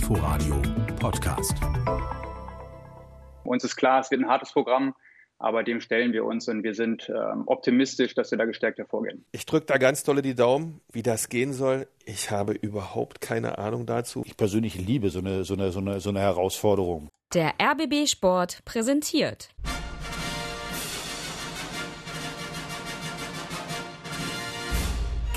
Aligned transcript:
Inforadio 0.00 0.56
Podcast. 0.98 1.54
Uns 3.44 3.64
ist 3.64 3.76
klar, 3.76 4.00
es 4.00 4.10
wird 4.10 4.22
ein 4.22 4.28
hartes 4.28 4.50
Programm, 4.50 4.94
aber 5.38 5.62
dem 5.62 5.82
stellen 5.82 6.14
wir 6.14 6.24
uns 6.24 6.48
und 6.48 6.62
wir 6.62 6.74
sind 6.74 7.10
äh, 7.10 7.12
optimistisch, 7.44 8.14
dass 8.14 8.30
wir 8.30 8.38
da 8.38 8.46
gestärkt 8.46 8.78
hervorgehen. 8.78 9.26
Ich 9.32 9.44
drücke 9.44 9.66
da 9.66 9.76
ganz 9.76 10.02
dolle 10.02 10.22
die 10.22 10.34
Daumen, 10.34 10.80
wie 10.90 11.02
das 11.02 11.28
gehen 11.28 11.52
soll. 11.52 11.86
Ich 12.06 12.30
habe 12.30 12.54
überhaupt 12.54 13.20
keine 13.20 13.58
Ahnung 13.58 13.84
dazu. 13.84 14.22
Ich 14.24 14.38
persönlich 14.38 14.74
liebe 14.76 15.10
so 15.10 15.18
eine, 15.18 15.44
so 15.44 15.52
eine, 15.52 15.70
so 15.70 15.80
eine, 15.80 16.00
so 16.00 16.08
eine 16.08 16.20
Herausforderung. 16.20 17.10
Der 17.34 17.52
RBB 17.60 18.08
Sport 18.08 18.64
präsentiert. 18.64 19.50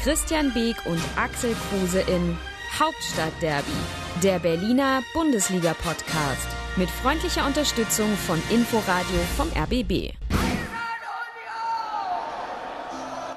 Christian 0.02 0.54
Beek 0.54 0.77
und 0.86 1.02
Axel 1.18 1.54
Kruse 1.70 2.00
in 2.00 2.38
Hauptstadtderby, 2.80 4.02
der 4.21 4.39
Berliner 4.39 5.02
Bundesliga-Podcast 5.14 6.48
mit 6.76 6.90
freundlicher 6.90 7.45
Unterstützung 7.45 8.08
von 8.27 8.41
Inforadio 8.49 9.20
vom 9.36 9.48
RBB. 9.49 10.13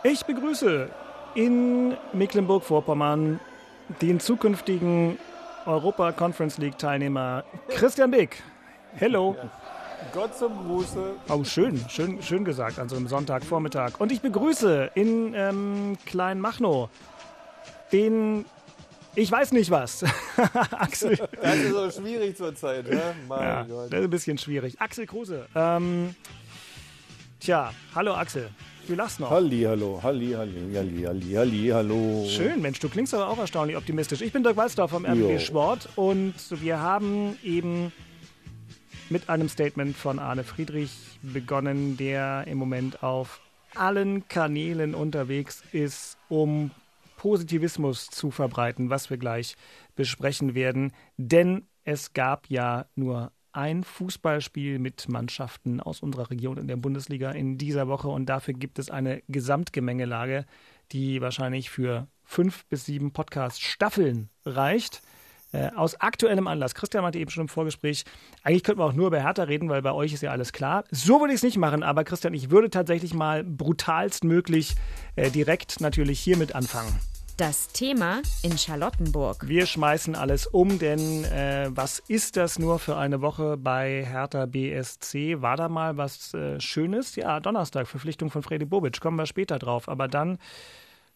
Ich 0.05 0.25
begrüße 0.25 0.89
in 1.35 1.97
Mecklenburg-Vorpommern 2.13 3.41
den 4.03 4.21
zukünftigen 4.21 5.19
Europa 5.65 6.13
Conference 6.13 6.59
League 6.59 6.79
Teilnehmer 6.79 7.45
Christian 7.69 8.11
Beek. 8.11 8.43
Hello. 8.95 9.37
Gott 10.13 10.37
zum 10.37 10.67
Gruße. 10.67 11.15
Oh, 11.29 11.43
schön, 11.43 11.85
schön, 11.89 12.23
schön 12.23 12.45
gesagt 12.45 12.79
an 12.79 12.89
so 12.89 12.97
einem 12.97 13.09
Sonntagvormittag. 13.09 13.99
Und 13.99 14.13
ich 14.13 14.21
begrüße 14.21 14.91
in 14.95 15.35
ähm, 15.35 15.97
Kleinmachnow 16.07 16.89
den, 17.93 18.45
ich 19.17 19.31
weiß 19.31 19.53
nicht 19.53 19.71
was, 19.71 20.05
Axel. 20.73 21.17
Das 21.43 21.57
ist 21.57 21.71
so 21.73 21.91
schwierig 21.91 22.37
zurzeit, 22.37 22.89
ne? 22.89 23.15
Mein 23.29 23.41
Ja, 23.43 23.63
Gott. 23.65 23.93
das 23.93 24.01
ist 24.01 24.05
ein 24.05 24.11
bisschen 24.11 24.39
schwierig. 24.39 24.81
Axel 24.81 25.07
Kruse. 25.07 25.47
Ähm, 25.55 26.15
tja, 27.41 27.73
hallo 27.95 28.15
Axel. 28.15 28.49
Du 28.87 28.95
lachst 28.95 29.19
noch. 29.19 29.31
Halli, 29.31 29.63
hallo, 29.63 29.99
halli, 30.01 30.33
halli, 30.33 30.73
halli, 30.75 31.03
halli, 31.03 31.33
halli, 31.33 31.69
hallo. 31.73 32.25
Schön, 32.29 32.63
Mensch, 32.63 32.79
du 32.79 32.89
klingst 32.89 33.15
aber 33.15 33.29
auch 33.29 33.39
erstaunlich 33.39 33.77
optimistisch. 33.77 34.21
Ich 34.21 34.33
bin 34.33 34.45
Dirk 34.45 34.57
Walzdorf 34.57 34.93
vom 34.93 35.05
RBB. 35.05 35.41
Sport 35.41 35.89
und 35.97 36.35
wir 36.63 36.79
haben 36.81 37.37
eben 37.43 37.93
mit 39.09 39.29
einem 39.29 39.49
Statement 39.49 39.97
von 39.97 40.19
Arne 40.21 40.45
Friedrich 40.45 40.93
begonnen, 41.23 41.97
der 41.97 42.45
im 42.47 42.59
Moment 42.59 43.03
auf 43.03 43.41
allen 43.75 44.29
Kanälen 44.29 44.95
unterwegs 44.95 45.63
ist, 45.73 46.17
um 46.29 46.71
Positivismus 47.17 48.07
zu 48.07 48.31
verbreiten, 48.31 48.91
was 48.91 49.11
wir 49.11 49.17
gleich 49.17 49.57
besprechen 49.95 50.55
werden. 50.55 50.93
Denn 51.17 51.67
es 51.85 52.13
gab 52.13 52.49
ja 52.49 52.87
nur 52.95 53.33
ein 53.53 53.85
Fußballspiel 53.85 54.79
mit 54.79 55.09
Mannschaften 55.09 55.81
aus 55.81 56.03
unserer 56.03 56.31
Region 56.31 56.59
in 56.59 56.69
der 56.69 56.77
Bundesliga 56.77 57.31
in 57.31 57.57
dieser 57.57 57.89
Woche 57.89 58.09
und 58.09 58.27
dafür 58.27 58.53
gibt 58.53 58.79
es 58.79 58.91
eine 58.91 59.23
Gesamtgemengelage, 59.29 60.45
die 60.93 61.23
wahrscheinlich 61.23 61.71
für 61.71 62.07
fünf 62.23 62.67
bis 62.67 62.85
sieben 62.85 63.13
Podcast-Staffeln 63.13 64.29
reicht. 64.45 65.01
Äh, 65.53 65.71
aus 65.77 66.01
aktuellem 66.01 66.49
Anlass. 66.49 66.75
Christian 66.75 67.03
meinte 67.03 67.19
eben 67.19 67.31
schon 67.31 67.43
im 67.43 67.49
Vorgespräch, 67.49 68.05
eigentlich 68.43 68.65
könnten 68.65 68.81
wir 68.81 68.85
auch 68.85 68.93
nur 68.93 69.07
über 69.07 69.21
Hertha 69.21 69.45
reden, 69.45 69.69
weil 69.69 69.81
bei 69.81 69.93
euch 69.93 70.13
ist 70.13 70.23
ja 70.23 70.33
alles 70.33 70.53
klar. 70.53 70.85
So 70.91 71.21
würde 71.21 71.33
ich 71.33 71.39
es 71.39 71.45
nicht 71.45 71.57
machen, 71.57 71.83
aber 71.83 72.05
Christian, 72.05 72.35
ich 72.35 72.51
würde 72.51 72.69
tatsächlich 72.69 73.15
mal 73.15 73.45
brutalst 73.45 74.25
möglich 74.25 74.75
äh, 75.15 75.31
direkt 75.31 75.81
natürlich 75.81 76.19
hiermit 76.19 76.55
anfangen. 76.55 76.99
Das 77.37 77.69
Thema 77.69 78.23
in 78.43 78.57
Charlottenburg. 78.57 79.47
Wir 79.47 79.67
schmeißen 79.67 80.15
alles 80.15 80.47
um, 80.47 80.79
denn 80.79 81.25
äh, 81.25 81.69
was 81.71 81.99
ist 81.99 82.39
das 82.39 82.59
nur 82.59 82.79
für 82.79 82.97
eine 82.97 83.21
Woche 83.21 83.59
bei 83.59 84.07
Hertha 84.07 84.47
BSC? 84.47 85.43
War 85.43 85.59
da 85.59 85.69
mal 85.69 85.99
was 85.99 86.33
äh, 86.33 86.59
Schönes? 86.61 87.15
Ja, 87.15 87.39
Donnerstag, 87.41 87.89
Verpflichtung 87.89 88.31
von 88.31 88.43
Fredi 88.43 88.65
Bobic, 88.65 89.01
kommen 89.01 89.19
wir 89.19 89.27
später 89.27 89.59
drauf. 89.59 89.87
Aber 89.91 90.09
dann 90.09 90.39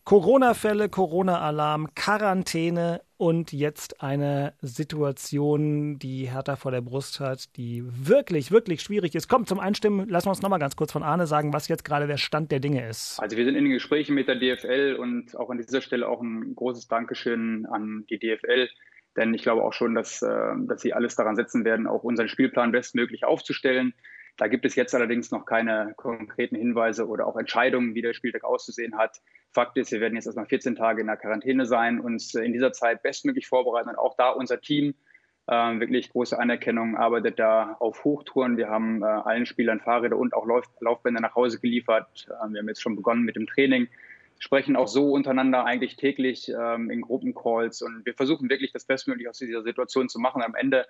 Corona-Fälle, 0.04 0.88
Corona-Alarm, 0.88 1.94
Quarantäne 1.94 3.02
und 3.16 3.52
jetzt 3.52 4.02
eine 4.02 4.54
Situation, 4.62 5.98
die 5.98 6.30
Hertha 6.30 6.56
vor 6.56 6.70
der 6.70 6.80
Brust 6.80 7.20
hat, 7.20 7.54
die 7.56 7.84
wirklich, 7.84 8.50
wirklich 8.50 8.80
schwierig 8.80 9.14
ist. 9.14 9.28
Kommt 9.28 9.48
zum 9.48 9.60
Einstimmen, 9.60 10.08
lassen 10.08 10.26
wir 10.26 10.30
uns 10.30 10.42
nochmal 10.42 10.58
ganz 10.58 10.74
kurz 10.74 10.90
von 10.90 11.02
Arne 11.02 11.26
sagen, 11.26 11.52
was 11.52 11.68
jetzt 11.68 11.84
gerade 11.84 12.06
der 12.06 12.16
Stand 12.16 12.50
der 12.50 12.60
Dinge 12.60 12.88
ist. 12.88 13.18
Also 13.20 13.36
wir 13.36 13.44
sind 13.44 13.56
in 13.56 13.64
den 13.64 13.74
Gesprächen 13.74 14.14
mit 14.14 14.26
der 14.26 14.36
DFL 14.36 14.96
und 14.98 15.36
auch 15.36 15.50
an 15.50 15.58
dieser 15.58 15.82
Stelle 15.82 16.08
auch 16.08 16.22
ein 16.22 16.54
großes 16.54 16.88
Dankeschön 16.88 17.66
an 17.66 18.04
die 18.08 18.18
DFL. 18.18 18.68
Denn 19.16 19.34
ich 19.34 19.42
glaube 19.42 19.62
auch 19.64 19.72
schon, 19.72 19.94
dass, 19.94 20.22
äh, 20.22 20.52
dass 20.60 20.80
sie 20.80 20.94
alles 20.94 21.16
daran 21.16 21.36
setzen 21.36 21.64
werden, 21.64 21.86
auch 21.86 22.04
unseren 22.04 22.28
Spielplan 22.28 22.72
bestmöglich 22.72 23.24
aufzustellen. 23.24 23.92
Da 24.36 24.48
gibt 24.48 24.64
es 24.64 24.76
jetzt 24.76 24.94
allerdings 24.94 25.30
noch 25.30 25.44
keine 25.44 25.92
konkreten 25.96 26.56
Hinweise 26.56 27.06
oder 27.06 27.26
auch 27.26 27.36
Entscheidungen, 27.36 27.94
wie 27.94 28.02
der 28.02 28.14
Spieltag 28.14 28.44
auszusehen 28.44 28.96
hat. 28.96 29.20
Fakt 29.52 29.76
ist, 29.76 29.90
wir 29.90 30.00
werden 30.00 30.14
jetzt 30.14 30.26
erstmal 30.26 30.46
14 30.46 30.76
Tage 30.76 31.00
in 31.00 31.08
der 31.08 31.16
Quarantäne 31.16 31.66
sein, 31.66 32.00
uns 32.00 32.34
in 32.34 32.52
dieser 32.52 32.72
Zeit 32.72 33.02
bestmöglich 33.02 33.48
vorbereiten 33.48 33.88
und 33.88 33.98
auch 33.98 34.16
da 34.16 34.30
unser 34.30 34.60
Team 34.60 34.94
äh, 35.46 35.80
wirklich 35.80 36.10
große 36.10 36.38
Anerkennung 36.38 36.96
arbeitet 36.96 37.40
da 37.40 37.76
auf 37.80 38.04
Hochtouren. 38.04 38.56
Wir 38.56 38.68
haben 38.68 39.02
äh, 39.02 39.06
allen 39.06 39.46
Spielern 39.46 39.80
Fahrräder 39.80 40.16
und 40.16 40.34
auch 40.34 40.46
Lauf 40.46 40.66
Laufbänder 40.80 41.20
nach 41.20 41.34
Hause 41.34 41.58
geliefert. 41.58 42.28
Äh, 42.28 42.52
wir 42.52 42.60
haben 42.60 42.68
jetzt 42.68 42.82
schon 42.82 42.94
begonnen 42.94 43.22
mit 43.22 43.34
dem 43.34 43.48
Training, 43.48 43.88
sprechen 44.38 44.76
auch 44.76 44.86
so 44.86 45.10
untereinander 45.10 45.64
eigentlich 45.64 45.96
täglich 45.96 46.48
ähm, 46.48 46.90
in 46.90 47.00
Gruppencalls 47.00 47.82
und 47.82 48.06
wir 48.06 48.14
versuchen 48.14 48.48
wirklich 48.48 48.72
das 48.72 48.84
Bestmögliche 48.84 49.30
aus 49.30 49.38
dieser 49.38 49.62
Situation 49.62 50.08
zu 50.08 50.20
machen. 50.20 50.42
Am 50.42 50.54
Ende 50.54 50.86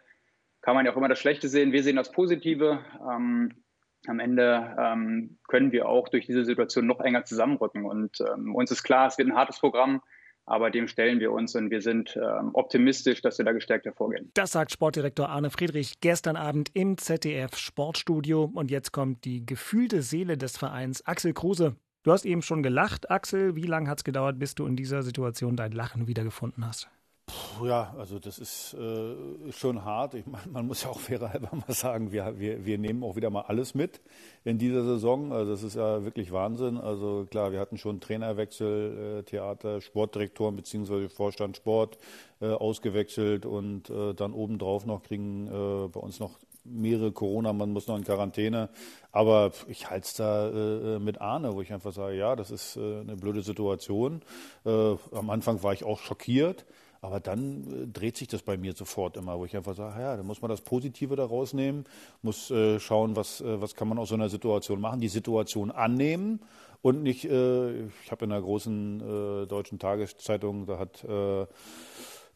kann 0.61 0.75
man 0.75 0.85
ja 0.85 0.93
auch 0.93 0.97
immer 0.97 1.09
das 1.09 1.19
Schlechte 1.19 1.49
sehen. 1.49 1.73
Wir 1.73 1.83
sehen 1.83 1.97
das 1.97 2.13
Positive. 2.13 2.85
Ähm, 3.11 3.63
am 4.07 4.21
Ende 4.21 4.77
ähm, 4.79 5.39
können 5.49 5.73
wir 5.73 5.89
auch 5.89 6.09
durch 6.09 6.27
diese 6.27 6.45
Situation 6.45 6.87
noch 6.87 7.01
enger 7.01 7.25
zusammenrücken. 7.25 7.85
Und 7.85 8.19
ähm, 8.21 8.55
uns 8.55 8.71
ist 8.71 8.83
klar, 8.83 9.07
es 9.07 9.19
wird 9.19 9.29
ein 9.29 9.37
hartes 9.37 9.59
Programm, 9.59 10.03
aber 10.47 10.71
dem 10.71 10.89
stellen 10.89 11.21
wir 11.21 11.33
uns 11.33 11.55
und 11.55 11.71
wir 11.71 11.81
sind 11.83 12.17
ähm, 12.17 12.51
optimistisch, 12.55 13.23
dass 13.23 13.39
wir 13.39 13.45
da 13.45 13.53
gestärkt 13.53 13.85
hervorgehen. 13.85 14.31
Das 14.35 14.53
sagt 14.53 14.73
Sportdirektor 14.73 15.29
Arne 15.29 15.51
Friedrich 15.51 16.01
gestern 16.01 16.37
Abend 16.37 16.71
im 16.75 16.99
ZDF 16.99 17.57
Sportstudio. 17.57 18.51
Und 18.53 18.71
jetzt 18.71 18.93
kommt 18.93 19.25
die 19.25 19.45
gefühlte 19.45 20.03
Seele 20.03 20.37
des 20.37 20.57
Vereins, 20.57 21.07
Axel 21.07 21.35
Kruse. 21.35 21.77
Du 22.03 22.13
hast 22.13 22.25
eben 22.25 22.43
schon 22.43 22.63
gelacht, 22.63 23.11
Axel. 23.11 23.57
Wie 23.57 23.67
lange 23.67 23.91
hat 23.91 23.99
es 23.99 24.05
gedauert, 24.05 24.39
bis 24.39 24.55
du 24.55 24.67
in 24.67 24.75
dieser 24.75 25.03
Situation 25.03 25.57
dein 25.57 25.73
Lachen 25.73 26.09
wiedergefunden 26.09 26.67
hast? 26.67 26.89
Puh, 27.31 27.67
Ja, 27.67 27.95
also 27.99 28.19
das 28.19 28.39
ist 28.39 28.75
äh, 28.75 29.53
schon 29.53 29.85
hart. 29.85 30.15
Ich 30.15 30.27
mein, 30.27 30.41
man 30.51 30.67
muss 30.67 30.83
ja 30.83 30.91
auch 30.91 31.01
fairerhalber 31.01 31.51
mal 31.55 31.75
sagen, 31.75 32.13
wir, 32.13 32.39
wir, 32.39 32.65
wir 32.65 32.79
nehmen 32.79 33.03
auch 33.03 33.17
wieder 33.17 33.31
mal 33.31 33.43
alles 33.43 33.75
mit 33.75 34.01
in 34.45 34.59
dieser 34.59 34.85
Saison. 34.85 35.33
Also 35.33 35.53
das 35.53 35.63
ist 35.63 35.77
ja 35.77 36.05
wirklich 36.05 36.33
Wahnsinn. 36.33 36.79
Also 36.79 37.27
klar, 37.31 37.53
wir 37.53 37.61
hatten 37.61 37.79
schon 37.79 38.01
Trainerwechsel, 38.01 39.19
äh, 39.21 39.23
Theater, 39.25 39.81
Sportdirektoren 39.81 40.57
bzw. 40.57 41.09
Vorstand 41.09 41.57
Sport 41.57 41.99
äh, 42.41 42.49
ausgewechselt 42.49 43.47
und 43.47 43.91
äh, 43.91 44.15
dann 44.15 44.33
obendrauf 44.33 44.87
noch 44.87 45.03
kriegen 45.03 45.47
äh, 45.47 45.89
bei 45.89 46.01
uns 46.01 46.21
noch 46.21 46.39
mehrere 46.65 47.11
Corona, 47.13 47.53
man 47.53 47.73
muss 47.73 47.87
noch 47.87 47.97
in 47.97 48.05
Quarantäne. 48.05 48.69
Aber 49.13 49.53
ich 49.69 49.91
halte 49.91 50.05
es 50.07 50.15
da 50.15 50.49
äh, 50.49 50.99
mit 50.99 51.21
Arne, 51.21 51.55
wo 51.55 51.63
ich 51.63 51.73
einfach 51.73 51.93
sage, 51.93 52.17
ja, 52.17 52.37
das 52.37 52.51
ist 52.51 52.77
äh, 52.77 53.01
eine 53.01 53.17
blöde 53.17 53.43
Situation. 53.43 54.23
Äh, 54.65 54.97
am 55.13 55.31
Anfang 55.31 55.63
war 55.63 55.73
ich 55.73 55.85
auch 55.85 55.99
schockiert. 55.99 56.67
Aber 57.03 57.21
dann 57.21 57.85
äh, 57.85 57.87
dreht 57.87 58.17
sich 58.17 58.29
das 58.29 58.43
bei 58.43 58.57
mir 58.57 58.75
sofort 58.75 59.17
immer, 59.17 59.39
wo 59.39 59.45
ich 59.45 59.57
einfach 59.57 59.75
sage, 59.75 60.01
ja, 60.01 60.17
da 60.17 60.23
muss 60.23 60.43
man 60.43 60.51
das 60.51 60.61
Positive 60.61 61.17
da 61.17 61.25
rausnehmen, 61.25 61.85
muss 62.23 62.51
äh, 62.51 62.79
schauen, 62.79 63.17
was, 63.17 63.41
äh, 63.41 63.61
was 63.61 63.75
kann 63.75 63.89
man 63.89 63.99
aus 63.99 64.11
so 64.11 64.15
einer 64.15 64.29
Situation 64.29 64.81
machen, 64.81 65.01
die 65.01 65.09
Situation 65.09 65.71
annehmen 65.71 66.41
und 66.83 67.03
nicht, 67.03 67.25
äh, 67.25 67.87
ich 67.87 68.11
habe 68.11 68.27
in 68.27 68.33
einer 68.33 68.43
großen 68.43 69.01
äh, 69.01 69.47
deutschen 69.47 69.79
Tageszeitung, 69.79 70.67
da 70.67 70.79
hat 70.79 71.05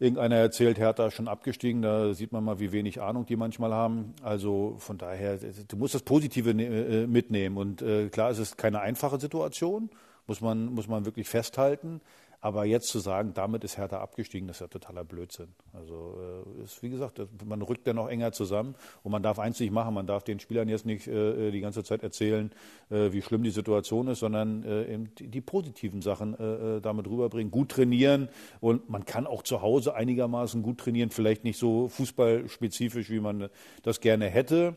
irgendeiner 0.01 0.37
erzählt, 0.37 0.77
Hertha 0.79 1.07
ist 1.07 1.15
schon 1.15 1.29
abgestiegen, 1.29 1.81
da 1.81 2.15
sieht 2.15 2.33
man 2.33 2.43
mal, 2.43 2.59
wie 2.59 2.73
wenig 2.73 3.01
Ahnung 3.01 3.27
die 3.27 3.37
manchmal 3.37 3.73
haben. 3.73 4.13
Also 4.23 4.75
von 4.79 4.99
daher, 4.99 5.39
du 5.39 5.77
musst 5.77 5.95
das 5.95 6.03
Positive 6.03 6.53
ne- 6.53 7.07
mitnehmen 7.07 7.57
und 7.57 7.85
klar, 8.11 8.31
es 8.31 8.39
ist 8.41 8.59
keine 8.59 8.81
einfache 8.81 9.21
Situation, 9.21 9.89
muss 10.27 10.41
man, 10.41 10.67
muss 10.67 10.89
man 10.89 11.05
wirklich 11.05 11.29
festhalten. 11.29 12.01
Aber 12.45 12.67
jetzt 12.67 12.89
zu 12.89 12.99
sagen, 12.99 13.33
damit 13.33 13.65
ist 13.65 13.79
Hertha 13.79 14.01
abgestiegen, 14.01 14.47
das 14.47 14.59
ist 14.59 14.61
ja 14.61 14.67
totaler 14.67 15.03
Blödsinn. 15.03 15.49
Also 15.73 16.19
äh, 16.59 16.63
ist, 16.65 16.83
wie 16.83 16.91
gesagt, 16.91 17.19
man 17.43 17.63
rückt 17.63 17.87
ja 17.87 17.95
noch 17.95 18.07
enger 18.07 18.33
zusammen 18.33 18.75
und 19.03 19.13
man 19.13 19.23
darf 19.23 19.39
eins 19.39 19.59
nicht 19.61 19.73
machen, 19.73 19.95
man 19.95 20.07
darf 20.07 20.25
den 20.25 20.39
Spielern 20.39 20.69
jetzt 20.69 20.85
nicht 20.85 21.09
äh, 21.09 21.51
die 21.51 21.61
ganze 21.61 21.83
Zeit 21.85 22.03
erzählen, 22.03 22.51
äh, 22.91 23.13
wie 23.13 23.23
schlimm 23.23 23.45
die 23.45 23.51
Situation 23.51 24.09
ist, 24.09 24.19
sondern 24.19 24.63
äh, 24.63 24.93
eben 24.93 25.15
die, 25.15 25.29
die 25.29 25.41
positiven 25.41 26.03
Sachen 26.03 26.39
äh, 26.39 26.77
äh, 26.77 26.81
damit 26.83 27.09
rüberbringen, 27.09 27.51
gut 27.51 27.71
trainieren 27.71 28.29
und 28.61 28.91
man 28.91 29.07
kann 29.07 29.27
auch 29.27 29.43
zu 29.43 29.63
Hause 29.63 29.95
einigermaßen 29.95 30.63
gut 30.63 30.77
trainieren, 30.77 31.09
vielleicht 31.09 31.45
nicht 31.45 31.59
so 31.59 31.89
fußballspezifisch, 31.89 33.09
wie 33.09 33.21
man 33.21 33.49
das 33.85 34.03
gerne 34.03 34.27
hätte, 34.27 34.77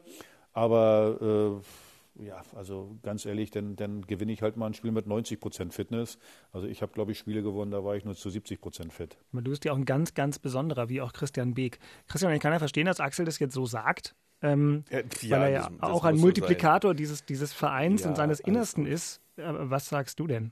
aber 0.53 1.59
äh, 1.59 1.86
ja, 2.19 2.41
also 2.55 2.97
ganz 3.03 3.25
ehrlich, 3.25 3.51
dann, 3.51 3.75
dann 3.75 4.01
gewinne 4.01 4.31
ich 4.31 4.41
halt 4.41 4.57
mal 4.57 4.67
ein 4.67 4.73
Spiel 4.73 4.91
mit 4.91 5.07
90 5.07 5.39
Prozent 5.39 5.73
Fitness. 5.73 6.17
Also 6.51 6.67
ich 6.67 6.81
habe, 6.81 6.91
glaube 6.93 7.11
ich, 7.11 7.19
Spiele 7.19 7.43
gewonnen, 7.43 7.71
da 7.71 7.83
war 7.83 7.95
ich 7.95 8.05
nur 8.05 8.15
zu 8.15 8.29
70 8.29 8.59
Prozent 8.59 8.93
fit. 8.93 9.17
Aber 9.31 9.41
du 9.41 9.51
bist 9.51 9.65
ja 9.65 9.73
auch 9.73 9.77
ein 9.77 9.85
ganz, 9.85 10.13
ganz 10.13 10.39
besonderer, 10.39 10.89
wie 10.89 11.01
auch 11.01 11.13
Christian 11.13 11.53
Beek. 11.53 11.79
Christian, 12.07 12.33
ich 12.33 12.41
kann 12.41 12.53
ja 12.53 12.59
verstehen, 12.59 12.85
dass 12.85 12.99
Axel 12.99 13.25
das 13.25 13.39
jetzt 13.39 13.53
so 13.53 13.65
sagt, 13.65 14.15
ähm, 14.41 14.83
ja, 14.89 15.01
weil 15.31 15.41
er 15.41 15.49
ja 15.49 15.69
das, 15.69 15.89
auch 15.89 16.03
ein 16.03 16.17
Multiplikator 16.17 16.91
so 16.91 16.93
dieses, 16.93 17.25
dieses 17.25 17.53
Vereins 17.53 18.03
ja, 18.03 18.09
und 18.09 18.15
seines 18.15 18.39
Innersten 18.39 18.85
ist. 18.85 19.21
Was 19.35 19.89
sagst 19.89 20.19
du 20.19 20.27
denn? 20.27 20.51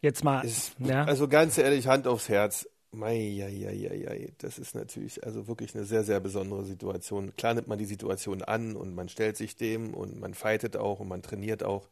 Jetzt 0.00 0.24
mal. 0.24 0.44
Ist, 0.44 0.76
ja? 0.78 1.04
Also 1.04 1.28
ganz 1.28 1.58
ehrlich, 1.58 1.86
Hand 1.86 2.06
aufs 2.06 2.28
Herz. 2.28 2.68
Mei, 2.96 4.32
das 4.38 4.58
ist 4.58 4.74
natürlich 4.74 5.24
also 5.24 5.46
wirklich 5.48 5.74
eine 5.74 5.84
sehr, 5.84 6.02
sehr 6.02 6.18
besondere 6.20 6.64
Situation. 6.64 7.36
Klar 7.36 7.54
nimmt 7.54 7.68
man 7.68 7.78
die 7.78 7.84
Situation 7.84 8.42
an 8.42 8.74
und 8.74 8.94
man 8.94 9.08
stellt 9.08 9.36
sich 9.36 9.56
dem 9.56 9.94
und 9.94 10.18
man 10.18 10.34
fightet 10.34 10.76
auch 10.76 11.00
und 11.00 11.08
man 11.08 11.22
trainiert 11.22 11.62
auch. 11.62 11.88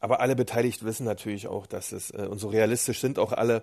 Aber 0.00 0.20
alle 0.20 0.34
Beteiligten 0.34 0.86
wissen 0.86 1.04
natürlich 1.04 1.46
auch, 1.46 1.66
dass 1.66 1.92
es, 1.92 2.10
äh, 2.10 2.26
und 2.28 2.38
so 2.38 2.48
realistisch 2.48 3.00
sind 3.00 3.18
auch 3.18 3.32
alle, 3.32 3.62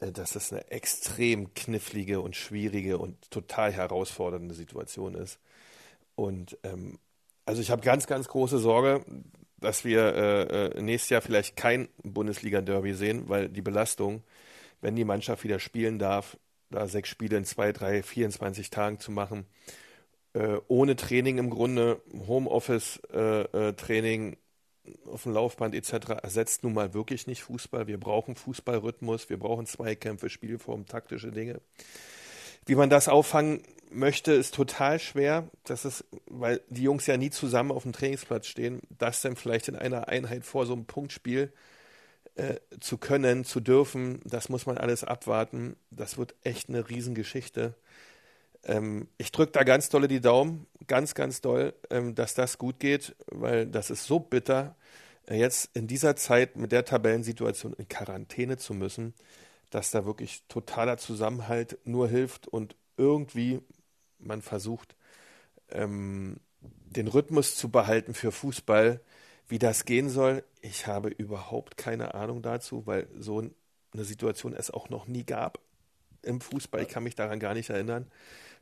äh, 0.00 0.12
dass 0.12 0.36
es 0.36 0.52
eine 0.52 0.70
extrem 0.70 1.54
knifflige 1.54 2.20
und 2.20 2.36
schwierige 2.36 2.98
und 2.98 3.30
total 3.30 3.72
herausfordernde 3.72 4.54
Situation 4.54 5.14
ist. 5.14 5.38
Und 6.16 6.58
ähm, 6.64 6.98
also 7.46 7.62
ich 7.62 7.70
habe 7.70 7.82
ganz, 7.82 8.06
ganz 8.06 8.28
große 8.28 8.58
Sorge, 8.58 9.04
dass 9.58 9.84
wir 9.84 10.14
äh, 10.14 10.42
äh, 10.66 10.82
nächstes 10.82 11.10
Jahr 11.10 11.22
vielleicht 11.22 11.56
kein 11.56 11.88
Bundesliga-Derby 12.02 12.94
sehen, 12.94 13.28
weil 13.28 13.48
die 13.48 13.62
Belastung 13.62 14.22
wenn 14.80 14.96
die 14.96 15.04
Mannschaft 15.04 15.44
wieder 15.44 15.58
spielen 15.58 15.98
darf, 15.98 16.36
da 16.70 16.86
sechs 16.86 17.08
Spiele 17.08 17.36
in 17.36 17.44
zwei, 17.44 17.72
drei, 17.72 18.02
24 18.02 18.70
Tagen 18.70 19.00
zu 19.00 19.10
machen, 19.10 19.46
äh, 20.32 20.58
ohne 20.68 20.96
Training 20.96 21.38
im 21.38 21.50
Grunde, 21.50 22.00
Homeoffice-Training 22.26 24.32
äh, 24.32 24.32
äh, 24.32 24.36
auf 25.06 25.24
dem 25.24 25.32
Laufband 25.32 25.74
etc. 25.74 26.22
ersetzt 26.22 26.64
nun 26.64 26.74
mal 26.74 26.94
wirklich 26.94 27.26
nicht 27.26 27.42
Fußball. 27.42 27.86
Wir 27.86 27.98
brauchen 27.98 28.34
Fußballrhythmus, 28.34 29.28
wir 29.28 29.38
brauchen 29.38 29.66
Zweikämpfe, 29.66 30.30
Spielform, 30.30 30.86
taktische 30.86 31.30
Dinge. 31.30 31.60
Wie 32.66 32.74
man 32.74 32.90
das 32.90 33.08
auffangen 33.08 33.62
möchte, 33.90 34.32
ist 34.32 34.54
total 34.54 34.98
schwer. 34.98 35.48
Das 35.64 35.84
ist, 35.84 36.04
weil 36.26 36.60
die 36.68 36.82
Jungs 36.82 37.06
ja 37.06 37.16
nie 37.16 37.30
zusammen 37.30 37.72
auf 37.72 37.82
dem 37.82 37.92
Trainingsplatz 37.92 38.46
stehen, 38.46 38.80
das 38.90 39.22
dann 39.22 39.36
vielleicht 39.36 39.68
in 39.68 39.76
einer 39.76 40.08
Einheit 40.08 40.44
vor 40.44 40.66
so 40.66 40.72
einem 40.72 40.86
Punktspiel 40.86 41.52
äh, 42.40 42.60
zu 42.80 42.96
können, 42.96 43.44
zu 43.44 43.60
dürfen, 43.60 44.20
das 44.24 44.48
muss 44.48 44.64
man 44.64 44.78
alles 44.78 45.04
abwarten. 45.04 45.76
Das 45.90 46.16
wird 46.16 46.34
echt 46.42 46.70
eine 46.70 46.88
Riesengeschichte. 46.88 47.74
Ähm, 48.64 49.08
ich 49.18 49.30
drücke 49.30 49.52
da 49.52 49.62
ganz 49.62 49.90
dolle 49.90 50.08
die 50.08 50.22
Daumen, 50.22 50.66
ganz, 50.86 51.14
ganz 51.14 51.42
doll, 51.42 51.74
ähm, 51.90 52.14
dass 52.14 52.32
das 52.32 52.56
gut 52.56 52.80
geht, 52.80 53.14
weil 53.26 53.66
das 53.66 53.90
ist 53.90 54.04
so 54.06 54.20
bitter, 54.20 54.74
äh, 55.26 55.36
jetzt 55.36 55.76
in 55.76 55.86
dieser 55.86 56.16
Zeit 56.16 56.56
mit 56.56 56.72
der 56.72 56.86
Tabellensituation 56.86 57.74
in 57.74 57.88
Quarantäne 57.88 58.56
zu 58.56 58.72
müssen, 58.72 59.12
dass 59.68 59.90
da 59.90 60.06
wirklich 60.06 60.42
totaler 60.48 60.96
Zusammenhalt 60.96 61.78
nur 61.84 62.08
hilft 62.08 62.48
und 62.48 62.74
irgendwie 62.96 63.60
man 64.18 64.40
versucht, 64.40 64.96
ähm, 65.70 66.38
den 66.60 67.06
Rhythmus 67.06 67.54
zu 67.54 67.68
behalten 67.70 68.14
für 68.14 68.32
Fußball, 68.32 69.00
wie 69.50 69.58
das 69.58 69.84
gehen 69.84 70.08
soll, 70.08 70.44
ich 70.60 70.86
habe 70.86 71.08
überhaupt 71.08 71.76
keine 71.76 72.14
Ahnung 72.14 72.42
dazu, 72.42 72.86
weil 72.86 73.08
so 73.18 73.38
eine 73.92 74.04
Situation 74.04 74.52
es 74.54 74.70
auch 74.70 74.88
noch 74.88 75.06
nie 75.06 75.24
gab 75.24 75.58
im 76.22 76.40
Fußball. 76.40 76.82
Ich 76.82 76.88
kann 76.88 77.02
mich 77.02 77.14
daran 77.14 77.40
gar 77.40 77.54
nicht 77.54 77.70
erinnern, 77.70 78.10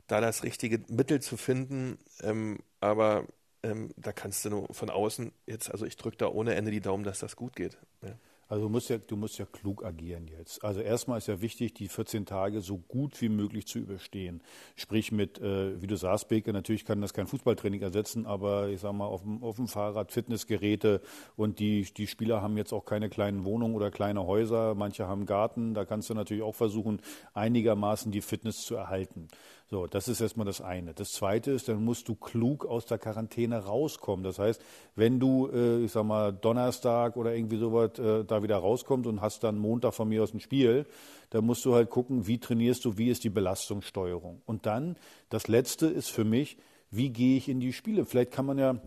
da 0.07 0.21
das 0.21 0.43
richtige 0.43 0.81
Mittel 0.87 1.21
zu 1.21 1.37
finden. 1.37 1.99
Ähm, 2.21 2.59
aber 2.79 3.25
ähm, 3.63 3.93
da 3.97 4.11
kannst 4.11 4.45
du 4.45 4.49
nur 4.49 4.73
von 4.73 4.89
außen 4.89 5.31
jetzt, 5.45 5.69
also 5.71 5.85
ich 5.85 5.97
drücke 5.97 6.17
da 6.17 6.27
ohne 6.27 6.55
Ende 6.55 6.71
die 6.71 6.81
Daumen, 6.81 7.03
dass 7.03 7.19
das 7.19 7.35
gut 7.35 7.55
geht. 7.55 7.77
Ja. 8.01 8.15
Also 8.49 8.63
du 8.63 8.69
musst 8.69 8.89
ja, 8.89 8.97
du 8.97 9.15
musst 9.15 9.37
ja 9.37 9.45
klug 9.45 9.85
agieren 9.85 10.27
jetzt. 10.27 10.63
Also 10.63 10.81
erstmal 10.81 11.19
ist 11.19 11.27
ja 11.27 11.39
wichtig, 11.39 11.75
die 11.75 11.87
14 11.87 12.25
Tage 12.25 12.61
so 12.61 12.77
gut 12.79 13.21
wie 13.21 13.29
möglich 13.29 13.67
zu 13.67 13.77
überstehen. 13.77 14.41
Sprich 14.75 15.11
mit, 15.11 15.39
äh, 15.39 15.79
wie 15.79 15.85
du 15.85 15.95
sagst, 15.95 16.29
Beke, 16.29 16.51
natürlich 16.51 16.83
kann 16.83 16.99
das 16.99 17.13
kein 17.13 17.27
Fußballtraining 17.27 17.83
ersetzen, 17.83 18.25
aber 18.25 18.69
ich 18.69 18.81
sag 18.81 18.93
mal, 18.93 19.05
auf 19.05 19.21
dem, 19.21 19.43
auf 19.43 19.57
dem 19.57 19.67
Fahrrad 19.67 20.11
Fitnessgeräte 20.11 21.01
und 21.35 21.59
die, 21.59 21.83
die 21.95 22.07
Spieler 22.07 22.41
haben 22.41 22.57
jetzt 22.57 22.73
auch 22.73 22.85
keine 22.85 23.09
kleinen 23.09 23.45
Wohnungen 23.45 23.75
oder 23.75 23.91
kleine 23.91 24.25
Häuser, 24.25 24.73
manche 24.73 25.07
haben 25.07 25.27
Garten, 25.27 25.75
da 25.75 25.85
kannst 25.85 26.09
du 26.09 26.15
natürlich 26.15 26.41
auch 26.41 26.55
versuchen, 26.55 27.01
einigermaßen 27.35 28.11
die 28.11 28.21
Fitness 28.21 28.65
zu 28.65 28.73
erhalten. 28.73 29.27
So, 29.71 29.85
das 29.85 30.07
ist 30.07 30.19
erstmal 30.19 30.47
das 30.47 30.61
eine. 30.61 30.95
Das 30.95 31.11
zweite 31.11 31.51
ist, 31.51 31.67
dann 31.67 31.85
musst 31.85 32.07
du 32.07 32.15
klug 32.15 32.65
aus 32.65 32.87
der 32.87 32.97
Quarantäne 32.97 33.65
rauskommen. 33.65 34.23
Das 34.23 34.39
heißt, 34.39 34.59
wenn 34.95 35.19
du, 35.19 35.47
äh, 35.53 35.83
ich 35.83 35.91
sag 35.91 36.05
mal, 36.05 36.33
Donnerstag 36.33 37.15
oder 37.15 37.35
irgendwie 37.35 37.57
sowas 37.57 37.99
äh, 37.99 38.25
da 38.25 38.41
wieder 38.41 38.57
rauskommst 38.57 39.07
und 39.07 39.21
hast 39.21 39.43
dann 39.43 39.59
Montag 39.59 39.93
von 39.93 40.09
mir 40.09 40.23
aus 40.23 40.33
ein 40.33 40.39
Spiel, 40.39 40.87
dann 41.29 41.45
musst 41.45 41.65
du 41.65 41.75
halt 41.75 41.91
gucken, 41.91 42.25
wie 42.25 42.39
trainierst 42.39 42.83
du, 42.83 42.97
wie 42.97 43.09
ist 43.09 43.23
die 43.23 43.29
Belastungssteuerung. 43.29 44.41
Und 44.47 44.65
dann, 44.65 44.95
das 45.29 45.47
letzte 45.47 45.85
ist 45.85 46.09
für 46.09 46.25
mich, 46.25 46.57
wie 46.89 47.11
gehe 47.11 47.37
ich 47.37 47.47
in 47.47 47.59
die 47.59 47.71
Spiele? 47.71 48.05
Vielleicht 48.05 48.31
kann 48.31 48.47
man 48.47 48.57
ja, 48.57 48.81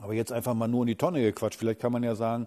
aber 0.00 0.14
jetzt 0.14 0.32
einfach 0.32 0.54
mal 0.54 0.66
nur 0.66 0.84
in 0.84 0.86
die 0.86 0.96
Tonne 0.96 1.20
gequatscht, 1.20 1.58
vielleicht 1.58 1.80
kann 1.80 1.92
man 1.92 2.04
ja 2.04 2.14
sagen, 2.14 2.46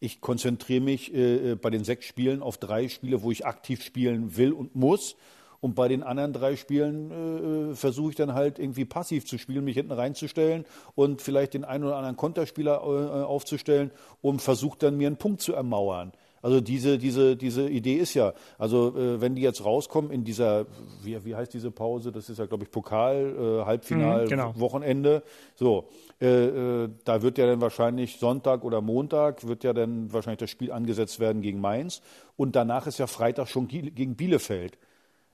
ich 0.00 0.20
konzentriere 0.20 0.82
mich 0.82 1.14
äh, 1.14 1.52
äh 1.52 1.54
bei 1.54 1.70
den 1.70 1.84
sechs 1.84 2.04
Spielen 2.04 2.42
auf 2.42 2.58
drei 2.58 2.88
Spiele, 2.88 3.22
wo 3.22 3.30
ich 3.30 3.46
aktiv 3.46 3.82
spielen 3.82 4.36
will 4.36 4.52
und 4.52 4.76
muss 4.76 5.16
und 5.62 5.76
bei 5.76 5.86
den 5.86 6.02
anderen 6.02 6.32
drei 6.32 6.56
Spielen 6.56 7.70
äh, 7.70 7.74
versuche 7.76 8.10
ich 8.10 8.16
dann 8.16 8.34
halt 8.34 8.58
irgendwie 8.58 8.84
passiv 8.84 9.24
zu 9.24 9.38
spielen, 9.38 9.64
mich 9.64 9.76
hinten 9.76 9.92
reinzustellen 9.92 10.66
und 10.96 11.22
vielleicht 11.22 11.54
den 11.54 11.64
einen 11.64 11.84
oder 11.84 11.96
anderen 11.96 12.16
Konterspieler 12.16 12.82
äh, 12.82 13.22
aufzustellen 13.22 13.92
und 14.20 14.42
versucht 14.42 14.82
dann 14.82 14.96
mir 14.96 15.06
einen 15.06 15.18
Punkt 15.18 15.40
zu 15.40 15.54
ermauern. 15.54 16.12
Also 16.42 16.60
diese, 16.60 16.98
diese, 16.98 17.36
diese 17.36 17.68
Idee 17.68 17.94
ist 17.94 18.14
ja, 18.14 18.32
also 18.58 18.88
äh, 18.96 19.20
wenn 19.20 19.36
die 19.36 19.42
jetzt 19.42 19.64
rauskommen 19.64 20.10
in 20.10 20.24
dieser, 20.24 20.66
wie, 21.04 21.24
wie 21.24 21.36
heißt 21.36 21.54
diese 21.54 21.70
Pause? 21.70 22.10
Das 22.10 22.28
ist 22.28 22.40
ja, 22.40 22.46
glaube 22.46 22.64
ich, 22.64 22.70
Pokal, 22.72 23.60
äh, 23.62 23.64
Halbfinal, 23.64 24.24
mhm, 24.24 24.28
genau. 24.28 24.52
Wochenende. 24.56 25.22
So, 25.54 25.88
äh, 26.20 26.26
äh, 26.26 26.88
da 27.04 27.22
wird 27.22 27.38
ja 27.38 27.46
dann 27.46 27.60
wahrscheinlich 27.60 28.18
Sonntag 28.18 28.64
oder 28.64 28.80
Montag 28.80 29.46
wird 29.46 29.62
ja 29.62 29.72
dann 29.72 30.12
wahrscheinlich 30.12 30.40
das 30.40 30.50
Spiel 30.50 30.72
angesetzt 30.72 31.20
werden 31.20 31.40
gegen 31.40 31.60
Mainz 31.60 32.02
und 32.36 32.56
danach 32.56 32.88
ist 32.88 32.98
ja 32.98 33.06
Freitag 33.06 33.46
schon 33.46 33.68
gegen 33.68 34.16
Bielefeld. 34.16 34.76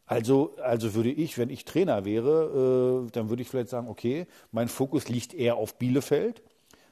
Also, 0.09 0.57
also 0.63 0.95
würde 0.95 1.11
ich, 1.11 1.37
wenn 1.37 1.51
ich 1.51 1.67
Trainer 1.67 2.07
wäre, 2.07 3.05
äh, 3.07 3.11
dann 3.13 3.29
würde 3.29 3.43
ich 3.43 3.49
vielleicht 3.49 3.69
sagen, 3.69 3.89
okay, 3.89 4.27
mein 4.53 4.69
Fokus 4.69 5.11
liegt 5.11 5.35
eher 5.35 5.57
auf 5.57 5.79
Bielefeld, 5.79 6.43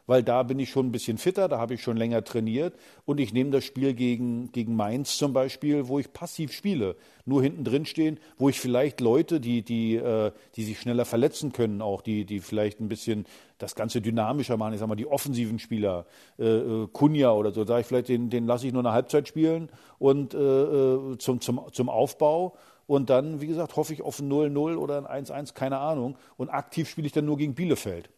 weil 0.06 0.22
da 0.22 0.42
bin 0.42 0.58
ich 0.58 0.68
schon 0.68 0.86
ein 0.86 0.92
bisschen 0.92 1.16
fitter, 1.16 1.48
da 1.48 1.58
habe 1.58 1.72
ich 1.72 1.82
schon 1.82 1.96
länger 1.96 2.24
trainiert 2.24 2.74
und 3.06 3.18
ich 3.18 3.32
nehme 3.32 3.50
das 3.50 3.64
Spiel 3.64 3.94
gegen, 3.94 4.52
gegen 4.52 4.76
Mainz 4.76 5.16
zum 5.16 5.32
Beispiel, 5.32 5.88
wo 5.88 5.98
ich 5.98 6.12
passiv 6.12 6.52
spiele, 6.52 6.94
nur 7.24 7.42
hinten 7.42 7.64
drin 7.64 7.86
stehen, 7.86 8.20
wo 8.36 8.50
ich 8.50 8.60
vielleicht 8.60 9.00
Leute, 9.00 9.40
die, 9.40 9.62
die, 9.62 9.96
äh, 9.96 10.30
die 10.54 10.64
sich 10.64 10.78
schneller 10.78 11.06
verletzen 11.06 11.52
können, 11.52 11.80
auch 11.80 12.02
die, 12.02 12.26
die 12.26 12.40
vielleicht 12.40 12.80
ein 12.80 12.88
bisschen 12.88 13.24
das 13.56 13.74
Ganze 13.74 14.02
dynamischer 14.02 14.58
machen, 14.58 14.74
ich 14.74 14.80
sag 14.80 14.88
mal, 14.88 14.94
die 14.94 15.06
offensiven 15.06 15.58
Spieler, 15.58 16.04
äh, 16.38 16.44
äh 16.44 16.86
Kunja 16.92 17.32
oder 17.32 17.50
so, 17.50 17.64
da 17.64 17.78
ich 17.78 17.86
vielleicht 17.86 18.10
den, 18.10 18.28
den 18.28 18.46
lasse 18.46 18.66
ich 18.66 18.74
nur 18.74 18.82
eine 18.82 18.92
Halbzeit 18.92 19.26
spielen 19.26 19.70
und 19.98 20.34
äh, 20.34 20.38
äh 20.38 21.16
zum, 21.16 21.40
zum, 21.40 21.62
zum 21.72 21.88
Aufbau 21.88 22.58
und 22.86 23.10
dann, 23.10 23.40
wie 23.40 23.46
gesagt, 23.46 23.76
hoffe 23.76 23.92
ich 23.92 24.02
auf 24.02 24.20
ein 24.20 24.30
0-0 24.30 24.76
oder 24.76 25.08
ein 25.08 25.24
1-1, 25.24 25.54
keine 25.54 25.78
Ahnung. 25.78 26.16
Und 26.36 26.50
aktiv 26.50 26.88
spiele 26.88 27.06
ich 27.06 27.12
dann 27.12 27.24
nur 27.24 27.36
gegen 27.36 27.54
Bielefeld. 27.54 28.10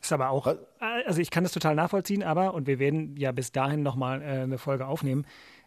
Ist 0.00 0.12
aber 0.12 0.28
auch, 0.28 0.54
also 0.80 1.20
ich 1.22 1.30
kann 1.30 1.44
das 1.44 1.52
total 1.52 1.74
nachvollziehen, 1.74 2.22
aber, 2.22 2.52
und 2.52 2.66
wir 2.66 2.78
werden 2.78 3.16
ja 3.16 3.32
bis 3.32 3.52
dahin 3.52 3.82
nochmal 3.82 4.20
äh, 4.20 4.42
eine 4.42 4.58
Folge 4.58 4.86
aufnehmen, 4.86 5.24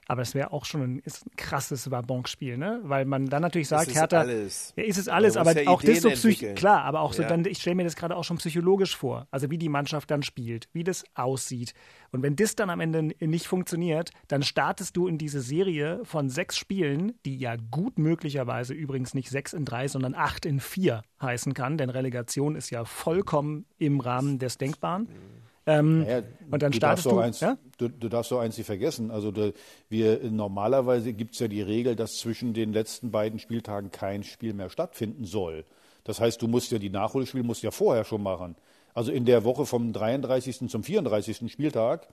aber 0.08 0.22
das 0.22 0.34
wäre 0.34 0.54
auch 0.54 0.66
schon 0.66 0.82
ein, 0.82 1.00
ist 1.00 1.26
ein 1.26 1.32
krasses 1.36 1.92
Wabonk-Spiel, 1.92 2.58
ne? 2.58 2.80
Weil 2.84 3.06
man 3.06 3.26
dann 3.28 3.42
natürlich 3.42 3.68
sagt, 3.68 3.90
ist 3.90 3.96
Hertha. 3.96 4.22
Alles. 4.22 4.74
Ja, 4.78 4.84
ist 4.84 4.98
es 4.98 5.10
alles, 5.10 5.36
aber 5.36 5.60
ja 5.60 5.70
auch 5.70 5.82
das 5.82 6.02
so 6.02 6.10
psychisch. 6.10 6.56
Klar, 6.56 6.84
aber 6.84 7.02
auch 7.02 7.14
so 7.14 7.24
ja. 7.24 7.28
dann, 7.28 7.44
ich 7.46 7.60
stelle 7.60 7.76
mir 7.76 7.84
das 7.84 7.96
gerade 7.96 8.16
auch 8.16 8.24
schon 8.24 8.38
psychologisch 8.38 8.96
vor. 8.96 9.28
Also 9.32 9.50
wie 9.50 9.58
die 9.58 9.70
Mannschaft 9.70 10.10
dann 10.10 10.24
spielt, 10.24 10.70
wie 10.72 10.84
das 10.84 11.04
aussieht. 11.14 11.74
Und 12.12 12.24
wenn 12.24 12.38
das 12.38 12.56
dann 12.56 12.70
am 12.70 12.80
Ende 12.80 13.04
nicht 13.20 13.48
funktioniert, 13.48 14.12
dann 14.30 14.44
startest 14.44 14.96
du 14.96 15.08
in 15.08 15.18
diese 15.18 15.42
Serie 15.42 16.00
von 16.04 16.30
sechs 16.30 16.58
Spielen, 16.58 17.14
die 17.26 17.38
ja 17.38 17.58
gut 17.70 18.00
möglicherweise 18.00 18.74
übrigens 18.74 19.14
nicht 19.14 19.30
sechs 19.30 19.52
in 19.52 19.66
drei, 19.66 19.88
sondern 19.90 20.16
acht 20.16 20.46
in 20.46 20.62
vier 20.62 21.04
heißen 21.22 21.54
kann, 21.54 21.78
denn 21.78 21.90
Relegation 21.90 22.56
ist 22.56 22.70
ja 22.70 22.86
vollkommen 22.86 23.66
im 23.78 24.00
Rahmen 24.00 24.40
des 24.40 24.58
Denkbaren. 24.58 25.04
Mhm. 25.04 25.47
Ähm, 25.68 26.00
naja, 26.00 26.24
und 26.50 26.64
dann 26.64 26.72
du 26.72 26.78
startest 26.78 27.06
du, 27.06 27.20
eins, 27.20 27.42
ja? 27.42 27.58
du, 27.78 27.90
du. 27.90 28.08
darfst 28.08 28.32
doch 28.32 28.40
eins 28.40 28.58
nicht 28.58 28.66
vergessen. 28.66 29.12
Also 29.12 29.32
du, 29.32 29.54
wir 29.90 30.22
normalerweise 30.32 31.12
gibt 31.12 31.34
es 31.34 31.40
ja 31.40 31.50
die 31.50 31.62
Regel, 31.62 31.98
dass 31.98 32.18
zwischen 32.18 32.54
den 32.54 32.72
letzten 32.72 33.12
beiden 33.12 33.38
Spieltagen 33.38 33.92
kein 33.92 34.24
Spiel 34.24 34.54
mehr 34.54 34.70
stattfinden 34.70 35.26
soll. 35.26 35.66
Das 36.06 36.22
heißt, 36.22 36.42
du 36.42 36.48
musst 36.48 36.72
ja 36.72 36.80
die 36.80 36.90
Nachholspiele 36.90 37.44
musst 37.44 37.64
ja 37.64 37.72
vorher 37.72 38.06
schon 38.06 38.24
machen. 38.24 38.56
Also 38.94 39.12
in 39.12 39.26
der 39.26 39.44
Woche 39.44 39.66
vom 39.66 39.92
33. 39.92 40.70
zum 40.70 40.84
34. 40.84 41.52
Spieltag 41.52 42.08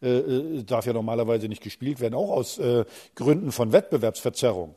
äh, 0.00 0.18
äh, 0.18 0.62
darf 0.62 0.86
ja 0.86 0.92
normalerweise 0.92 1.48
nicht 1.48 1.62
gespielt 1.62 2.00
werden, 2.00 2.14
auch 2.14 2.30
aus 2.30 2.58
äh, 2.58 2.84
Gründen 3.16 3.50
von 3.50 3.72
Wettbewerbsverzerrung. 3.72 4.74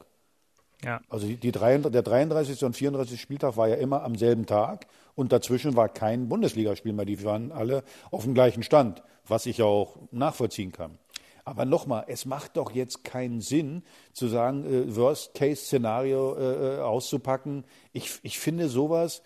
Ja. 0.84 1.02
Also 1.10 1.28
die, 1.28 1.38
die 1.38 1.52
drei, 1.52 1.78
der 1.78 2.02
33. 2.02 2.64
und 2.64 2.76
34. 2.76 3.20
Spieltag 3.20 3.58
war 3.58 3.68
ja 3.68 3.76
immer 3.76 4.04
am 4.04 4.16
selben 4.16 4.46
Tag 4.46 4.88
und 5.16 5.32
dazwischen 5.32 5.76
war 5.76 5.90
kein 5.90 6.28
Bundesligaspiel 6.28 6.94
mehr. 6.94 7.06
Die 7.06 7.24
waren 7.24 7.52
alle 7.52 7.84
auf 8.12 8.24
dem 8.24 8.34
gleichen 8.34 8.64
Stand, 8.64 9.02
was 9.28 9.46
ich 9.46 9.62
auch 9.62 9.98
nachvollziehen 10.12 10.72
kann. 10.72 10.98
Aber 11.46 11.66
nochmal, 11.66 12.06
es 12.08 12.26
macht 12.26 12.56
doch 12.58 12.72
jetzt 12.72 13.04
keinen 13.04 13.42
Sinn 13.42 13.84
zu 14.14 14.28
sagen, 14.28 14.66
äh, 14.66 14.96
Worst-Case-Szenario 14.96 16.36
äh, 16.36 16.78
äh 16.78 16.80
auszupacken. 16.80 17.66
Ich, 17.92 18.20
ich 18.24 18.40
finde 18.40 18.70
sowas, 18.70 19.24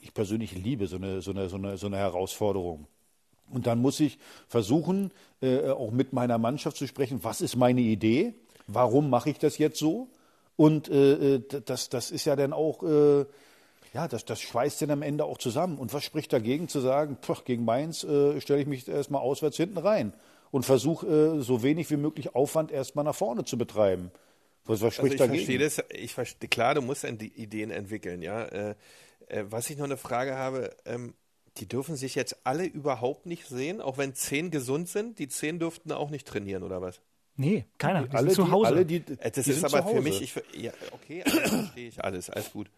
ich 0.00 0.14
persönlich 0.14 0.52
liebe 0.52 0.86
so 0.86 0.96
eine, 0.96 1.20
so 1.20 1.30
eine, 1.30 1.48
so 1.48 1.56
eine, 1.56 1.76
so 1.76 1.86
eine 1.86 1.98
Herausforderung. 1.98 2.86
Und 3.50 3.66
dann 3.66 3.80
muss 3.82 4.00
ich 4.00 4.18
versuchen, 4.48 5.12
äh, 5.42 5.68
auch 5.68 5.90
mit 5.90 6.12
meiner 6.12 6.38
Mannschaft 6.38 6.76
zu 6.76 6.86
sprechen, 6.86 7.22
was 7.22 7.40
ist 7.40 7.56
meine 7.56 7.80
Idee, 7.80 8.34
warum 8.66 9.10
mache 9.10 9.30
ich 9.30 9.38
das 9.38 9.58
jetzt 9.58 9.78
so? 9.78 10.08
Und 10.60 10.90
äh, 10.90 11.36
äh 11.36 11.42
das, 11.64 11.88
das 11.88 12.10
ist 12.10 12.26
ja 12.26 12.36
dann 12.36 12.52
auch, 12.52 12.82
äh, 12.82 13.24
ja, 13.94 14.08
das, 14.08 14.26
das 14.26 14.42
schweißt 14.42 14.82
dann 14.82 14.90
am 14.90 15.00
Ende 15.00 15.24
auch 15.24 15.38
zusammen. 15.38 15.78
Und 15.78 15.94
was 15.94 16.04
spricht 16.04 16.34
dagegen 16.34 16.68
zu 16.68 16.80
sagen, 16.80 17.16
pff, 17.22 17.44
gegen 17.44 17.64
Mainz 17.64 18.04
äh, 18.04 18.38
stelle 18.42 18.60
ich 18.60 18.66
mich 18.66 18.86
erstmal 18.86 19.22
auswärts 19.22 19.56
hinten 19.56 19.78
rein 19.78 20.12
und 20.50 20.66
versuche 20.66 21.06
äh, 21.06 21.40
so 21.40 21.62
wenig 21.62 21.90
wie 21.90 21.96
möglich 21.96 22.34
Aufwand 22.34 22.70
erstmal 22.72 23.06
nach 23.06 23.14
vorne 23.14 23.46
zu 23.46 23.56
betreiben. 23.56 24.10
Was, 24.66 24.82
was 24.82 24.96
spricht 24.96 25.18
also 25.18 25.32
ich 25.32 25.46
dagegen? 25.46 25.60
Verstehe 25.62 25.84
das, 25.88 25.98
ich 25.98 26.12
verstehe, 26.12 26.50
klar, 26.50 26.74
du 26.74 26.82
musst 26.82 27.04
Ideen 27.04 27.70
entwickeln, 27.70 28.20
ja. 28.20 28.44
Äh, 28.44 28.74
was 29.48 29.70
ich 29.70 29.78
noch 29.78 29.86
eine 29.86 29.96
Frage 29.96 30.36
habe, 30.36 30.76
ähm, 30.84 31.14
die 31.56 31.68
dürfen 31.68 31.96
sich 31.96 32.14
jetzt 32.16 32.36
alle 32.44 32.66
überhaupt 32.66 33.24
nicht 33.24 33.46
sehen, 33.46 33.80
auch 33.80 33.96
wenn 33.96 34.14
zehn 34.14 34.50
gesund 34.50 34.90
sind. 34.90 35.18
Die 35.20 35.28
zehn 35.28 35.58
dürften 35.58 35.90
auch 35.90 36.10
nicht 36.10 36.28
trainieren, 36.28 36.64
oder 36.64 36.82
was? 36.82 37.00
Nee, 37.40 37.64
keiner. 37.78 38.06
Die 38.06 38.14
alle, 38.14 38.26
sind 38.26 38.34
zu 38.34 38.50
Hause. 38.50 38.70
Die, 38.70 38.76
alle, 38.76 38.84
die, 38.84 38.96
äh, 39.18 39.30
das 39.30 39.46
die 39.46 39.50
ist 39.52 39.64
aber 39.64 39.82
für 39.82 40.02
mich, 40.02 40.20
ich, 40.20 40.34
ja, 40.52 40.72
okay, 40.92 41.22
also 41.24 41.38
verstehe 41.40 41.88
ich 41.88 42.04
alles, 42.04 42.28
alles 42.28 42.52
gut. 42.52 42.70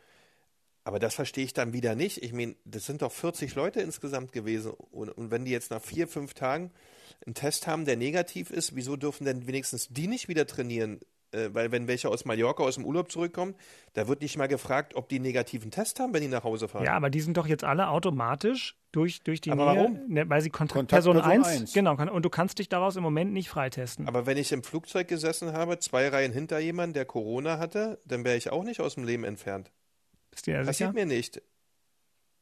Aber 0.84 1.00
das 1.00 1.16
verstehe 1.16 1.44
ich 1.44 1.52
dann 1.52 1.72
wieder 1.72 1.96
nicht. 1.96 2.22
Ich 2.22 2.32
meine, 2.32 2.54
das 2.64 2.86
sind 2.86 3.02
doch 3.02 3.10
40 3.10 3.56
Leute 3.56 3.80
insgesamt 3.80 4.30
gewesen. 4.30 4.72
Und, 4.92 5.10
und, 5.10 5.32
wenn 5.32 5.44
die 5.44 5.50
jetzt 5.50 5.72
nach 5.72 5.82
vier, 5.82 6.06
fünf 6.06 6.34
Tagen 6.34 6.70
einen 7.26 7.34
Test 7.34 7.66
haben, 7.66 7.86
der 7.86 7.96
negativ 7.96 8.50
ist, 8.50 8.76
wieso 8.76 8.94
dürfen 8.94 9.24
denn 9.24 9.48
wenigstens 9.48 9.88
die 9.88 10.06
nicht 10.06 10.28
wieder 10.28 10.46
trainieren? 10.46 11.00
Äh, 11.32 11.48
weil 11.52 11.72
wenn 11.72 11.88
welche 11.88 12.08
aus 12.08 12.24
Mallorca 12.24 12.62
aus 12.62 12.74
dem 12.74 12.84
Urlaub 12.84 13.10
zurückkommen, 13.10 13.54
da 13.94 14.06
wird 14.06 14.20
nicht 14.20 14.36
mal 14.36 14.48
gefragt, 14.48 14.94
ob 14.94 15.08
die 15.08 15.16
einen 15.16 15.24
negativen 15.24 15.70
Test 15.70 15.98
haben, 15.98 16.12
wenn 16.12 16.22
die 16.22 16.28
nach 16.28 16.44
Hause 16.44 16.68
fahren. 16.68 16.84
Ja, 16.84 16.94
aber 16.94 17.10
die 17.10 17.20
sind 17.20 17.36
doch 17.36 17.46
jetzt 17.46 17.64
alle 17.64 17.88
automatisch 17.88 18.76
durch, 18.92 19.22
durch 19.22 19.40
die 19.40 19.50
aber 19.50 19.72
Nähe, 19.72 19.82
warum? 19.82 20.00
Ne, 20.08 20.28
weil 20.28 20.42
sie 20.42 20.50
Kontaktperson, 20.50 21.14
Kontaktperson 21.14 21.52
1, 21.52 21.60
1. 21.62 21.72
genau, 21.72 21.96
kann, 21.96 22.08
und 22.08 22.24
du 22.24 22.30
kannst 22.30 22.58
dich 22.58 22.68
daraus 22.68 22.96
im 22.96 23.02
Moment 23.02 23.32
nicht 23.32 23.48
freitesten. 23.48 24.06
Aber 24.06 24.26
wenn 24.26 24.36
ich 24.36 24.52
im 24.52 24.62
Flugzeug 24.62 25.08
gesessen 25.08 25.52
habe, 25.52 25.78
zwei 25.78 26.08
Reihen 26.08 26.32
hinter 26.32 26.58
jemandem, 26.58 26.94
der 26.94 27.04
Corona 27.06 27.58
hatte, 27.58 27.98
dann 28.04 28.24
wäre 28.24 28.36
ich 28.36 28.50
auch 28.50 28.64
nicht 28.64 28.80
aus 28.80 28.94
dem 28.96 29.04
Leben 29.04 29.24
entfernt. 29.24 29.72
Bist 30.30 30.46
du 30.46 30.50
dir 30.50 30.58
Passiert 30.58 30.76
sicher? 30.76 30.92
mir 30.92 31.06
nicht. 31.06 31.42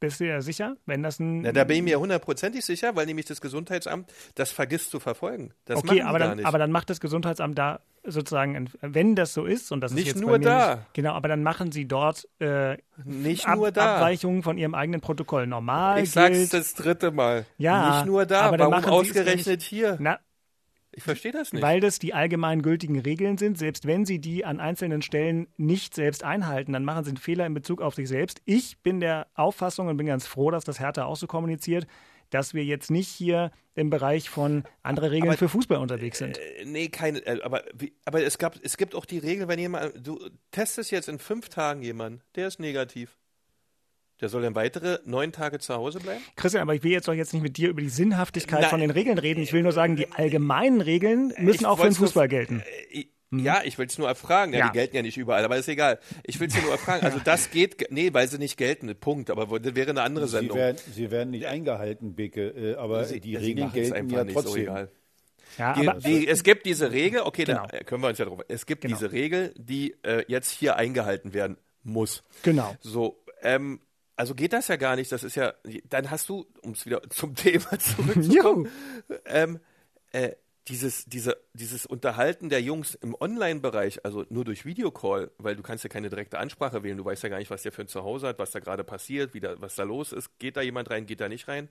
Bist 0.01 0.19
du 0.19 0.25
dir 0.25 0.41
sicher? 0.41 0.77
Wenn 0.87 1.03
das 1.03 1.21
ein. 1.21 1.43
Na, 1.43 1.53
da 1.53 1.65
bin 1.65 1.77
ich 1.77 1.83
mir 1.83 2.01
hundertprozentig 2.01 2.65
sicher, 2.65 2.97
weil 2.97 3.05
nämlich 3.05 3.27
das 3.27 3.41
Gesundheitsamt 3.43 4.11
das 4.35 4.51
vergisst 4.51 4.91
zu 4.91 4.99
verfolgen. 4.99 5.53
Das 5.67 5.77
okay, 5.77 6.01
aber 6.01 6.19
gar 6.19 6.29
dann, 6.29 6.37
nicht. 6.39 6.47
aber 6.47 6.59
dann 6.59 6.73
macht 6.73 6.89
das 6.89 7.01
Gesundheitsamt 7.01 7.59
da 7.59 7.81
sozusagen, 8.04 8.71
wenn 8.80 9.14
das 9.14 9.35
so 9.35 9.45
ist, 9.45 9.73
und 9.73 9.80
das 9.80 9.92
Nicht 9.92 10.07
ist 10.09 10.14
jetzt 10.14 10.21
nur 10.23 10.38
da. 10.38 10.76
Nicht, 10.76 10.95
genau, 10.95 11.12
aber 11.12 11.28
dann 11.28 11.42
machen 11.42 11.71
sie 11.73 11.87
dort 11.87 12.26
äh, 12.40 12.76
nicht 13.04 13.47
Ab, 13.47 13.57
nur 13.57 13.71
da. 13.73 13.97
Abweichungen 13.97 14.42
von 14.42 14.57
ihrem 14.59 14.75
eigenen 14.75 15.00
Protokoll. 15.00 15.47
Normal 15.47 16.02
ich 16.02 16.11
sag's 16.11 16.37
gilt, 16.37 16.54
das 16.54 16.75
dritte 16.75 17.11
Mal. 17.11 17.47
Ja, 17.59 17.97
Nicht 17.97 18.07
nur 18.07 18.26
da. 18.26 18.42
aber 18.42 18.57
dann 18.57 18.71
Warum 18.71 18.83
machen 18.85 19.04
sie 19.04 19.11
es 19.11 19.16
ausgerechnet 19.19 19.62
hier? 19.62 19.97
na, 20.00 20.19
Ich 20.92 21.02
verstehe 21.02 21.33
das 21.33 21.52
nicht. 21.52 21.62
weil 21.62 21.80
das 21.80 21.99
die 21.99 22.14
allgemein 22.14 22.62
gültigen 22.62 22.99
Regeln 22.99 23.37
sind. 23.38 23.59
Selbst 23.59 23.87
wenn 23.87 24.04
sie 24.07 24.19
die 24.19 24.45
an 24.45 24.61
einzelnen 24.61 25.02
Stellen 25.02 25.47
nicht 25.57 25.95
selbst 25.95 26.25
einhalten, 26.25 26.73
dann 26.73 26.85
machen 26.85 27.04
sie 27.04 27.11
einen 27.11 27.16
Fehler 27.19 27.47
in 27.47 27.54
Bezug 27.54 27.80
auf 27.83 27.95
sich 27.95 28.09
selbst. 28.09 28.40
Ich 28.45 28.78
bin 28.83 29.00
der 29.00 29.26
Auffassung 29.35 29.88
und 29.88 29.97
bin 29.99 30.07
ganz 30.07 30.26
froh, 30.26 30.50
dass 30.50 30.64
das 30.64 30.80
Hertha 30.80 31.04
auch 31.04 31.16
so 31.16 31.26
kommuniziert, 31.26 31.87
dass 32.31 32.55
wir 32.55 32.65
jetzt 32.65 32.91
nicht 32.91 33.09
hier 33.09 33.51
im 33.75 33.91
Bereich 33.91 34.29
von 34.31 34.65
andere 34.83 35.11
Regeln 35.11 35.31
Aber- 35.31 35.39
für 35.39 35.49
Fußball 35.49 35.79
unterwegs 35.79 36.19
sind. 36.19 36.39
Äh, 36.39 36.65
nee, 36.65 36.89
keine, 36.89 37.19
äh, 37.27 37.41
aber, 37.43 37.63
aber 38.05 38.23
es, 38.25 38.39
gab, 38.39 38.57
es 38.63 38.77
gibt 38.77 38.95
auch 38.95 39.05
die 39.05 39.19
Regel, 39.19 39.49
wenn 39.49 39.59
jemand, 39.59 40.07
du 40.07 40.19
testest 40.51 40.91
jetzt 40.91 41.09
in 41.09 41.19
fünf 41.19 41.49
Tagen 41.49 41.83
jemanden, 41.83 42.21
der 42.35 42.49
ist 42.49 42.59
negativ. 42.61 43.17
Der 44.21 44.29
soll 44.29 44.43
dann 44.43 44.55
weitere 44.55 44.99
neun 45.07 45.33
Tage 45.33 45.61
zu 45.61 45.75
Hause 45.75 45.99
bleiben? 45.99 46.21
Christian, 46.37 46.61
aber 46.63 46.75
ich 46.75 46.83
will 46.83 46.91
jetzt 46.93 47.09
doch 47.09 47.15
jetzt 47.15 47.33
nicht 47.33 47.43
mit 47.43 47.57
dir 47.57 47.71
über 47.71 47.81
die 47.81 47.89
Sinnhaftigkeit 47.89 48.61
Nein. 48.61 48.71
von 48.71 48.81
den 48.81 48.91
Regeln 48.91 49.17
reden. 49.17 49.41
Ich 49.43 49.55
will 49.55 49.63
nur 49.63 49.73
sagen, 49.73 49.97
die 49.97 50.13
allgemeinen 50.13 50.83
Regeln 50.83 51.33
müssen 51.39 51.61
Ich 51.61 51.67
auch 51.67 51.79
für 51.79 51.85
den 51.85 51.93
nur- 51.95 52.01
Fußball 52.01 52.29
gelten. 52.29 52.63
Äh, 53.33 53.37
Ja, 53.39 53.63
ich 53.65 53.79
will 53.79 53.87
es 53.87 53.97
nur 53.99 54.09
erfragen. 54.09 54.53
Ja, 54.53 54.59
Ja. 54.61 54.67
die 54.69 54.73
gelten 54.73 54.97
ja 54.97 55.03
nicht 55.03 55.17
überall, 55.17 55.45
aber 55.45 55.57
ist 55.57 55.69
egal. 55.69 55.99
Ich 56.25 56.39
will 56.41 56.49
es 56.49 56.61
nur 56.63 56.71
erfragen. 56.73 57.05
Also 57.05 57.19
das 57.25 57.51
geht, 57.51 57.79
ge- 57.79 57.89
nee, 57.91 58.13
weil 58.13 58.29
sie 58.29 58.39
nicht 58.39 58.57
gelten, 58.57 58.95
Punkt. 58.97 59.31
Aber 59.31 59.59
das 59.61 59.75
wäre 59.75 59.91
eine 59.91 60.03
andere 60.03 60.27
Sie 60.27 60.33
Sendung. 60.33 60.57
werden, 60.59 60.79
sie 60.95 61.11
werden 61.11 61.31
nicht 61.31 61.47
eingehalten, 61.47 62.15
Beke, 62.15 62.49
äh, 62.49 62.75
aber 62.77 63.05
Sie- 63.05 63.21
die 63.21 63.31
sie 63.37 63.37
Regeln 63.37 63.73
gelten 63.73 64.11
ja 64.11 64.25
nicht, 64.25 64.35
so 64.37 64.43
trotzdem. 64.43 64.63
egal. 64.63 64.91
Ja, 65.59 65.73
Die, 65.75 65.89
aber, 65.89 65.99
die, 66.01 66.29
es 66.29 66.45
gibt 66.45 66.65
diese 66.65 66.93
Regel, 66.93 67.23
okay, 67.23 67.45
Genau. 67.45 67.67
da 67.67 67.79
können 67.81 68.03
wir 68.03 68.09
uns 68.09 68.19
ja 68.19 68.25
drauf. 68.25 68.41
Es 68.49 68.67
gibt 68.67 68.83
Genau. 68.83 68.97
diese 68.97 69.11
Regel, 69.11 69.53
die 69.57 69.97
äh, 70.05 70.25
jetzt 70.29 70.51
hier 70.51 70.77
eingehalten 70.77 71.35
werden 71.35 71.57
muss. 71.83 72.23
genau. 72.43 72.77
So, 72.81 73.21
ähm, 73.43 73.81
also 74.17 74.35
geht 74.35 74.53
das 74.53 74.69
ja 74.69 74.77
gar 74.77 74.97
nicht. 74.97 75.11
Das 75.11 75.25
ist 75.25 75.35
ja, 75.35 75.55
dann 75.89 76.11
hast 76.11 76.29
du, 76.29 76.47
um 76.63 76.73
es 76.73 76.85
wieder 76.87 77.01
zum 77.11 77.35
Thema 77.35 77.67
zurückzukommen, 77.79 78.69
ähm, 79.27 79.59
äh, 80.13 80.33
dieses, 80.69 81.05
diese, 81.07 81.37
dieses 81.55 81.87
Unterhalten 81.87 82.49
der 82.49 82.62
Jungs 82.62 82.95
im 82.95 83.17
Online-Bereich, 83.19 84.05
also 84.05 84.25
nur 84.29 84.45
durch 84.45 84.64
Videocall, 84.64 85.31
weil 85.38 85.57
du 85.57 85.62
kannst 85.62 85.85
ja 85.85 85.90
keine 85.90 86.11
direkte 86.11 86.38
Ansprache 86.38 86.83
wählen, 86.83 86.99
du 86.99 87.05
weißt 87.05 87.23
ja 87.23 87.29
gar 87.29 87.38
nicht, 87.38 87.50
was 87.50 87.62
der 87.62 87.73
für 87.73 87.83
ein 87.83 87.88
Zuhause 87.88 88.29
hat, 88.29 88.38
was 88.38 88.50
da 88.50 88.61
gerade 88.61 88.85
passiert, 88.85 89.35
wie 89.35 89.40
da, 89.40 89.61
was 89.61 89.75
da 89.75 89.83
los 89.83 90.12
ist, 90.12 90.38
geht 90.38 90.57
da 90.57 90.62
jemand 90.62 90.90
rein, 90.90 91.07
geht 91.07 91.21
da 91.21 91.29
nicht 91.29 91.49
rein. 91.49 91.69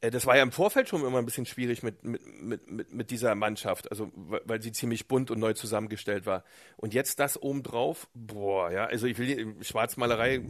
Äh, 0.00 0.10
Das 0.10 0.26
war 0.26 0.36
ja 0.36 0.42
im 0.42 0.52
Vorfeld 0.52 0.88
schon 0.88 1.04
immer 1.04 1.18
ein 1.18 1.26
bisschen 1.26 1.46
schwierig 1.46 1.82
mit, 1.82 2.04
mit, 2.04 2.26
mit, 2.70 2.92
mit, 2.92 3.10
dieser 3.10 3.34
Mannschaft, 3.34 3.90
also 3.90 4.10
weil 4.14 4.40
weil 4.44 4.62
sie 4.62 4.72
ziemlich 4.72 5.06
bunt 5.08 5.30
und 5.30 5.38
neu 5.38 5.52
zusammengestellt 5.52 6.26
war. 6.26 6.44
Und 6.76 6.94
jetzt 6.94 7.20
das 7.20 7.40
obendrauf, 7.40 8.08
boah, 8.14 8.70
ja, 8.70 8.86
also 8.86 9.06
ich 9.06 9.18
will, 9.18 9.56
Schwarzmalerei 9.62 10.40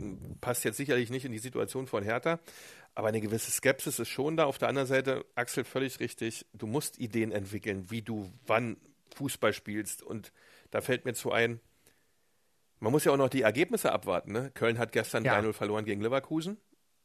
passt 0.40 0.64
jetzt 0.64 0.76
sicherlich 0.76 1.10
nicht 1.10 1.24
in 1.24 1.32
die 1.32 1.38
Situation 1.38 1.86
von 1.86 2.02
Hertha, 2.02 2.38
aber 2.96 3.08
eine 3.08 3.20
gewisse 3.20 3.50
Skepsis 3.50 3.98
ist 3.98 4.08
schon 4.08 4.36
da. 4.38 4.46
Auf 4.46 4.56
der 4.56 4.68
anderen 4.68 4.88
Seite, 4.88 5.24
Axel, 5.34 5.64
völlig 5.64 6.00
richtig, 6.00 6.46
du 6.54 6.66
musst 6.66 6.98
Ideen 6.98 7.30
entwickeln, 7.30 7.90
wie 7.90 8.00
du 8.00 8.32
wann 8.46 8.78
Fußball 9.14 9.52
spielst. 9.52 10.02
Und 10.02 10.32
da 10.70 10.80
fällt 10.80 11.04
mir 11.04 11.12
zu 11.12 11.30
ein, 11.30 11.60
man 12.80 12.92
muss 12.92 13.04
ja 13.04 13.12
auch 13.12 13.18
noch 13.18 13.28
die 13.28 13.42
Ergebnisse 13.42 13.92
abwarten. 13.92 14.32
Ne? 14.32 14.50
Köln 14.54 14.78
hat 14.78 14.92
gestern 14.92 15.24
Ja. 15.24 15.38
3-0 15.38 15.52
verloren 15.52 15.84
gegen 15.84 16.00
Leverkusen. 16.00 16.56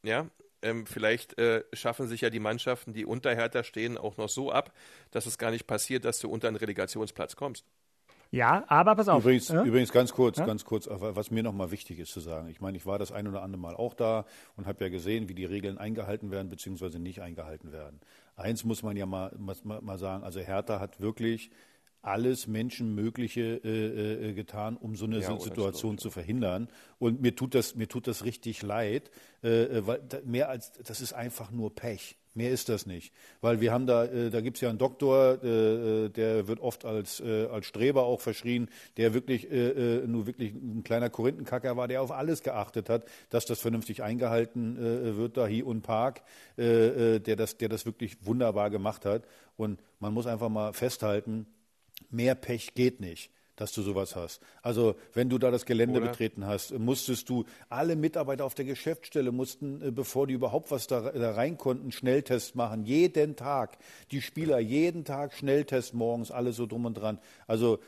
Ja, 0.02 0.30
ähm, 0.62 0.86
vielleicht 0.86 1.38
äh, 1.38 1.62
schaffen 1.74 2.08
sich 2.08 2.22
ja 2.22 2.30
die 2.30 2.40
Mannschaften, 2.40 2.94
die 2.94 3.04
unter 3.04 3.34
Hertha 3.34 3.62
stehen, 3.62 3.98
auch 3.98 4.16
noch 4.16 4.30
so 4.30 4.50
ab, 4.50 4.74
dass 5.10 5.26
es 5.26 5.36
gar 5.36 5.50
nicht 5.50 5.66
passiert, 5.66 6.06
dass 6.06 6.20
du 6.20 6.30
unter 6.30 6.48
einen 6.48 6.56
Relegationsplatz 6.56 7.36
kommst. 7.36 7.66
Ja, 8.32 8.64
aber 8.68 8.96
pass 8.96 9.08
auf. 9.08 9.22
Übrigens, 9.24 9.48
ja? 9.48 9.62
übrigens 9.62 9.92
ganz 9.92 10.12
kurz, 10.12 10.38
Ja? 10.38 10.46
ganz 10.46 10.64
kurz, 10.64 10.88
was 10.90 11.30
mir 11.30 11.42
nochmal 11.42 11.70
wichtig 11.70 11.98
ist 11.98 12.12
zu 12.12 12.20
sagen. 12.20 12.48
Ich 12.48 12.62
meine, 12.62 12.78
ich 12.78 12.86
war 12.86 12.98
das 12.98 13.12
ein 13.12 13.28
oder 13.28 13.42
andere 13.42 13.60
Mal 13.60 13.76
auch 13.76 13.92
da 13.92 14.24
und 14.56 14.66
habe 14.66 14.82
ja 14.84 14.90
gesehen, 14.90 15.28
wie 15.28 15.34
die 15.34 15.44
Regeln 15.44 15.76
eingehalten 15.76 16.30
werden 16.30 16.48
bzw. 16.48 16.98
nicht 16.98 17.20
eingehalten 17.20 17.72
werden. 17.72 18.00
Eins 18.34 18.64
muss 18.64 18.82
man 18.82 18.96
ja 18.96 19.04
mal, 19.04 19.36
man 19.38 19.84
mal 19.84 19.98
sagen, 19.98 20.24
also 20.24 20.40
Hertha 20.40 20.80
hat 20.80 20.98
wirklich 20.98 21.50
alles 22.00 22.46
Menschenmögliche 22.48 23.60
äh, 23.62 24.30
äh, 24.30 24.32
getan, 24.32 24.76
um 24.76 24.96
so 24.96 25.04
eine 25.04 25.20
Ja, 25.20 25.32
oh, 25.32 25.38
Situation 25.38 25.98
zu 25.98 26.10
verhindern. 26.10 26.68
Und 26.98 27.20
mir 27.20 27.36
tut 27.36 27.54
das, 27.54 27.76
mir 27.76 27.86
tut 27.86 28.06
das 28.08 28.24
richtig 28.24 28.62
leid, 28.62 29.10
äh, 29.44 29.64
äh, 29.64 29.86
weil 29.86 30.00
da, 30.08 30.18
mehr 30.24 30.48
als 30.48 30.72
das 30.72 31.00
ist 31.00 31.12
einfach 31.12 31.50
nur 31.50 31.74
Pech. 31.74 32.16
Mehr 32.34 32.50
ist 32.50 32.70
das 32.70 32.86
nicht. 32.86 33.12
Weil 33.42 33.60
wir 33.60 33.72
haben 33.72 33.86
da, 33.86 34.04
äh, 34.06 34.30
da 34.30 34.40
gibt 34.40 34.56
es 34.56 34.62
ja 34.62 34.70
einen 34.70 34.78
Doktor, 34.78 35.42
äh, 35.42 36.06
äh, 36.06 36.08
der 36.08 36.48
wird 36.48 36.60
oft 36.60 36.86
als, 36.86 37.20
äh, 37.20 37.46
als 37.46 37.66
Streber 37.66 38.04
auch 38.04 38.22
verschrien, 38.22 38.70
der 38.96 39.12
wirklich 39.12 39.50
äh, 39.50 39.98
äh, 40.00 40.06
nur 40.06 40.26
wirklich 40.26 40.54
ein 40.54 40.82
kleiner 40.82 41.10
Korinthenkacker 41.10 41.76
war, 41.76 41.88
der 41.88 42.00
auf 42.00 42.10
alles 42.10 42.42
geachtet 42.42 42.88
hat, 42.88 43.04
dass 43.28 43.44
das 43.44 43.60
vernünftig 43.60 44.02
eingehalten 44.02 44.62
wird, 45.16 45.36
da 45.36 45.46
hier 45.46 45.66
und 45.66 45.82
Park, 45.82 46.22
der, 46.56 47.20
das, 47.20 47.56
der 47.56 47.68
das 47.68 47.86
wirklich 47.86 48.24
wunderbar 48.24 48.70
gemacht 48.70 49.04
hat. 49.04 49.24
Und 49.56 49.80
man 50.00 50.14
muss 50.14 50.26
einfach 50.26 50.48
mal 50.48 50.72
festhalten, 50.72 51.46
mehr 52.10 52.34
Pech 52.34 52.74
geht 52.74 53.00
nicht, 53.00 53.30
dass 53.56 53.72
du 53.72 53.82
sowas 53.82 54.16
hast. 54.16 54.40
Also 54.62 54.94
wenn 55.12 55.28
du 55.28 55.38
da 55.38 55.50
das 55.50 55.66
Gelände 55.66 56.00
Oder? 56.00 56.10
betreten 56.10 56.46
hast, 56.46 56.78
musstest 56.78 57.28
du, 57.28 57.44
alle 57.68 57.96
Mitarbeiter 57.96 58.44
auf 58.44 58.54
der 58.54 58.64
Geschäftsstelle 58.64 59.32
mussten, 59.32 59.82
äh, 59.82 59.90
bevor 59.90 60.26
die 60.26 60.34
überhaupt 60.34 60.70
was 60.70 60.86
da, 60.86 61.12
da 61.12 61.32
rein 61.32 61.58
konnten, 61.58 61.92
Schnelltests 61.92 62.54
machen. 62.54 62.84
Jeden 62.84 63.36
Tag. 63.36 63.78
Die 64.10 64.22
Spieler 64.22 64.58
jeden 64.58 65.04
Tag 65.04 65.34
Schnelltest 65.34 65.94
morgens, 65.94 66.30
alles 66.30 66.56
so 66.56 66.66
drum 66.66 66.86
und 66.86 66.94
dran. 66.94 67.18
Also 67.46 67.78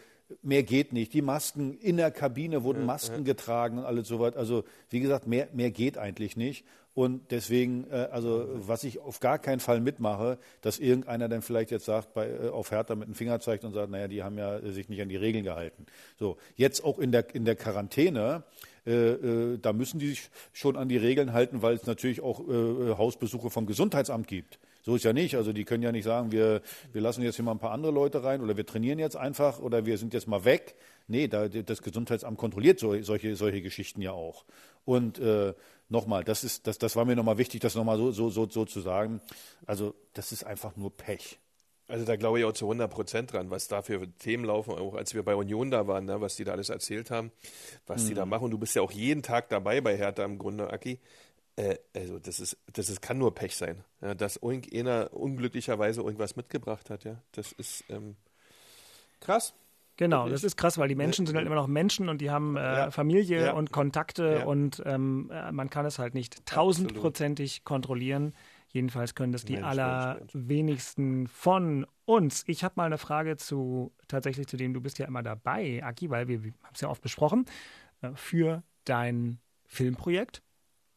mehr 0.43 0.63
geht 0.63 0.93
nicht. 0.93 1.13
Die 1.13 1.23
Masken 1.23 1.75
in 1.79 1.97
der 1.97 2.11
Kabine 2.11 2.65
wurden 2.65 2.87
Masken 2.87 3.25
getragen 3.25 3.79
und 3.79 3.85
alles 3.85 4.09
soweit. 4.09 4.37
Also 4.37 4.65
wie 4.91 5.01
gesagt, 5.01 5.27
mehr, 5.27 5.49
mehr 5.53 5.71
geht 5.71 5.99
eigentlich 5.99 6.37
nicht. 6.37 6.65
Und 6.95 7.33
deswegen, 7.33 7.87
äh, 7.91 8.09
also 8.13 8.47
was 8.55 8.85
ich 8.85 9.01
auf 9.01 9.19
gar 9.19 9.39
keinen 9.39 9.61
Fall 9.61 9.81
mitmache, 9.81 10.39
dass 10.61 10.79
irgendeiner 10.79 11.29
dann 11.29 11.43
vielleicht 11.43 11.73
jetzt 11.73 11.87
sagt, 11.87 12.15
bei, 12.15 12.29
äh, 12.29 12.49
auf 12.49 12.71
Hertha 12.71 12.95
mit 12.95 13.09
dem 13.09 13.15
Finger 13.15 13.41
zeigt 13.41 13.65
und 13.65 13.73
sagt, 13.73 13.91
naja, 13.91 14.07
die 14.07 14.23
haben 14.23 14.39
ja 14.39 14.59
äh, 14.59 14.71
sich 14.71 14.89
nicht 14.89 15.03
an 15.03 15.09
die 15.09 15.17
Regeln 15.17 15.45
gehalten. 15.45 15.87
So, 16.19 16.37
jetzt 16.55 16.85
auch 16.85 17.01
in 17.01 17.11
der, 17.11 17.35
in 17.35 17.45
der 17.45 17.57
Quarantäne, 17.57 18.45
äh, 18.87 18.93
äh, 18.93 19.59
da 19.59 19.73
müssen 19.73 19.99
die 19.99 20.09
sich 20.09 20.31
schon 20.53 20.77
an 20.77 20.89
die 20.89 20.97
Regeln 20.97 21.33
halten, 21.33 21.63
weil 21.63 21.75
es 21.75 21.87
natürlich 21.87 22.21
auch 22.21 22.41
äh, 22.41 22.97
Hausbesuche 22.97 23.51
vom 23.51 23.67
Gesundheitsamt 23.67 24.29
gibt. 24.29 24.61
So 24.83 24.95
ist 24.95 25.05
ja 25.05 25.15
nicht. 25.15 25.35
Also 25.37 25.55
die 25.55 25.65
können 25.65 25.83
ja 25.83 25.93
nicht 25.93 26.05
sagen, 26.05 26.31
wir, 26.31 26.61
wir 26.93 27.01
lassen 27.01 27.23
jetzt 27.23 27.37
hier 27.37 27.45
mal 27.45 27.53
ein 27.53 27.59
paar 27.59 27.73
andere 27.73 27.91
Leute 27.91 28.23
rein 28.23 28.43
oder 28.43 28.57
wir 28.57 28.67
trainieren 28.67 28.99
jetzt 28.99 29.17
einfach 29.17 29.59
oder 29.59 29.87
wir 29.87 29.97
sind 29.97 30.13
jetzt 30.13 30.29
mal 30.29 30.45
weg. 30.45 30.75
Nee, 31.09 31.27
da, 31.27 31.49
das 31.49 31.83
Gesundheitsamt 31.83 32.37
kontrolliert 32.37 32.79
so, 32.79 33.01
solche, 33.03 33.35
solche 33.35 33.63
Geschichten 33.63 34.03
ja 34.03 34.13
auch. 34.13 34.45
Und 34.85 35.19
äh, 35.19 35.55
nochmal, 35.89 36.25
das, 36.25 36.45
ist, 36.45 36.67
das, 36.67 36.79
das 36.79 36.97
war 36.97 37.05
mir 37.05 37.17
nochmal 37.17 37.39
wichtig, 37.39 37.61
das 37.61 37.75
nochmal 37.75 37.99
so, 37.99 38.13
so, 38.13 38.31
so, 38.31 38.49
so 38.49 38.65
zu 38.65 38.81
sagen. 38.81 39.21
Also 39.67 39.95
das 40.13 40.33
ist 40.33 40.45
einfach 40.45 40.77
nur 40.77 40.97
Pech. 40.97 41.39
Also 41.87 42.07
da 42.07 42.17
glaube 42.17 42.39
ich 42.39 42.45
auch 42.47 42.53
zu 42.53 42.65
100 42.65 42.91
Prozent 42.91 43.33
dran, 43.33 43.51
was 43.51 43.69
da 43.69 43.83
für 43.83 44.09
Themen 44.19 44.45
laufen, 44.45 44.73
auch 44.73 44.95
als 44.95 45.15
wir 45.15 45.23
bei 45.23 45.35
Union 45.35 45.71
da 45.71 45.87
waren, 45.87 46.07
ne, 46.07 46.21
was 46.21 46.37
die 46.37 46.45
da 46.45 46.53
alles 46.53 46.71
erzählt 46.71 47.11
haben, 47.11 47.31
was 47.87 48.07
die 48.07 48.15
da 48.15 48.25
machen. 48.25 48.51
Du 48.51 48.59
bist 48.59 48.75
ja 48.75 48.81
auch 48.81 48.93
jeden 48.93 49.23
Tag 49.23 49.51
dabei 49.51 49.83
bei 49.83 49.97
Hertha 49.97 50.25
im 50.25 50.39
Grunde, 50.39 50.73
Aki. 50.73 50.99
Äh, 51.57 51.77
also 51.95 52.19
das 52.19 52.41
ist, 52.41 52.57
das 52.73 52.89
ist, 52.89 53.03
kann 53.03 53.19
nur 53.19 53.35
Pech 53.35 53.55
sein, 53.55 53.85
ja, 54.01 54.15
dass 54.15 54.37
irgendeiner 54.37 55.13
unglücklicherweise 55.13 56.01
irgendwas 56.01 56.37
mitgebracht 56.37 56.89
hat. 56.89 57.05
Ja, 57.05 57.21
das 57.33 57.53
ist 57.53 57.85
ähm, 57.91 58.17
krass. 59.21 59.53
Genau, 59.97 60.29
das 60.29 60.43
ist 60.43 60.57
krass, 60.57 60.77
weil 60.79 60.89
die 60.89 60.97
Menschen 60.97 61.25
sind 61.27 61.37
halt 61.37 61.47
immer 61.47 61.55
noch 61.55 61.69
Menschen 61.69 62.09
und 62.09 62.21
die 62.21 62.31
haben 62.31 62.57
äh, 62.57 62.61
Ja. 62.61 62.91
Familie 62.91 63.47
Ja. 63.47 63.53
und 63.53 63.71
Kontakte 63.71 64.39
Ja. 64.41 64.45
und 64.45 64.83
ähm, 64.85 65.31
äh, 65.33 65.53
man 65.53 65.71
kann 65.71 65.87
es 65.87 65.99
halt 65.99 66.15
nicht 66.15 66.45
tausendprozentig 66.47 67.65
kontrollieren. 67.65 68.35
Jedenfalls 68.71 69.15
können 69.15 69.31
das 69.33 69.45
die 69.45 69.53
Mensch, 69.53 69.67
Mensch, 69.67 69.79
allerwenigsten 69.79 71.29
von 71.29 71.87
uns. 72.07 72.43
Ich 72.49 72.65
habe 72.65 72.75
mal 72.77 72.87
eine 72.87 72.99
Frage 72.99 73.37
zu 73.37 73.93
tatsächlich 74.09 74.49
zu 74.49 74.57
dem, 74.57 74.75
du 74.75 74.81
bist 74.81 74.99
ja 74.99 75.07
immer 75.07 75.23
dabei, 75.23 75.81
Aki, 75.85 76.11
weil 76.11 76.27
wir, 76.27 76.43
wir 76.43 76.53
haben 76.65 76.75
es 76.75 76.81
ja 76.81 76.89
oft 76.89 77.01
besprochen, 77.01 77.45
äh, 78.03 78.11
für 78.15 78.65
dein 78.85 79.39
Filmprojekt. 79.65 80.43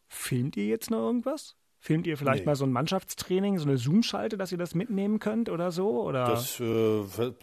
Filmt 0.07 0.57
ihr 0.57 0.65
jetzt 0.65 0.89
noch 0.89 0.99
irgendwas? 0.99 1.55
Filmt 1.87 2.05
ihr 2.05 2.17
vielleicht 2.17 2.41
Nee. 2.41 2.47
mal 2.47 2.55
so 2.57 2.65
ein 2.65 2.73
Mannschaftstraining, 2.73 3.59
so 3.59 3.63
eine 3.65 3.77
Zoom-Schalte, 3.77 4.35
dass 4.37 4.51
ihr 4.51 4.57
das 4.57 4.75
mitnehmen 4.75 5.19
könnt 5.19 5.47
oder 5.49 5.71
so? 5.71 6.03
Oder, 6.03 6.25
Das, 6.25 6.59
äh, 6.59 6.65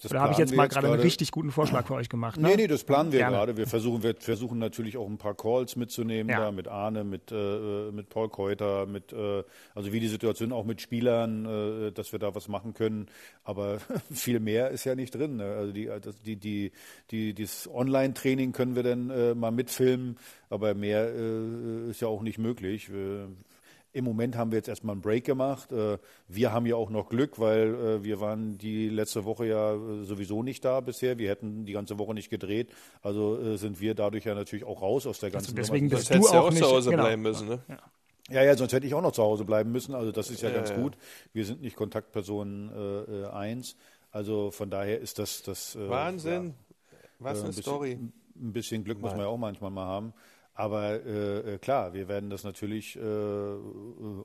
das 0.03 0.11
oder 0.11 0.21
habe 0.21 0.33
ich 0.33 0.39
jetzt 0.39 0.55
mal 0.55 0.69
gerade 0.69 0.87
einen 0.87 1.01
richtig 1.01 1.31
guten 1.31 1.51
Vorschlag 1.51 1.87
für 1.87 1.95
euch 1.95 2.11
gemacht? 2.11 2.39
Ne? 2.39 2.49
Nee, 2.49 2.57
nee, 2.57 2.67
das 2.67 2.85
planen 2.85 3.11
wir 3.11 3.21
Gerne. 3.21 3.37
gerade. 3.39 3.57
Wir 3.57 3.67
versuchen, 3.67 4.03
wir 4.03 4.15
versuchen 4.15 4.59
natürlich 4.59 4.99
auch 4.99 5.07
ein 5.09 5.17
paar 5.17 5.33
Calls 5.35 5.77
mitzunehmen, 5.77 6.29
Ja. 6.31 6.41
da 6.41 6.53
mit 6.53 6.69
Arne, 6.69 7.05
mit, 7.05 7.33
äh, 7.33 7.91
mit 7.91 8.11
Paul 8.11 8.29
Keuter, 8.29 8.85
mit, 8.85 9.15
äh, 9.15 9.45
also 9.75 9.95
wie 9.95 10.01
die 10.01 10.09
Situation 10.09 10.53
auch 10.53 10.67
mit 10.67 10.83
Spielern, 10.83 11.47
äh, 11.87 11.93
dass 11.93 12.13
wir 12.13 12.19
da 12.19 12.35
was 12.35 12.47
machen 12.47 12.75
können. 12.75 13.07
Aber 13.45 13.79
viel 14.13 14.41
mehr 14.41 14.69
ist 14.69 14.85
ja 14.85 14.95
nicht 14.95 15.15
drin. 15.15 15.37
Ne? 15.39 15.55
Also 15.57 15.73
die, 15.73 15.87
das, 15.87 16.21
die, 16.21 16.37
die, 16.37 16.71
die, 17.11 17.33
dieses 17.33 17.67
Online-Training 17.73 18.53
können 18.53 18.77
wir 18.77 18.83
dann 18.83 19.09
äh, 19.09 19.35
mal 19.35 19.53
mitfilmen, 19.53 20.19
aber 20.51 20.75
mehr 20.75 21.09
äh, 21.15 21.89
ist 21.89 22.03
ja 22.03 22.09
auch 22.09 22.21
nicht 22.21 22.37
möglich. 22.37 22.93
Wir, 22.93 23.29
im 23.95 24.05
Moment 24.05 24.37
haben 24.37 24.51
wir 24.53 24.59
jetzt 24.59 24.69
erstmal 24.69 24.93
einen 24.93 25.01
Break 25.03 25.25
gemacht. 25.25 25.73
Äh, 25.73 25.99
Wir 26.29 26.53
haben 26.53 26.67
ja 26.67 26.77
auch 26.77 26.91
noch 26.91 27.09
Glück, 27.09 27.39
weil 27.39 27.75
äh, 27.75 28.05
wir 28.05 28.21
waren 28.21 28.59
die 28.59 28.89
letzte 28.91 29.25
Woche 29.25 29.47
ja 29.47 29.75
äh, 29.75 30.05
sowieso 30.05 30.43
nicht 30.43 30.65
da 30.65 30.81
bisher. 30.81 31.17
Wir 31.17 31.31
hätten 31.31 31.65
die 31.65 31.73
ganze 31.73 31.99
Woche 31.99 32.13
nicht 32.13 32.29
gedreht. 32.29 32.71
Also 33.03 33.41
äh, 33.41 33.57
sind 33.57 33.81
wir 33.81 33.95
dadurch 33.95 34.25
ja 34.25 34.35
natürlich 34.35 34.65
auch 34.65 34.83
raus 34.83 35.07
aus 35.07 35.21
der 35.21 35.31
ganzen 35.31 35.55
deswegen 35.57 35.87
Nummer. 35.87 35.97
bist 35.99 36.13
du 36.13 36.19
auch 36.19 36.35
auch 36.35 36.51
nicht- 36.51 36.59
zu 36.63 36.69
Hause 36.71 36.91
genau. 36.91 37.05
bleiben 37.05 37.23
müssen, 37.23 37.49
ne? 37.49 37.61
Ja, 38.31 38.43
ja, 38.43 38.57
sonst 38.57 38.73
hätte 38.73 38.87
ich 38.87 38.95
auch 38.95 39.03
noch 39.03 39.13
zu 39.13 39.23
Hause 39.23 39.45
bleiben 39.45 39.71
müssen. 39.71 39.95
Also 39.95 40.11
das 40.11 40.31
ist 40.31 40.43
ja, 40.43 40.49
Ja, 40.51 40.57
ganz 40.57 40.71
ja. 40.71 40.77
gut. 40.77 40.97
Wir 41.33 41.45
sind 41.45 41.61
nicht 41.63 41.77
Kontaktperson 41.77 42.71
äh, 42.75 43.01
äh, 43.23 43.27
eins. 43.31 43.77
Also 44.11 44.51
von 44.51 44.71
daher 44.71 44.99
ist 45.01 45.19
das 45.19 45.43
das 45.43 45.77
äh, 45.77 45.89
Wahnsinn. 45.89 46.55
Was 47.19 47.39
äh, 47.39 47.41
eine 47.41 47.45
ein 47.45 47.47
bisschen, 47.49 47.63
Story. 47.63 47.93
Ein 48.37 48.53
bisschen 48.53 48.83
Glück 48.83 49.01
muss 49.01 49.13
man 49.13 49.21
ja 49.21 49.27
auch 49.27 49.37
manchmal 49.39 49.71
mal 49.71 49.87
haben. 49.87 50.13
Aber 50.57 51.05
äh, 51.05 51.55
äh, 51.55 51.59
klar, 51.59 51.95
wir 51.95 52.07
werden 52.07 52.31
das 52.31 52.45
natürlich 52.45 52.95
äh, 52.95 53.01
äh, 53.01 53.57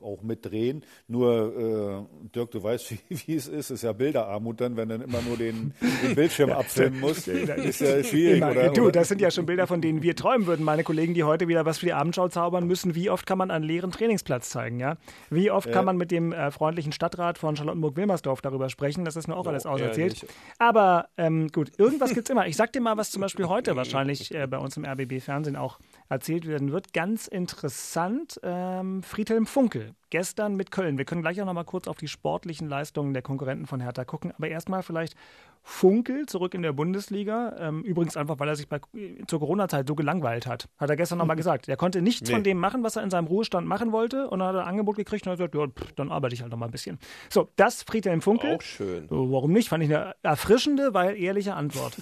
auch 0.00 0.22
mitdrehen. 0.22 0.84
Nur, 1.08 2.06
äh, 2.06 2.28
Dirk, 2.34 2.52
du 2.52 2.62
weißt, 2.62 2.90
wie, 3.08 3.18
wie 3.26 3.34
es 3.34 3.48
ist. 3.48 3.70
Es 3.70 3.70
ist 3.70 3.82
ja 3.82 3.92
Bilderarmut 3.92 4.60
dann, 4.60 4.76
wenn 4.76 4.88
dann 4.88 5.00
immer 5.00 5.20
nur 5.22 5.36
den, 5.36 5.74
den 6.02 6.14
Bildschirm 6.14 6.50
abfilmen 6.50 7.00
muss. 7.00 7.26
ist 7.26 7.80
ja 7.80 8.04
schwierig, 8.04 8.38
Immer. 8.38 8.52
oder? 8.52 8.68
Du, 8.70 8.90
das 8.90 9.08
sind 9.08 9.20
ja 9.20 9.30
schon 9.32 9.44
Bilder, 9.44 9.66
von 9.66 9.80
denen 9.80 10.02
wir 10.02 10.14
träumen 10.14 10.46
würden. 10.46 10.64
Meine 10.64 10.84
Kollegen, 10.84 11.14
die 11.14 11.24
heute 11.24 11.48
wieder 11.48 11.66
was 11.66 11.78
für 11.78 11.86
die 11.86 11.92
Abendschau 11.92 12.28
zaubern 12.28 12.64
müssen. 12.66 12.94
Wie 12.94 13.10
oft 13.10 13.26
kann 13.26 13.38
man 13.38 13.50
einen 13.50 13.64
leeren 13.64 13.90
Trainingsplatz 13.90 14.50
zeigen, 14.50 14.78
ja? 14.78 14.98
Wie 15.30 15.50
oft 15.50 15.72
kann 15.72 15.84
man 15.84 15.96
mit 15.96 16.12
dem 16.12 16.32
äh, 16.32 16.52
freundlichen 16.52 16.92
Stadtrat 16.92 17.38
von 17.38 17.56
Charlottenburg-Wilmersdorf 17.56 18.40
darüber 18.40 18.68
sprechen? 18.68 19.04
Das 19.04 19.16
ist 19.16 19.26
mir 19.26 19.36
auch 19.36 19.46
alles 19.46 19.66
auserzählt. 19.66 20.22
ehrlich. 20.22 20.36
Aber 20.58 21.08
ähm, 21.16 21.48
gut, 21.48 21.72
irgendwas 21.76 22.14
gibt's 22.14 22.30
immer. 22.30 22.46
Ich 22.46 22.56
sag 22.56 22.72
dir 22.72 22.80
mal, 22.80 22.96
was 22.96 23.10
zum 23.10 23.20
Beispiel 23.20 23.48
heute 23.48 23.74
wahrscheinlich 23.74 24.32
bei 24.48 24.58
uns 24.58 24.76
im 24.76 24.84
RBB-Fernsehen 24.84 25.56
auch 25.56 25.80
erzählt 26.10 26.46
werden 26.46 26.72
wird. 26.72 26.92
Ganz 26.92 27.26
interessant, 27.28 28.38
ähm, 28.42 29.02
Friedhelm 29.02 29.46
Funkel. 29.46 29.94
Gestern 30.10 30.56
mit 30.56 30.70
Köln. 30.72 30.98
Wir 30.98 31.04
können 31.04 31.22
gleich 31.22 31.40
auch 31.40 31.46
noch 31.46 31.54
mal 31.54 31.64
kurz 31.64 31.86
auf 31.88 31.96
die 31.96 32.08
sportlichen 32.08 32.68
Leistungen 32.68 33.14
der 33.14 33.22
Konkurrenten 33.22 33.66
von 33.66 33.80
Hertha 33.80 34.04
gucken. 34.04 34.32
Aber 34.36 34.48
erstmal 34.48 34.82
vielleicht 34.82 35.14
Funkel 35.62 36.26
zurück 36.26 36.54
in 36.54 36.62
der 36.62 36.72
Bundesliga. 36.72 37.54
Ähm, 37.60 37.82
übrigens 37.84 38.16
einfach, 38.16 38.38
weil 38.40 38.48
er 38.48 38.56
sich 38.56 38.68
bei, 38.68 38.80
zur 39.28 39.38
Corona-Zeit 39.38 39.86
so 39.86 39.94
gelangweilt 39.94 40.46
hat. 40.48 40.68
Hat 40.78 40.90
er 40.90 40.96
gestern 40.96 41.18
nochmal 41.18 41.36
gesagt. 41.36 41.68
Er 41.68 41.76
konnte 41.76 42.02
nichts 42.02 42.28
Nee. 42.28 42.34
von 42.34 42.42
dem 42.42 42.58
machen, 42.58 42.82
was 42.82 42.96
er 42.96 43.04
in 43.04 43.10
seinem 43.10 43.28
Ruhestand 43.28 43.68
machen 43.68 43.92
wollte. 43.92 44.28
Und 44.28 44.40
dann 44.40 44.48
hat 44.48 44.54
er 44.56 44.62
ein 44.62 44.68
Angebot 44.68 44.96
gekriegt 44.96 45.26
und 45.26 45.32
hat 45.32 45.38
gesagt, 45.38 45.54
ja, 45.54 45.66
pff, 45.68 45.92
dann 45.92 46.10
arbeite 46.10 46.34
ich 46.34 46.42
halt 46.42 46.50
noch 46.50 46.58
mal 46.58 46.66
ein 46.66 46.72
bisschen. 46.72 46.98
So, 47.28 47.48
das 47.54 47.84
Friedhelm 47.84 48.20
Funkel. 48.20 48.56
Auch 48.56 48.62
schön. 48.62 49.06
So, 49.08 49.30
Warum 49.30 49.52
nicht? 49.52 49.68
Fand 49.68 49.84
ich 49.84 49.94
eine 49.94 50.14
erfrischende, 50.22 50.92
weil 50.92 51.16
ehrliche 51.16 51.54
Antwort. 51.54 51.96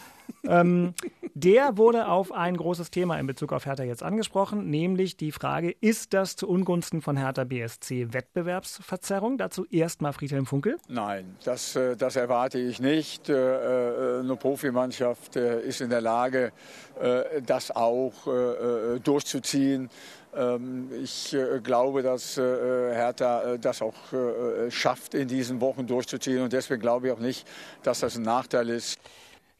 Ähm, 0.44 0.94
der 1.34 1.76
wurde 1.76 2.08
auf 2.08 2.32
ein 2.32 2.56
großes 2.56 2.90
Thema 2.90 3.18
in 3.18 3.26
Bezug 3.26 3.52
auf 3.52 3.64
Hertha 3.64 3.84
jetzt 3.84 4.02
angesprochen, 4.02 4.70
nämlich 4.70 5.16
die 5.16 5.30
Frage, 5.30 5.74
ist 5.80 6.12
das 6.14 6.34
zu 6.36 6.48
Ungunsten 6.48 7.00
von 7.00 7.16
Hertha 7.16 7.44
BSC 7.44 8.12
Wettbewerbsverzerrung? 8.12 9.38
Dazu 9.38 9.64
erstmal 9.70 10.12
Friedhelm 10.12 10.46
Funkel. 10.46 10.78
Nein, 10.88 11.36
das, 11.44 11.76
äh, 11.76 11.96
das 11.96 12.16
erwarte 12.16 12.58
ich 12.58 12.80
nicht. 12.80 13.28
Äh, 13.28 13.34
äh, 13.34 14.20
Eine 14.20 14.36
Profimannschaft 14.36 15.36
ist 15.36 15.80
in 15.80 15.90
der 15.90 16.00
Lage, 16.00 16.52
das 17.46 17.70
auch 17.70 18.12
durchzuziehen. 19.04 19.88
Ähm, 20.34 20.88
Ich 21.02 21.36
glaube, 21.62 22.02
dass 22.02 22.36
Hertha 22.36 23.56
das 23.58 23.82
auch 23.82 23.94
schafft, 24.70 25.14
in 25.14 25.28
diesen 25.28 25.60
Wochen 25.60 25.86
durchzuziehen. 25.86 26.42
Und 26.42 26.52
deswegen 26.52 26.80
glaube 26.80 27.06
ich 27.06 27.12
auch 27.12 27.20
nicht, 27.20 27.46
dass 27.82 28.00
das 28.00 28.16
ein 28.16 28.22
Nachteil 28.22 28.68
ist. 28.68 28.98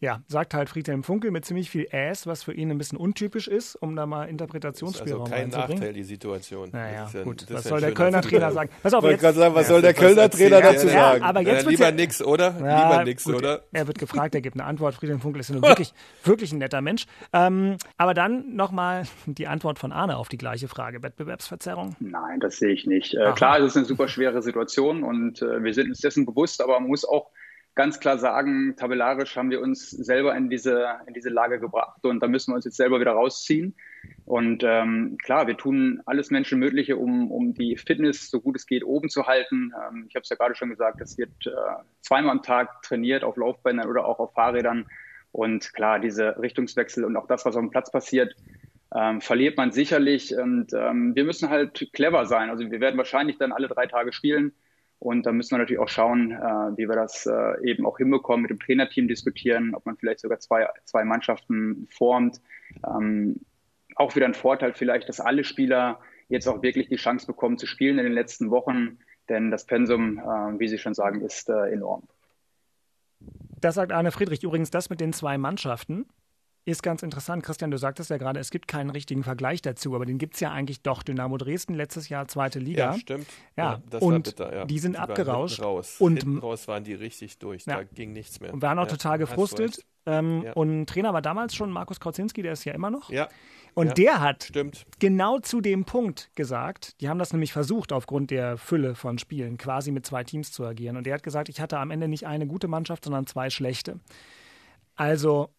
Ja, 0.01 0.21
sagt 0.29 0.55
halt 0.55 0.69
Friedhelm 0.69 1.03
Funkel 1.03 1.33
mit 1.33 1.45
ziemlich 1.45 1.71
viel 1.71 1.89
Ass, 1.93 2.25
was 2.29 2.45
für 2.45 2.53
ihn 2.53 2.71
ein 2.71 2.79
bisschen 2.79 2.97
untypisch 2.99 3.49
ist, 3.49 3.75
um 3.75 3.97
da 3.97 4.07
mal 4.07 4.21
Also 4.21 4.31
Interpretationsspielraum 4.31 5.29
kein. 5.29 5.49
Nachteil, 5.49 5.93
die 5.93 6.05
Situation. 6.05 6.69
Naja, 6.73 7.01
Das 7.01 7.09
ist 7.09 7.15
ja- 7.15 7.23
gut. 7.25 7.43
Was 7.51 7.59
ist 7.61 7.65
ja 7.65 7.69
soll 7.71 7.79
ein 7.79 7.83
der 7.83 7.95
Kölner. 7.95 8.23
Trainer 8.23 8.53
sagen? 8.53 8.71
Pass 8.81 8.95
auf, 8.95 8.99
Ich 8.99 9.03
wollte 9.03 9.13
jetzt, 9.15 9.21
gerade 9.23 9.39
sagen, 9.39 9.55
was 9.57 9.67
soll 9.69 9.83
der 9.83 9.95
Kölner 9.95 10.31
Trainer 10.31 10.57
er 10.59 10.73
dazu 10.73 10.87
denn? 10.87 10.95
sagen? 10.95 11.23
aber 11.25 11.41
jetzt 11.41 11.49
äh, 11.49 11.55
wird's 11.57 11.67
lieber 11.71 11.85
ja- 11.87 11.91
nix, 11.91 12.23
oder? 12.23 12.55
Ja, 12.61 12.91
lieber 12.93 13.05
nix, 13.05 13.25
gut, 13.25 13.35
oder? 13.35 13.65
Er 13.73 13.87
wird 13.89 13.99
gefragt, 13.99 14.35
er 14.37 14.41
gibt 14.41 14.55
eine 14.55 14.65
Antwort. 14.65 14.95
Friedhelm 14.95 15.21
Funkel 15.21 15.41
ist 15.41 15.51
ja 15.51 15.61
wirklich, 15.63 15.93
wirklich 16.23 16.53
ein 16.53 16.59
netter 16.59 16.81
Mensch. 16.81 17.07
Ähm, 17.33 17.77
aber 17.97 18.15
dann 18.15 18.55
nochmal 18.55 19.03
die 19.27 19.49
Antwort 19.49 19.81
von 19.81 19.91
Arne 19.91 20.17
auf 20.17 20.29
die 20.29 20.39
gleiche 20.39 20.69
Frage. 20.69 21.03
Wettbewerbsverzerrung? 21.03 21.97
Nein, 21.99 22.39
das 22.39 22.59
sehe 22.59 22.71
ich 22.73 22.87
nicht. 22.87 23.15
Äh, 23.15 23.33
klar, 23.33 23.59
es 23.59 23.73
ist 23.73 23.77
eine 23.77 23.87
super 23.87 24.07
schwere 24.07 24.43
Situation 24.43 25.03
und 25.03 25.43
äh, 25.43 25.61
wir 25.65 25.75
sind 25.75 25.89
uns 25.89 25.99
dessen 25.99 26.25
bewusst, 26.25 26.63
aber 26.63 26.79
man 26.79 26.89
muss 26.89 27.05
auch 27.05 27.31
ganz 27.75 28.01
klar 28.01 28.19
sagen, 28.19 28.75
tabellarisch 28.77 29.37
haben 29.37 29.51
wir 29.51 29.61
uns 29.61 29.91
selber 29.91 30.37
in 30.37 30.51
diese, 30.51 30.87
in 31.07 31.15
diese 31.15 31.31
Lage 31.31 31.61
gebracht 31.61 32.05
und 32.05 32.21
da 32.21 32.27
müssen 32.27 32.53
wir 32.53 32.57
uns 32.57 32.65
jetzt 32.65 32.77
selber 32.77 33.01
wieder 33.01 33.13
rausziehen. 33.13 33.77
Und 34.25 34.63
ähm, 34.67 35.17
klar, 35.23 35.47
wir 35.47 35.57
tun 35.57 36.03
alles 36.05 36.31
Menschenmögliche, 36.31 36.97
um, 36.97 37.31
um 37.31 37.55
die 37.55 37.77
Fitness 37.77 38.31
so 38.31 38.41
gut 38.41 38.57
es 38.57 38.67
geht 38.67 38.85
oben 38.85 39.09
zu 39.09 39.27
halten. 39.27 39.73
Ähm, 39.75 40.07
ich 40.09 40.15
habe 40.15 40.23
es 40.23 40.29
ja 40.29 40.37
gerade 40.37 40.55
schon 40.55 40.71
gesagt, 40.71 41.01
es 41.01 41.17
wird 41.19 41.47
äh, 41.47 41.51
zweimal 42.01 42.33
am 42.33 42.43
Tag 42.43 42.83
trainiert 42.83 43.25
auf 43.25 43.37
Laufbändern 43.37 43.89
oder 43.89 44.07
auch 44.07 44.19
auf 44.19 44.33
Fahrrädern. 44.35 44.87
Und 45.33 45.73
klar, 45.75 46.01
diese 46.01 46.39
Richtungswechsel 46.39 47.05
und 47.05 47.17
auch 47.17 47.27
das, 47.27 47.45
was 47.45 47.55
auf 47.55 47.63
dem 47.63 47.71
Platz 47.71 47.91
passiert, 47.91 48.35
ähm, 48.95 49.21
verliert 49.21 49.57
man 49.57 49.73
sicherlich. 49.73 50.37
Und 50.37 50.73
ähm, 50.73 51.15
wir 51.15 51.25
müssen 51.25 51.49
halt 51.51 51.91
clever 51.93 52.27
sein. 52.27 52.51
Also 52.51 52.71
wir 52.71 52.81
werden 52.81 52.99
wahrscheinlich 52.99 53.39
dann 53.39 53.53
alle 53.53 53.69
drei 53.69 53.87
Tage 53.87 54.13
spielen. 54.13 54.53
Und 55.01 55.27
da 55.27 55.33
müssen 55.33 55.53
wir 55.53 55.59
natürlich 55.59 55.81
auch 55.81 55.89
schauen, 55.89 56.33
äh, 56.33 56.77
wie 56.77 56.89
wir 56.89 56.97
das 56.97 57.27
äh, 57.27 57.65
eben 57.65 57.87
auch 57.87 57.99
hinbekommen, 57.99 58.43
mit 58.43 58.51
dem 58.51 58.59
Trainerteam 58.59 59.07
diskutieren, 59.07 59.75
ob 59.75 59.87
man 59.87 59.97
vielleicht 59.97 60.21
sogar 60.21 60.41
zwei, 60.41 60.69
zwei 60.85 61.05
Mannschaften 61.05 61.87
formt. 61.91 62.41
Ähm, 62.85 63.41
auch 63.95 64.17
wieder 64.17 64.27
ein 64.27 64.35
Vorteil 64.35 64.75
vielleicht, 64.75 65.09
dass 65.09 65.21
alle 65.21 65.45
Spieler 65.45 66.01
jetzt 66.29 66.49
auch 66.49 66.63
wirklich 66.63 66.89
die 66.89 66.97
Chance 66.97 67.27
bekommen 67.27 67.59
zu 67.59 67.67
spielen 67.67 67.99
in 67.99 68.05
den 68.05 68.13
letzten 68.13 68.51
Wochen, 68.51 68.99
denn 69.29 69.51
das 69.51 69.67
Pensum, 69.67 70.19
äh, 70.19 70.59
wie 70.59 70.69
Sie 70.69 70.79
schon 70.79 70.95
sagen, 70.95 71.21
ist 71.21 71.49
äh, 71.49 71.73
enorm. 71.73 72.03
Das 73.61 73.75
sagt 73.75 73.93
Arne 73.93 74.13
Friedrich. 74.13 74.43
Übrigens, 74.43 74.71
das 74.71 74.91
mit 74.91 75.01
den 75.01 75.13
zwei 75.13 75.39
Mannschaften 75.39 76.07
ist 76.69 76.83
ganz 76.83 77.03
interessant. 77.03 77.43
Christian, 77.43 77.71
du 77.71 77.79
sagtest 77.79 78.11
ja 78.11 78.19
gerade, 78.19 78.39
es 78.41 78.51
gibt 78.51 78.69
keinen 78.69 78.91
richtigen 78.91 79.25
Vergleich 79.25 79.63
dazu, 79.63 79.95
aber 79.95 80.07
den 80.07 80.19
gibt 80.19 80.35
es 80.35 80.41
ja 80.41 80.51
eigentlich 80.53 80.83
doch. 80.83 81.03
Dynamo 81.03 81.37
Dresden 81.39 81.75
letztes 81.75 82.09
Jahr 82.09 82.29
zweite 82.29 82.59
Liga. 82.59 82.93
Ja, 82.93 82.99
stimmt. 82.99 83.27
Ja, 83.57 83.83
das 83.91 84.03
und 84.03 84.13
war 84.13 84.21
bitter, 84.21 84.55
ja. 84.55 84.65
die 84.67 84.79
sind 84.79 84.95
waren 84.97 85.11
abgerauscht. 85.11 85.61
Raus. 85.63 85.97
Und- 85.99 86.23
hinten 86.23 86.39
raus 86.39 86.69
waren 86.69 86.85
die 86.85 86.95
richtig 86.95 87.39
durch. 87.39 87.67
Ja. 87.67 87.79
Da 87.79 87.83
ging 87.85 88.13
nichts 88.13 88.41
mehr. 88.41 88.53
Und 88.53 88.63
waren 88.63 88.79
auch 88.79 88.85
ja, 88.85 88.91
total 88.91 89.19
gefrustet. 89.19 89.85
Ähm, 90.07 90.43
Ja. 90.43 90.53
Und 90.55 90.87
Trainer 90.87 91.13
war 91.13 91.21
damals 91.23 91.55
schon 91.55 91.71
Markus 91.71 92.01
Kauzinski, 92.01 92.43
der 92.43 92.53
ist 92.53 92.65
ja 92.65 92.73
immer 92.73 92.91
noch. 92.91 93.11
Ja, 93.11 93.29
Und 93.75 93.89
ja. 93.89 93.95
der 93.95 94.21
hat 94.21 94.45
stimmt. 94.45 94.87
genau 94.99 95.39
zu 95.39 95.61
dem 95.61 95.85
Punkt 95.85 96.31
gesagt, 96.35 96.99
die 97.03 97.09
haben 97.11 97.19
das 97.19 97.33
nämlich 97.33 97.53
versucht, 97.53 97.93
aufgrund 97.93 98.31
der 98.31 98.57
Fülle 98.57 98.95
von 98.95 99.19
Spielen 99.19 99.59
quasi 99.59 99.91
mit 99.91 100.07
zwei 100.07 100.25
Teams 100.25 100.51
zu 100.51 100.65
agieren. 100.65 100.97
Und 100.97 101.05
der 101.05 101.15
hat 101.15 101.23
gesagt, 101.23 101.49
ich 101.51 101.61
hatte 101.61 101.79
am 101.79 101.91
Ende 101.91 102.09
nicht 102.09 102.27
eine 102.27 102.47
gute 102.47 102.69
Mannschaft, 102.69 103.05
sondern 103.05 103.27
zwei 103.27 103.51
schlechte. 103.51 104.01
Also 104.97 105.51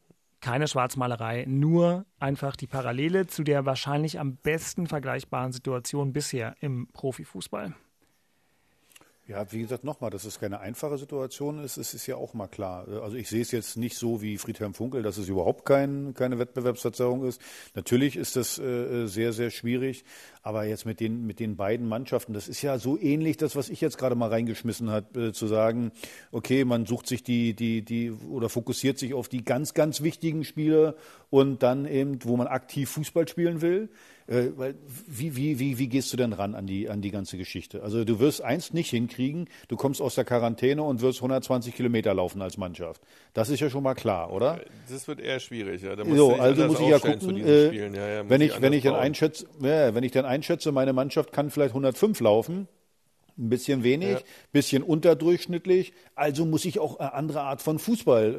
keine 0.41 0.67
Schwarzmalerei, 0.67 1.45
nur 1.47 2.05
einfach 2.19 2.55
die 2.55 2.67
Parallele 2.67 3.27
zu 3.27 3.43
der 3.43 3.65
wahrscheinlich 3.65 4.19
am 4.19 4.37
besten 4.37 4.87
vergleichbaren 4.87 5.51
Situation 5.51 6.13
bisher 6.13 6.55
im 6.61 6.87
Profifußball. 6.93 7.73
Ja, 9.29 9.51
wie 9.51 9.61
gesagt, 9.61 9.83
nochmal, 9.83 10.09
dass 10.09 10.23
es 10.23 10.39
keine 10.39 10.59
einfache 10.59 10.97
Situation 10.97 11.63
ist, 11.63 11.77
ist, 11.77 11.93
ist 11.93 12.07
ja 12.07 12.15
auch 12.15 12.33
mal 12.33 12.47
klar. 12.47 12.87
Also 13.03 13.15
ich 13.15 13.29
sehe 13.29 13.43
es 13.43 13.51
jetzt 13.51 13.77
nicht 13.77 13.95
so 13.95 14.23
wie 14.23 14.39
Friedhelm 14.39 14.73
Funkel, 14.73 15.03
dass 15.03 15.19
es 15.19 15.29
überhaupt 15.29 15.65
kein, 15.65 16.15
keine 16.15 16.39
Wettbewerbsverzerrung 16.39 17.23
ist. 17.27 17.39
Natürlich 17.75 18.15
ist 18.15 18.35
das 18.35 18.57
äh, 18.57 19.05
sehr, 19.05 19.31
sehr 19.31 19.51
schwierig, 19.51 20.03
aber 20.49 20.63
jetzt 20.63 20.87
mit 20.87 20.99
den, 20.99 21.27
mit 21.27 21.39
den 21.39 21.55
beiden 21.55 21.87
Mannschaften, 21.87 22.33
das 22.33 22.47
ist 22.47 22.63
ja 22.63 22.79
so 22.79 22.97
ähnlich, 22.97 23.37
das, 23.37 23.55
was 23.55 23.69
ich 23.69 23.81
jetzt 23.81 23.99
gerade 23.99 24.15
mal 24.15 24.29
reingeschmissen 24.29 24.89
habe, 24.89 25.27
äh, 25.27 25.31
zu 25.31 25.45
sagen, 25.45 25.91
okay, 26.31 26.65
man 26.65 26.87
sucht 26.87 27.05
sich 27.05 27.21
die, 27.21 27.53
die, 27.53 27.83
die 27.83 28.11
oder 28.11 28.49
fokussiert 28.49 28.97
sich 28.97 29.13
auf 29.13 29.29
die 29.29 29.43
ganz, 29.43 29.75
ganz 29.75 30.01
wichtigen 30.01 30.43
Spiele 30.43 30.95
und 31.29 31.61
dann 31.61 31.85
eben, 31.85 32.17
wo 32.23 32.35
man 32.35 32.47
aktiv 32.47 32.89
Fußball 32.89 33.27
spielen 33.27 33.61
will. 33.61 33.89
Äh, 34.29 34.51
weil, 34.57 34.75
wie, 35.07 35.35
wie, 35.35 35.57
wie, 35.57 35.79
wie 35.79 35.87
gehst 35.87 36.13
du 36.13 36.17
denn 36.17 36.33
ran 36.33 36.53
an 36.53 36.67
die, 36.67 36.87
an 36.87 37.01
die 37.01 37.09
ganze 37.09 37.35
Geschichte? 37.35 37.81
Also 37.81 38.05
du 38.05 38.19
wirst 38.19 38.43
eins 38.43 38.73
nicht 38.73 38.91
hinkriegen, 38.91 39.49
du 39.69 39.75
kommst 39.75 40.01
aus 40.01 40.13
der 40.13 40.23
Quarantäne 40.23 40.83
und 40.83 41.01
wirst 41.01 41.17
120 41.17 41.73
Kilometer 41.73 42.13
laufen 42.13 42.41
als 42.43 42.57
Mannschaft. 42.57 43.01
Das 43.33 43.49
ist 43.49 43.59
ja 43.59 43.71
schon 43.71 43.81
mal 43.81 43.95
klar, 43.95 44.31
oder? 44.31 44.59
Das 44.87 45.07
wird 45.07 45.19
eher 45.19 45.39
schwierig. 45.39 45.81
Ja. 45.81 45.95
So, 46.15 46.35
also 46.35 46.67
muss 46.67 46.79
ich 46.79 46.87
ja 46.89 46.99
gucken, 46.99 47.37
äh. 47.37 47.71
Ja, 47.71 47.87
ja, 47.87 48.23
muss 48.23 48.29
wenn 48.29 48.41
ich 48.41 48.61
wenn 48.61 48.73
ich 48.73 48.83
dann 48.83 48.95
einschätze, 48.95 49.47
wenn 49.57 50.03
ich 50.03 50.11
dann 50.11 50.25
einschätze, 50.25 50.38
meine 50.71 50.93
Mannschaft 50.93 51.31
kann 51.31 51.49
vielleicht 51.49 51.71
105 51.71 52.19
laufen, 52.19 52.67
ein 53.39 53.49
bisschen 53.49 53.83
wenig, 53.83 54.09
Ja. 54.09 54.19
bisschen 54.51 54.83
unterdurchschnittlich, 54.83 55.93
also 56.15 56.45
muss 56.45 56.65
ich 56.65 56.79
auch 56.79 56.99
eine 56.99 57.13
andere 57.13 57.41
Art 57.41 57.61
von 57.61 57.79
Fußball 57.79 58.35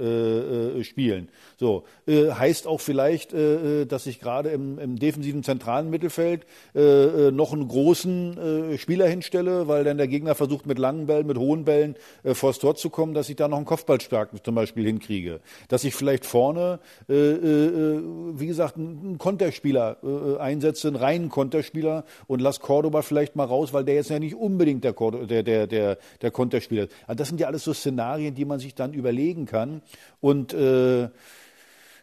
äh, 0.76 0.80
äh, 0.80 0.84
spielen. 0.84 1.28
So 1.56 1.84
äh, 2.06 2.30
heißt 2.30 2.66
auch 2.66 2.80
vielleicht, 2.80 3.32
äh, 3.32 3.82
äh, 3.82 3.86
dass 3.86 4.06
ich 4.06 4.20
gerade 4.20 4.50
im, 4.50 4.78
im 4.78 4.98
defensiven 4.98 5.42
zentralen 5.42 5.90
Mittelfeld 5.90 6.44
äh, 6.74 6.80
äh, 7.28 7.30
noch 7.30 7.52
einen 7.52 7.66
großen 7.68 8.72
äh, 8.74 8.78
Spieler 8.78 9.06
hinstelle, 9.08 9.66
weil 9.68 9.84
dann 9.84 9.96
der 9.98 10.08
Gegner 10.08 10.34
versucht 10.34 10.66
mit 10.66 10.78
langen 10.78 11.06
Bällen, 11.06 11.26
mit 11.26 11.38
hohen 11.38 11.64
Bällen 11.64 11.94
äh, 12.22 12.34
vors 12.34 12.58
Tor 12.58 12.74
zu 12.76 12.90
kommen, 12.90 13.14
dass 13.14 13.28
ich 13.28 13.36
da 13.36 13.48
noch 13.48 13.56
einen 13.56 13.66
Kopfballstark 13.66 14.30
zum 14.44 14.54
Beispiel 14.54 14.84
hinkriege, 14.84 15.40
dass 15.68 15.84
ich 15.84 15.94
vielleicht 15.94 16.26
vorne, 16.26 16.80
äh, 17.08 17.14
äh, 17.14 18.00
wie 18.34 18.46
gesagt, 18.46 18.76
einen 18.76 19.18
Konterspieler 19.18 19.96
äh, 20.02 20.38
einsetze, 20.40 20.88
einen 20.88 20.96
reinen 20.96 21.28
Konterspieler 21.28 22.04
und 22.26 22.40
lass 22.40 22.60
Cordoba 22.60 23.02
vielleicht 23.02 23.36
mal 23.36 23.44
raus, 23.44 23.72
weil 23.72 23.84
der 23.84 23.94
jetzt 23.94 24.10
ja 24.10 24.18
nicht 24.18 24.34
unbedingt 24.34 24.84
der, 24.84 24.89
Cordo- 24.92 25.26
der, 25.26 25.42
der, 25.42 25.66
der, 25.66 25.98
der 26.20 26.30
Konterspieler 26.30 26.84
ist. 26.84 26.94
Also 27.06 27.18
das 27.18 27.28
sind 27.28 27.40
ja 27.40 27.46
alles 27.46 27.64
so 27.64 27.72
Szenarien, 27.74 28.34
die 28.34 28.44
man 28.44 28.58
sich 28.58 28.74
dann 28.74 28.92
überlegen 28.94 29.46
kann 29.46 29.82
und 30.20 30.52
äh, 30.52 31.08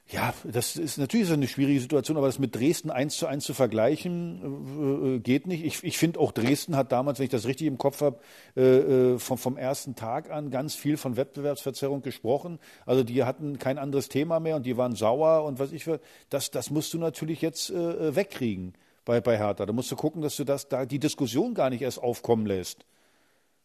ja, 0.10 0.34
das 0.45 0.78
ist 0.78 0.97
natürlich 0.97 1.28
so 1.28 1.34
eine 1.34 1.47
schwierige 1.47 1.82
Situation, 1.82 2.15
aber 2.15 2.28
das 2.28 2.39
mit 2.39 2.56
Dresden 2.56 2.89
eins 2.89 3.17
zu 3.17 3.28
eins 3.28 3.43
zu 3.43 3.54
vergleichen, 3.54 5.17
äh, 5.17 5.19
geht 5.19 5.47
nicht. 5.47 5.65
Ich, 5.65 5.84
ich 5.84 5.97
finde 5.97 6.19
auch 6.21 6.32
Dresden 6.32 6.78
hat 6.78 6.93
damals, 6.93 7.19
wenn 7.19 7.26
ich 7.26 7.30
das 7.32 7.45
richtig 7.45 7.67
im 7.67 7.78
Kopf 7.78 8.02
habe, 8.02 8.19
äh, 8.56 8.62
äh, 8.62 9.19
vom, 9.19 9.38
vom 9.38 9.58
ersten 9.58 9.95
Tag 9.95 10.32
an 10.32 10.50
ganz 10.50 10.76
viel 10.76 10.95
von 10.95 11.17
Wettbewerbsverzerrung 11.17 12.04
gesprochen. 12.04 12.60
Also 12.86 13.04
die 13.04 13.23
hatten 13.26 13.60
kein 13.60 13.78
anderes 13.78 14.08
Thema 14.08 14.39
mehr 14.39 14.56
und 14.56 14.65
die 14.65 14.78
waren 14.78 14.95
sauer 14.95 15.43
und 15.43 15.60
was 15.60 15.73
ich 15.73 15.84
für. 15.84 16.00
Das, 16.30 16.52
das 16.52 16.69
musst 16.69 16.93
du 16.93 17.00
natürlich 17.00 17.41
jetzt 17.41 17.69
äh, 17.69 18.15
wegkriegen 18.15 18.76
bei, 19.08 19.22
bei 19.22 19.38
Hertha. 19.38 19.65
Da 19.65 19.74
musst 19.74 19.89
du 19.89 19.96
gucken, 19.96 20.22
dass 20.22 20.36
du 20.36 20.43
das 20.43 20.67
da 20.67 20.86
die 20.86 21.00
Diskussion 21.00 21.54
gar 21.54 21.70
nicht 21.70 21.82
erst 21.82 22.04
aufkommen 22.04 22.46
lässt. 22.46 22.86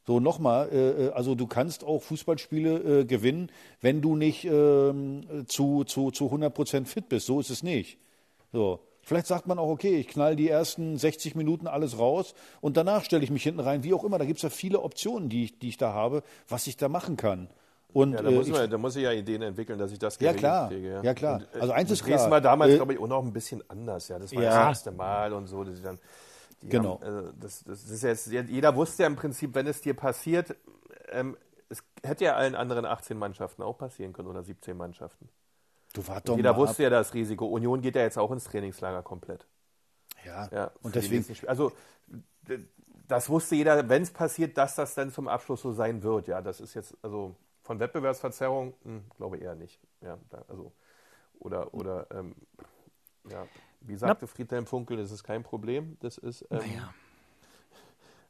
So, 0.07 0.20
nochmal, 0.20 0.68
äh, 0.72 1.07
äh, 1.07 1.11
also 1.11 1.35
du 1.35 1.46
kannst 1.46 1.85
auch 1.85 2.02
Fußballspiele 2.02 3.00
äh, 3.00 3.05
gewinnen, 3.05 3.50
wenn 3.81 4.00
du 4.00 4.16
nicht 4.16 4.44
ähm, 4.44 5.44
zu, 5.46 5.85
zu, 5.85 6.12
zu 6.12 6.26
100 6.26 6.55
Prozent 6.55 6.88
fit 6.88 7.09
bist. 7.09 7.26
So 7.26 7.40
ist 7.40 7.50
es 7.50 7.62
nicht. 7.62 7.98
So. 8.52 8.81
Vielleicht 9.05 9.26
sagt 9.26 9.48
man 9.48 9.59
auch, 9.59 9.68
okay, 9.68 9.96
ich 9.96 10.07
knall 10.07 10.37
die 10.37 10.48
ersten 10.48 10.96
60 10.96 11.35
Minuten 11.35 11.66
alles 11.66 11.98
raus 11.98 12.35
und 12.61 12.76
danach 12.76 13.05
stelle 13.05 13.24
ich 13.24 13.33
mich 13.33 13.42
hinten 13.42 13.59
rein, 13.59 13.83
wie 13.83 13.94
auch 13.94 14.05
immer. 14.05 14.18
Da 14.18 14.24
gibt 14.24 14.37
es 14.37 14.44
ja 14.44 14.50
viele 14.50 14.81
Optionen, 14.81 15.28
die 15.28 15.44
ich, 15.44 15.59
die 15.59 15.70
ich 15.70 15.76
da 15.76 15.92
habe, 15.92 16.22
was 16.48 16.68
ich 16.68 16.76
da 16.76 16.88
machen 16.88 17.16
kann. 17.16 17.48
Und, 17.92 18.12
Ja, 18.14 18.22
da, 18.22 18.28
äh, 18.31 18.33
muss 18.33 18.46
ich- 18.46 18.52
man, 18.52 18.70
da 18.70 18.78
muss 18.78 18.96
ich 18.96 19.02
ja 19.02 19.12
Ideen 19.12 19.42
entwickeln, 19.42 19.78
dass 19.78 19.92
ich 19.92 19.98
das 19.98 20.18
Ja, 20.18 20.33
klar. 20.33 20.68
kriege. 20.68 21.00
Ja, 21.02 21.14
klar. 21.14 21.40
Und, 21.40 21.55
äh, 21.55 21.61
Also 21.61 21.72
eins 21.74 21.90
ist 21.90 22.02
Dresden 22.02 22.16
klar. 22.16 22.31
war 22.31 22.40
damals, 22.40 22.72
Äh, 22.72 22.76
glaube 22.76 22.94
ich, 22.94 22.98
auch 22.98 23.07
noch 23.07 23.22
ein 23.24 23.33
bisschen 23.33 23.62
anders. 23.68 24.09
Ja, 24.09 24.18
das 24.18 24.35
war 24.35 24.42
Ja. 24.42 24.48
das 24.50 24.59
erste 24.68 24.92
Mal 24.92 25.33
und 25.33 25.46
so. 25.46 25.62
dann, 25.64 25.98
Genau. 26.62 27.00
Haben, 27.02 27.28
äh, 27.28 27.33
das, 27.40 27.64
das 27.64 27.90
ist 27.90 28.02
jetzt, 28.02 28.26
jeder 28.28 28.74
wusste 28.76 29.02
ja 29.02 29.09
im 29.09 29.16
Prinzip, 29.16 29.55
wenn 29.55 29.66
es 29.66 29.81
dir 29.81 29.94
passiert, 29.94 30.55
ähm, 31.11 31.37
es 31.68 31.83
hätte 32.05 32.24
ja 32.24 32.37
allen 32.37 32.55
anderen 32.55 32.85
18 32.85 33.18
Mannschaften 33.18 33.62
auch 33.62 33.76
passieren 33.76 34.12
können 34.12 34.28
oder 34.28 34.42
17 34.42 34.76
Mannschaften. 34.76 35.28
du 35.94 36.07
wart 36.09 36.26
doch 36.28 36.37
Jeder 36.37 36.57
wusste 36.57 36.85
ja 36.85 36.90
das 36.90 37.12
Risiko. 37.14 37.46
Union 37.46 37.83
geht 37.83 37.96
ja 37.96 38.02
jetzt 38.02 38.16
auch 38.16 38.31
ins 38.31 38.44
Trainingslager 38.44 39.02
komplett. 39.02 39.42
ab. 39.42 39.46
Ja. 40.24 40.48
Ja, 40.52 40.70
und 40.83 40.94
deswegen. 40.94 41.24
Also 41.48 41.72
das 43.09 43.28
wusste 43.28 43.57
jeder, 43.57 43.88
wenn 43.88 44.02
es 44.02 44.11
passiert, 44.11 44.57
dass 44.57 44.76
das 44.76 44.94
dann 44.94 45.11
zum 45.11 45.28
Abschluss 45.28 45.61
so 45.62 45.72
sein 45.72 46.02
wird. 46.02 46.28
Ja, 46.28 46.40
das 46.40 46.61
ist 46.61 46.74
jetzt 46.74 46.96
also 47.02 47.35
von 47.62 47.79
Wettbewerbsverzerrung, 47.81 48.75
hm, 48.85 49.03
glaube 49.16 49.38
eher 49.38 49.55
nicht. 49.55 49.79
Ja, 50.03 50.18
da, 50.31 50.44
also 50.48 50.72
oder 51.38 51.72
oder 51.75 52.07
ähm, 52.12 52.35
ja, 53.31 53.46
wie 53.81 53.96
sagte 53.96 54.27
Friedhelm 54.27 54.66
Funkel, 54.66 54.96
das 54.96 55.11
ist 55.11 55.22
kein 55.25 55.42
Problem. 55.42 55.96
Das 56.01 56.18
ist 56.18 56.44
ähm, 56.51 56.61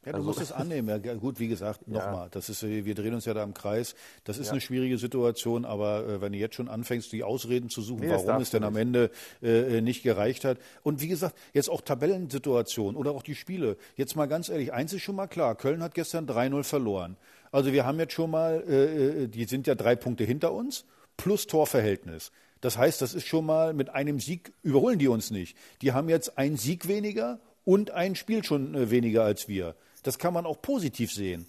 Ja, 0.05 0.11
du 0.11 0.17
Also- 0.17 0.27
musst 0.27 0.41
es 0.41 0.51
annehmen. 0.61 0.89
Ja, 1.03 1.13
gut, 1.15 1.39
wie 1.39 1.47
gesagt, 1.47 1.79
Ja. 1.87 1.93
nochmal, 2.05 2.27
das 2.31 2.49
ist, 2.49 2.61
äh, 2.63 2.83
wir 2.85 2.93
drehen 2.93 3.13
uns 3.13 3.23
ja 3.25 3.33
da 3.33 3.41
im 3.43 3.53
Kreis. 3.53 3.95
Das 4.25 4.37
ist 4.37 4.47
Ja. 4.47 4.51
eine 4.51 4.61
schwierige 4.61 4.97
Situation, 4.97 5.63
aber 5.63 6.05
äh, 6.07 6.21
wenn 6.21 6.33
du 6.33 6.37
jetzt 6.39 6.55
schon 6.55 6.67
anfängst, 6.67 7.11
die 7.13 7.23
Ausreden 7.23 7.69
zu 7.69 7.81
suchen, 7.81 8.01
Nee, 8.01 8.11
warum 8.11 8.41
es 8.41 8.49
denn 8.51 8.63
am. 8.65 8.75
Ende 8.75 9.11
äh, 9.41 9.77
äh, 9.77 9.81
nicht 9.81 10.03
gereicht 10.03 10.43
hat. 10.43 10.57
Und 10.83 10.99
wie 11.01 11.07
gesagt, 11.07 11.35
jetzt 11.53 11.69
auch 11.69 11.79
Tabellensituation 11.81 12.95
oder 12.97 13.11
auch 13.11 13.23
die 13.23 13.35
Spiele. 13.35 13.77
Jetzt 13.95 14.15
mal 14.15 14.27
ganz 14.27 14.49
ehrlich, 14.49 14.73
eins 14.73 14.91
ist 14.93 15.03
schon 15.03 15.15
mal 15.15 15.27
klar, 15.27 15.55
Köln 15.55 15.81
hat 15.81 15.93
gestern 15.95 16.25
3-0 16.27 16.63
verloren. 16.63 17.15
Also 17.53 17.71
wir 17.71 17.85
haben 17.85 17.99
jetzt 17.99 18.13
schon 18.13 18.31
mal, 18.31 18.61
äh, 18.67 19.23
äh, 19.23 19.27
die 19.27 19.45
sind 19.45 19.67
ja 19.67 19.75
drei 19.75 19.95
Punkte 19.95 20.23
hinter 20.25 20.51
uns, 20.51 20.85
plus 21.15 21.47
Torverhältnis. 21.47 22.31
Das 22.61 22.77
heißt, 22.77 23.01
das 23.01 23.13
ist 23.13 23.27
schon 23.27 23.45
mal 23.45 23.73
mit 23.73 23.89
einem 23.89 24.19
Sieg 24.19 24.51
überholen 24.63 24.97
die 24.99 25.07
uns 25.07 25.31
nicht. 25.31 25.55
Die 25.81 25.91
haben 25.93 26.09
jetzt 26.09 26.37
einen 26.37 26.57
Sieg 26.57 26.87
weniger 26.87 27.39
und 27.63 27.91
ein 27.91 28.15
Spiel 28.15 28.43
schon 28.43 28.73
äh, 28.75 28.89
weniger 28.89 29.23
als 29.23 29.47
wir. 29.47 29.75
Das 30.01 30.17
kann 30.17 30.33
man 30.33 30.45
auch 30.45 30.61
positiv 30.61 31.13
sehen. 31.13 31.45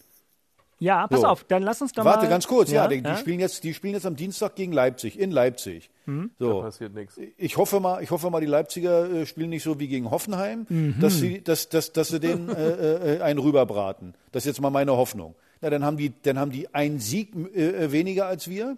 Ja, 0.80 1.06
pass 1.06 1.20
So. 1.20 1.26
auf, 1.28 1.44
dann 1.44 1.62
lass 1.62 1.80
uns 1.80 1.92
da 1.92 2.02
mal. 2.04 2.16
Warte, 2.16 2.28
ganz 2.28 2.46
kurz, 2.48 2.70
ja, 2.70 2.82
ja, 2.82 2.88
die, 2.88 3.00
die 3.00 3.16
Spielen 3.16 3.38
jetzt, 3.40 3.62
die 3.64 3.72
spielen 3.74 3.94
jetzt 3.94 4.04
am 4.06 4.16
Dienstag 4.16 4.56
gegen 4.56 4.72
Leipzig, 4.72 5.18
in 5.18 5.30
Leipzig. 5.30 5.88
Mhm. 6.04 6.32
da 6.38 6.44
So. 6.46 6.60
passiert 6.62 6.94
nichts. 6.94 7.18
Ich 7.38 7.56
hoffe 7.56 7.78
mal, 7.80 8.02
ich 8.02 8.10
hoffe 8.10 8.28
mal, 8.28 8.40
die 8.40 8.46
Leipziger 8.46 9.08
äh, 9.10 9.24
spielen 9.24 9.50
nicht 9.50 9.62
so 9.62 9.78
wie 9.80 9.88
gegen 9.88 10.10
Hoffenheim, 10.10 10.66
Mhm. 10.68 10.96
dass 11.00 11.14
sie, 11.18 11.42
dass, 11.42 11.68
dass, 11.68 11.92
dass 11.92 12.08
sie 12.08 12.20
den 12.20 12.48
äh, 12.50 13.16
äh, 13.16 13.20
einen 13.22 13.38
rüberbraten. 13.38 14.14
Das 14.32 14.42
ist 14.42 14.46
jetzt 14.46 14.60
mal 14.60 14.70
meine 14.70 14.92
Hoffnung. 14.96 15.34
Na, 15.64 15.70
dann 15.70 15.82
haben 15.82 15.96
die, 15.96 16.12
dann 16.24 16.38
haben 16.38 16.50
die 16.50 16.74
einen 16.74 17.00
Sieg 17.00 17.34
äh, 17.34 17.90
weniger 17.90 18.26
als 18.26 18.48
wir 18.50 18.76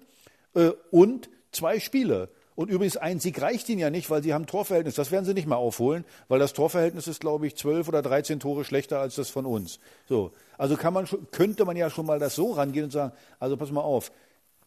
äh, 0.55 0.71
und 0.93 1.29
zwei 1.51 1.81
Spiele. 1.81 2.29
Und 2.55 2.71
übrigens, 2.71 2.97
ein 2.97 3.19
Sieg 3.19 3.43
reicht 3.43 3.69
ihnen 3.69 3.81
ja 3.81 3.91
nicht, 3.91 4.09
weil 4.09 4.23
sie 4.23 4.33
haben 4.33 4.47
Torverhältnis. 4.47 4.95
Das 4.95 5.11
werden 5.11 5.25
sie 5.25 5.35
nicht 5.35 5.49
mehr 5.49 5.57
aufholen, 5.57 6.05
weil 6.29 6.39
das 6.39 6.53
Torverhältnis 6.53 7.09
ist, 7.09 7.21
glaube 7.21 7.45
ich, 7.49 7.57
zwölf 7.57 7.89
oder 7.89 8.03
13 8.03 8.39
Tore 8.39 8.65
schlechter 8.65 9.01
als 9.01 9.17
das 9.17 9.31
von 9.31 9.47
uns. 9.47 9.81
So. 10.09 10.31
Also 10.59 10.77
kann 10.77 10.95
man 10.95 11.09
schon, 11.09 11.29
könnte 11.33 11.65
man 11.65 11.77
ja 11.77 11.91
schon 11.91 12.07
mal 12.07 12.21
das 12.21 12.37
so 12.37 12.53
rangehen 12.53 12.85
und 12.85 12.93
sagen, 12.93 13.13
also 13.41 13.57
pass 13.57 13.73
mal 13.73 13.81
auf, 13.81 14.13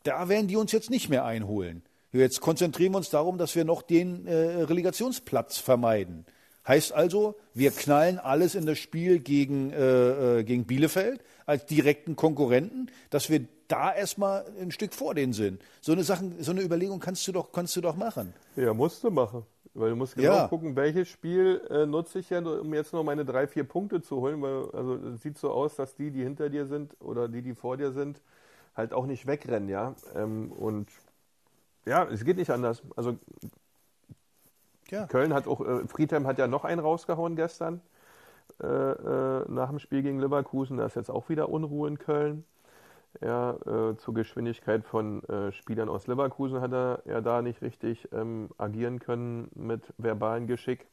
da 0.03 0.27
werden 0.27 0.49
die 0.49 0.57
uns 0.57 0.73
jetzt 0.73 0.89
nicht 0.89 1.07
mehr 1.07 1.23
einholen. 1.23 1.83
Jetzt 2.11 2.41
konzentrieren 2.41 2.91
wir 2.91 2.97
uns 2.97 3.11
darum, 3.11 3.37
dass 3.37 3.55
wir 3.55 3.63
noch 3.63 3.81
den 3.81 4.27
äh, 4.27 4.33
Relegationsplatz 4.63 5.57
vermeiden. 5.57 6.25
Heißt 6.67 6.91
also, 6.91 7.35
wir 7.55 7.71
knallen 7.71 8.19
alles 8.19 8.53
in 8.53 8.65
das 8.67 8.77
Spiel 8.77 9.19
gegen, 9.19 9.71
äh, 9.71 10.39
äh, 10.39 10.43
gegen 10.43 10.65
Bielefeld 10.65 11.21
als 11.49 11.65
direkten 11.65 12.15
Konkurrenten, 12.15 12.91
dass 13.09 13.29
wir 13.29 13.45
da 13.67 13.93
erstmal 13.93 14.45
ein 14.61 14.71
Stück 14.71 14.93
vor 14.93 15.15
denen 15.15 15.33
sind. 15.33 15.61
So 15.81 15.91
eine 15.91 16.03
Sachen, 16.03 16.41
so 16.43 16.51
eine 16.51 16.61
Überlegung 16.61 16.99
kannst 16.99 17.27
du 17.27 17.31
doch, 17.31 17.51
kannst 17.51 17.75
du 17.75 17.81
doch 17.81 17.95
machen. 17.95 18.33
Ja, 18.55 18.73
musst 18.73 19.03
du 19.03 19.09
machen. 19.09 19.43
Weil 19.73 19.89
du 19.91 19.95
musst 19.95 20.15
genau 20.15 20.33
Ja. 20.35 20.47
gucken, 20.47 20.75
welches 20.75 21.07
Spiel 21.09 21.61
äh, 21.69 21.85
nutze 21.85 22.19
ich 22.19 22.29
ja, 22.29 22.39
um 22.39 22.73
jetzt 22.73 22.93
noch 22.93 23.03
meine 23.03 23.25
drei, 23.25 23.47
vier 23.47 23.63
Punkte 23.63 24.01
zu 24.01 24.17
holen, 24.17 24.41
weil 24.41 24.69
also 24.73 24.95
es 24.95 25.21
sieht 25.21 25.37
so 25.37 25.51
aus, 25.51 25.75
dass 25.75 25.95
die, 25.95 26.11
die 26.11 26.23
hinter 26.23 26.49
dir 26.49 26.65
sind 26.65 26.95
oder 26.99 27.27
die, 27.27 27.41
die 27.41 27.55
vor 27.55 27.77
dir 27.77 27.91
sind, 27.91 28.21
halt 28.75 28.93
auch 28.93 29.05
nicht 29.05 29.25
wegrennen, 29.25 29.69
ja. 29.69 29.95
Ähm, 30.15 30.51
und 30.51 30.87
ja, 31.85 32.03
es 32.05 32.23
geht 32.25 32.37
nicht 32.37 32.49
anders. 32.51 32.81
Also 32.95 33.17
Ja. 34.89 35.05
Köln 35.07 35.33
hat 35.33 35.47
auch, 35.47 35.61
äh, 35.61 35.87
Friedhelm 35.87 36.25
hat 36.27 36.37
ja 36.39 36.47
noch 36.47 36.63
einen 36.65 36.79
rausgehauen 36.81 37.35
gestern 37.35 37.81
äh, 38.61 38.67
äh, 38.67 39.45
nach 39.47 39.69
dem 39.69 39.79
Spiel 39.79 40.01
gegen 40.01 40.19
Leverkusen. 40.19 40.77
Da 40.77 40.85
ist 40.85 40.95
jetzt 40.95 41.09
auch 41.09 41.29
wieder 41.29 41.49
Unruhe 41.49 41.87
in 41.87 41.97
Köln. 41.99 42.45
Ja, 43.21 43.55
äh, 43.65 43.97
zur 43.97 44.13
Geschwindigkeit 44.13 44.85
von 44.85 45.23
äh, 45.23 45.51
Spielern 45.51 45.89
aus 45.89 46.05
Leverkusen 46.05 46.61
hat 46.61 46.71
er 46.71 47.01
ja 47.05 47.21
da 47.21 47.41
nicht 47.41 47.61
richtig 47.63 48.07
ähm, 48.13 48.49
agieren 48.57 48.99
können 48.99 49.49
mit 49.55 49.81
verbalen 49.97 50.45
Geschick. 50.45 50.85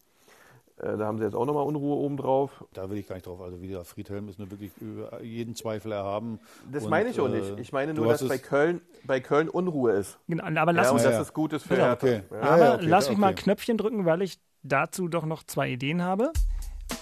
Äh, 0.79 0.97
da 0.97 1.07
haben 1.07 1.19
sie 1.19 1.25
jetzt 1.25 1.35
auch 1.35 1.47
nochmal 1.47 1.65
Unruhe 1.65 1.97
obendrauf. 1.97 2.65
Da 2.75 2.91
will 2.91 2.99
ich 2.99 3.07
gar 3.07 3.15
nicht 3.15 3.27
drauf. 3.27 3.41
Also 3.41 3.61
wie 3.63 3.69
gesagt, 3.69 3.87
Friedhelm 3.87 4.29
ist 4.29 4.39
nur 4.39 4.51
wirklich 4.51 4.73
über 4.81 5.23
jeden 5.23 5.55
Zweifel 5.55 5.93
erhaben. 5.93 6.39
Das 6.71 6.85
Und, 6.85 6.91
meine 6.91 7.09
ich 7.11 7.21
auch 7.21 7.29
äh, 7.29 7.41
nicht. 7.41 7.59
Ich 7.59 7.73
meine 7.73 7.95
nur, 7.95 8.09
dass 8.09 8.27
bei 8.27 8.39
Köln, 8.39 8.83
bei 9.05 9.21
Köln 9.21 9.49
Unruhe 9.49 9.93
ist. 9.93 10.19
Genau, 10.29 10.45
aber 10.45 10.73
lass 10.73 10.87
ja, 10.87 10.91
und 10.91 10.97
uns 10.97 11.05
dass 11.05 11.15
ja. 11.15 11.21
es 11.21 11.33
gut 11.33 11.53
ist 11.55 11.63
für 11.63 11.71
Bitte, 11.71 11.83
Hertha. 11.83 12.07
okay. 12.07 12.23
Ja. 12.31 12.37
Ja, 12.37 12.43
Aber 12.43 12.65
ja, 12.65 12.75
okay, 12.75 12.87
lass 12.87 13.05
ja, 13.07 13.11
mich 13.11 13.19
mal 13.19 13.29
ein 13.29 13.35
okay. 13.35 13.43
Knöpfchen 13.45 13.79
drücken, 13.79 14.05
weil 14.05 14.23
ich 14.23 14.39
dazu 14.63 15.09
doch 15.09 15.25
noch 15.25 15.45
zwei 15.45 15.71
Ideen 15.71 16.03
habe. 16.03 16.33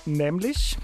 Nämlich, 0.07 0.77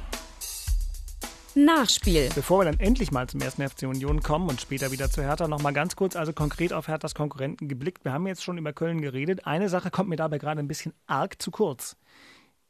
Nachspiel. 1.54 2.28
bevor 2.34 2.60
wir 2.60 2.64
dann 2.64 2.78
endlich 2.78 3.10
mal 3.10 3.28
zum 3.28 3.40
ersten 3.40 3.68
FC 3.68 3.82
Union 3.82 4.22
kommen 4.22 4.48
und 4.48 4.60
später 4.60 4.92
wieder 4.92 5.10
zu 5.10 5.22
Hertha, 5.22 5.48
noch 5.48 5.62
mal 5.62 5.72
ganz 5.72 5.96
kurz, 5.96 6.14
also 6.16 6.32
konkret 6.32 6.72
auf 6.72 6.88
Herthas 6.88 7.14
Konkurrenten 7.14 7.68
geblickt. 7.68 8.04
Wir 8.04 8.12
haben 8.12 8.26
jetzt 8.26 8.44
schon 8.44 8.56
über 8.56 8.72
Köln 8.72 9.00
geredet. 9.00 9.46
Eine 9.46 9.68
Sache 9.68 9.90
kommt 9.90 10.08
mir 10.08 10.16
dabei 10.16 10.38
gerade 10.38 10.60
ein 10.60 10.68
bisschen 10.68 10.94
arg 11.06 11.42
zu 11.42 11.50
kurz. 11.50 11.96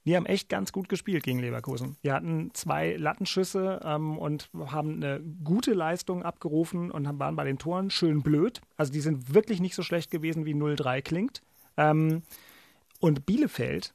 Die 0.06 0.16
haben 0.16 0.26
echt 0.26 0.48
ganz 0.48 0.72
gut 0.72 0.88
gespielt 0.88 1.24
gegen 1.24 1.40
Leverkusen. 1.40 1.96
Die 2.02 2.10
hatten 2.10 2.50
zwei 2.54 2.96
Lattenschüsse 2.96 3.80
ähm, 3.84 4.18
und 4.18 4.48
haben 4.54 4.94
eine 4.94 5.20
gute 5.44 5.74
Leistung 5.74 6.22
abgerufen 6.22 6.90
und 6.90 7.06
waren 7.18 7.36
bei 7.36 7.44
den 7.44 7.58
Toren 7.58 7.90
schön 7.90 8.22
blöd. 8.22 8.62
Also 8.76 8.92
die 8.92 9.00
sind 9.00 9.34
wirklich 9.34 9.60
nicht 9.60 9.74
so 9.74 9.82
schlecht 9.82 10.10
gewesen, 10.10 10.46
wie 10.46 10.54
0-3 10.54 11.02
klingt. 11.02 11.42
Ähm, 11.76 12.22
und 12.98 13.26
Bielefeld 13.26 13.94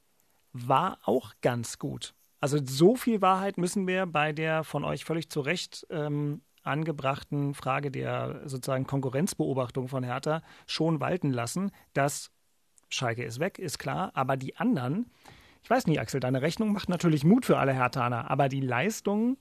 war 0.53 0.99
auch 1.03 1.33
ganz 1.41 1.79
gut. 1.79 2.14
Also 2.45 2.59
so 2.63 2.95
viel 2.95 3.23
Wahrheit 3.23 3.57
müssen 3.57 3.87
wir 3.87 4.05
bei 4.05 4.31
der 4.31 4.63
von 4.63 4.83
euch 4.83 5.03
völlig 5.03 5.31
zu 5.31 5.41
Recht 5.41 5.87
ähm, 5.89 6.41
angebrachten 6.61 7.55
Frage 7.55 7.89
der 7.89 8.43
sozusagen 8.45 8.85
Konkurrenzbeobachtung 8.85 9.87
von 9.87 10.03
Hertha 10.03 10.43
schon 10.67 10.99
walten 10.99 11.31
lassen, 11.31 11.71
dass 11.93 12.29
Schalke 12.87 13.23
ist 13.23 13.39
weg, 13.39 13.57
ist 13.57 13.79
klar, 13.79 14.11
aber 14.13 14.37
die 14.37 14.57
anderen, 14.57 15.09
ich 15.63 15.71
weiß 15.71 15.87
nicht, 15.87 15.99
Axel, 15.99 16.19
deine 16.19 16.43
Rechnung 16.43 16.71
macht 16.71 16.87
natürlich 16.87 17.23
Mut 17.23 17.47
für 17.47 17.57
alle 17.57 17.73
Hertaner, 17.73 18.29
aber 18.29 18.47
die 18.47 18.61
Leistungen 18.61 19.37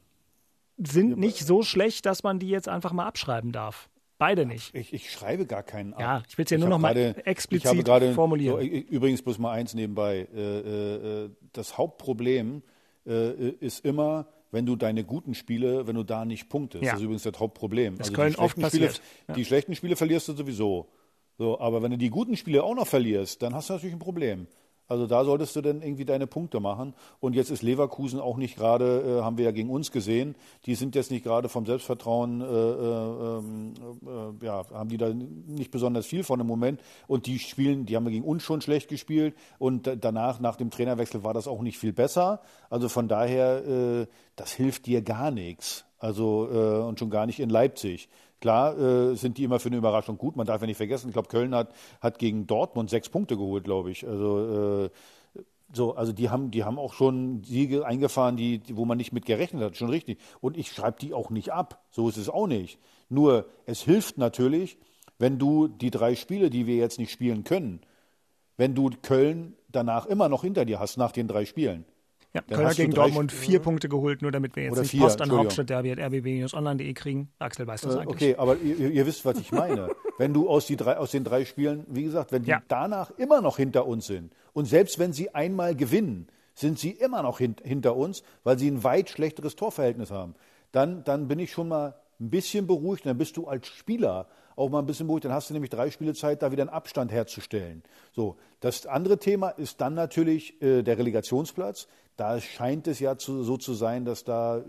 sind 0.79 1.19
nicht 1.19 1.41
so 1.41 1.63
schlecht, 1.63 2.07
dass 2.07 2.23
man 2.23 2.39
die 2.39 2.49
jetzt 2.49 2.71
einfach 2.71 2.95
mal 2.95 3.05
abschreiben 3.05 3.53
darf. 3.53 3.91
Beide 4.17 4.47
nicht. 4.47 4.75
Ich, 4.75 4.95
ich 4.95 5.11
schreibe 5.11 5.45
gar 5.45 5.63
keinen 5.63 5.93
ab. 5.93 6.01
Ja, 6.01 6.23
ich 6.27 6.39
will's 6.39 6.49
ja 6.49 6.57
nur 6.57 6.71
noch 6.71 6.79
mal 6.79 6.95
gerade- 6.95 7.27
explizit 7.27 7.65
ich 7.65 7.71
habe 7.71 7.83
gerade, 7.85 8.15
formulieren. 8.15 8.59
So, 8.59 8.67
übrigens 8.67 9.21
bloß 9.21 9.39
mal 9.39 9.53
eins 9.53 9.75
nebenbei. 9.75 10.27
Äh, 10.35 10.41
äh, 10.41 11.25
äh, 11.25 11.31
das 11.53 11.77
Hauptproblem 11.77 12.63
äh, 13.07 13.51
ist 13.61 13.85
immer, 13.85 14.27
wenn 14.51 14.67
du 14.67 14.77
deine 14.77 15.05
guten 15.05 15.35
Spiele, 15.35 15.87
wenn 15.87 15.97
du 15.97 16.05
da 16.05 16.25
nicht 16.25 16.49
punktest. 16.49 16.85
Ja. 16.85 16.93
Das 16.93 17.01
ist 17.01 17.05
übrigens 17.05 17.23
das 17.25 17.39
Hauptproblem. 17.39 17.95
Also 17.99 18.13
ist 18.13 18.17
Köln 18.17 18.33
die 18.33 18.39
oft 18.39 18.55
schlechten 18.55 18.77
Spiele, 18.77 18.87
passiert. 18.87 19.37
Die 19.37 19.45
schlechten 19.45 19.75
Spiele 19.75 19.97
verlierst 19.97 20.29
du 20.29 20.33
sowieso. 20.35 20.89
So, 21.37 21.59
aber 21.59 21.83
wenn 21.83 21.91
du 21.91 21.99
die 21.99 22.11
guten 22.11 22.37
Spiele 22.37 22.63
auch 22.63 22.75
noch 22.75 22.87
verlierst, 22.87 23.43
dann 23.43 23.55
hast 23.55 23.69
du 23.69 23.75
natürlich 23.75 23.95
ein 23.95 23.99
Problem. 24.01 24.47
Also 24.89 25.07
da 25.07 25.25
solltest 25.25 25.57
du 25.57 25.61
dann 25.63 25.83
irgendwie 25.83 26.05
deine 26.05 26.27
Punkte 26.27 26.61
machen. 26.61 26.95
Und 27.21 27.35
jetzt 27.35 27.51
ist 27.51 27.63
Leverkusen 27.63 28.21
auch 28.21 28.37
nicht 28.37 28.57
gerade, 28.57 29.19
äh, 29.21 29.23
haben 29.23 29.39
wir 29.39 29.45
ja 29.47 29.51
gegen 29.51 29.71
uns 29.71 29.91
gesehen, 29.91 30.35
die 30.67 30.75
sind 30.75 30.95
jetzt 30.95 31.11
nicht 31.11 31.25
gerade 31.25 31.49
vom 31.49 31.67
Selbstvertrauen, 31.67 32.41
äh, 32.41 32.45
äh, 32.45 33.39
ähm, 33.39 33.75
äh, 34.41 34.45
ja, 34.47 34.65
haben 34.73 34.89
die 34.89 34.97
da 34.99 35.09
nicht 35.13 35.71
besonders 35.71 36.07
viel 36.07 36.23
von 36.25 36.41
im 36.41 36.47
Moment. 36.47 36.81
Und 37.07 37.27
die 37.27 37.39
spielen, 37.39 37.87
die 37.87 37.97
haben 37.97 38.07
gegen 38.09 38.25
uns 38.25 38.43
schon 38.43 38.61
schlecht 38.61 38.89
gespielt. 38.89 39.35
Und 39.59 39.87
da- 39.87 39.97
danach, 39.97 40.41
nach 40.41 40.57
dem 40.57 40.71
Trainerwechsel, 40.71 41.25
war 41.25 41.35
das 41.35 41.49
auch 41.49 41.63
nicht 41.63 41.79
viel 41.79 41.93
besser. 41.93 42.41
Also 42.71 42.89
von 42.89 43.09
daher, 43.09 43.67
äh, 43.67 44.07
das 44.37 44.53
hilft 44.53 44.87
dir 44.87 45.03
gar 45.03 45.31
nichts. 45.31 45.85
Also 45.99 46.49
äh, 46.53 46.83
und 46.87 46.99
schon 46.99 47.09
gar 47.11 47.25
nicht 47.25 47.41
in 47.41 47.49
Leipzig. 47.49 48.09
Klar 48.45 48.79
äh, 48.79 49.17
sind 49.17 49.39
die 49.39 49.45
immer 49.45 49.59
für 49.59 49.71
eine 49.71 49.79
Überraschung 49.79 50.19
gut. 50.19 50.37
Man 50.37 50.47
darf 50.47 50.61
ja 50.61 50.67
nicht 50.67 50.77
vergessen, 50.77 51.09
ich 51.09 51.15
glaube, 51.15 51.29
Köln 51.29 51.55
hat, 51.55 51.75
hat 52.03 52.19
gegen 52.19 52.47
Dortmund 52.47 52.91
sechs 52.91 53.09
Punkte 53.09 53.39
geholt, 53.39 53.65
glaube 53.65 53.91
ich. 53.91 54.07
Also, 54.07 54.85
äh, 54.85 54.91
so, 55.73 55.95
also 55.95 56.13
die 56.13 56.29
haben, 56.29 56.51
die 56.51 56.63
haben 56.63 56.79
auch 56.79 56.93
schon 56.93 57.43
Siege 57.43 57.87
eingefahren, 57.87 58.37
die, 58.37 58.61
wo 58.75 58.85
man 58.85 58.99
nicht 58.99 59.15
mit 59.15 59.25
gerechnet 59.25 59.63
hat, 59.63 59.79
schon 59.79 59.89
richtig. 59.89 60.19
Und 60.43 60.59
ich 60.59 60.71
schreibe 60.71 60.99
die 61.01 61.15
auch 61.15 61.31
nicht 61.31 61.55
ab. 61.55 61.87
So 61.89 62.07
ist 62.07 62.19
es 62.19 62.29
auch 62.29 62.47
nicht. 62.47 62.79
Nur 63.09 63.47
es 63.65 63.81
hilft 63.81 64.19
natürlich, 64.19 64.77
wenn 65.19 65.39
du 65.39 65.67
die 65.67 65.91
drei 65.91 66.15
Spiele, 66.15 66.51
die 66.51 66.67
wir 66.67 66.77
jetzt 66.77 66.99
nicht 66.99 67.13
spielen 67.13 67.45
können, 67.45 67.81
wenn 68.59 68.75
du 68.75 68.91
Köln 69.01 69.57
danach 69.73 70.05
immer 70.05 70.29
noch 70.29 70.43
hinter 70.43 70.67
dir 70.67 70.81
hast, 70.81 70.99
nach 70.99 71.13
den 71.13 71.29
drei 71.29 71.47
Spielen. 71.47 71.87
Ja, 72.35 72.41
Dann 72.49 72.57
Köln 72.57 72.69
hat 72.69 72.77
gegen 72.77 72.93
Dortmund 72.93 73.31
Sp- 73.31 73.39
vier 73.47 73.59
Punkte 73.61 73.89
geholt, 73.89 74.21
nur 74.21 74.33
damit 74.33 74.57
wir 74.57 74.65
jetzt 74.65 74.77
nicht 74.79 74.91
vier, 74.91 75.03
Post 75.03 75.23
an. 75.23 75.31
Hauptstadtderby 75.31 75.93
at 75.93 75.99
rbb-online.de 76.01 76.93
kriegen. 76.95 77.31
Axel 77.39 77.67
weiß 77.67 77.83
das 77.83 77.95
Äh, 77.95 77.99
eigentlich. 78.01 78.15
Okay, 78.17 78.35
aber 78.37 78.57
ihr, 78.57 78.91
ihr 78.91 79.07
wisst, 79.07 79.25
was 79.25 79.39
ich 79.39 79.53
meine. 79.53 79.89
wenn 80.19 80.35
du 80.35 80.49
aus, 80.49 80.67
die 80.67 80.77
drei, 80.77 80.97
aus 80.99 81.13
den 81.13 81.23
drei 81.23 81.45
Spielen, 81.45 81.85
wie 81.89 82.03
gesagt, 82.03 82.33
wenn 82.33 82.43
die 82.43 82.51
Ja. 82.51 82.61
danach 82.67 83.13
immer 83.19 83.41
noch 83.41 83.57
hinter 83.57 83.87
uns 83.87 84.07
sind 84.07 84.33
und 84.53 84.67
selbst 84.67 84.99
wenn 84.99 85.13
sie 85.13 85.33
einmal 85.35 85.77
gewinnen, 85.77 86.27
sind 86.57 86.79
sie 86.79 86.91
immer 86.91 87.23
noch 87.23 87.39
hin, 87.39 87.55
hinter 87.63 87.95
uns, 87.97 88.23
weil 88.43 88.59
sie 88.59 88.69
ein 88.71 88.83
weit 88.85 89.11
schlechteres 89.11 89.55
Torverhältnis 89.57 90.11
haben, 90.11 90.35
dann, 90.73 91.05
dann 91.05 91.29
bin 91.29 91.39
ich 91.39 91.53
schon 91.53 91.69
mal 91.69 91.95
ein 92.21 92.31
bisschen 92.31 92.67
beruhigt. 92.67 93.07
Dann 93.07 93.19
bist 93.19 93.37
du 93.37 93.47
als 93.47 93.67
Spieler 93.69 94.27
auch 94.57 94.71
mal 94.71 94.79
ein 94.79 94.87
bisschen 94.87 95.09
beruhigt. 95.09 95.25
Dann 95.25 95.33
hast 95.33 95.51
du 95.51 95.55
nämlich 95.55 95.71
drei 95.71 95.91
Spiele 95.91 96.15
Zeit, 96.15 96.43
da 96.43 96.53
wieder 96.53 96.63
einen 96.63 96.71
Abstand 96.71 97.11
herzustellen. 97.11 97.83
So, 98.13 98.37
das 98.61 98.87
andere 98.87 99.19
Thema 99.19 99.49
ist 99.51 99.81
dann 99.81 99.95
natürlich 99.95 100.61
äh, 100.63 100.83
der 100.83 100.97
Relegationsplatz. 100.97 101.89
Da 102.17 102.41
scheint 102.41 102.87
es 102.87 103.01
ja 103.01 103.17
zu, 103.19 103.43
so 103.43 103.57
zu 103.57 103.75
sein, 103.75 104.05
dass 104.05 104.25
da, 104.25 104.59
äh, 104.59 104.63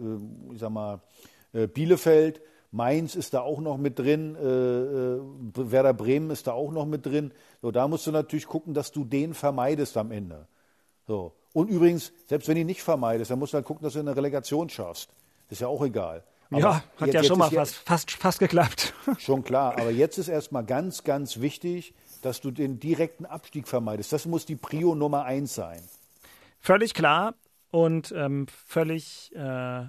ich 0.54 0.60
sag 0.60 0.70
mal, 0.72 1.02
äh, 1.54 1.68
Bielefeld, 1.68 2.42
Mainz 2.72 3.16
ist 3.16 3.34
da 3.34 3.42
auch 3.42 3.62
noch 3.62 3.78
mit 3.78 4.00
drin, 4.00 4.36
äh, 4.36 5.72
Werder 5.72 5.94
Bremen 5.94 6.30
ist 6.32 6.48
da 6.48 6.54
auch 6.54 6.72
noch 6.72 6.86
mit 6.86 7.06
drin. 7.06 7.32
So, 7.62 7.72
da 7.72 7.88
musst 7.88 8.06
du 8.08 8.12
natürlich 8.12 8.48
gucken, 8.48 8.74
dass 8.74 8.92
du 8.92 9.06
den 9.06 9.34
vermeidest 9.34 9.96
am 9.98 10.12
Ende. 10.12 10.48
So. 11.08 11.34
Und 11.54 11.70
übrigens, 11.70 12.12
selbst 12.28 12.48
wenn 12.50 12.56
du 12.56 12.62
ihn 12.62 12.68
nicht 12.68 12.84
vermeidest, 12.84 13.32
dann 13.32 13.40
musst 13.40 13.54
du 13.54 13.56
halt 13.56 13.66
gucken, 13.66 13.84
dass 13.84 13.94
du 13.94 14.00
eine 14.00 14.16
Relegation 14.16 14.70
schaffst. 14.70 15.10
Ist 15.50 15.62
ja 15.62 15.68
auch 15.68 15.86
egal. 15.86 16.24
Aber 16.52 16.60
ja, 16.60 16.84
hat 16.98 17.08
jetzt- 17.08 17.14
ja 17.14 17.24
schon 17.24 17.40
mal 17.40 17.50
fast, 17.50 17.76
fast, 17.76 18.12
fast 18.12 18.40
geklappt. 18.40 18.94
Schon 19.20 19.44
klar, 19.44 19.74
aber 19.80 19.90
jetzt 19.92 20.18
ist 20.18 20.28
erstmal 20.28 20.64
ganz, 20.66 21.04
ganz 21.04 21.40
wichtig, 21.40 21.94
dass 22.22 22.40
du 22.42 22.52
den 22.52 22.80
direkten 22.80 23.26
Abstieg 23.26 23.68
vermeidest. 23.68 24.12
Das 24.14 24.26
muss 24.26 24.46
die 24.46 24.56
Prio 24.56 24.94
Nummer 24.96 25.24
eins 25.26 25.56
sein. 25.56 25.82
Völlig 26.66 26.96
klar 26.96 27.36
und 27.70 28.12
ähm, 28.18 28.48
völlig 28.48 29.32
äh, 29.36 29.84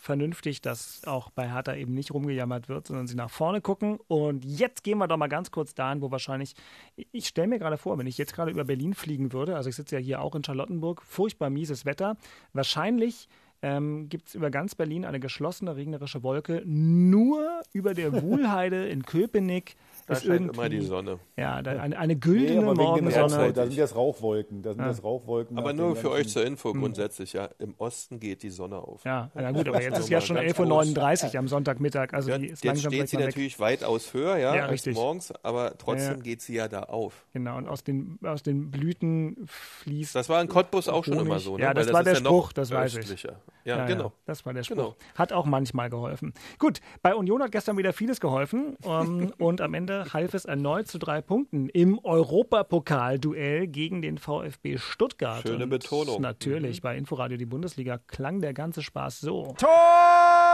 vernünftig, 0.00 0.60
dass 0.60 1.04
auch 1.06 1.30
bei 1.30 1.48
Hertha 1.48 1.76
eben 1.76 1.94
nicht 1.94 2.12
rumgejammert 2.12 2.68
wird, 2.68 2.88
sondern 2.88 3.06
sie 3.06 3.14
nach 3.14 3.30
vorne 3.30 3.60
gucken. 3.60 4.00
Und 4.08 4.44
jetzt 4.44 4.82
gehen 4.82 4.98
wir 4.98 5.06
doch 5.06 5.16
mal 5.16 5.28
ganz 5.28 5.52
kurz 5.52 5.76
dahin, 5.76 6.02
wo 6.02 6.10
wahrscheinlich, 6.10 6.56
ich 6.96 7.28
stelle 7.28 7.46
mir 7.46 7.60
gerade 7.60 7.76
vor, 7.76 7.98
wenn 7.98 8.08
ich 8.08 8.18
jetzt 8.18 8.34
gerade 8.34 8.50
über 8.50 8.64
Berlin 8.64 8.94
fliegen 8.94 9.32
würde, 9.32 9.54
also 9.54 9.68
ich 9.68 9.76
sitze 9.76 9.94
ja 9.94 10.00
hier 10.00 10.22
auch 10.22 10.34
in 10.34 10.42
Charlottenburg, 10.42 11.02
furchtbar 11.02 11.50
mieses 11.50 11.84
Wetter, 11.84 12.16
wahrscheinlich 12.52 13.28
ähm, 13.62 14.08
gibt 14.08 14.26
es 14.26 14.34
über 14.34 14.50
ganz 14.50 14.74
Berlin 14.74 15.04
eine 15.04 15.20
geschlossene 15.20 15.76
regnerische 15.76 16.24
Wolke. 16.24 16.62
Nur 16.66 17.62
über 17.72 17.94
der 17.94 18.22
Wuhlheide 18.22 18.88
in 18.88 19.04
Köpenick 19.04 19.76
Da 20.12 20.18
ist 20.18 20.24
scheint 20.26 20.40
irgendwie 20.40 20.58
immer 20.60 20.68
die 20.68 20.80
Sonne. 20.80 21.18
Ja, 21.36 21.62
da, 21.62 21.70
eine, 21.72 21.98
eine 21.98 22.16
güldene 22.16 22.60
dem 22.66 22.76
Morgensonne. 22.76 23.52
Da 23.52 23.64
sind 23.64 23.76
jetzt 23.76 23.96
Rauchwolken. 23.96 24.62
Da 24.62 24.74
sind 24.74 24.84
jetzt 24.86 25.02
Rauchwolken. 25.04 25.58
Aber 25.58 25.72
nur 25.72 25.96
für 25.96 26.10
euch 26.10 26.28
zur 26.28 26.44
Info 26.44 26.72
grundsätzlich, 26.72 27.32
ja, 27.32 27.48
im 27.58 27.74
Osten 27.78 28.20
geht 28.20 28.42
die 28.42 28.50
Sonne 28.50 28.78
auf. 28.78 29.04
Ja, 29.04 29.30
na 29.34 29.50
gut, 29.52 29.68
aber 29.68 29.82
jetzt 29.82 29.98
ist 30.00 30.08
ja 30.08 30.20
schon 30.20 30.36
ganz 30.36 30.52
11.39 30.58 31.32
Uhr 31.32 31.38
am 31.38 31.48
Sonntagmittag. 31.48 32.12
Also 32.12 32.30
Ja, 32.30 32.38
die 32.38 32.46
ist 32.46 32.62
jetzt 32.62 32.64
langsam 32.64 32.92
steht 32.92 33.08
sie 33.08 33.16
natürlich 33.16 33.58
weitaus 33.60 34.12
höher, 34.14 34.36
ja, 34.36 34.54
Ja, 34.54 34.62
als 34.64 34.72
richtig. 34.72 34.94
morgens, 34.94 35.32
aber 35.42 35.76
trotzdem 35.78 36.16
Ja. 36.16 36.22
geht 36.22 36.42
sie 36.42 36.54
ja 36.54 36.68
da 36.68 36.84
auf. 36.84 37.24
Genau, 37.32 37.56
und 37.56 37.68
aus 37.68 37.84
den, 37.84 38.18
aus 38.24 38.42
den 38.42 38.70
Blüten 38.70 39.36
fließt. 39.46 40.14
Das 40.14 40.28
war 40.28 40.40
in 40.40 40.48
Cottbus 40.48 40.88
auch 40.88 41.04
schon 41.04 41.18
immer 41.18 41.38
so, 41.38 41.56
ne? 41.56 41.62
Ja, 41.62 41.68
Weil 41.68 41.84
das 41.84 41.92
war 41.92 42.04
der 42.04 42.16
Spruch, 42.16 42.52
das 42.52 42.70
weiß 42.70 42.96
ich. 42.96 43.26
Ja, 43.64 43.86
genau. 43.86 44.12
das 44.26 44.44
war 44.44 44.52
der 44.52 44.62
Spruch. 44.64 44.76
Genau. 44.76 44.96
Hat 45.14 45.32
auch 45.32 45.46
manchmal 45.46 45.88
geholfen. 45.90 46.34
Gut, 46.58 46.80
bei 47.02 47.14
Union 47.14 47.42
hat 47.42 47.52
gestern 47.52 47.76
wieder 47.78 47.92
vieles 47.92 48.20
geholfen 48.20 48.76
ähm, 48.84 49.32
und 49.38 49.60
am 49.60 49.74
Ende 49.74 50.01
half 50.12 50.34
es 50.34 50.44
erneut 50.44 50.88
zu 50.88 50.98
drei 50.98 51.20
Punkten 51.20 51.68
im 51.68 51.98
Europapokal-Duell 51.98 53.66
gegen 53.66 54.02
den 54.02 54.18
VfB 54.18 54.78
Stuttgart. 54.78 55.42
Schöne 55.42 55.64
und 55.64 55.70
Betonung. 55.70 56.20
Natürlich, 56.20 56.82
bei 56.82 56.96
Inforadio 56.96 57.36
die 57.36 57.46
Bundesliga 57.46 57.98
klang 57.98 58.40
der 58.40 58.54
ganze 58.54 58.82
Spaß 58.82 59.20
so. 59.20 59.54
Tor 59.58 60.51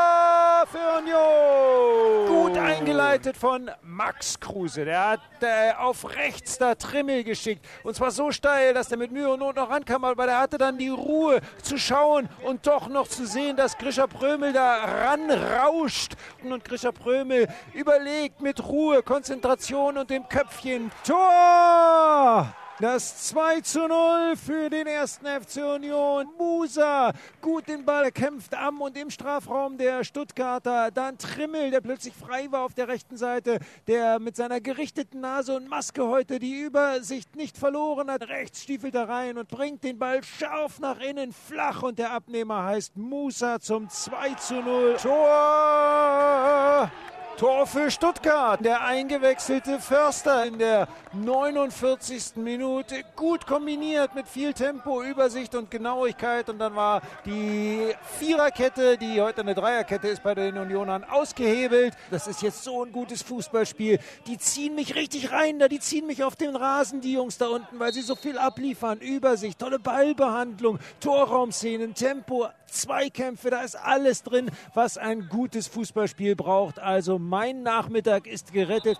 für 0.70 0.98
Union! 0.98 2.26
Gut 2.28 2.59
eingeleitet 2.59 3.37
von 3.37 3.70
Max 3.83 4.38
Kruse. 4.38 4.85
Der 4.85 5.09
hat 5.11 5.20
äh, 5.40 5.72
auf 5.78 6.14
rechts 6.16 6.59
da 6.59 6.74
Trimmel 6.74 7.24
geschickt. 7.24 7.64
Und 7.83 7.94
zwar 7.94 8.11
so 8.11 8.31
steil, 8.31 8.74
dass 8.74 8.88
der 8.88 8.98
mit 8.98 9.11
Mühe 9.11 9.31
und 9.31 9.40
Not 9.40 9.57
noch 9.57 9.70
rankam. 9.70 10.04
Aber 10.04 10.26
der 10.26 10.38
hatte 10.38 10.59
dann 10.59 10.76
die 10.76 10.90
Ruhe 10.90 11.40
zu 11.62 11.78
schauen 11.78 12.28
und 12.44 12.66
doch 12.66 12.88
noch 12.88 13.09
zu 13.09 13.26
sehen, 13.26 13.57
dass 13.57 13.78
Grisha 13.78 14.07
Prömel 14.07 14.52
da 14.52 14.74
ranrauscht. 14.85 16.12
Und 16.44 16.64
Grisha 16.64 16.92
Prömel 16.92 17.48
überlegt 17.72 18.40
mit 18.40 18.64
Ruhe, 18.64 19.02
Konzentration 19.02 19.96
und 19.98 20.11
dem 20.11 20.28
Köpfchen. 20.28 20.90
Tor! 21.07 22.54
Das 22.80 23.26
2 23.30 23.60
zu 23.62 23.88
0 23.88 24.36
für 24.36 24.70
den 24.70 24.86
ersten 24.86 25.26
FC 25.26 25.56
Union. 25.74 26.28
Musa 26.38 27.12
gut 27.40 27.66
den 27.66 27.84
Ball 27.84 28.12
kämpft 28.12 28.54
am 28.54 28.80
und 28.80 28.96
im 28.96 29.10
Strafraum 29.10 29.76
der 29.78 30.04
Stuttgarter. 30.04 30.92
Dann 30.92 31.18
Trimmel, 31.18 31.72
der 31.72 31.80
plötzlich 31.80 32.14
frei 32.14 32.46
war 32.52 32.62
auf 32.62 32.74
der 32.74 32.86
rechten 32.86 33.16
Seite, 33.16 33.58
der 33.88 34.20
mit 34.20 34.36
seiner 34.36 34.60
gerichteten 34.60 35.20
Nase 35.20 35.56
und 35.56 35.68
Maske 35.68 36.06
heute 36.06 36.38
die 36.38 36.60
Übersicht 36.60 37.34
nicht 37.34 37.58
verloren 37.58 38.12
hat. 38.12 38.28
Rechts 38.28 38.62
stiefelt 38.62 38.94
er 38.94 39.08
rein 39.08 39.38
und 39.38 39.48
bringt 39.48 39.82
den 39.82 39.98
Ball 39.98 40.22
scharf 40.22 40.78
nach 40.78 41.00
innen, 41.00 41.32
flach 41.32 41.82
und 41.82 41.98
der 41.98 42.12
Abnehmer 42.12 42.62
heißt 42.62 42.96
Musa 42.96 43.58
zum 43.58 43.88
2 43.88 44.34
zu 44.34 44.54
0. 44.54 44.96
Tor! 45.02 46.92
Tor 47.38 47.68
für 47.68 47.88
Stuttgart. 47.88 48.64
Der 48.64 48.85
eingewechselte 48.85 49.79
Förster 49.79 50.44
in 50.44 50.59
der 50.59 50.88
49. 51.12 52.35
Minute. 52.35 53.05
Gut 53.14 53.46
kombiniert 53.46 54.16
mit 54.16 54.27
viel 54.27 54.53
Tempo, 54.53 55.05
Übersicht 55.05 55.55
und 55.55 55.70
Genauigkeit. 55.70 56.48
Und 56.48 56.59
dann 56.59 56.74
war 56.74 57.01
die 57.24 57.94
Viererkette, 58.18 58.98
die 58.98 59.22
heute 59.22 59.42
eine 59.42 59.55
Dreierkette 59.55 60.09
ist 60.09 60.24
bei 60.24 60.35
den 60.35 60.59
Unionern, 60.59 61.05
ausgehebelt. 61.05 61.94
Das 62.11 62.27
ist 62.27 62.42
jetzt 62.42 62.64
so 62.64 62.85
ein 62.85 62.90
gutes 62.90 63.22
Fußballspiel. 63.22 64.01
Die 64.27 64.38
ziehen 64.38 64.74
mich 64.74 64.96
richtig 64.96 65.31
rein 65.31 65.61
da. 65.61 65.68
Die 65.68 65.79
ziehen 65.79 66.09
mich 66.09 66.24
auf 66.24 66.35
den 66.35 66.57
Rasen, 66.57 67.01
die 67.01 67.12
Jungs 67.12 67.38
da 67.38 67.46
unten, 67.46 67.79
weil 67.79 67.92
sie 67.92 68.03
so 68.03 68.16
viel 68.16 68.37
abliefern. 68.37 68.98
Übersicht, 68.98 69.61
tolle 69.61 69.79
Ballbehandlung, 69.79 70.81
Torraumszenen, 70.98 71.94
Tempo, 71.94 72.48
Zweikämpfe. 72.68 73.50
Da 73.50 73.62
ist 73.62 73.74
alles 73.76 74.22
drin, 74.22 74.50
was 74.74 74.98
ein 74.98 75.28
gutes 75.28 75.66
Fußballspiel 75.68 76.37
braucht. 76.37 76.78
Also 76.78 77.18
mein 77.18 77.62
Nachmittag 77.62 78.26
ist 78.26 78.52
gerettet. 78.52 78.98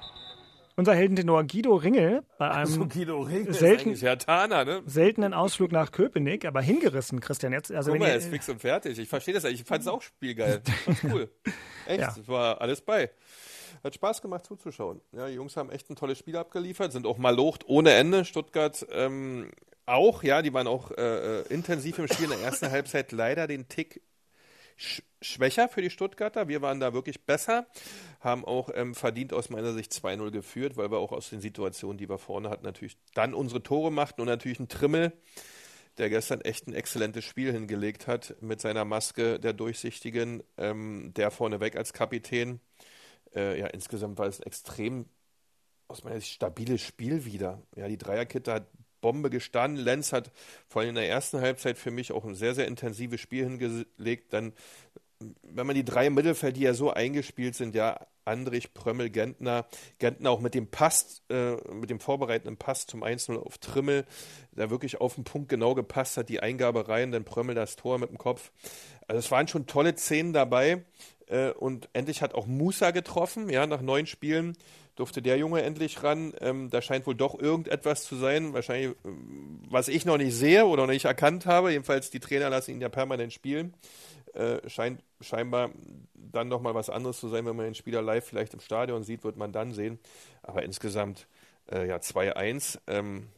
Unser 0.77 0.95
Heldentenor 0.95 1.43
Guido 1.43 1.75
Ringel 1.75 2.23
bei 2.39 2.51
einem 2.53 2.67
So 2.71 2.87
Guido 2.87 3.21
Ringel 3.23 3.53
selten, 3.53 3.95
Tana, 4.21 4.65
ne? 4.65 4.83
seltenen 4.87 5.35
Ausflug 5.35 5.73
nach 5.73 5.91
Köpenick, 5.91 6.45
aber 6.45 6.61
hingerissen, 6.61 7.19
Christian. 7.19 7.53
Jetzt, 7.53 7.73
also 7.73 7.91
Guck 7.91 7.99
mal, 8.01 8.07
er 8.11 8.17
ist 8.17 8.29
fix 8.29 8.49
und 8.49 8.61
fertig. 8.61 8.97
Ich 8.97 9.09
verstehe 9.09 9.35
das 9.35 9.45
eigentlich. 9.45 9.63
Ich 9.63 9.67
fand 9.67 9.83
es 9.83 9.89
auch 9.89 10.03
spielgeil. 10.03 10.63
Fand's 10.85 11.03
cool. 11.03 11.29
Echt, 11.87 12.01
Ja. 12.01 12.15
es 12.17 12.29
war 12.29 12.61
alles 12.61 12.81
bei. 12.81 13.11
Hat 13.83 13.93
Spaß 13.95 14.23
gemacht 14.23 14.47
zuzuschauen. 14.47 15.01
Ja, 15.11 15.27
die 15.27 15.35
Jungs 15.35 15.57
haben 15.57 15.71
echt 15.71 15.91
ein 15.91 15.97
tolles 15.97 16.19
Spiel 16.19 16.37
abgeliefert, 16.37 16.93
sind 16.93 17.07
auch 17.07 17.19
malocht 17.19 17.65
ohne 17.69 17.93
Ende. 17.95 18.25
Stuttgart 18.25 18.87
ähm, 18.93 19.51
auch, 19.89 20.23
ja, 20.23 20.43
die 20.43 20.53
waren 20.53 20.67
auch 20.67 20.91
äh, 20.93 21.41
äh, 21.41 21.43
intensiv 21.49 21.99
im 21.99 22.09
Spiel 22.09 22.25
in 22.25 22.31
der 22.31 22.41
ersten 22.41 22.71
Halbzeit. 22.71 23.13
Leider 23.13 23.47
den 23.47 23.69
Tick 23.69 24.03
sch 24.77 25.03
schwächer 25.21 25.69
für 25.69 25.83
die 25.83 25.91
Stuttgarter. 25.91 26.47
Wir 26.47 26.63
waren 26.63 26.79
da 26.79 26.93
wirklich 26.93 27.27
besser, 27.27 27.67
haben 28.21 28.45
auch 28.45 28.71
ähm, 28.73 28.95
verdient 28.95 29.33
aus 29.33 29.51
meiner 29.51 29.73
Sicht 29.73 29.93
2-0 29.93 30.31
geführt, 30.31 30.77
weil 30.77 30.93
wir 30.93 30.99
auch 30.99 31.11
aus 31.11 31.31
den 31.31 31.41
Situationen, 31.41 31.99
die 31.99 32.09
wir 32.09 32.19
vorne 32.19 32.51
hatten, 32.51 32.65
natürlich 32.65 32.97
dann 33.15 33.35
unsere 33.35 33.63
Tore 33.63 33.91
machten 33.91 34.21
und 34.21 34.29
natürlich 34.29 34.61
ein 34.61 34.69
Trimmel, 34.69 35.13
der 35.99 36.09
gestern 36.09 36.41
echt 36.43 36.69
ein 36.69 36.75
exzellentes 36.75 37.25
Spiel 37.25 37.53
hingelegt 37.53 38.07
hat 38.07 38.37
mit 38.41 38.61
seiner 38.61 38.85
Maske 38.85 39.41
der 39.41 39.55
Durchsichtigen, 39.55 40.45
ähm, 40.57 41.13
der 41.15 41.33
vorneweg 41.33 41.75
als 41.77 41.93
Kapitän. 41.93 42.61
Äh, 43.35 43.59
ja, 43.59 43.67
insgesamt 43.67 44.19
war 44.19 44.27
es 44.27 44.39
extrem 44.39 45.07
aus 45.89 46.05
meiner 46.05 46.21
Sicht 46.21 46.35
stabiles 46.35 46.83
Spiel 46.83 47.25
wieder. 47.25 47.63
Ja, 47.75 47.89
die 47.89 47.99
Dreierkette 47.99 48.53
hat 48.53 48.69
Bombe 49.01 49.31
gestanden. 49.31 49.83
Lenz 49.83 50.13
hat 50.13 50.31
vor 50.69 50.81
allem 50.81 50.91
in 50.91 50.95
der 50.97 51.09
ersten 51.09 51.41
Halbzeit 51.41 51.79
für 51.79 51.91
mich 51.91 52.13
auch 52.13 52.25
ein 52.25 52.35
sehr, 52.35 52.55
sehr 52.55 52.67
intensives 52.67 53.21
Spiel 53.21 53.45
hingelegt. 53.45 54.33
Dann, 54.33 54.53
wenn 55.43 55.67
man 55.67 55.75
die 55.75 55.85
drei 55.85 56.11
Mittelfeld, 56.11 56.57
die 56.57 56.63
ja 56.63 56.75
so 56.75 56.91
eingespielt 56.91 57.55
sind, 57.55 57.75
ja, 57.75 57.99
Andrich, 58.29 58.75
Prömmel, 58.75 59.11
Gentner, 59.11 59.67
Gentner 59.99 60.31
auch 60.31 60.41
mit 60.41 60.55
dem 60.55 60.67
Pass, 60.69 61.23
äh, 61.31 61.53
mit 61.73 61.91
dem 61.91 61.99
vorbereitenden 61.99 62.59
Pass 62.59 62.87
zum 62.87 63.03
1-0 63.03 63.37
auf 63.37 63.59
Trimmel, 63.59 64.05
der 64.53 64.71
wirklich 64.71 65.01
auf 65.01 65.15
den 65.15 65.25
Punkt 65.25 65.49
genau 65.49 65.75
gepasst 65.75 66.19
hat, 66.19 66.29
die 66.29 66.41
Eingabe 66.41 66.89
rein, 66.89 67.11
dann 67.11 67.25
Prömmel 67.25 67.55
das 67.55 67.77
Tor 67.77 67.99
mit 67.99 68.11
dem 68.11 68.19
Kopf. 68.19 68.53
Also 69.07 69.19
es 69.19 69.31
waren 69.31 69.49
schon 69.49 69.67
tolle 69.67 69.97
Szenen 69.97 70.33
dabei. 70.33 70.85
Äh, 71.27 71.51
und 71.53 71.89
endlich 71.95 72.23
hat 72.23 72.35
auch 72.35 72.47
Musa 72.47 72.91
getroffen, 72.91 73.49
ja, 73.49 73.67
nach 73.67 73.81
neun 73.81 74.07
Spielen 74.07 74.57
durfte 74.99 75.23
der 75.23 75.39
Junge 75.39 75.63
endlich 75.63 76.03
ran. 76.03 76.33
Ähm, 76.41 76.71
da 76.71 76.83
scheint 76.83 77.07
wohl 77.07 77.15
doch 77.15 77.39
irgendetwas 77.39 78.05
zu 78.05 78.17
sein, 78.17 78.53
wahrscheinlich, 78.53 78.97
ähm, 79.05 79.63
was 79.69 79.89
ich 79.89 80.05
noch 80.05 80.19
nicht 80.19 80.35
sehe 80.35 80.67
oder 80.67 80.83
noch 80.83 80.93
nicht 80.93 81.05
erkannt 81.05 81.47
habe. 81.47 81.71
Jedenfalls, 81.71 82.11
die 82.11 82.21
Trainer 82.21 82.51
lassen 82.51 82.73
ihn 82.73 82.81
ja 82.81 82.89
permanent 82.89 83.33
spielen. 83.33 83.75
Äh, 84.35 84.69
scheint 84.69 85.03
scheinbar 85.21 85.71
dann 86.15 86.49
nochmal 86.49 86.75
was 86.75 86.91
anderes 86.91 87.21
zu 87.21 87.29
sein, 87.29 87.47
wenn 87.47 87.57
man 87.57 87.67
den 87.67 87.75
Spieler 87.75 88.03
live 88.03 88.25
vielleicht 88.25 88.55
im 88.55 88.61
Stadion 88.61 89.05
sieht, 89.05 89.25
wird 89.25 89.37
man 89.37 89.53
dann 89.53 89.73
sehen. 89.73 89.99
Aber 90.43 90.63
insgesamt, 90.65 91.29
äh, 91.71 91.87
ja, 91.87 92.01
2-1. 92.01 92.81
Ähm, 92.87 93.29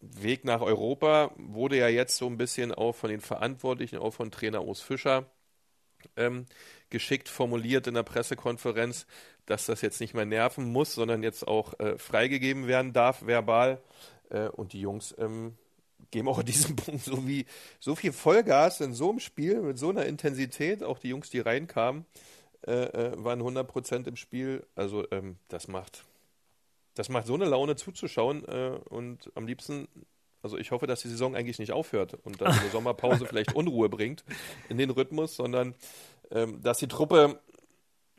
Weg 0.00 0.46
nach 0.46 0.62
Europa 0.62 1.30
wurde 1.36 1.76
ja 1.76 1.88
jetzt 1.88 2.16
so 2.16 2.26
ein 2.26 2.38
bisschen 2.38 2.72
auch 2.72 2.94
von 2.94 3.10
den 3.10 3.20
Verantwortlichen, 3.20 3.98
auch 3.98 4.12
von 4.14 4.30
Trainer 4.30 4.64
Urs 4.64 4.80
Fischer, 4.80 5.26
ähm, 6.16 6.46
geschickt 6.90 7.28
formuliert 7.28 7.86
in 7.86 7.94
der 7.94 8.02
Pressekonferenz, 8.02 9.06
dass 9.46 9.66
das 9.66 9.80
jetzt 9.80 10.00
nicht 10.00 10.14
mehr 10.14 10.26
nerven 10.26 10.70
muss, 10.70 10.94
sondern 10.94 11.22
jetzt 11.22 11.46
auch 11.46 11.78
äh, 11.80 11.98
freigegeben 11.98 12.66
werden 12.66 12.92
darf, 12.92 13.26
verbal. 13.26 13.80
Äh, 14.30 14.48
und 14.48 14.72
die 14.72 14.80
Jungs 14.80 15.14
ähm, 15.18 15.56
geben 16.10 16.28
auch 16.28 16.38
an 16.38 16.46
diesem 16.46 16.76
Punkt 16.76 17.04
so, 17.04 17.26
wie, 17.26 17.46
so 17.78 17.94
viel 17.94 18.12
Vollgas 18.12 18.80
in 18.80 18.94
so 18.94 19.10
einem 19.10 19.20
Spiel 19.20 19.60
mit 19.60 19.78
so 19.78 19.90
einer 19.90 20.06
Intensität. 20.06 20.82
Auch 20.82 20.98
die 20.98 21.08
Jungs, 21.08 21.30
die 21.30 21.40
reinkamen, 21.40 22.04
äh, 22.66 22.72
äh, 22.72 23.12
waren 23.16 23.40
100% 23.42 24.06
im 24.06 24.16
Spiel. 24.16 24.66
Also 24.74 25.04
ähm, 25.10 25.36
das 25.48 25.68
macht 25.68 26.04
das 26.94 27.08
macht 27.08 27.26
so 27.26 27.34
eine 27.34 27.46
Laune 27.46 27.76
zuzuschauen 27.76 28.44
äh, 28.46 28.78
und 28.88 29.30
am 29.34 29.46
liebsten, 29.46 29.88
also 30.42 30.58
ich 30.58 30.70
hoffe, 30.70 30.86
dass 30.86 31.02
die 31.02 31.08
Saison 31.08 31.34
eigentlich 31.34 31.58
nicht 31.58 31.72
aufhört 31.72 32.14
und 32.24 32.40
dann 32.40 32.48
eine 32.48 32.70
Sommerpause 32.70 33.26
vielleicht 33.28 33.54
Unruhe 33.54 33.88
bringt 33.88 34.24
in 34.68 34.78
den 34.78 34.90
Rhythmus, 34.90 35.36
sondern 35.36 35.74
ähm, 36.30 36.62
dass 36.62 36.78
die 36.78 36.88
Truppe 36.88 37.40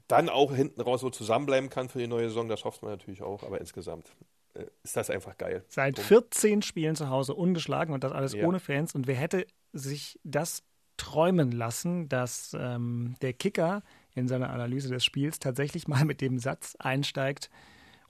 dann 0.08 0.30
auch 0.30 0.54
hinten 0.54 0.82
raus 0.82 1.02
so 1.02 1.10
zusammenbleiben 1.10 1.70
kann 1.70 1.90
für 1.90 2.00
die 2.00 2.08
neue 2.08 2.28
Saison, 2.28 2.50
das 2.50 2.66
hofft 2.66 2.82
man 2.82 2.92
natürlich 2.92 3.22
auch, 3.22 3.44
aber 3.44 3.60
insgesamt 3.62 4.12
äh, 4.54 4.66
ist 4.84 4.98
das 4.98 5.10
einfach 5.10 5.38
geil. 5.38 5.64
Seit 5.70 5.96
Punkt. 5.96 6.08
14 6.08 6.62
Spielen 6.62 6.96
zu 6.96 7.10
Hause 7.10 7.34
ungeschlagen 7.34 7.94
und 7.94 8.04
das 8.04 8.12
alles 8.12 8.34
Ja. 8.34 8.46
ohne 8.46 8.60
Fans. 8.60 8.94
Und 8.94 9.08
wer 9.08 9.16
hätte 9.16 9.46
sich 9.72 10.20
das 10.24 10.64
träumen 10.98 11.52
lassen, 11.52 12.10
dass 12.10 12.56
ähm, 12.60 13.16
der 13.22 13.34
Kicker 13.34 13.84
in 14.14 14.28
seiner 14.28 14.50
Analyse 14.50 14.90
des 14.90 15.06
Spiels 15.06 15.40
tatsächlich 15.40 15.88
mal 15.88 16.06
mit 16.06 16.22
dem 16.22 16.38
Satz 16.40 16.76
einsteigt, 16.78 17.50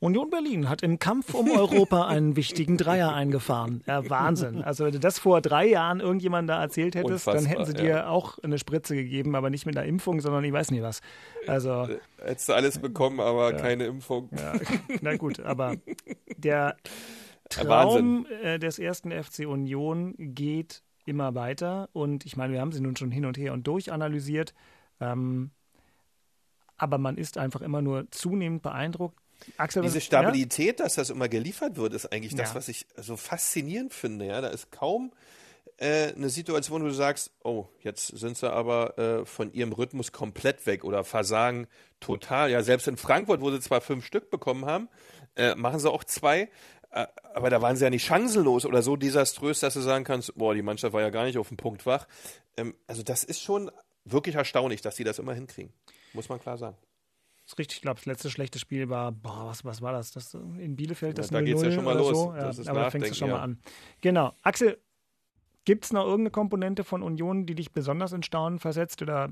Union 0.02 0.32
Berlin 0.32 0.68
hat 0.68 0.82
im 0.82 0.98
Kampf 0.98 1.36
um 1.36 1.52
Europa 1.52 2.08
einen 2.08 2.36
wichtigen 2.36 2.76
Dreier 2.76 3.14
eingefahren. 3.14 3.84
Ja, 3.86 4.10
Wahnsinn. 4.10 4.64
Also 4.64 4.84
wenn 4.86 4.94
du 4.94 5.00
das 5.00 5.20
vor 5.20 5.42
drei 5.42 5.68
Jahren 5.68 6.00
irgendjemand 6.00 6.50
da 6.50 6.60
erzählt 6.60 6.96
hättest, 6.96 7.28
dann 7.28 7.38
Unfassbar, 7.38 7.60
hätten 7.60 7.66
sie 7.66 7.74
dir 7.76 7.90
ja. 7.90 8.08
auch 8.08 8.40
eine 8.40 8.58
Spritze 8.58 8.96
gegeben, 8.96 9.36
aber 9.36 9.52
nicht 9.52 9.68
mit 9.68 9.78
einer 9.78 9.86
Impfung, 9.86 10.20
sondern 10.20 10.44
ich 10.44 10.52
weiß 10.52 10.72
nicht 10.72 10.82
was. 10.82 11.02
Also 11.46 11.84
Äh, 11.84 12.00
Hättest 12.18 12.50
du 12.50 12.54
alles 12.54 12.80
bekommen, 12.80 13.20
aber 13.20 13.54
keine 13.54 13.86
Impfung. 13.86 14.30
ja, 14.36 14.54
na 15.02 15.18
gut, 15.18 15.40
aber 15.40 15.76
der 16.36 16.78
Wahnsinn. 17.64 18.26
Traum 18.26 18.26
äh, 18.42 18.58
des 18.58 18.80
ersten 18.80 19.12
FC 19.12 19.46
Union 19.46 20.16
geht 20.18 20.82
immer 21.06 21.36
weiter 21.36 21.90
und 21.94 22.26
ich 22.26 22.36
meine, 22.36 22.54
wir 22.54 22.62
haben 22.62 22.72
sie 22.72 22.82
nun 22.82 22.96
schon 22.96 23.12
hin 23.12 23.26
und 23.26 23.38
her 23.38 23.54
und 23.54 23.68
durchanalysiert, 23.68 24.56
ähm, 25.00 25.52
aber 26.78 26.98
man 26.98 27.18
ist 27.18 27.38
einfach 27.38 27.62
immer 27.62 27.84
nur 27.84 28.10
zunehmend 28.10 28.64
beeindruckt. 28.64 29.21
Axel, 29.58 29.82
Diese 29.84 30.02
Stabilität, 30.02 30.80
dass 30.80 30.96
das 30.96 31.10
immer 31.10 31.30
geliefert 31.30 31.76
wird, 31.78 31.94
ist 31.94 32.12
eigentlich 32.12 32.36
das, 32.36 32.50
Ja. 32.50 32.56
was 32.56 32.68
ich 32.68 32.86
so 32.98 33.18
faszinierend 33.18 33.94
finde. 33.94 34.26
Ja, 34.26 34.42
da 34.42 34.50
ist 34.50 34.72
kaum 34.72 35.12
äh, 35.78 36.14
eine 36.14 36.30
Situation, 36.30 36.84
wo 36.84 36.88
du 36.88 36.94
sagst, 36.94 37.32
oh, 37.44 37.66
jetzt 37.82 38.08
sind 38.08 38.38
sie 38.38 38.52
aber 38.52 38.98
äh, 38.98 39.26
von 39.26 39.52
ihrem 39.54 39.74
Rhythmus 39.74 40.12
komplett 40.12 40.66
weg 40.68 40.84
oder 40.84 41.04
versagen 41.04 41.68
total. 42.00 42.52
Ja, 42.52 42.62
selbst 42.62 42.88
in 42.88 42.98
Frankfurt, 42.98 43.42
wo 43.42 43.50
sie 43.52 43.60
zwar 43.60 43.82
fünf 43.82 44.06
Stück 44.06 44.30
bekommen 44.30 44.66
haben, 44.66 44.90
äh, 45.36 45.56
machen 45.56 45.80
sie 45.80 45.90
auch 45.90 46.04
zwei. 46.04 46.50
Äh, 46.92 47.08
aber 47.34 47.50
da 47.50 47.62
waren 47.62 47.76
sie 47.78 47.84
ja 47.84 47.90
nicht 47.90 48.06
chancenlos 48.06 48.66
oder 48.66 48.82
so 48.84 48.96
desaströs, 48.96 49.60
dass 49.62 49.74
du 49.74 49.82
sagen 49.82 50.04
kannst, 50.04 50.36
boah, 50.36 50.54
die 50.54 50.62
Mannschaft 50.62 50.94
war 50.94 51.02
ja 51.02 51.10
gar 51.10 51.24
nicht 51.26 51.38
auf 51.38 51.48
dem 51.48 51.58
Punkt 51.58 51.86
wach. 51.86 52.08
Ähm, 52.58 52.76
also 52.86 53.02
das 53.02 53.24
ist 53.24 53.42
schon 53.42 53.72
wirklich 54.06 54.36
erstaunlich, 54.36 54.82
dass 54.82 54.98
sie 54.98 55.04
das 55.04 55.18
immer 55.20 55.34
hinkriegen. 55.34 55.72
Muss 56.14 56.28
man 56.30 56.40
klar 56.40 56.58
sagen. 56.58 56.76
Richtig, 57.58 57.78
ich 57.78 57.82
glaube, 57.82 57.96
das 57.96 58.06
letzte 58.06 58.30
schlechte 58.30 58.60
Spiel 58.60 58.90
war, 58.90 59.12
boah, 59.12 59.48
was, 59.48 59.66
was 59.66 59.82
war 59.82 59.94
das? 59.94 60.12
das 60.12 60.34
in 60.34 60.76
Bielefeld, 60.76 61.18
das 61.18 61.30
Ja, 61.30 61.40
da 61.40 61.46
geht's 61.46 61.62
ja 61.62 61.70
0-0 61.70 61.72
schon 61.74 61.84
mal 61.84 61.96
oder 61.96 62.00
los. 62.02 62.18
So. 62.18 62.34
Ja, 62.36 62.44
Das 62.44 62.60
ist 62.60 62.68
aber 62.68 62.82
da 62.82 62.90
fängst 62.90 63.12
du 63.12 63.16
schon 63.16 63.30
Nachdenken, 63.30 63.60
mal 63.60 63.62
an. 63.62 63.74
Genau. 64.02 64.34
Axel, 64.42 64.78
gibt 65.66 65.86
es 65.86 65.94
noch 65.94 66.04
irgendeine 66.04 66.32
Komponente 66.32 66.84
von 66.84 67.04
Union, 67.04 67.46
die 67.46 67.56
dich 67.56 67.72
besonders 67.72 68.12
in 68.14 68.24
Staunen 68.24 68.60
versetzt? 68.60 69.02
Oder 69.02 69.30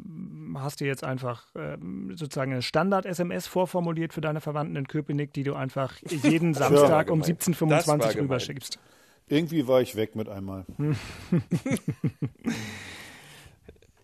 hast 0.55 0.81
du 0.81 0.85
jetzt 0.85 1.03
einfach 1.03 1.47
ähm, 1.55 2.15
sozusagen 2.15 2.51
eine 2.51 2.61
Standard-SMS 2.61 3.47
vorformuliert 3.47 4.13
für 4.13 4.21
deine 4.21 4.41
Verwandten 4.41 4.75
in 4.75 4.87
Köpenick, 4.87 5.33
die 5.33 5.43
du 5.43 5.55
einfach 5.55 5.95
jeden 6.07 6.53
Samstag 6.55 7.09
um 7.11 7.21
17.25 7.21 8.15
Uhr 8.15 8.21
rüberschickst? 8.23 8.79
Irgendwie 9.27 9.67
war 9.67 9.81
ich 9.81 9.95
weg 9.95 10.15
mit 10.15 10.27
einmal. 10.27 10.65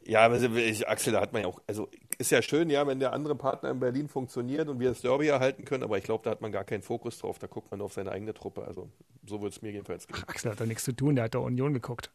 ja, 0.05 0.22
aber 0.22 0.39
ich, 0.39 0.88
Axel, 0.88 1.13
da 1.13 1.22
hat 1.22 1.34
man 1.34 1.41
ja 1.43 1.47
auch, 1.47 1.59
also 1.68 1.89
ist 2.18 2.32
ja 2.32 2.41
schön, 2.41 2.70
ja, 2.70 2.86
wenn 2.88 2.99
der 2.99 3.13
andere 3.13 3.36
Partner 3.36 3.72
in 3.72 3.80
Berlin 3.80 4.07
funktioniert 4.07 4.68
und 4.70 4.80
wir 4.80 4.89
das 4.89 5.01
Derby 5.01 5.28
erhalten 5.28 5.66
können, 5.66 5.84
aber 5.84 5.97
ich 5.97 6.03
glaube, 6.03 6.24
da 6.24 6.32
hat 6.32 6.41
man 6.41 6.51
gar 6.51 6.63
keinen 6.63 6.82
Fokus 6.82 7.20
drauf, 7.20 7.39
da 7.39 7.47
guckt 7.47 7.72
man 7.72 7.82
auf 7.82 7.93
seine 7.93 8.11
eigene 8.11 8.34
Truppe. 8.34 8.66
Also 8.66 8.89
so 9.26 9.41
wird 9.41 9.53
es 9.53 9.61
mir 9.61 9.72
jedenfalls 9.72 10.07
gehen. 10.07 10.18
Ach, 10.20 10.28
Axel 10.28 10.51
hat 10.51 10.59
da 10.59 10.66
nichts 10.66 10.84
zu 10.84 10.95
tun, 10.95 11.16
der 11.16 11.26
hat 11.26 11.36
da 11.36 11.39
Union 11.39 11.74
geguckt. 11.74 12.11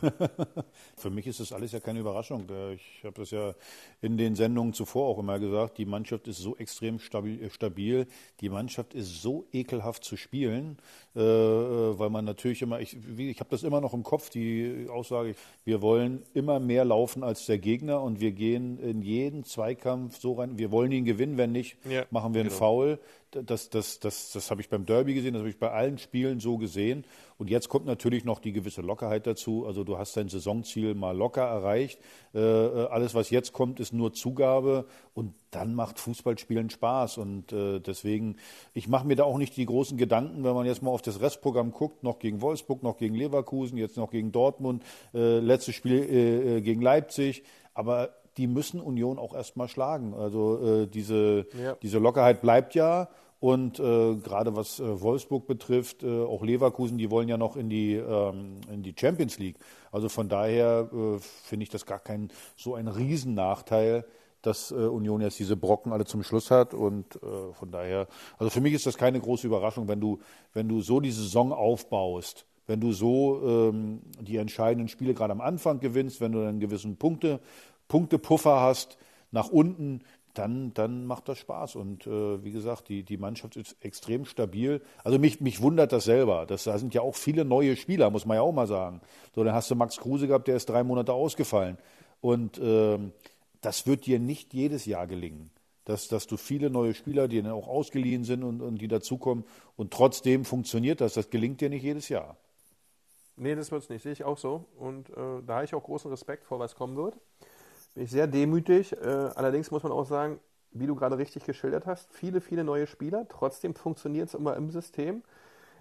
Für 0.96 1.10
mich 1.10 1.26
ist 1.26 1.40
das 1.40 1.52
alles 1.52 1.72
ja 1.72 1.80
keine 1.80 2.00
Überraschung. 2.00 2.46
Ich 2.74 3.04
habe 3.04 3.20
das 3.20 3.30
ja 3.30 3.54
in 4.00 4.16
den 4.16 4.34
Sendungen 4.34 4.72
zuvor 4.72 5.08
auch 5.08 5.18
immer 5.18 5.38
gesagt. 5.38 5.78
Die 5.78 5.84
Mannschaft 5.84 6.28
ist 6.28 6.38
so 6.38 6.56
extrem 6.56 6.98
stabil. 6.98 8.06
Die 8.40 8.48
Mannschaft 8.48 8.94
ist 8.94 9.22
so 9.22 9.46
ekelhaft 9.52 10.04
zu 10.04 10.16
spielen, 10.16 10.78
äh, 11.11 11.11
weil 11.14 12.10
man 12.10 12.24
natürlich 12.24 12.62
immer, 12.62 12.80
ich, 12.80 12.96
ich 13.18 13.40
habe 13.40 13.50
das 13.50 13.62
immer 13.62 13.80
noch 13.80 13.92
im 13.92 14.02
Kopf, 14.02 14.30
die 14.30 14.86
Aussage, 14.90 15.34
wir 15.64 15.82
wollen 15.82 16.22
immer 16.34 16.58
mehr 16.58 16.84
laufen 16.84 17.22
als 17.22 17.46
der 17.46 17.58
Gegner 17.58 18.02
und 18.02 18.20
wir 18.20 18.32
gehen 18.32 18.78
in 18.78 19.02
jeden 19.02 19.44
Zweikampf 19.44 20.18
so 20.18 20.34
rein. 20.34 20.58
Wir 20.58 20.70
wollen 20.70 20.92
ihn 20.92 21.04
gewinnen, 21.04 21.36
wenn 21.36 21.52
nicht, 21.52 21.76
ja, 21.88 22.04
machen 22.10 22.34
wir 22.34 22.40
einen 22.40 22.48
genau. 22.48 22.58
Foul 22.58 22.98
das, 23.32 23.70
das, 23.70 23.98
das, 23.98 24.32
das 24.32 24.50
habe 24.50 24.60
ich 24.60 24.68
beim 24.68 24.84
Derby 24.84 25.14
gesehen, 25.14 25.32
das 25.32 25.40
habe 25.40 25.48
ich 25.48 25.58
bei 25.58 25.70
allen 25.70 25.98
Spielen 25.98 26.40
so 26.40 26.58
gesehen. 26.58 27.04
Und 27.38 27.48
jetzt 27.50 27.68
kommt 27.68 27.86
natürlich 27.86 28.24
noch 28.24 28.38
die 28.38 28.52
gewisse 28.52 28.82
Lockerheit 28.82 29.26
dazu. 29.26 29.66
Also 29.66 29.84
du 29.84 29.98
hast 29.98 30.16
dein 30.16 30.28
Saisonziel 30.28 30.94
mal 30.94 31.16
locker 31.16 31.42
erreicht. 31.42 31.98
Äh, 32.34 32.38
äh, 32.38 32.86
alles, 32.88 33.14
was 33.14 33.30
jetzt 33.30 33.52
kommt, 33.52 33.80
ist 33.80 33.92
nur 33.92 34.12
Zugabe. 34.12 34.86
Und 35.14 35.34
dann 35.50 35.74
macht 35.74 35.98
Fußballspielen 35.98 36.70
Spaß. 36.70 37.18
Und 37.18 37.52
äh, 37.52 37.80
deswegen, 37.80 38.36
ich 38.72 38.88
mache 38.88 39.06
mir 39.06 39.16
da 39.16 39.24
auch 39.24 39.38
nicht 39.38 39.56
die 39.56 39.66
großen 39.66 39.98
Gedanken, 39.98 40.44
wenn 40.44 40.54
man 40.54 40.66
jetzt 40.66 40.82
mal 40.82 40.90
auf 40.90 41.02
das 41.02 41.20
Restprogramm 41.20 41.72
guckt, 41.72 42.02
noch 42.02 42.18
gegen 42.18 42.40
Wolfsburg, 42.40 42.82
noch 42.82 42.96
gegen 42.96 43.14
Leverkusen, 43.14 43.76
jetzt 43.76 43.96
noch 43.96 44.10
gegen 44.10 44.32
Dortmund, 44.32 44.82
äh, 45.14 45.38
letztes 45.38 45.74
Spiel 45.74 45.94
äh, 45.94 46.56
äh 46.56 46.60
gegen 46.62 46.80
Leipzig. 46.80 47.42
Aber 47.74 48.10
die 48.36 48.46
müssen 48.46 48.80
Union 48.80 49.18
auch 49.18 49.34
erstmal 49.34 49.68
schlagen. 49.68 50.14
Also 50.14 50.82
äh, 50.82 50.86
diese, 50.86 51.46
ja. 51.62 51.76
diese 51.82 51.98
Lockerheit 51.98 52.40
bleibt 52.40 52.74
ja. 52.74 53.08
Und 53.42 53.80
äh, 53.80 54.14
gerade 54.14 54.54
was 54.54 54.78
äh, 54.78 55.00
Wolfsburg 55.00 55.48
betrifft, 55.48 56.04
äh, 56.04 56.22
auch 56.22 56.44
Leverkusen, 56.44 56.96
die 56.96 57.10
wollen 57.10 57.28
ja 57.28 57.36
noch 57.36 57.56
in 57.56 57.68
die, 57.68 57.94
ähm, 57.94 58.60
in 58.72 58.84
die 58.84 58.94
Champions 58.96 59.36
League. 59.40 59.56
Also 59.90 60.08
von 60.08 60.28
daher 60.28 60.88
äh, 60.92 61.18
finde 61.18 61.64
ich 61.64 61.68
das 61.68 61.84
gar 61.84 61.98
kein 61.98 62.30
so 62.56 62.76
ein 62.76 62.86
Riesennachteil, 62.86 64.04
dass 64.42 64.70
äh, 64.70 64.74
Union 64.76 65.22
jetzt 65.22 65.40
diese 65.40 65.56
Brocken 65.56 65.92
alle 65.92 66.04
zum 66.04 66.22
Schluss 66.22 66.52
hat. 66.52 66.72
Und 66.72 67.16
äh, 67.16 67.52
von 67.54 67.72
daher, 67.72 68.06
also 68.38 68.48
für 68.48 68.60
mich 68.60 68.74
ist 68.74 68.86
das 68.86 68.96
keine 68.96 69.18
große 69.18 69.48
Überraschung, 69.48 69.88
wenn 69.88 70.00
du, 70.00 70.20
wenn 70.52 70.68
du 70.68 70.80
so 70.80 71.00
die 71.00 71.10
Saison 71.10 71.52
aufbaust, 71.52 72.46
wenn 72.68 72.78
du 72.78 72.92
so 72.92 73.42
ähm, 73.44 74.02
die 74.20 74.36
entscheidenden 74.36 74.86
Spiele 74.86 75.14
gerade 75.14 75.32
am 75.32 75.40
Anfang 75.40 75.80
gewinnst, 75.80 76.20
wenn 76.20 76.30
du 76.30 76.46
einen 76.46 76.60
gewissen 76.60 76.96
Punkte, 76.96 77.40
Punktepuffer 77.88 78.60
hast 78.60 78.98
nach 79.32 79.48
unten, 79.48 80.02
dann, 80.34 80.72
dann 80.74 81.06
macht 81.06 81.28
das 81.28 81.38
Spaß. 81.38 81.76
Und 81.76 82.06
äh, 82.06 82.42
wie 82.44 82.52
gesagt, 82.52 82.88
die, 82.88 83.02
die 83.02 83.16
Mannschaft 83.16 83.56
ist 83.56 83.76
extrem 83.80 84.24
stabil. 84.24 84.80
Also 85.04 85.18
mich, 85.18 85.40
mich 85.40 85.60
wundert 85.60 85.92
das 85.92 86.04
selber. 86.04 86.46
Das, 86.46 86.64
da 86.64 86.78
sind 86.78 86.94
ja 86.94 87.02
auch 87.02 87.14
viele 87.14 87.44
neue 87.44 87.76
Spieler, 87.76 88.10
muss 88.10 88.26
man 88.26 88.36
ja 88.36 88.42
auch 88.42 88.52
mal 88.52 88.66
sagen. 88.66 89.00
So, 89.34 89.44
dann 89.44 89.54
hast 89.54 89.70
du 89.70 89.74
Max 89.74 89.96
Kruse 89.98 90.26
gehabt, 90.26 90.48
der 90.48 90.56
ist 90.56 90.68
drei 90.68 90.82
Monate 90.82 91.12
ausgefallen. 91.12 91.78
Und 92.20 92.58
äh, 92.58 92.98
das 93.60 93.86
wird 93.86 94.06
dir 94.06 94.18
nicht 94.18 94.54
jedes 94.54 94.86
Jahr 94.86 95.06
gelingen. 95.06 95.50
Dass, 95.84 96.06
dass 96.06 96.28
du 96.28 96.36
viele 96.36 96.70
neue 96.70 96.94
Spieler, 96.94 97.26
die 97.26 97.42
dann 97.42 97.50
auch 97.50 97.66
ausgeliehen 97.66 98.22
sind 98.22 98.44
und, 98.44 98.60
und 98.60 98.78
die 98.78 98.86
dazukommen 98.86 99.44
und 99.76 99.92
trotzdem 99.92 100.44
funktioniert 100.44 101.00
das. 101.00 101.14
Das 101.14 101.28
gelingt 101.28 101.60
dir 101.60 101.70
nicht 101.70 101.82
jedes 101.82 102.08
Jahr. 102.08 102.36
Nee, 103.36 103.56
das 103.56 103.72
wird 103.72 103.82
es 103.82 103.88
nicht. 103.88 104.02
Sehe 104.02 104.12
ich 104.12 104.22
auch 104.22 104.38
so. 104.38 104.66
Und 104.78 105.10
äh, 105.10 105.42
da 105.44 105.54
habe 105.54 105.64
ich 105.64 105.74
auch 105.74 105.82
großen 105.82 106.08
Respekt 106.10 106.44
vor, 106.44 106.60
was 106.60 106.76
kommen 106.76 106.96
wird. 106.96 107.16
Bin 107.94 108.04
ich 108.04 108.10
sehr 108.10 108.26
demütig. 108.26 108.92
Äh, 108.92 109.06
allerdings 109.06 109.70
muss 109.70 109.82
man 109.82 109.92
auch 109.92 110.06
sagen, 110.06 110.40
wie 110.72 110.86
du 110.86 110.94
gerade 110.94 111.18
richtig 111.18 111.44
geschildert 111.44 111.86
hast, 111.86 112.12
viele, 112.12 112.40
viele 112.40 112.64
neue 112.64 112.86
Spieler. 112.86 113.26
Trotzdem 113.28 113.74
funktioniert 113.74 114.28
es 114.28 114.34
immer 114.34 114.56
im 114.56 114.70
System. 114.70 115.22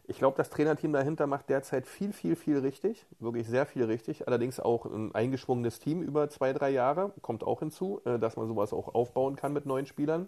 Ich 0.08 0.18
glaube, 0.18 0.36
das 0.36 0.50
Trainerteam 0.50 0.92
dahinter 0.92 1.28
macht 1.28 1.50
derzeit 1.50 1.88
viel, 1.88 2.12
viel, 2.12 2.36
viel 2.36 2.58
richtig. 2.60 3.06
Wirklich 3.20 3.48
sehr 3.48 3.66
viel 3.66 3.86
richtig. 3.86 4.28
Allerdings 4.28 4.60
auch 4.60 4.86
ein 4.86 5.16
eingeschwungenes 5.16 5.80
Team 5.80 6.02
über 6.02 6.28
zwei, 6.30 6.52
drei 6.52 6.72
Jahre. 6.72 7.14
Kommt 7.22 7.46
auch 7.46 7.60
hinzu, 7.60 8.02
äh, 8.04 8.20
dass 8.20 8.36
man 8.36 8.48
sowas 8.48 8.74
auch 8.74 8.94
aufbauen 8.94 9.38
kann 9.38 9.54
mit 9.54 9.66
neuen 9.66 9.86
Spielern. 9.86 10.28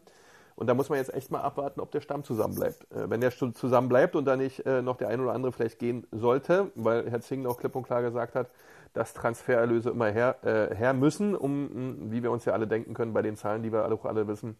Und 0.55 0.67
da 0.67 0.75
muss 0.75 0.89
man 0.89 0.99
jetzt 0.99 1.13
echt 1.13 1.31
mal 1.31 1.41
abwarten, 1.41 1.81
ob 1.81 1.91
der 1.91 2.01
Stamm 2.01 2.23
zusammenbleibt. 2.23 2.89
Äh, 2.91 3.09
wenn 3.09 3.19
der 3.19 3.31
zusammen 3.31 3.89
bleibt 3.89 4.15
und 4.15 4.25
da 4.25 4.37
nicht 4.37 4.65
äh, 4.65 4.81
noch 4.81 4.97
der 4.97 5.09
ein 5.09 5.19
oder 5.19 5.33
andere 5.33 5.51
vielleicht 5.51 5.79
gehen 5.79 6.07
sollte, 6.11 6.71
weil 6.75 7.09
Herr 7.09 7.21
Zingel 7.21 7.47
auch 7.47 7.57
klipp 7.57 7.75
und 7.75 7.83
klar 7.83 8.01
gesagt 8.03 8.35
hat, 8.35 8.49
dass 8.93 9.13
Transfererlöse 9.13 9.89
immer 9.89 10.09
her, 10.09 10.37
äh, 10.43 10.75
her 10.75 10.93
müssen, 10.93 11.35
um, 11.35 12.11
wie 12.11 12.23
wir 12.23 12.31
uns 12.31 12.45
ja 12.45 12.53
alle 12.53 12.67
denken 12.67 12.93
können, 12.93 13.13
bei 13.13 13.21
den 13.21 13.35
Zahlen, 13.35 13.63
die 13.63 13.71
wir 13.71 13.91
auch 13.91 14.05
alle 14.05 14.27
wissen, 14.27 14.55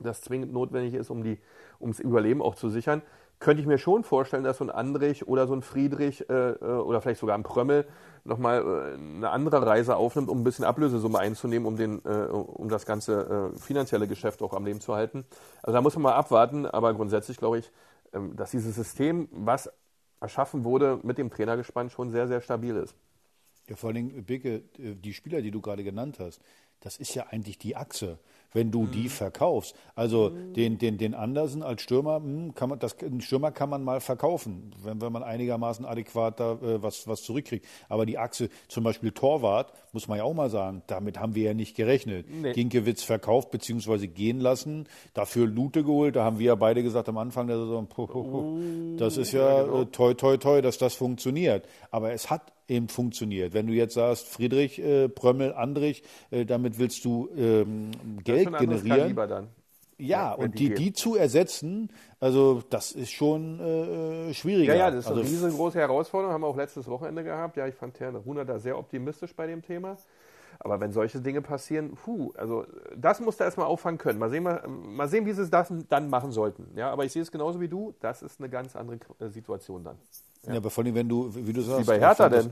das 0.00 0.20
zwingend 0.20 0.52
notwendig 0.52 0.94
ist, 0.94 1.10
um 1.10 1.22
die, 1.22 1.38
ums 1.80 2.00
Überleben 2.00 2.42
auch 2.42 2.54
zu 2.54 2.68
sichern, 2.68 3.02
könnte 3.40 3.60
ich 3.60 3.68
mir 3.68 3.78
schon 3.78 4.02
vorstellen, 4.02 4.42
dass 4.42 4.58
so 4.58 4.64
ein 4.64 4.70
Andrich 4.70 5.28
oder 5.28 5.46
so 5.46 5.54
ein 5.54 5.62
Friedrich 5.62 6.28
äh, 6.28 6.50
äh 6.50 6.64
oder 6.64 7.00
vielleicht 7.00 7.20
sogar 7.20 7.36
ein 7.36 7.44
Prömmel 7.44 7.86
nochmal 8.24 8.62
äh, 8.62 8.94
eine 8.94 9.30
andere 9.30 9.64
Reise 9.64 9.96
aufnimmt, 9.96 10.28
um 10.28 10.40
ein 10.40 10.44
bisschen 10.44 10.64
Ablösesumme 10.64 11.18
einzunehmen, 11.18 11.66
um, 11.66 11.76
den, 11.76 12.04
äh, 12.04 12.26
um 12.30 12.68
das 12.68 12.84
ganze 12.84 13.52
äh, 13.54 13.58
finanzielle 13.58 14.08
Geschäft 14.08 14.42
auch 14.42 14.54
am 14.54 14.64
Leben 14.64 14.80
zu 14.80 14.94
halten. 14.94 15.24
Also 15.62 15.72
da 15.72 15.80
muss 15.80 15.94
man 15.94 16.02
mal 16.02 16.14
abwarten, 16.14 16.66
aber 16.66 16.94
grundsätzlich 16.94 17.36
glaube 17.36 17.58
ich, 17.58 17.70
ähm, 18.12 18.34
dass 18.34 18.50
dieses 18.50 18.74
System, 18.74 19.28
was 19.30 19.70
erschaffen 20.20 20.64
wurde, 20.64 20.98
mit 21.02 21.18
dem 21.18 21.30
Trainergespann 21.30 21.90
schon 21.90 22.10
sehr, 22.10 22.26
sehr 22.26 22.40
stabil 22.40 22.74
ist. 22.76 22.96
Ja, 23.68 23.76
vor 23.76 23.90
allem, 23.90 24.24
Bicke, 24.24 24.62
die 24.78 25.12
Spieler, 25.12 25.42
die 25.42 25.50
du 25.50 25.60
gerade 25.60 25.84
genannt 25.84 26.18
hast, 26.18 26.40
das 26.80 26.96
ist 26.96 27.14
ja 27.14 27.26
eigentlich 27.30 27.58
die 27.58 27.74
Achse, 27.74 28.18
wenn 28.52 28.70
du 28.70 28.82
mhm. 28.82 28.92
die 28.92 29.08
verkaufst. 29.08 29.74
Also 29.96 30.30
mhm. 30.30 30.54
den, 30.54 30.78
den, 30.78 30.96
den 30.96 31.14
Andersen 31.14 31.62
als 31.62 31.82
Stürmer, 31.82 32.16
hm, 32.16 32.54
kann 32.54 32.68
man, 32.68 32.78
das, 32.78 32.96
einen 33.00 33.20
Stürmer 33.20 33.50
kann 33.50 33.68
man 33.68 33.82
mal 33.82 34.00
verkaufen, 34.00 34.72
wenn, 34.82 35.00
wenn 35.00 35.12
man 35.12 35.24
einigermaßen 35.24 35.84
adäquat 35.84 36.38
da 36.38 36.52
äh, 36.52 36.82
was, 36.82 37.08
was 37.08 37.22
zurückkriegt. 37.22 37.66
Aber 37.88 38.06
die 38.06 38.16
Achse, 38.16 38.48
zum 38.68 38.84
Beispiel 38.84 39.10
Torwart, 39.10 39.72
muss 39.92 40.06
man 40.06 40.18
ja 40.18 40.24
auch 40.24 40.34
mal 40.34 40.50
sagen, 40.50 40.82
damit 40.86 41.18
haben 41.18 41.34
wir 41.34 41.42
ja 41.42 41.54
nicht 41.54 41.76
gerechnet. 41.76 42.26
Nee. 42.30 42.52
Ginkiewicz 42.52 43.02
verkauft 43.02 43.50
bzw. 43.50 44.06
gehen 44.06 44.40
lassen, 44.40 44.86
dafür 45.14 45.46
Lute 45.46 45.82
geholt, 45.82 46.14
da 46.14 46.24
haben 46.24 46.38
wir 46.38 46.46
ja 46.46 46.54
beide 46.54 46.84
gesagt 46.84 47.08
am 47.08 47.18
Anfang 47.18 47.48
der 47.48 47.58
Saison, 47.58 47.88
puh, 47.88 48.06
puh, 48.06 48.22
puh. 48.22 48.96
das 48.98 49.16
ist 49.16 49.32
ja, 49.32 49.58
ja 49.58 49.62
genau. 49.64 49.82
äh, 49.82 49.86
toi, 49.86 50.14
toi, 50.14 50.36
toi, 50.36 50.62
dass 50.62 50.78
das 50.78 50.94
funktioniert. 50.94 51.66
Aber 51.90 52.12
es 52.12 52.30
hat 52.30 52.52
eben 52.68 52.88
funktioniert. 52.88 53.54
Wenn 53.54 53.66
du 53.66 53.72
jetzt 53.72 53.94
sagst, 53.94 54.28
Friedrich, 54.28 54.78
äh, 54.78 55.08
Prömmel, 55.08 55.54
Andrich, 55.54 56.02
äh, 56.30 56.44
damit 56.44 56.78
willst 56.78 57.04
du 57.04 57.28
ähm, 57.36 57.90
Geld 58.22 58.56
generieren. 58.58 59.16
Ja, 59.96 60.06
ja 60.30 60.32
und 60.32 60.58
die, 60.58 60.74
die 60.74 60.92
zu 60.92 61.16
ersetzen, 61.16 61.90
also 62.20 62.62
das 62.70 62.92
ist 62.92 63.10
schon 63.10 63.58
äh, 63.58 64.34
schwieriger. 64.34 64.74
Ja, 64.74 64.86
ja, 64.86 64.90
das 64.90 65.00
ist 65.00 65.08
also, 65.08 65.20
eine 65.20 65.30
riesengroße 65.30 65.78
Herausforderung, 65.78 66.32
haben 66.32 66.42
wir 66.42 66.48
auch 66.48 66.56
letztes 66.56 66.86
Wochenende 66.88 67.24
gehabt. 67.24 67.56
Ja, 67.56 67.66
ich 67.66 67.74
fand 67.74 67.98
Herrn 67.98 68.24
Huner 68.24 68.44
da 68.44 68.58
sehr 68.58 68.78
optimistisch 68.78 69.34
bei 69.34 69.46
dem 69.46 69.62
Thema. 69.62 69.96
Aber 70.60 70.80
wenn 70.80 70.92
solche 70.92 71.20
Dinge 71.20 71.40
passieren, 71.40 71.94
puh, 71.94 72.32
also 72.36 72.66
das 72.96 73.20
musst 73.20 73.38
du 73.38 73.44
erstmal 73.44 73.66
auffangen 73.66 73.98
können. 73.98 74.18
Mal 74.18 74.30
sehen, 74.30 74.42
mal, 74.42 74.66
mal 74.66 75.08
sehen, 75.08 75.24
wie 75.24 75.32
sie 75.32 75.42
es 75.42 75.50
das 75.50 75.72
dann 75.88 76.10
machen 76.10 76.32
sollten. 76.32 76.66
Ja, 76.74 76.90
aber 76.90 77.04
ich 77.04 77.12
sehe 77.12 77.22
es 77.22 77.30
genauso 77.30 77.60
wie 77.60 77.68
du, 77.68 77.94
das 78.00 78.22
ist 78.22 78.40
eine 78.40 78.48
ganz 78.48 78.74
andere 78.74 78.98
äh, 79.20 79.28
Situation 79.28 79.84
dann. 79.84 79.98
Ja, 80.46 80.56
aber 80.56 80.70
vor 80.70 80.84
allem, 80.84 80.94
wenn 80.94 81.08
du, 81.08 81.34
wie 81.34 81.52
du 81.52 81.60
sagst. 81.62 81.82
Wie 81.82 81.84
bei 81.84 81.98
Hertha 81.98 82.28
denn? 82.28 82.50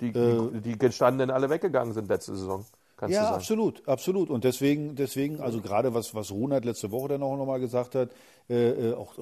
Die, 0.00 0.08
äh, 0.08 0.60
die, 0.60 0.78
gestandenen 0.78 1.34
alle 1.34 1.50
weggegangen 1.50 1.92
sind 1.92 2.08
letzte 2.08 2.36
Saison. 2.36 2.64
ja, 3.08 3.30
absolut, 3.30 3.86
absolut. 3.88 4.30
Und 4.30 4.44
deswegen, 4.44 4.94
deswegen, 4.94 5.40
also 5.40 5.60
gerade 5.60 5.92
was, 5.92 6.14
was 6.14 6.30
Runert 6.30 6.64
letzte 6.64 6.92
Woche 6.92 7.08
dann 7.08 7.22
auch 7.22 7.36
nochmal 7.36 7.58
gesagt 7.58 7.96
hat, 7.96 8.10
äh, 8.48 8.90
äh 8.90 8.94
auch 8.94 9.14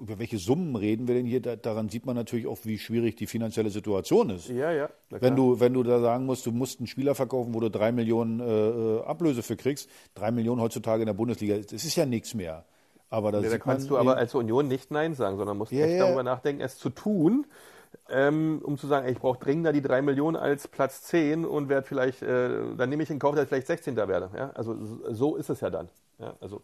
über 0.00 0.18
welche 0.18 0.38
Summen 0.38 0.74
reden 0.74 1.06
wir 1.06 1.14
denn 1.14 1.24
hier, 1.24 1.40
da, 1.40 1.54
daran 1.54 1.88
sieht 1.88 2.04
man 2.04 2.16
natürlich 2.16 2.48
auch, 2.48 2.58
wie 2.64 2.78
schwierig 2.78 3.14
die 3.14 3.26
finanzielle 3.26 3.70
Situation 3.70 4.30
ist. 4.30 4.48
Ja, 4.48 4.72
ja. 4.72 4.88
Wenn 5.10 5.36
du, 5.36 5.60
wenn 5.60 5.72
du 5.72 5.84
da 5.84 6.00
sagen 6.00 6.26
musst, 6.26 6.46
du 6.46 6.50
musst 6.50 6.80
einen 6.80 6.88
Spieler 6.88 7.14
verkaufen, 7.14 7.54
wo 7.54 7.60
du 7.60 7.70
drei 7.70 7.92
Millionen 7.92 8.40
äh, 8.40 9.02
Ablöse 9.02 9.44
für 9.44 9.56
kriegst, 9.56 9.88
drei 10.14 10.32
Millionen 10.32 10.60
heutzutage 10.60 11.02
in 11.02 11.06
der 11.06 11.14
Bundesliga, 11.14 11.58
das 11.58 11.84
ist 11.84 11.94
ja 11.94 12.06
nichts 12.06 12.34
mehr. 12.34 12.64
Aber 13.10 13.32
da, 13.32 13.40
ja, 13.40 13.50
da 13.50 13.58
kannst 13.58 13.88
du 13.88 13.96
aber 13.96 14.16
als 14.16 14.34
Union 14.34 14.68
nicht 14.68 14.90
Nein 14.90 15.14
sagen, 15.14 15.38
sondern 15.38 15.56
musst 15.56 15.72
ja, 15.72 15.86
echt 15.86 15.98
ja. 15.98 16.04
darüber 16.04 16.22
nachdenken, 16.22 16.60
es 16.62 16.76
zu 16.78 16.90
tun 16.90 17.46
ähm, 18.08 18.60
um 18.64 18.78
zu 18.78 18.86
sagen, 18.86 19.06
ey, 19.06 19.12
ich 19.12 19.18
brauche 19.18 19.38
dringender 19.38 19.72
die 19.72 19.82
3 19.82 20.02
Millionen 20.02 20.36
als 20.36 20.68
Platz 20.68 21.02
10 21.02 21.44
und 21.44 21.68
werde 21.68 21.86
vielleicht, 21.86 22.22
äh, 22.22 22.74
dann 22.76 22.88
nehme 22.88 23.02
ich 23.02 23.10
in 23.10 23.18
Kauf, 23.18 23.34
dass 23.34 23.44
ich 23.44 23.48
vielleicht 23.48 23.66
16. 23.66 23.96
werde. 23.96 24.30
Ja? 24.34 24.50
Also 24.54 24.76
so 25.10 25.36
ist 25.36 25.50
es 25.50 25.60
ja 25.60 25.70
dann. 25.70 25.88
Ja? 26.18 26.34
Also, 26.40 26.62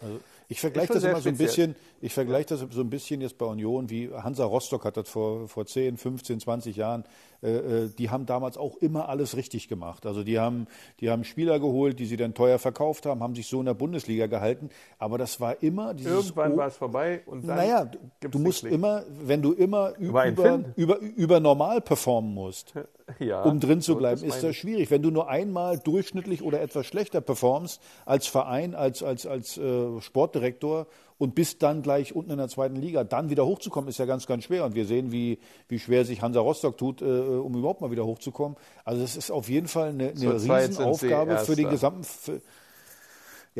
also 0.00 0.20
Ich 0.50 0.60
vergleiche 0.60 0.94
das 0.94 1.04
immer 1.04 1.20
so 1.20 1.28
ein 1.28 1.36
bisschen, 1.36 1.76
ich 2.00 2.12
vergleiche 2.12 2.48
das 2.48 2.66
so 2.70 2.80
ein 2.80 2.90
bisschen 2.90 3.20
jetzt 3.20 3.38
bei 3.38 3.46
Union, 3.46 3.88
wie 3.88 4.10
Hansa 4.10 4.44
Rostock 4.44 4.84
hat 4.84 4.96
das 4.96 5.08
vor, 5.08 5.46
vor 5.46 5.64
10, 5.64 5.96
15, 5.96 6.40
20 6.40 6.74
Jahren, 6.74 7.04
äh, 7.40 7.84
äh, 7.84 7.88
die 7.96 8.10
haben 8.10 8.26
damals 8.26 8.58
auch 8.58 8.76
immer 8.78 9.08
alles 9.08 9.36
richtig 9.36 9.68
gemacht. 9.68 10.06
Also 10.06 10.24
die 10.24 10.40
haben, 10.40 10.66
die 10.98 11.08
haben 11.08 11.22
Spieler 11.22 11.60
geholt, 11.60 12.00
die 12.00 12.04
sie 12.04 12.16
dann 12.16 12.34
teuer 12.34 12.58
verkauft 12.58 13.06
haben, 13.06 13.22
haben 13.22 13.36
sich 13.36 13.46
so 13.46 13.60
in 13.60 13.66
der 13.66 13.74
Bundesliga 13.74 14.26
gehalten. 14.26 14.70
Aber 14.98 15.18
das 15.18 15.40
war 15.40 15.62
immer 15.62 15.94
dieses. 15.94 16.12
Irgendwann 16.12 16.56
war 16.56 16.66
es 16.66 16.76
vorbei 16.76 17.22
und 17.26 17.46
dann. 17.46 17.56
Naja, 17.56 17.88
du 18.20 18.38
musst 18.40 18.64
immer, 18.64 19.04
wenn 19.22 19.42
du 19.42 19.52
immer 19.52 19.94
über, 19.98 20.26
über, 20.26 20.64
über, 20.74 20.98
über 20.98 21.38
normal 21.38 21.80
performen 21.80 22.34
musst, 22.34 22.74
ja, 23.18 23.42
um 23.42 23.60
drin 23.60 23.80
zu 23.80 23.96
bleiben, 23.96 24.22
ist 24.22 24.42
das 24.42 24.56
schwierig. 24.56 24.90
Wenn 24.90 25.02
du 25.02 25.10
nur 25.10 25.28
einmal 25.28 25.78
durchschnittlich 25.78 26.42
oder 26.42 26.60
etwas 26.60 26.86
schlechter 26.86 27.20
performst 27.20 27.80
als 28.06 28.26
Verein, 28.26 28.74
als, 28.74 29.02
als, 29.02 29.26
als 29.26 29.58
äh, 29.58 30.00
Sportdirektor 30.00 30.86
und 31.18 31.34
bist 31.34 31.62
dann 31.62 31.82
gleich 31.82 32.14
unten 32.14 32.30
in 32.30 32.38
der 32.38 32.48
zweiten 32.48 32.76
Liga, 32.76 33.04
dann 33.04 33.28
wieder 33.30 33.44
hochzukommen, 33.44 33.88
ist 33.88 33.98
ja 33.98 34.06
ganz, 34.06 34.26
ganz 34.26 34.44
schwer. 34.44 34.64
Und 34.64 34.74
wir 34.74 34.86
sehen, 34.86 35.12
wie, 35.12 35.38
wie 35.68 35.78
schwer 35.78 36.04
sich 36.04 36.22
Hansa 36.22 36.40
Rostock 36.40 36.78
tut, 36.78 37.02
äh, 37.02 37.04
um 37.04 37.54
überhaupt 37.54 37.80
mal 37.80 37.90
wieder 37.90 38.06
hochzukommen. 38.06 38.56
Also 38.84 39.02
es 39.02 39.16
ist 39.16 39.30
auf 39.30 39.48
jeden 39.48 39.68
Fall 39.68 39.90
eine, 39.90 40.10
eine 40.10 40.34
Riesenaufgabe 40.34 41.38
für 41.38 41.56
den 41.56 41.68
gesamten. 41.68 42.04
Für, 42.04 42.40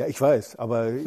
ja, 0.01 0.07
ich 0.07 0.19
weiß, 0.19 0.57
aber 0.57 0.91
ich, 0.93 1.05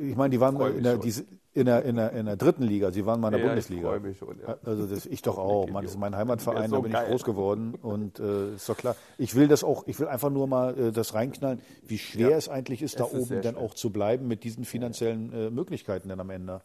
ich, 0.00 0.16
meine, 0.16 0.30
die 0.30 0.40
waren 0.40 0.60
in 0.76 0.84
der, 0.84 0.98
die, 0.98 1.12
in 1.52 1.66
der, 1.66 1.84
in, 1.84 1.96
der, 1.96 2.12
in 2.12 2.26
der 2.26 2.36
dritten 2.36 2.62
Liga, 2.62 2.92
sie 2.92 3.04
waren 3.06 3.20
mal 3.20 3.28
in 3.28 3.32
der 3.32 3.40
ja, 3.40 3.46
Bundesliga. 3.48 3.96
Ich 3.96 4.02
mich 4.02 4.18
schon, 4.18 4.38
ja. 4.40 4.56
Also 4.64 4.86
das, 4.86 5.06
ich 5.06 5.22
doch 5.22 5.36
auch. 5.36 5.68
Man, 5.68 5.82
das 5.82 5.92
ist 5.92 5.98
mein 5.98 6.14
Heimatverein, 6.14 6.70
so 6.70 6.76
da 6.76 6.82
bin 6.82 6.92
geil. 6.92 7.04
ich 7.04 7.10
groß 7.10 7.24
geworden 7.24 7.74
und 7.74 8.20
äh, 8.20 8.54
ist 8.54 8.68
doch 8.68 8.76
klar. 8.76 8.94
Ich 9.18 9.34
will 9.34 9.48
das 9.48 9.64
auch, 9.64 9.86
ich 9.88 9.98
will 9.98 10.06
einfach 10.06 10.30
nur 10.30 10.46
mal 10.46 10.78
äh, 10.78 10.92
das 10.92 11.14
reinknallen, 11.14 11.60
wie 11.84 11.98
schwer 11.98 12.30
ja. 12.30 12.36
es 12.36 12.48
eigentlich 12.48 12.82
ist, 12.82 12.92
es 12.92 12.98
da 12.98 13.06
ist 13.06 13.14
oben 13.14 13.42
dann 13.42 13.56
auch 13.56 13.74
zu 13.74 13.90
bleiben 13.90 14.28
mit 14.28 14.44
diesen 14.44 14.64
finanziellen 14.64 15.32
äh, 15.32 15.50
Möglichkeiten 15.50 16.08
dann 16.08 16.20
am 16.20 16.30
Ende. 16.30 16.60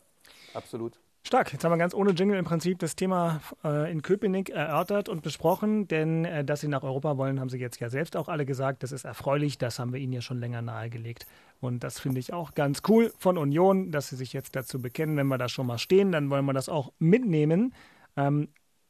Absolut. 0.53 0.99
Stark. 1.26 1.51
Jetzt 1.51 1.63
haben 1.63 1.71
wir 1.71 1.78
ganz 1.78 1.95
ohne 1.95 2.11
Jingle 2.11 2.38
im 2.38 2.45
Prinzip 2.45 2.78
das 2.78 2.95
Thema 2.95 3.41
äh, 3.63 3.91
in 3.91 4.03
Köpenick 4.03 4.49
erörtert 4.49 5.09
und 5.09 5.23
besprochen, 5.23 5.88
denn 5.88 6.23
äh, 6.23 6.45
dass 6.45 6.61
Sie 6.61 6.67
nach 6.67 6.84
Europa 6.84 7.17
wollen, 7.17 7.39
haben 7.39 7.49
Sie 7.49 7.57
jetzt 7.57 7.80
ja 7.80 7.89
selbst 7.89 8.15
auch 8.15 8.28
alle 8.28 8.45
gesagt. 8.45 8.84
Das 8.84 8.91
ist 8.91 9.05
erfreulich. 9.05 9.57
Das 9.57 9.80
haben 9.80 9.91
wir 9.91 9.99
Ihnen 9.99 10.13
ja 10.13 10.21
schon 10.21 10.39
länger 10.39 10.61
nahegelegt. 10.61 11.26
Und 11.61 11.84
das 11.84 11.99
finde 11.99 12.19
ich 12.19 12.32
auch 12.32 12.53
ganz 12.53 12.84
cool 12.88 13.11
von 13.17 13.39
Union, 13.39 13.91
dass 13.91 14.09
Sie 14.09 14.15
sich 14.15 14.34
jetzt 14.34 14.55
dazu 14.55 14.80
bekennen. 14.80 15.17
Wenn 15.17 15.28
wir 15.28 15.39
da 15.39 15.49
schon 15.49 15.65
mal 15.65 15.80
stehen, 15.80 16.11
dann 16.11 16.30
wollen 16.30 16.45
wir 16.45 16.53
das 16.53 16.69
auch 16.69 16.93
mitnehmen. 16.99 17.73
Ähm, 18.15 18.49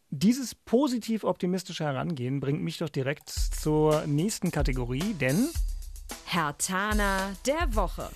dieses 0.10 0.56
positiv 0.56 1.24
optimistische 1.24 1.86
Herangehen 1.86 2.42
bringt 2.42 2.62
mich 2.62 2.80
doch 2.80 2.90
direkt 2.90 3.30
zur 3.30 4.06
nächsten 4.08 4.52
Kategorie, 4.52 5.14
denn 5.14 5.48
Herr 6.26 6.58
Tana 6.58 7.32
der 7.46 7.76
Woche. 7.76 8.10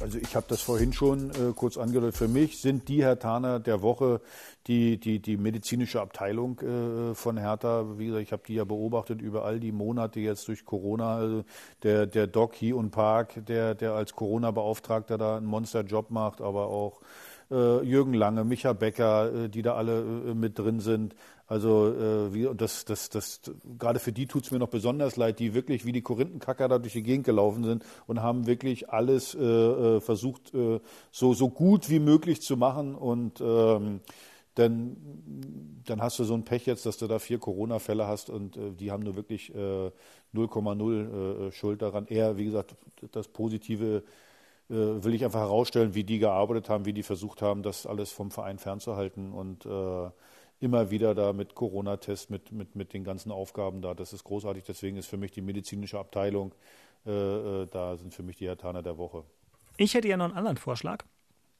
Also 0.00 0.18
ich 0.18 0.34
habe 0.34 0.46
das 0.48 0.60
vorhin 0.60 0.92
schon 0.92 1.30
äh, 1.30 1.52
kurz 1.54 1.76
angedeutet. 1.76 2.16
Für 2.16 2.28
mich 2.28 2.60
sind 2.60 2.88
die 2.88 3.02
Herr 3.02 3.10
Hertaner 3.10 3.60
der 3.60 3.82
Woche 3.82 4.20
die, 4.66 4.98
die, 4.98 5.20
die 5.20 5.36
medizinische 5.36 6.00
Abteilung 6.00 6.58
äh, 6.60 7.14
von 7.14 7.36
Hertha. 7.36 7.98
Wie 7.98 8.06
gesagt, 8.06 8.22
ich 8.22 8.32
habe 8.32 8.42
die 8.46 8.54
ja 8.54 8.64
beobachtet 8.64 9.22
über 9.22 9.44
all 9.44 9.60
die 9.60 9.72
Monate 9.72 10.20
jetzt 10.20 10.48
durch 10.48 10.64
Corona. 10.64 11.16
Also 11.16 11.44
der, 11.82 12.06
der 12.06 12.26
Doc 12.26 12.54
Hee 12.56 12.72
und 12.72 12.90
Park, 12.90 13.46
der, 13.46 13.74
der 13.74 13.92
als 13.92 14.14
Corona-Beauftragter 14.14 15.18
da 15.18 15.36
einen 15.36 15.46
Monsterjob 15.46 16.10
macht, 16.10 16.40
aber 16.40 16.66
auch 16.66 17.00
äh, 17.52 17.84
Jürgen 17.84 18.14
Lange, 18.14 18.44
Micha 18.44 18.72
Becker, 18.72 19.44
äh, 19.44 19.48
die 19.48 19.62
da 19.62 19.74
alle 19.74 20.00
äh, 20.00 20.34
mit 20.34 20.58
drin 20.58 20.80
sind. 20.80 21.14
Also 21.52 21.88
äh, 21.88 22.32
wie, 22.32 22.48
das, 22.56 22.86
das, 22.86 23.10
das, 23.10 23.42
gerade 23.78 23.98
für 23.98 24.10
die 24.10 24.26
tut 24.26 24.44
es 24.44 24.50
mir 24.52 24.58
noch 24.58 24.70
besonders 24.70 25.16
leid, 25.16 25.38
die 25.38 25.52
wirklich 25.52 25.84
wie 25.84 25.92
die 25.92 26.00
Korinthenkacker 26.00 26.66
da 26.66 26.78
durch 26.78 26.94
die 26.94 27.02
Gegend 27.02 27.26
gelaufen 27.26 27.62
sind 27.62 27.84
und 28.06 28.22
haben 28.22 28.46
wirklich 28.46 28.88
alles 28.88 29.34
äh, 29.34 29.42
äh, 29.42 30.00
versucht, 30.00 30.54
äh, 30.54 30.80
so, 31.10 31.34
so 31.34 31.50
gut 31.50 31.90
wie 31.90 31.98
möglich 31.98 32.40
zu 32.40 32.56
machen. 32.56 32.94
Und 32.94 33.42
ähm, 33.42 34.00
dann, 34.54 34.96
dann 35.84 36.00
hast 36.00 36.18
du 36.18 36.24
so 36.24 36.32
ein 36.32 36.46
Pech 36.46 36.64
jetzt, 36.64 36.86
dass 36.86 36.96
du 36.96 37.06
da 37.06 37.18
vier 37.18 37.38
Corona-Fälle 37.38 38.06
hast 38.06 38.30
und 38.30 38.56
äh, 38.56 38.72
die 38.72 38.90
haben 38.90 39.02
nur 39.02 39.16
wirklich 39.16 39.54
äh, 39.54 39.90
0,0 40.34 41.48
äh, 41.48 41.52
Schuld 41.52 41.82
daran. 41.82 42.06
Eher, 42.06 42.38
wie 42.38 42.46
gesagt, 42.46 42.76
das 43.10 43.28
Positive 43.28 44.04
äh, 44.70 44.74
will 44.74 45.12
ich 45.12 45.22
einfach 45.22 45.40
herausstellen, 45.40 45.94
wie 45.94 46.04
die 46.04 46.18
gearbeitet 46.18 46.70
haben, 46.70 46.86
wie 46.86 46.94
die 46.94 47.02
versucht 47.02 47.42
haben, 47.42 47.62
das 47.62 47.84
alles 47.84 48.10
vom 48.10 48.30
Verein 48.30 48.58
fernzuhalten 48.58 49.32
und 49.32 49.66
äh, 49.66 50.10
immer 50.62 50.90
wieder 50.90 51.14
da 51.14 51.32
mit 51.32 51.54
Corona-Test, 51.54 52.30
mit, 52.30 52.52
mit, 52.52 52.76
mit 52.76 52.92
den 52.92 53.04
ganzen 53.04 53.32
Aufgaben 53.32 53.82
da. 53.82 53.94
Das 53.94 54.12
ist 54.12 54.24
großartig. 54.24 54.64
Deswegen 54.64 54.96
ist 54.96 55.06
für 55.06 55.16
mich 55.16 55.32
die 55.32 55.42
medizinische 55.42 55.98
Abteilung, 55.98 56.54
äh, 57.06 57.10
äh 57.10 57.66
da 57.66 57.96
sind 57.96 58.14
für 58.14 58.22
mich 58.22 58.36
die 58.36 58.46
Hertaner 58.46 58.82
der 58.82 58.96
Woche. 58.98 59.24
Ich 59.76 59.94
hätte 59.94 60.08
ja 60.08 60.16
noch 60.16 60.26
einen 60.26 60.36
anderen 60.36 60.56
Vorschlag. 60.56 61.04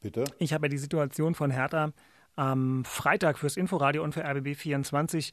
Bitte? 0.01 0.25
Ich 0.39 0.53
habe 0.53 0.67
ja 0.67 0.71
die 0.71 0.79
Situation 0.79 1.35
von 1.35 1.51
Hertha 1.51 1.93
am 2.37 2.85
Freitag 2.85 3.39
fürs 3.39 3.57
Inforadio 3.57 4.03
und 4.03 4.15
für 4.15 4.25
RBB 4.25 4.57
24 4.57 5.33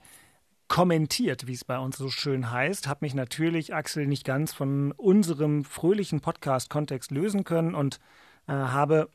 kommentiert, 0.67 1.47
wie 1.47 1.53
es 1.53 1.65
bei 1.65 1.79
uns 1.79 1.97
so 1.97 2.09
schön 2.09 2.51
heißt. 2.51 2.87
Habe 2.87 2.99
mich 3.01 3.15
natürlich, 3.15 3.73
Axel, 3.73 4.07
nicht 4.07 4.23
ganz 4.23 4.53
von 4.53 4.91
unserem 4.93 5.63
fröhlichen 5.63 6.21
Podcast-Kontext 6.21 7.11
lösen 7.11 7.43
können 7.43 7.73
und 7.75 7.99
äh, 8.47 8.53
habe 8.53 9.09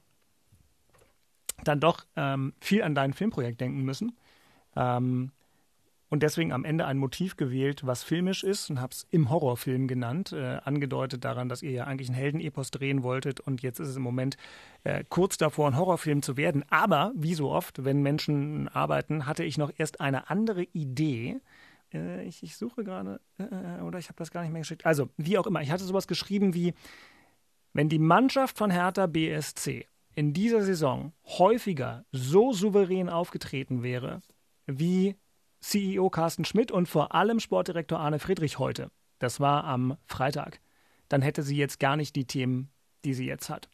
dann 1.62 1.80
doch 1.80 2.05
ähm, 2.16 2.55
viel 2.61 2.82
an 2.82 2.94
dein 2.94 3.12
Filmprojekt 3.12 3.61
denken 3.61 3.82
müssen. 3.82 4.16
Ähm, 4.77 5.31
und 6.14 6.22
deswegen 6.22 6.53
am 6.53 6.64
Ende 6.64 6.87
ein 6.87 6.97
Motiv 6.97 7.37
gewählt, 7.37 7.85
was 7.87 8.05
filmisch 8.05 8.45
ist 8.45 8.70
und 8.70 8.81
habe 8.81 8.93
es 8.93 9.05
im 9.11 9.31
Horrorfilm 9.31 9.89
genannt, 9.89 10.33
äh, 10.33 10.61
angedeutet 10.62 11.25
daran, 11.25 11.49
dass 11.49 11.61
ihr 11.61 11.72
ja 11.72 11.85
eigentlich 11.87 12.09
einen 12.09 12.16
Heldenepos 12.16 12.70
drehen 12.70 13.03
wolltet 13.03 13.41
und 13.41 13.62
jetzt 13.62 13.81
ist 13.81 13.89
es 13.89 13.97
im 13.97 14.03
Moment 14.03 14.37
äh, 14.85 15.03
kurz 15.09 15.39
davor, 15.39 15.66
ein 15.66 15.77
Horrorfilm 15.77 16.22
zu 16.22 16.37
werden. 16.37 16.64
Aber 16.70 17.11
wie 17.16 17.35
so 17.35 17.51
oft, 17.51 17.85
wenn 17.85 18.01
Menschen 18.03 18.68
arbeiten, 18.68 19.27
hatte 19.27 19.43
ich 19.43 19.59
noch 19.59 19.72
erst 19.77 20.01
eine 20.01 20.31
andere 20.31 20.62
Idee. 20.62 21.41
Äh, 21.93 22.25
ich, 22.27 22.45
ich, 22.45 22.57
suche 22.57 22.85
gerade, 22.85 23.20
äh, 23.39 23.83
oder 23.83 23.99
ich 23.99 24.07
habe 24.07 24.18
das 24.18 24.31
gar 24.31 24.43
nicht 24.43 24.53
mehr 24.53 24.62
geschickt. 24.62 24.87
Also, 24.87 25.09
wie 25.16 25.37
auch 25.37 25.49
immer, 25.49 25.62
ich 25.62 25.72
hatte 25.72 25.83
sowas 25.83 26.07
geschrieben 26.07 26.55
wie, 26.55 26.75
wenn 27.72 27.89
die 27.89 27.99
Mannschaft 27.99 28.57
von 28.57 28.70
Hertha 28.70 29.07
BSC 29.07 29.87
in 30.14 30.33
dieser 30.33 30.62
Saison 30.62 31.12
häufiger 31.27 32.05
so 32.12 32.53
souverän 32.53 33.09
aufgetreten 33.09 33.83
wäre, 33.83 34.22
wie 34.66 35.16
CEO 35.60 36.10
Carsten 36.10 36.44
Schmidt 36.44 36.70
und 36.70 36.88
vor 36.88 37.14
allem 37.14 37.40
Sportdirektor 37.40 37.98
Arne 37.98 38.18
Friedrich 38.18 38.58
heute. 38.58 38.90
Das 39.18 39.40
war 39.40 39.64
am 39.64 39.96
Freitag. 40.06 40.60
Dann 41.08 41.22
hätte 41.22 41.42
sie 41.42 41.56
jetzt 41.56 41.80
gar 41.80 41.96
nicht 41.96 42.16
die 42.16 42.26
Themen, 42.26 42.70
die 43.04 43.14
sie 43.14 43.26
jetzt 43.26 43.48
hat. 43.48 43.70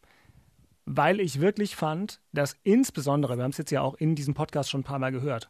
Weil 0.85 1.19
ich 1.19 1.41
wirklich 1.41 1.75
fand, 1.75 2.21
dass 2.31 2.55
insbesondere, 2.63 3.37
wir 3.37 3.43
haben 3.43 3.51
es 3.51 3.57
jetzt 3.57 3.71
ja 3.71 3.81
auch 3.81 3.95
in 3.95 4.15
diesem 4.15 4.33
Podcast 4.33 4.69
schon 4.69 4.81
ein 4.81 4.85
paar 4.85 4.99
Mal 4.99 5.11
gehört, 5.11 5.49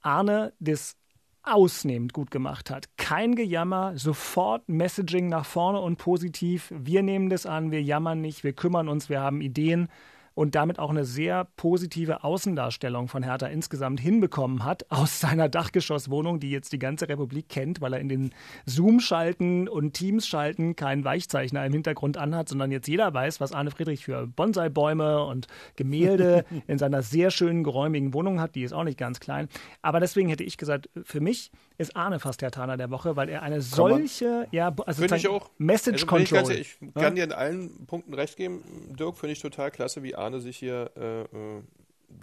Arne 0.00 0.52
das 0.60 0.96
ausnehmend 1.42 2.12
gut 2.12 2.30
gemacht 2.30 2.70
hat. 2.70 2.96
Kein 2.96 3.36
Gejammer, 3.36 3.96
sofort 3.96 4.68
Messaging 4.68 5.28
nach 5.28 5.46
vorne 5.46 5.80
und 5.80 5.96
positiv. 5.96 6.72
Wir 6.76 7.02
nehmen 7.02 7.28
das 7.30 7.46
an, 7.46 7.70
wir 7.70 7.82
jammern 7.82 8.20
nicht, 8.20 8.44
wir 8.44 8.52
kümmern 8.52 8.88
uns, 8.88 9.08
wir 9.08 9.20
haben 9.20 9.40
Ideen 9.40 9.88
und 10.36 10.54
damit 10.54 10.78
auch 10.78 10.90
eine 10.90 11.06
sehr 11.06 11.48
positive 11.56 12.22
Außendarstellung 12.22 13.08
von 13.08 13.22
Hertha 13.22 13.46
insgesamt 13.46 14.00
hinbekommen 14.00 14.64
hat 14.64 14.84
aus 14.90 15.18
seiner 15.26 15.48
Dachgeschosswohnung, 15.48 16.38
die 16.38 16.50
jetzt 16.50 16.72
die 16.72 16.78
ganze 16.78 17.08
Republik 17.08 17.48
kennt, 17.48 17.80
weil 17.80 17.94
er 17.94 18.00
in 18.00 18.10
den 18.10 18.30
Zoom-Schalten 18.66 19.66
und 19.66 19.94
Teams-Schalten 19.94 20.76
keinen 20.76 21.04
Weichzeichner 21.04 21.64
im 21.64 21.72
Hintergrund 21.72 22.18
anhat, 22.18 22.50
sondern 22.50 22.70
jetzt 22.70 22.86
jeder 22.86 23.12
weiß, 23.12 23.40
was 23.40 23.52
Arne 23.52 23.70
Friedrich 23.70 24.04
für 24.04 24.26
Bonsai-Bäume 24.26 25.24
und 25.24 25.46
Gemälde 25.74 26.44
in 26.66 26.78
seiner 26.78 27.02
sehr 27.02 27.30
schönen, 27.30 27.64
geräumigen 27.64 28.12
Wohnung 28.12 28.38
hat. 28.38 28.54
Die 28.54 28.62
ist 28.62 28.74
auch 28.74 28.84
nicht 28.84 28.98
ganz 28.98 29.20
klein. 29.20 29.48
Aber 29.80 30.00
deswegen 30.00 30.28
hätte 30.28 30.44
ich 30.44 30.58
gesagt, 30.58 30.90
für 31.02 31.20
mich 31.20 31.50
ist 31.78 31.96
Arne 31.96 32.18
fast 32.18 32.42
der 32.42 32.50
Tana 32.50 32.76
der 32.76 32.90
Woche, 32.90 33.16
weil 33.16 33.28
er 33.28 33.42
eine 33.42 33.60
solche, 33.60 34.48
ja, 34.50 34.74
also 34.86 35.02
ich 35.02 35.28
auch, 35.28 35.50
Message 35.58 36.04
also 36.04 36.06
Control. 36.06 36.52
Ich, 36.52 36.78
ich 36.80 36.94
kann 36.94 37.14
dir 37.14 37.24
in 37.24 37.32
allen 37.32 37.86
Punkten 37.86 38.14
recht 38.14 38.36
geben, 38.36 38.94
Dirk, 38.98 39.16
finde 39.18 39.32
ich 39.32 39.40
total 39.40 39.70
klasse, 39.70 40.02
wie 40.02 40.14
Arne 40.14 40.40
sich 40.40 40.56
hier 40.56 40.90
äh, 40.96 41.22
äh 41.22 41.62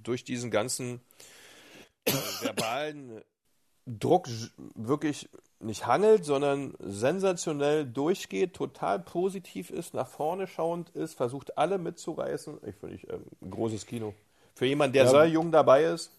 durch 0.04 0.24
diesen 0.24 0.50
ganzen 0.50 1.02
äh, 2.06 2.14
verbalen 2.42 3.22
Druck 3.86 4.30
wirklich 4.76 5.30
nicht 5.60 5.86
hangelt, 5.88 6.26
sondern 6.26 6.74
sensationell 6.80 7.86
durchgeht, 7.86 8.54
total 8.54 9.00
positiv 9.00 9.70
ist, 9.70 9.94
nach 9.94 10.08
vorne 10.08 10.48
schauend 10.48 10.90
ist, 10.92 11.16
versucht 11.16 11.58
alle 11.58 11.78
mitzureißen. 11.78 12.60
Ich 12.66 12.76
finde 12.76 12.96
ich 12.96 13.10
äh, 13.10 13.20
großes 13.50 13.86
Kino. 13.86 14.14
Für 14.56 14.66
jemanden, 14.66 14.94
der 14.94 15.06
ja. 15.06 15.10
sehr 15.10 15.26
jung 15.26 15.52
dabei 15.52 15.84
ist, 15.84 16.12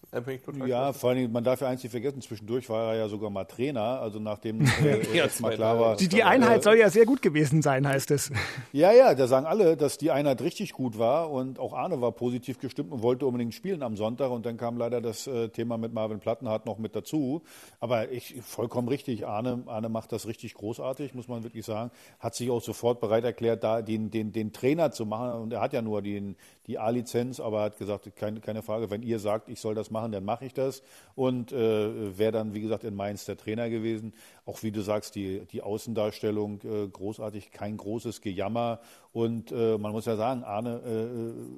Ja, 0.69 0.93
vor 0.93 1.09
allem, 1.09 1.29
man 1.29 1.43
darf 1.43 1.59
ja 1.59 1.67
eins 1.67 1.83
nicht 1.83 1.91
vergessen, 1.91 2.21
zwischendurch 2.21 2.69
war 2.69 2.93
er 2.93 2.99
ja 2.99 3.07
sogar 3.09 3.29
mal 3.29 3.43
Trainer, 3.43 3.99
also 3.99 4.17
nachdem 4.17 4.61
äh, 4.83 5.13
ja, 5.13 5.27
mal 5.39 5.53
klar 5.53 5.77
war. 5.77 5.97
Die, 5.97 6.07
die 6.07 6.23
Einheit 6.23 6.63
soll 6.63 6.77
ja 6.77 6.89
sehr 6.89 7.05
gut 7.05 7.21
gewesen 7.21 7.61
sein, 7.61 7.85
heißt 7.87 8.11
es. 8.11 8.31
Ja, 8.71 8.91
ja, 8.91 9.13
da 9.13 9.27
sagen 9.27 9.45
alle, 9.45 9.77
dass 9.77 9.97
die 9.97 10.11
Einheit 10.11 10.41
richtig 10.41 10.73
gut 10.73 10.97
war 10.97 11.31
und 11.31 11.59
auch 11.59 11.73
Arne 11.73 12.01
war 12.01 12.11
positiv 12.11 12.59
gestimmt 12.59 12.91
und 12.91 13.01
wollte 13.01 13.25
unbedingt 13.25 13.53
spielen 13.53 13.83
am 13.83 13.95
Sonntag 13.95 14.31
und 14.31 14.45
dann 14.45 14.57
kam 14.57 14.77
leider 14.77 15.01
das 15.01 15.27
äh, 15.27 15.49
Thema 15.49 15.77
mit 15.77 15.93
Marvin 15.93 16.19
Plattenhardt 16.19 16.65
noch 16.65 16.77
mit 16.77 16.95
dazu. 16.95 17.41
Aber 17.79 18.11
ich, 18.11 18.35
vollkommen 18.41 18.87
richtig, 18.87 19.25
Arne, 19.25 19.63
Arne 19.65 19.89
macht 19.89 20.11
das 20.11 20.27
richtig 20.27 20.55
großartig, 20.55 21.13
muss 21.13 21.27
man 21.27 21.43
wirklich 21.43 21.65
sagen. 21.65 21.91
Hat 22.19 22.35
sich 22.35 22.51
auch 22.51 22.61
sofort 22.61 22.99
bereit 22.99 23.23
erklärt, 23.23 23.63
da 23.63 23.81
den, 23.81 24.11
den, 24.11 24.33
den 24.33 24.51
Trainer 24.51 24.91
zu 24.91 25.05
machen 25.05 25.41
und 25.41 25.53
er 25.53 25.61
hat 25.61 25.73
ja 25.73 25.81
nur 25.81 26.01
den, 26.01 26.35
die 26.67 26.77
A-Lizenz, 26.77 27.39
aber 27.39 27.61
hat 27.61 27.77
gesagt, 27.77 28.15
keine, 28.25 28.39
keine 28.39 28.61
Frage, 28.63 28.89
wenn 28.89 29.03
ihr 29.03 29.19
sagt, 29.19 29.49
ich 29.49 29.59
soll 29.59 29.75
das 29.75 29.91
machen, 29.91 30.11
dann 30.11 30.25
mache 30.25 30.45
ich 30.45 30.53
das. 30.53 30.81
Und 31.15 31.51
äh, 31.51 32.17
wäre 32.17 32.31
dann, 32.31 32.53
wie 32.53 32.61
gesagt, 32.61 32.83
in 32.83 32.95
Mainz 32.95 33.25
der 33.25 33.37
Trainer 33.37 33.69
gewesen. 33.69 34.13
Auch 34.45 34.63
wie 34.63 34.71
du 34.71 34.81
sagst, 34.81 35.15
die, 35.15 35.45
die 35.51 35.61
Außendarstellung 35.61 36.61
äh, 36.63 36.87
großartig, 36.87 37.51
kein 37.51 37.77
großes 37.77 38.21
Gejammer. 38.21 38.79
Und 39.13 39.51
äh, 39.51 39.77
man 39.77 39.91
muss 39.91 40.05
ja 40.05 40.15
sagen, 40.15 40.43
Arne 40.43 40.81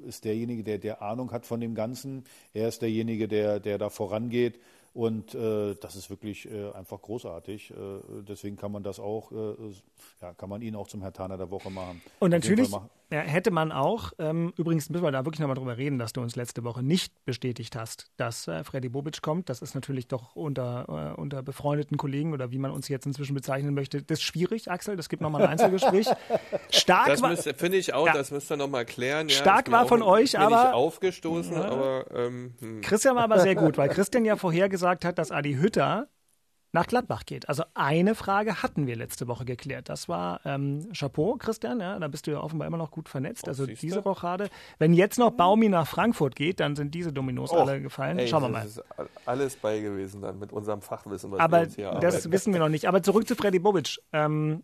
äh, 0.04 0.08
ist 0.08 0.24
derjenige, 0.24 0.62
der, 0.62 0.78
der 0.78 1.02
Ahnung 1.02 1.32
hat 1.32 1.46
von 1.46 1.60
dem 1.60 1.74
Ganzen. 1.74 2.24
Er 2.52 2.68
ist 2.68 2.82
derjenige, 2.82 3.28
der, 3.28 3.60
der 3.60 3.78
da 3.78 3.88
vorangeht. 3.88 4.60
Und 4.94 5.34
äh, 5.34 5.74
das 5.76 5.96
ist 5.96 6.10
wirklich 6.10 6.50
äh, 6.50 6.72
einfach 6.72 7.00
großartig. 7.00 7.70
Äh, 7.70 7.74
deswegen 8.28 8.56
kann 8.56 8.72
man 8.72 8.82
das 8.82 8.98
auch, 8.98 9.30
äh, 9.32 9.54
ja, 10.20 10.34
kann 10.34 10.48
man 10.48 10.60
ihn 10.60 10.74
auch 10.74 10.88
zum 10.88 11.02
Herr 11.02 11.12
Taner 11.12 11.36
der 11.36 11.50
Woche 11.50 11.70
machen. 11.70 12.02
Und 12.18 12.30
natürlich 12.30 12.70
ja, 13.10 13.20
hätte 13.20 13.50
man 13.50 13.72
auch, 13.72 14.12
ähm, 14.18 14.52
übrigens 14.58 14.90
müssen 14.90 15.02
wir 15.02 15.10
da 15.10 15.24
wirklich 15.24 15.40
nochmal 15.40 15.56
drüber 15.56 15.78
reden, 15.78 15.98
dass 15.98 16.12
du 16.12 16.20
uns 16.20 16.36
letzte 16.36 16.62
Woche 16.62 16.82
nicht 16.82 17.24
bestätigt 17.24 17.74
hast, 17.74 18.10
dass 18.18 18.46
äh, 18.48 18.62
Freddy 18.64 18.90
Bobic 18.90 19.22
kommt. 19.22 19.48
Das 19.48 19.62
ist 19.62 19.74
natürlich 19.74 20.08
doch 20.08 20.36
unter, 20.36 21.14
äh, 21.16 21.20
unter 21.20 21.42
befreundeten 21.42 21.96
Kollegen 21.96 22.34
oder 22.34 22.50
wie 22.50 22.58
man 22.58 22.70
uns 22.70 22.88
jetzt 22.88 23.06
inzwischen 23.06 23.34
bezeichnen 23.34 23.72
möchte, 23.72 24.02
das 24.02 24.18
ist 24.18 24.24
schwierig, 24.24 24.70
Axel. 24.70 24.96
Das 24.96 25.08
gibt 25.08 25.22
nochmal 25.22 25.42
ein 25.42 25.48
Einzelgespräch. 25.48 26.06
Stark 26.70 27.06
Das 27.06 27.48
finde 27.56 27.78
ich 27.78 27.94
auch, 27.94 28.06
ja. 28.06 28.12
das 28.12 28.30
müsst 28.30 28.52
ihr 28.52 28.58
nochmal 28.58 28.84
klären. 28.84 29.28
Ja, 29.28 29.36
Stark 29.36 29.70
war 29.70 29.86
von 29.86 30.02
euch, 30.02 30.38
aber. 30.38 30.64
Nicht 30.64 30.74
aufgestoßen, 30.74 31.56
aber. 31.56 32.04
Ähm, 32.14 32.54
hm. 32.60 32.80
Christian 32.82 33.16
war 33.16 33.24
aber 33.24 33.40
sehr 33.40 33.54
gut, 33.54 33.78
weil 33.78 33.88
Christian 33.88 34.24
ja 34.26 34.36
vorhergesagt 34.36 35.04
hat, 35.04 35.18
dass 35.18 35.30
Adi 35.30 35.54
Hütter 35.54 36.08
nach 36.72 36.86
Gladbach 36.86 37.24
geht. 37.24 37.48
Also 37.48 37.64
eine 37.74 38.14
Frage 38.14 38.62
hatten 38.62 38.86
wir 38.86 38.96
letzte 38.96 39.26
Woche 39.26 39.44
geklärt. 39.44 39.88
Das 39.88 40.08
war 40.08 40.40
ähm, 40.44 40.88
Chapeau, 40.92 41.36
Christian, 41.36 41.80
ja, 41.80 41.98
da 41.98 42.08
bist 42.08 42.26
du 42.26 42.30
ja 42.30 42.40
offenbar 42.40 42.68
immer 42.68 42.76
noch 42.76 42.90
gut 42.90 43.08
vernetzt. 43.08 43.44
Oh, 43.46 43.48
also 43.48 43.66
diese 43.66 44.00
Rochade. 44.00 44.50
Wenn 44.78 44.92
jetzt 44.92 45.18
noch 45.18 45.30
Baumi 45.30 45.68
nach 45.68 45.86
Frankfurt 45.86 46.36
geht, 46.36 46.60
dann 46.60 46.76
sind 46.76 46.94
diese 46.94 47.12
Dominos 47.12 47.52
oh, 47.52 47.58
alle 47.58 47.80
gefallen. 47.80 48.18
Ey, 48.18 48.28
Schauen 48.28 48.42
wir 48.42 48.48
mal. 48.48 48.62
Das 48.64 48.78
ist 48.78 48.84
alles 49.24 49.56
bei 49.56 49.80
gewesen 49.80 50.20
dann 50.20 50.38
mit 50.38 50.52
unserem 50.52 50.82
Fachwissen. 50.82 51.30
Was 51.32 51.40
Aber 51.40 51.66
das 51.66 52.30
wissen 52.30 52.52
wir 52.52 52.60
noch 52.60 52.68
nicht. 52.68 52.86
Aber 52.86 53.02
zurück 53.02 53.26
zu 53.26 53.34
Freddy 53.34 53.58
Bobic. 53.58 53.98
Ähm, 54.12 54.62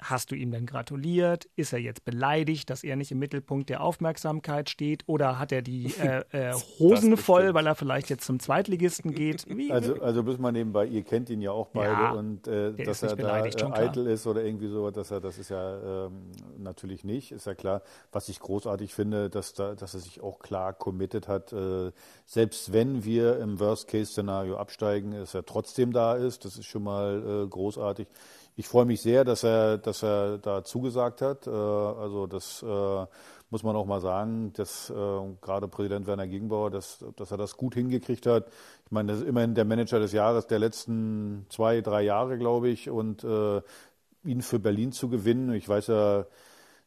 Hast 0.00 0.30
du 0.30 0.34
ihm 0.34 0.50
denn 0.50 0.66
gratuliert? 0.66 1.48
Ist 1.56 1.72
er 1.72 1.78
jetzt 1.78 2.04
beleidigt, 2.04 2.70
dass 2.70 2.84
er 2.84 2.96
nicht 2.96 3.12
im 3.12 3.18
Mittelpunkt 3.18 3.68
der 3.68 3.82
Aufmerksamkeit 3.82 4.70
steht? 4.70 5.02
Oder 5.06 5.38
hat 5.38 5.52
er 5.52 5.62
die 5.62 5.92
äh, 6.02 6.22
äh, 6.30 6.54
Hosen 6.78 7.16
voll, 7.16 7.54
weil 7.54 7.66
er 7.66 7.74
vielleicht 7.74 8.10
jetzt 8.10 8.24
zum 8.24 8.40
Zweitligisten 8.40 9.12
geht? 9.14 9.46
Wie, 9.48 9.70
also, 9.70 10.00
also 10.00 10.22
bis 10.22 10.38
man 10.38 10.54
nebenbei, 10.54 10.86
ihr 10.86 11.02
kennt 11.02 11.30
ihn 11.30 11.40
ja 11.40 11.52
auch 11.52 11.68
beide 11.68 11.92
ja, 11.92 12.10
und 12.12 12.48
äh, 12.48 12.72
dass 12.84 13.02
er 13.02 13.16
da 13.16 13.44
äh, 13.44 13.52
eitel 13.72 14.06
ist 14.06 14.26
oder 14.26 14.44
irgendwie 14.44 14.68
so, 14.68 14.90
dass 14.90 15.10
er, 15.10 15.20
das 15.20 15.38
ist 15.38 15.50
ja 15.50 16.06
ähm, 16.06 16.30
natürlich 16.58 17.04
nicht, 17.04 17.32
ist 17.32 17.46
ja 17.46 17.54
klar. 17.54 17.82
Was 18.12 18.28
ich 18.28 18.40
großartig 18.40 18.94
finde, 18.94 19.30
dass, 19.30 19.54
da, 19.54 19.74
dass 19.74 19.94
er 19.94 20.00
sich 20.00 20.20
auch 20.20 20.38
klar 20.38 20.72
committed 20.72 21.28
hat, 21.28 21.52
äh, 21.52 21.92
selbst 22.26 22.72
wenn 22.72 23.04
wir 23.04 23.38
im 23.38 23.60
Worst-Case-Szenario 23.60 24.56
absteigen, 24.56 25.12
dass 25.12 25.34
er 25.34 25.44
trotzdem 25.44 25.92
da 25.92 26.14
ist. 26.14 26.44
Das 26.44 26.56
ist 26.56 26.66
schon 26.66 26.82
mal 26.82 27.44
äh, 27.44 27.48
großartig 27.48 28.08
ich 28.56 28.68
freue 28.68 28.84
mich 28.84 29.00
sehr, 29.00 29.24
dass 29.24 29.42
er, 29.42 29.78
dass 29.78 30.02
er 30.02 30.38
da 30.38 30.64
zugesagt 30.64 31.22
hat. 31.22 31.46
Äh, 31.46 31.50
also 31.50 32.26
das 32.26 32.62
äh, 32.62 33.06
muss 33.50 33.62
man 33.62 33.76
auch 33.76 33.86
mal 33.86 34.00
sagen, 34.00 34.52
dass 34.54 34.90
äh, 34.90 34.94
gerade 35.40 35.68
Präsident 35.68 36.06
Werner 36.06 36.26
Gegenbauer, 36.26 36.70
dass, 36.70 37.04
dass 37.16 37.30
er 37.30 37.38
das 37.38 37.56
gut 37.56 37.74
hingekriegt 37.74 38.26
hat. 38.26 38.48
Ich 38.84 38.90
meine, 38.90 39.12
das 39.12 39.22
ist 39.22 39.26
immerhin 39.26 39.54
der 39.54 39.64
Manager 39.64 39.98
des 39.98 40.12
Jahres 40.12 40.46
der 40.46 40.58
letzten 40.58 41.46
zwei, 41.48 41.80
drei 41.80 42.02
Jahre, 42.02 42.38
glaube 42.38 42.68
ich, 42.68 42.90
und 42.90 43.24
ihn 43.24 44.42
für 44.42 44.58
Berlin 44.58 44.92
zu 44.92 45.08
gewinnen. 45.08 45.52
Ich 45.54 45.68
weiß 45.68 45.86
ja, 45.86 46.26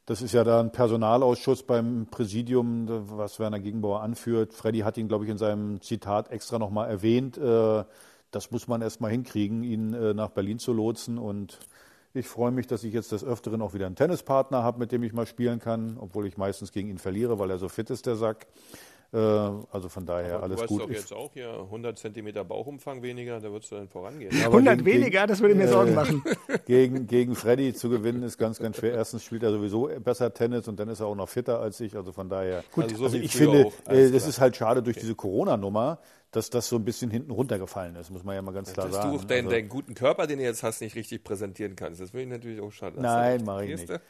das 0.06 0.22
ist 0.22 0.32
ja 0.32 0.44
da 0.44 0.60
ein 0.60 0.70
Personalausschuss 0.70 1.64
beim 1.64 2.06
Präsidium, 2.10 2.86
was 3.18 3.40
Werner 3.40 3.58
Gegenbauer 3.58 4.02
anführt. 4.02 4.54
Freddy 4.54 4.80
hat 4.80 4.96
ihn, 4.96 5.08
glaube 5.08 5.24
ich, 5.24 5.30
in 5.30 5.38
seinem 5.38 5.80
Zitat 5.80 6.30
extra 6.30 6.58
nochmal 6.58 6.88
erwähnt 6.88 7.38
das 8.34 8.50
muss 8.50 8.68
man 8.68 8.82
erst 8.82 9.00
mal 9.00 9.10
hinkriegen, 9.10 9.62
ihn 9.62 9.94
äh, 9.94 10.14
nach 10.14 10.30
Berlin 10.30 10.58
zu 10.58 10.72
lotsen. 10.72 11.18
Und 11.18 11.58
ich 12.12 12.26
freue 12.26 12.50
mich, 12.50 12.66
dass 12.66 12.84
ich 12.84 12.92
jetzt 12.92 13.12
des 13.12 13.24
Öfteren 13.24 13.62
auch 13.62 13.74
wieder 13.74 13.86
einen 13.86 13.96
Tennispartner 13.96 14.62
habe, 14.62 14.78
mit 14.78 14.92
dem 14.92 15.02
ich 15.02 15.12
mal 15.12 15.26
spielen 15.26 15.58
kann, 15.58 15.96
obwohl 15.98 16.26
ich 16.26 16.36
meistens 16.36 16.72
gegen 16.72 16.88
ihn 16.88 16.98
verliere, 16.98 17.38
weil 17.38 17.50
er 17.50 17.58
so 17.58 17.68
fit 17.68 17.90
ist, 17.90 18.06
der 18.06 18.16
Sack. 18.16 18.46
Äh, 19.14 19.18
also 19.70 19.88
von 19.88 20.04
daher 20.04 20.36
Aber 20.36 20.44
alles 20.44 20.60
du 20.62 20.66
gut. 20.66 20.80
Du 20.80 20.82
hast 20.82 20.90
doch 20.90 20.94
jetzt 20.94 21.12
auch 21.12 21.32
hier 21.34 21.48
100 21.48 21.96
Zentimeter 21.96 22.44
Bauchumfang 22.44 23.00
weniger, 23.02 23.38
da 23.38 23.50
würdest 23.52 23.70
du 23.70 23.76
dann 23.76 23.88
vorangehen. 23.88 24.32
100 24.34 24.78
gegen, 24.78 24.86
weniger, 24.86 25.26
das 25.28 25.40
würde 25.40 25.54
mir 25.54 25.68
Sorgen 25.68 25.92
äh, 25.92 25.94
machen. 25.94 26.24
Gegen, 26.66 27.06
gegen 27.06 27.34
Freddy 27.34 27.74
zu 27.74 27.90
gewinnen 27.90 28.22
ist 28.22 28.38
ganz, 28.38 28.58
ganz 28.58 28.78
schwer. 28.78 28.94
Erstens 28.94 29.22
spielt 29.22 29.42
er 29.42 29.52
sowieso 29.52 29.90
besser 30.02 30.32
Tennis 30.32 30.66
und 30.66 30.80
dann 30.80 30.88
ist 30.88 31.00
er 31.00 31.06
auch 31.06 31.14
noch 31.14 31.28
fitter 31.28 31.60
als 31.60 31.78
ich. 31.80 31.94
Also 31.94 32.12
von 32.12 32.28
daher. 32.28 32.64
Gut, 32.72 32.84
also, 32.84 32.96
so 32.96 33.04
also 33.04 33.16
ich 33.18 33.36
finde, 33.36 33.70
äh, 33.86 34.10
das 34.10 34.26
ist 34.26 34.40
halt 34.40 34.56
schade 34.56 34.82
durch 34.82 34.96
okay. 34.96 35.02
diese 35.02 35.14
Corona-Nummer 35.14 35.98
dass 36.34 36.50
das 36.50 36.68
so 36.68 36.76
ein 36.76 36.84
bisschen 36.84 37.12
hinten 37.12 37.30
runtergefallen 37.30 37.94
ist, 37.94 38.10
muss 38.10 38.24
man 38.24 38.34
ja 38.34 38.42
mal 38.42 38.52
ganz 38.52 38.72
klar 38.72 38.86
dass 38.86 38.96
sagen. 38.96 39.12
Dass 39.12 39.22
du 39.22 39.26
deinen, 39.28 39.46
also, 39.46 39.56
deinen 39.56 39.68
guten 39.68 39.94
Körper, 39.94 40.26
den 40.26 40.38
du 40.38 40.44
jetzt 40.44 40.64
hast, 40.64 40.80
nicht 40.80 40.96
richtig 40.96 41.22
präsentieren 41.22 41.76
kannst. 41.76 42.00
Das 42.00 42.12
will 42.12 42.22
ich 42.22 42.28
natürlich 42.28 42.60
auch 42.60 42.72
schade. 42.72 43.00
Nein, 43.00 43.44
mache 43.44 43.66
ich 43.66 43.80
nicht. 43.80 44.00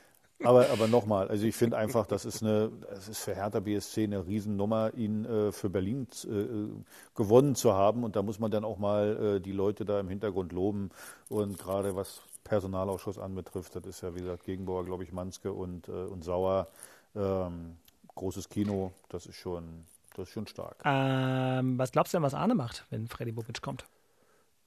Aber, 0.43 0.69
aber 0.71 0.89
nochmal, 0.89 1.29
also 1.29 1.47
ich 1.47 1.55
finde 1.55 1.77
einfach, 1.77 2.07
das 2.07 2.25
ist 2.25 2.43
eine, 2.43 2.71
es 2.91 3.09
ist 3.09 3.21
für 3.21 3.35
Hertha 3.35 3.61
BSC 3.61 4.05
eine 4.05 4.27
Riesennummer, 4.27 4.93
ihn 4.95 5.25
äh, 5.25 5.53
für 5.53 5.71
Berlin 5.71 6.09
äh, 6.25 6.69
gewonnen 7.15 7.55
zu 7.55 7.73
haben. 7.73 8.05
Und 8.05 8.17
da 8.17 8.23
muss 8.23 8.39
man 8.39 8.51
dann 8.51 8.65
auch 8.65 8.79
mal 8.79 9.37
äh, 9.37 9.41
die 9.41 9.53
Leute 9.53 9.85
da 9.85 10.01
im 10.01 10.09
Hintergrund 10.09 10.53
loben. 10.53 10.91
Und 11.29 11.59
gerade 11.59 11.95
was 11.95 12.21
Personalausschuss 12.43 13.19
anbetrifft, 13.19 13.77
das 13.77 13.87
ist 13.87 14.03
ja 14.03 14.15
wie 14.15 14.21
gesagt 14.21 14.45
Gegenbauer, 14.45 14.85
glaube 14.85 15.05
ich, 15.05 15.13
Manske 15.13 15.53
und, 15.53 15.89
äh, 15.89 15.93
und 15.93 16.25
Sauer. 16.25 16.69
Ähm, 17.15 17.77
großes 18.15 18.49
Kino, 18.49 18.93
das 19.09 19.27
ist 19.27 19.37
schon, 19.37 19.85
das 20.15 20.29
ist 20.29 20.35
schon 20.35 20.47
stark. 20.47 20.77
Ähm, 20.85 21.79
was 21.79 21.93
glaubst 21.93 22.13
du 22.13 22.17
denn, 22.17 22.23
was 22.23 22.35
Arne 22.35 22.55
macht, 22.55 22.85
wenn 22.91 23.09
Freddy 23.09 23.33
Bobic 23.33 23.63
kommt? 23.63 23.85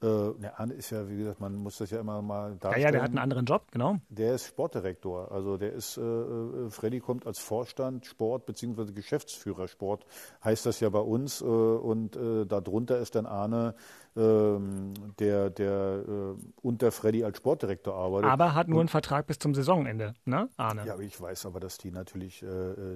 Äh, 0.00 0.06
ne, 0.06 0.52
Arne 0.56 0.74
ist 0.74 0.90
ja, 0.90 1.08
wie 1.08 1.16
gesagt, 1.16 1.40
man 1.40 1.56
muss 1.56 1.78
das 1.78 1.90
ja 1.90 1.98
immer 1.98 2.22
mal 2.22 2.56
darstellen. 2.56 2.82
Ja, 2.82 2.88
ja, 2.88 2.92
der 2.92 3.02
hat 3.02 3.08
einen 3.08 3.18
anderen 3.18 3.44
Job, 3.46 3.66
genau. 3.72 3.96
Der 4.08 4.34
ist 4.34 4.46
Sportdirektor. 4.46 5.32
Also 5.32 5.56
der 5.56 5.72
ist, 5.72 5.96
äh, 5.96 6.00
äh 6.00 6.70
Freddy 6.70 7.00
kommt 7.00 7.26
als 7.26 7.40
Vorstand 7.40 8.06
Sport 8.06 8.46
bzw. 8.46 8.92
Geschäftsführer 8.92 9.66
Sport, 9.66 10.06
heißt 10.44 10.66
das 10.66 10.78
ja 10.78 10.88
bei 10.88 11.00
uns. 11.00 11.40
Äh, 11.40 11.44
und 11.44 12.14
äh, 12.16 12.46
darunter 12.46 12.98
ist 12.98 13.16
dann 13.16 13.26
Arne, 13.26 13.74
ähm, 14.16 14.94
der, 15.18 15.50
der 15.50 16.04
äh, 16.06 16.34
unter 16.62 16.92
Freddy 16.92 17.24
als 17.24 17.38
Sportdirektor 17.38 17.94
arbeitet. 17.94 18.30
Aber 18.30 18.54
hat 18.54 18.68
nur 18.68 18.78
einen 18.78 18.88
Vertrag 18.88 19.26
bis 19.26 19.40
zum 19.40 19.52
Saisonende, 19.52 20.14
ne, 20.24 20.48
Arne? 20.56 20.86
Ja, 20.86 20.96
ich 21.00 21.20
weiß 21.20 21.46
aber, 21.46 21.58
dass 21.58 21.76
die 21.78 21.90
natürlich, 21.90 22.44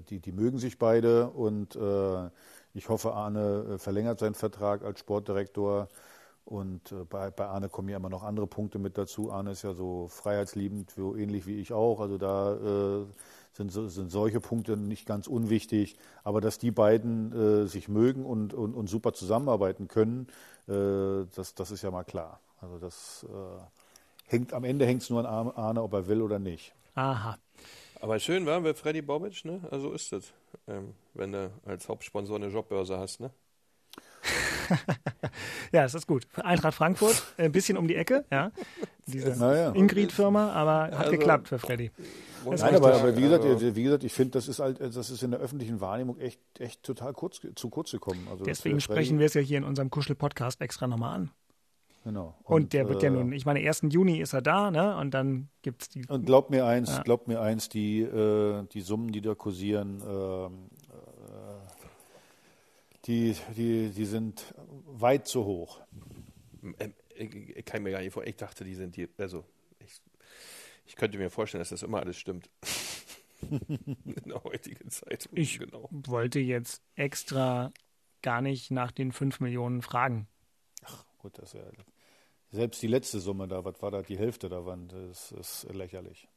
die, 0.09 0.21
die 0.21 0.33
mögen 0.33 0.59
sich 0.59 0.79
beide 0.79 1.31
und 1.31 1.79
ich 2.75 2.89
hoffe, 2.89 3.13
Arne 3.13 3.79
verlängert 3.79 4.19
seinen 4.19 4.35
Vertrag 4.35 4.83
als 4.83 5.01
Sportdirektor. 5.01 5.89
Und 6.45 6.93
äh, 6.93 7.05
bei, 7.05 7.31
bei 7.31 7.47
Arne 7.47 7.69
kommen 7.69 7.89
ja 7.89 7.97
immer 7.97 8.11
noch 8.11 8.23
andere 8.23 8.47
Punkte 8.47 8.79
mit 8.79 8.99
dazu. 8.99 9.31
Arne 9.31 9.53
ist 9.53 9.63
ja 9.63 9.75
so 9.75 10.09
freiheitsliebend, 10.09 10.91
so 10.91 11.17
ähnlich 11.17 11.47
wie 11.47 11.61
ich 11.61 11.73
auch. 11.73 12.01
Also 12.01 12.19
da 12.19 13.03
äh, 13.03 13.07
sind, 13.53 13.71
sind 13.71 14.11
solche 14.11 14.41
Punkte 14.41 14.77
nicht 14.77 15.07
ganz 15.07 15.27
unwichtig. 15.27 15.97
Aber 16.25 16.41
dass 16.41 16.59
die 16.59 16.71
beiden 16.71 17.33
äh, 17.33 17.67
sich 17.67 17.89
mögen 17.89 18.25
und, 18.25 18.55
und, 18.55 18.75
und 18.75 18.89
super 18.89 19.13
zusammenarbeiten 19.13 19.89
können, 19.89 20.27
äh, 20.69 21.27
das, 21.35 21.55
das 21.55 21.71
ist 21.71 21.83
ja 21.83 21.91
mal 21.91 22.05
klar. 22.05 22.41
Also 22.61 22.79
das 22.79 23.27
äh, 23.29 24.31
hängt 24.31 24.53
am 24.53 24.65
Ende 24.65 24.87
hängt 24.87 25.03
es 25.03 25.11
nur 25.11 25.27
an 25.29 25.51
Arne, 25.51 25.83
ob 25.83 25.93
er 25.93 26.07
will 26.07 26.23
oder 26.23 26.39
nicht. 26.39 26.75
Aha. 26.95 27.39
Aber 28.01 28.19
schön 28.19 28.47
war 28.47 28.65
wir 28.65 28.75
Freddy 28.75 29.01
Bobic, 29.01 29.45
ne? 29.45 29.61
Also 29.71 29.93
ist 29.93 30.13
es, 30.13 30.33
ähm, 30.67 30.95
wenn 31.15 31.33
du 31.33 31.53
als 31.65 31.89
Hauptsponsor 31.89 32.37
eine 32.37 32.49
Jobbörse 32.49 32.99
hast, 32.99 33.21
ne? 33.21 33.31
ja, 35.73 35.85
es 35.85 35.95
ist 35.95 36.07
gut. 36.07 36.27
Eintracht 36.43 36.75
Frankfurt, 36.75 37.23
ein 37.37 37.53
bisschen 37.53 37.77
um 37.77 37.89
die 37.89 37.97
Ecke, 37.97 38.25
ja. 38.31 38.53
Diese 39.07 39.31
ja. 39.31 39.73
Ingrid-Firma, 39.73 40.53
aber 40.53 40.85
hat 40.85 41.07
also, 41.07 41.11
geklappt 41.13 41.49
für 41.49 41.59
Freddy. 41.59 41.91
Nein, 42.45 42.75
aber, 42.75 42.95
aber, 42.95 43.17
wie 43.17 43.23
gesagt, 43.23 43.45
also, 43.45 43.77
wie 43.77 43.83
gesagt 43.83 44.05
ich 44.05 44.13
finde, 44.13 44.33
das 44.33 44.49
ist 44.49 44.59
halt, 44.59 44.81
das 44.81 45.11
ist 45.11 45.23
in 45.23 45.31
der 45.31 45.41
öffentlichen 45.41 45.81
Wahrnehmung 45.81 46.19
echt, 46.19 46.41
echt 46.59 46.83
total 46.83 47.13
kurz, 47.13 47.41
zu 47.55 47.71
kurz 47.71 47.91
gekommen. 47.91 48.27
Also 48.31 48.45
Deswegen 48.45 48.81
sprechen 48.81 49.19
wir 49.19 49.27
es 49.27 49.35
ja 49.35 49.41
hier 49.41 49.59
in 49.59 49.65
unserem 49.65 49.91
Kuschel-Podcast 49.91 50.61
extra 50.61 50.87
nochmal 50.87 51.15
an. 51.15 51.31
Genau. 52.05 52.35
Und, 52.43 52.55
und, 52.55 52.73
der 52.73 52.89
wird 52.89 53.03
ja 53.03 53.11
äh, 53.11 53.13
nun, 53.13 53.33
ich 53.33 53.47
meine, 53.47 53.61
1. 53.61 53.83
Juni 53.91 54.21
ist 54.21 54.33
er 54.33 54.43
da, 54.43 54.71
ne? 54.71 54.97
Und 54.97 55.15
dann 55.15 55.49
gibt 55.63 55.83
es 55.83 55.89
die. 55.89 56.05
Und 56.09 56.27
glaubt 56.27 56.51
mir 56.51 56.67
eins, 56.67 56.91
ja. 56.91 57.03
glaubt 57.03 57.29
mir 57.29 57.41
eins, 57.41 57.69
die, 57.69 58.01
äh, 58.01 58.65
die 58.73 58.81
Summen, 58.81 59.13
die 59.13 59.21
da 59.21 59.35
kursieren, 59.37 60.01
äh, 60.01 60.49
die, 63.07 63.37
die, 63.57 63.91
die 63.91 64.05
sind 64.05 64.55
weit 64.87 65.27
zu 65.27 65.45
hoch. 65.45 65.81
Ähm, 66.79 66.95
ich 67.15 67.65
kann 67.65 67.83
mir 67.83 67.91
gar 67.91 68.01
nicht 68.01 68.13
vor. 68.13 68.27
Ich 68.27 68.37
dachte, 68.37 68.65
die 68.65 68.75
sind 68.75 68.97
die. 68.97 69.09
Also, 69.19 69.45
ich, 69.79 70.01
ich 70.87 70.97
könnte 70.97 71.19
mir 71.19 71.31
vorstellen, 71.31 71.61
dass 71.61 71.71
das 71.71 71.83
immer 71.83 72.01
alles 72.01 72.17
stimmt. 72.17 72.51
In 73.51 74.23
der 74.27 74.43
heutigen 74.45 74.89
Zeit. 74.91 75.29
Ich 75.33 75.59
genau. 75.59 75.89
wollte 75.91 76.39
jetzt 76.39 76.83
extra 76.95 77.73
gar 78.23 78.41
nicht 78.41 78.71
nach 78.71 78.93
den 78.93 79.13
5 79.13 79.41
Millionen 79.41 79.83
fragen. 79.83 80.29
Ach, 80.85 81.05
gut, 81.19 81.39
das 81.39 81.55
ist 81.55 81.61
ja. 81.61 81.85
Selbst 82.51 82.83
die 82.83 82.87
letzte 82.87 83.19
Summe 83.19 83.49
da, 83.49 83.65
was 83.65 83.81
war 83.81 83.91
da, 83.91 84.03
die 84.03 84.19
Hälfte 84.19 84.49
da 84.49 84.65
waren, 84.67 84.89
das 84.89 85.33
ist 85.33 85.67
lächerlich. 85.73 86.29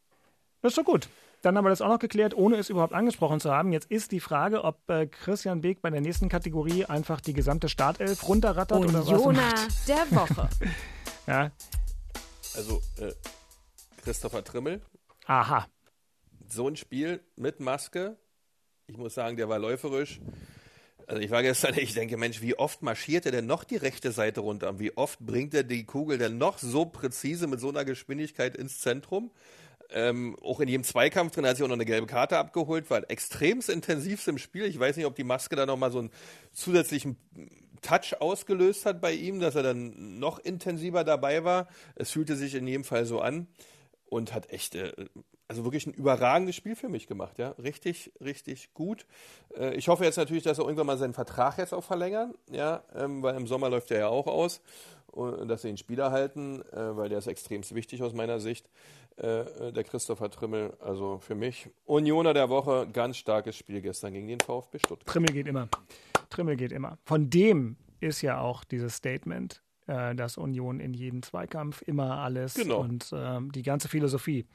Das 0.65 0.71
ist 0.71 0.79
doch 0.79 0.83
gut. 0.83 1.09
Dann 1.43 1.55
haben 1.55 1.63
wir 1.63 1.69
das 1.69 1.81
auch 1.81 1.89
noch 1.89 1.99
geklärt, 1.99 2.35
ohne 2.35 2.55
es 2.55 2.71
überhaupt 2.71 2.91
angesprochen 2.91 3.39
zu 3.39 3.51
haben. 3.51 3.71
Jetzt 3.71 3.91
ist 3.91 4.11
die 4.11 4.19
Frage, 4.19 4.63
ob 4.63 4.89
äh, 4.89 5.05
Christian 5.05 5.61
Beek 5.61 5.79
bei 5.79 5.91
der 5.91 6.01
nächsten 6.01 6.27
Kategorie 6.27 6.85
einfach 6.85 7.21
die 7.21 7.33
gesamte 7.33 7.69
Startelf 7.69 8.27
runterrattert 8.27 8.79
Unioner 8.79 9.07
oder 9.07 9.25
was. 9.25 9.35
macht. 9.35 9.87
der 9.87 10.11
Woche. 10.17 10.49
ja. 11.27 11.51
Also, 12.55 12.81
äh, 12.99 13.11
Christopher 14.01 14.43
Trimmel. 14.43 14.81
Aha. 15.27 15.67
So 16.47 16.67
ein 16.67 16.77
Spiel 16.77 17.23
mit 17.35 17.59
Maske. 17.59 18.17
Ich 18.87 18.97
muss 18.97 19.13
sagen, 19.13 19.37
der 19.37 19.47
war 19.47 19.59
läuferisch. 19.59 20.19
Also 21.05 21.21
ich 21.21 21.29
war 21.29 21.43
gestern, 21.43 21.75
ich 21.77 21.93
denke, 21.93 22.17
Mensch, 22.17 22.41
wie 22.41 22.57
oft 22.57 22.81
marschiert 22.81 23.27
er 23.27 23.31
denn 23.31 23.45
noch 23.45 23.65
die 23.65 23.77
rechte 23.77 24.11
Seite 24.11 24.41
runter? 24.41 24.69
Und 24.69 24.79
wie 24.79 24.97
oft 24.97 25.19
bringt 25.19 25.53
er 25.53 25.61
die 25.61 25.85
Kugel 25.85 26.17
denn 26.17 26.39
noch 26.39 26.57
so 26.57 26.85
präzise 26.85 27.45
mit 27.45 27.59
so 27.59 27.69
einer 27.69 27.85
Geschwindigkeit 27.85 28.57
ins 28.57 28.79
Zentrum? 28.79 29.29
Ähm, 29.95 30.35
auch 30.43 30.59
in 30.59 30.67
jedem 30.67 30.83
Zweikampf 30.83 31.33
drin 31.33 31.45
hat 31.47 31.55
sich 31.55 31.63
auch 31.63 31.69
noch 31.69 31.75
eine 31.75 31.85
gelbe 31.85 32.05
Karte 32.05 32.37
abgeholt, 32.37 32.89
war 32.89 33.09
extremst 33.09 33.69
intensivst 33.69 34.27
im 34.27 34.37
Spiel. 34.37 34.65
Ich 34.65 34.77
weiß 34.77 34.97
nicht, 34.97 35.05
ob 35.05 35.15
die 35.15 35.23
Maske 35.23 35.55
da 35.55 35.65
nochmal 35.65 35.89
so 35.89 35.99
einen 35.99 36.11
zusätzlichen 36.51 37.15
Touch 37.81 38.19
ausgelöst 38.19 38.85
hat 38.85 38.99
bei 38.99 39.13
ihm, 39.13 39.39
dass 39.39 39.55
er 39.55 39.63
dann 39.63 40.19
noch 40.19 40.39
intensiver 40.39 41.05
dabei 41.05 41.45
war. 41.45 41.69
Es 41.95 42.11
fühlte 42.11 42.35
sich 42.35 42.55
in 42.55 42.67
jedem 42.67 42.83
Fall 42.83 43.05
so 43.05 43.21
an 43.21 43.47
und 44.09 44.33
hat 44.33 44.49
echt, 44.49 44.75
äh, 44.75 44.91
also 45.47 45.63
wirklich 45.63 45.87
ein 45.87 45.93
überragendes 45.93 46.57
Spiel 46.57 46.75
für 46.75 46.89
mich 46.89 47.07
gemacht, 47.07 47.37
ja. 47.37 47.51
Richtig, 47.51 48.11
richtig 48.19 48.73
gut. 48.73 49.05
Äh, 49.57 49.75
ich 49.75 49.87
hoffe 49.87 50.03
jetzt 50.03 50.17
natürlich, 50.17 50.43
dass 50.43 50.57
er 50.57 50.65
irgendwann 50.65 50.87
mal 50.87 50.97
seinen 50.97 51.13
Vertrag 51.13 51.57
jetzt 51.57 51.73
auch 51.73 51.85
verlängern, 51.85 52.33
ja, 52.51 52.83
ähm, 52.93 53.23
weil 53.23 53.35
im 53.35 53.47
Sommer 53.47 53.69
läuft 53.69 53.91
er 53.91 53.99
ja 53.99 54.07
auch 54.09 54.27
aus 54.27 54.59
und 55.15 55.47
dass 55.47 55.61
sie 55.61 55.69
den 55.69 55.77
Spieler 55.77 56.11
halten, 56.11 56.61
äh, 56.73 56.97
weil 56.97 57.07
der 57.07 57.19
ist 57.19 57.27
extremst 57.27 57.73
wichtig 57.73 58.03
aus 58.03 58.13
meiner 58.13 58.39
Sicht. 58.39 58.69
Äh, 59.17 59.71
der 59.71 59.85
Christopher 59.85 60.29
Trimmel, 60.29 60.73
also 60.81 61.19
für 61.19 61.35
mich. 61.35 61.69
Unioner 61.85 62.33
der 62.33 62.49
Woche, 62.49 62.87
ganz 62.91 63.15
starkes 63.15 63.55
Spiel 63.55 63.81
gestern 63.81 64.11
gegen 64.11 64.27
den 64.27 64.41
VfB 64.41 64.77
Stuttgart. 64.79 65.07
Trimmel 65.07 65.31
geht 65.31 65.47
immer. 65.47 65.69
Trimmel 66.29 66.57
geht 66.57 66.73
immer. 66.73 66.97
Von 67.05 67.29
dem 67.29 67.77
ist 68.01 68.21
ja 68.21 68.39
auch 68.41 68.65
dieses 68.65 68.95
Statement, 68.95 69.61
äh, 69.87 70.15
dass 70.15 70.37
Union 70.37 70.81
in 70.81 70.93
jedem 70.93 71.23
Zweikampf 71.23 71.81
immer 71.83 72.17
alles 72.17 72.55
genau. 72.55 72.81
und 72.81 73.09
äh, 73.13 73.39
die 73.53 73.63
ganze 73.63 73.87
Philosophie. 73.87 74.45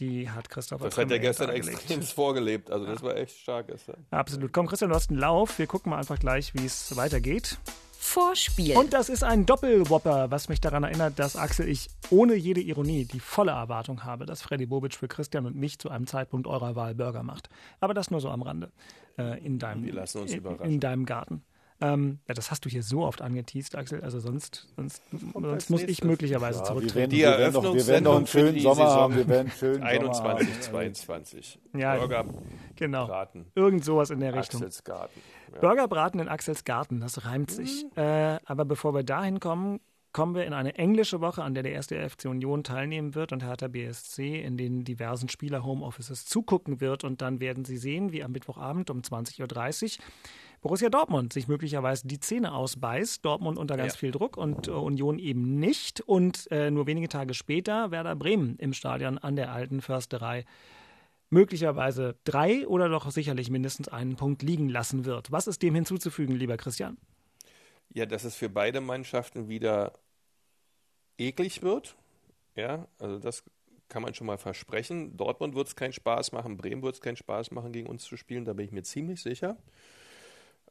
Die 0.00 0.28
hat 0.28 0.48
Christopher 0.48 0.86
Das 0.86 0.98
hat 0.98 1.10
er 1.10 1.18
gestern 1.20 1.50
extrem 1.50 2.02
vorgelebt. 2.02 2.70
Also, 2.72 2.86
das 2.86 3.02
war 3.02 3.16
echt 3.16 3.38
stark 3.38 3.68
gestern. 3.68 4.04
Absolut. 4.10 4.52
Komm, 4.52 4.66
Christian, 4.66 4.88
du 4.88 4.96
hast 4.96 5.10
einen 5.10 5.20
Lauf. 5.20 5.58
Wir 5.60 5.66
gucken 5.68 5.90
mal 5.90 5.98
einfach 5.98 6.18
gleich, 6.18 6.54
wie 6.54 6.64
es 6.64 6.96
weitergeht. 6.96 7.58
Vorspiel. 8.04 8.76
Und 8.76 8.92
das 8.92 9.08
ist 9.08 9.22
ein 9.22 9.46
Doppelwopper, 9.46 10.30
was 10.32 10.48
mich 10.48 10.60
daran 10.60 10.82
erinnert, 10.82 11.20
dass 11.20 11.36
Axel 11.36 11.68
ich 11.68 11.88
ohne 12.10 12.34
jede 12.34 12.60
Ironie 12.60 13.04
die 13.04 13.20
volle 13.20 13.52
Erwartung 13.52 14.02
habe, 14.02 14.26
dass 14.26 14.42
Freddy 14.42 14.66
Bobic 14.66 14.94
für 14.94 15.06
Christian 15.06 15.46
und 15.46 15.54
mich 15.54 15.78
zu 15.78 15.88
einem 15.88 16.08
Zeitpunkt 16.08 16.48
eurer 16.48 16.74
Wahl 16.74 16.96
Burger 16.96 17.22
macht. 17.22 17.48
Aber 17.78 17.94
das 17.94 18.10
nur 18.10 18.20
so 18.20 18.28
am 18.28 18.42
Rande. 18.42 18.72
Äh, 19.16 19.38
in, 19.46 19.60
deinem, 19.60 19.84
Wir 19.84 19.92
lassen 19.92 20.22
uns 20.22 20.32
in, 20.32 20.38
überraschen. 20.38 20.66
in 20.66 20.80
deinem 20.80 21.06
Garten. 21.06 21.44
Ähm, 21.82 22.20
ja, 22.28 22.34
das 22.34 22.50
hast 22.50 22.64
du 22.64 22.68
hier 22.68 22.82
so 22.82 23.04
oft 23.04 23.20
angeteased, 23.20 23.74
Axel. 23.76 24.02
Also 24.02 24.20
sonst, 24.20 24.68
sonst, 24.76 25.02
sonst 25.34 25.70
muss 25.70 25.82
ich 25.82 26.04
möglicherweise 26.04 26.60
Ja, 26.60 26.64
zurücktreten. 26.64 27.10
Die 27.10 27.18
wir 27.18 27.38
werden 27.38 27.52
doch, 27.52 27.74
wir 27.74 27.86
werden 27.86 28.04
doch 28.04 28.16
einen 28.16 28.26
schönen 28.28 28.60
Sommer 28.60 28.86
haben. 28.86 29.16
Wir 29.16 29.28
werden 29.28 29.48
einen 29.48 29.58
schönen 29.58 29.82
21, 29.82 30.16
Sommer 30.16 30.38
haben. 30.38 30.94
22. 30.94 31.58
Ja, 31.74 31.96
Burgerbraten. 31.96 32.40
Genau. 32.76 33.26
Irgend 33.56 33.84
sowas 33.84 34.10
in 34.10 34.20
der 34.20 34.34
Richtung. 34.34 34.60
Axels 34.60 34.84
Garten. 34.84 35.20
Ja. 35.52 35.60
Burgerbraten 35.60 36.20
in 36.20 36.28
Axels 36.28 36.64
Garten, 36.64 37.00
das 37.00 37.24
reimt 37.26 37.50
sich. 37.50 37.84
Äh, 37.96 38.38
aber 38.44 38.64
bevor 38.64 38.94
wir 38.94 39.02
dahin 39.02 39.40
kommen, 39.40 39.80
kommen 40.12 40.34
wir 40.34 40.44
in 40.44 40.52
eine 40.52 40.74
englische 40.76 41.20
Woche, 41.20 41.42
an 41.42 41.54
der 41.54 41.62
der 41.62 41.72
erste 41.72 42.08
FC 42.08 42.26
Union 42.26 42.64
teilnehmen 42.64 43.14
wird 43.14 43.32
und 43.32 43.42
Hertha 43.44 43.68
BSC 43.68 44.40
in 44.40 44.56
den 44.56 44.84
diversen 44.84 45.28
Spieler 45.28 45.64
Homeoffices 45.64 46.24
zugucken 46.26 46.80
wird. 46.80 47.04
Und 47.04 47.22
dann 47.22 47.40
werden 47.40 47.64
Sie 47.64 47.78
sehen, 47.78 48.12
wie 48.12 48.22
am 48.22 48.32
Mittwochabend 48.32 48.90
um 48.90 49.00
20.30 49.00 49.98
Uhr 49.98 50.04
Borussia 50.60 50.90
Dortmund 50.90 51.32
sich 51.32 51.48
möglicherweise 51.48 52.06
die 52.06 52.20
Zähne 52.20 52.52
ausbeißt. 52.52 53.24
Dortmund 53.24 53.58
unter 53.58 53.76
ganz 53.76 53.94
Ja. 53.94 53.98
viel 53.98 54.10
Druck 54.12 54.36
und 54.36 54.68
äh, 54.68 54.70
Union 54.70 55.18
eben 55.18 55.58
nicht. 55.58 56.00
Und 56.02 56.46
äh, 56.52 56.70
nur 56.70 56.86
wenige 56.86 57.08
Tage 57.08 57.34
später 57.34 57.90
Werder 57.90 58.14
Bremen 58.14 58.56
im 58.58 58.72
Stadion 58.72 59.18
an 59.18 59.34
der 59.34 59.52
alten 59.52 59.80
Försterei 59.80 60.44
möglicherweise 61.30 62.16
drei 62.24 62.68
oder 62.68 62.88
doch 62.88 63.10
sicherlich 63.10 63.50
mindestens 63.50 63.88
einen 63.88 64.16
Punkt 64.16 64.42
liegen 64.42 64.68
lassen 64.68 65.04
wird. 65.06 65.32
Was 65.32 65.46
ist 65.46 65.62
dem 65.62 65.74
hinzuzufügen, 65.74 66.36
lieber 66.36 66.58
Christian? 66.58 66.98
Ja, 67.94 68.06
dass 68.06 68.24
es 68.24 68.34
für 68.36 68.48
beide 68.48 68.80
Mannschaften 68.80 69.48
wieder 69.48 69.92
eklig 71.18 71.62
wird. 71.62 71.96
Ja, 72.54 72.86
also 72.98 73.18
das 73.18 73.44
kann 73.88 74.02
man 74.02 74.14
schon 74.14 74.26
mal 74.26 74.38
versprechen. 74.38 75.16
Dortmund 75.16 75.54
wird 75.54 75.68
es 75.68 75.76
keinen 75.76 75.92
Spaß 75.92 76.32
machen, 76.32 76.56
Bremen 76.56 76.82
wird 76.82 76.94
es 76.94 77.00
keinen 77.00 77.16
Spaß 77.16 77.50
machen, 77.50 77.72
gegen 77.72 77.88
uns 77.88 78.04
zu 78.04 78.16
spielen, 78.16 78.44
da 78.44 78.52
bin 78.54 78.66
ich 78.66 78.72
mir 78.72 78.82
ziemlich 78.82 79.20
sicher. 79.20 79.56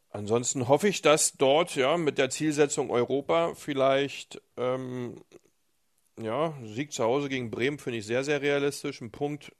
Ansonsten 0.09 0.67
hoffe 0.67 0.89
ich, 0.89 1.01
dass 1.01 1.33
dort 1.33 1.75
ja 1.75 1.97
mit 1.97 2.17
der 2.17 2.29
Zielsetzung 2.29 2.89
Europa 2.89 3.53
vielleicht 3.55 4.41
ähm, 4.57 5.23
ja, 6.19 6.53
Sieg 6.63 6.91
zu 6.91 7.03
Hause 7.03 7.29
gegen 7.29 7.49
Bremen 7.49 7.79
finde 7.79 7.99
ich 7.99 8.05
sehr, 8.05 8.23
sehr 8.23 8.41
realistisch. 8.41 9.01
Ein 9.01 9.11
Punkt 9.11 9.53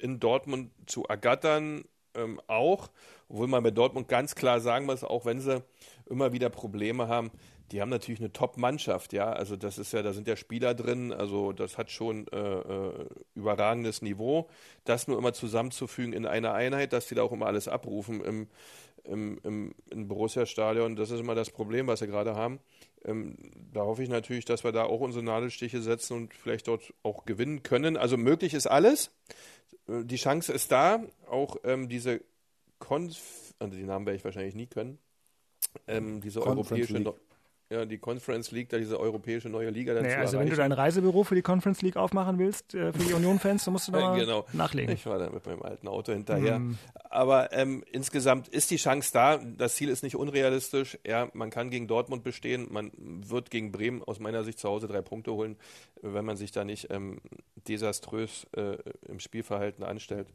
in 0.00 0.18
Dortmund 0.18 0.72
zu 0.86 1.04
ergattern 1.04 1.84
ähm, 2.14 2.40
auch, 2.46 2.90
obwohl 3.28 3.46
man 3.46 3.62
bei 3.62 3.70
Dortmund 3.70 4.08
ganz 4.08 4.34
klar 4.34 4.60
sagen 4.60 4.86
muss, 4.86 5.04
auch 5.04 5.24
wenn 5.24 5.40
sie 5.40 5.62
immer 6.06 6.32
wieder 6.32 6.50
Probleme 6.50 7.08
haben, 7.08 7.30
die 7.72 7.80
haben 7.80 7.88
natürlich 7.88 8.20
eine 8.20 8.32
Top-Mannschaft, 8.32 9.12
ja. 9.12 9.32
Also 9.32 9.56
das 9.56 9.78
ist 9.78 9.92
ja, 9.92 10.02
da 10.02 10.12
sind 10.12 10.26
ja 10.26 10.36
Spieler 10.36 10.74
drin, 10.74 11.12
also 11.12 11.52
das 11.52 11.78
hat 11.78 11.90
schon 11.90 12.26
äh, 12.28 12.38
äh, 12.38 13.06
überragendes 13.34 14.02
Niveau. 14.02 14.48
Das 14.84 15.08
nur 15.08 15.18
immer 15.18 15.32
zusammenzufügen 15.32 16.12
in 16.12 16.26
einer 16.26 16.52
Einheit, 16.52 16.92
dass 16.92 17.06
die 17.06 17.14
da 17.14 17.22
auch 17.22 17.32
immer 17.32 17.46
alles 17.46 17.68
abrufen 17.68 18.22
im, 18.22 18.48
im, 19.04 19.38
im, 19.44 19.74
im 19.90 20.08
Borussia-Stadion, 20.08 20.96
das 20.96 21.10
ist 21.10 21.20
immer 21.20 21.34
das 21.34 21.50
Problem, 21.50 21.86
was 21.86 22.00
wir 22.00 22.08
gerade 22.08 22.34
haben. 22.34 22.60
Ähm, 23.04 23.36
da 23.72 23.80
hoffe 23.80 24.02
ich 24.02 24.08
natürlich, 24.08 24.44
dass 24.44 24.64
wir 24.64 24.72
da 24.72 24.84
auch 24.84 25.00
unsere 25.00 25.24
Nadelstiche 25.24 25.80
setzen 25.80 26.16
und 26.16 26.34
vielleicht 26.34 26.68
dort 26.68 26.92
auch 27.02 27.24
gewinnen 27.24 27.62
können. 27.62 27.96
Also 27.96 28.16
möglich 28.16 28.54
ist 28.54 28.66
alles. 28.66 29.10
Äh, 29.88 30.04
Die 30.04 30.16
Chance 30.16 30.52
ist 30.52 30.70
da. 30.70 31.02
Auch 31.28 31.56
ähm, 31.64 31.88
diese 31.88 32.20
Konf 32.78 33.40
also 33.60 33.76
die 33.76 33.84
Namen 33.84 34.06
werde 34.06 34.16
ich 34.16 34.24
wahrscheinlich 34.24 34.54
nie 34.54 34.66
können. 34.66 34.98
Ähm, 35.86 36.20
diese 36.20 36.40
Conference 36.40 36.70
europäische, 36.70 36.98
League. 36.98 37.14
Ja, 37.72 37.84
die 37.84 37.98
Conference 37.98 38.50
League, 38.50 38.68
da 38.68 38.78
diese 38.78 38.98
europäische 38.98 39.48
neue 39.48 39.70
Liga 39.70 39.94
dann 39.94 40.02
Naja, 40.02 40.18
also 40.18 40.40
wenn 40.40 40.46
du 40.46 40.54
erreichen. 40.54 40.70
dein 40.70 40.72
Reisebüro 40.72 41.22
für 41.22 41.36
die 41.36 41.42
Conference 41.42 41.82
League 41.82 41.96
aufmachen 41.96 42.36
willst, 42.40 42.74
äh, 42.74 42.92
für 42.92 43.04
die 43.04 43.12
Union-Fans, 43.12 43.64
dann 43.64 43.72
musst 43.72 43.86
du 43.86 43.92
da 43.92 44.12
genau. 44.18 44.44
nachlegen. 44.52 44.92
Ich 44.92 45.06
war 45.06 45.20
da 45.20 45.30
mit 45.30 45.46
meinem 45.46 45.62
alten 45.62 45.86
Auto 45.86 46.12
hinterher. 46.12 46.58
Mhm. 46.58 46.78
Aber 47.08 47.52
ähm, 47.52 47.84
insgesamt 47.92 48.48
ist 48.48 48.72
die 48.72 48.76
Chance 48.76 49.10
da. 49.12 49.36
Das 49.36 49.76
Ziel 49.76 49.88
ist 49.88 50.02
nicht 50.02 50.16
unrealistisch. 50.16 50.98
Ja, 51.06 51.28
man 51.32 51.50
kann 51.50 51.70
gegen 51.70 51.86
Dortmund 51.86 52.24
bestehen. 52.24 52.66
Man 52.72 52.90
wird 52.98 53.52
gegen 53.52 53.70
Bremen 53.70 54.02
aus 54.02 54.18
meiner 54.18 54.42
Sicht 54.42 54.58
zu 54.58 54.68
Hause 54.68 54.88
drei 54.88 55.00
Punkte 55.00 55.32
holen, 55.32 55.56
wenn 56.02 56.24
man 56.24 56.36
sich 56.36 56.50
da 56.50 56.64
nicht 56.64 56.88
ähm, 56.90 57.20
desaströs 57.68 58.48
äh, 58.56 58.78
im 59.06 59.20
Spielverhalten 59.20 59.84
anstellt. 59.84 60.26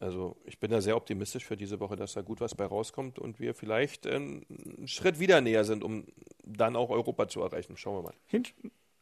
Also 0.00 0.36
ich 0.44 0.58
bin 0.58 0.70
da 0.70 0.80
sehr 0.80 0.96
optimistisch 0.96 1.44
für 1.44 1.58
diese 1.58 1.78
Woche, 1.78 1.94
dass 1.94 2.14
da 2.14 2.22
gut 2.22 2.40
was 2.40 2.54
bei 2.54 2.64
rauskommt 2.64 3.18
und 3.18 3.38
wir 3.38 3.54
vielleicht 3.54 4.06
ähm, 4.06 4.46
einen 4.48 4.88
Schritt 4.88 5.20
wieder 5.20 5.42
näher 5.42 5.64
sind, 5.64 5.84
um 5.84 6.06
dann 6.42 6.74
auch 6.74 6.88
Europa 6.88 7.28
zu 7.28 7.42
erreichen. 7.42 7.76
Schauen 7.76 7.98
wir 7.98 8.02
mal. 8.02 8.14
Hin 8.26 8.44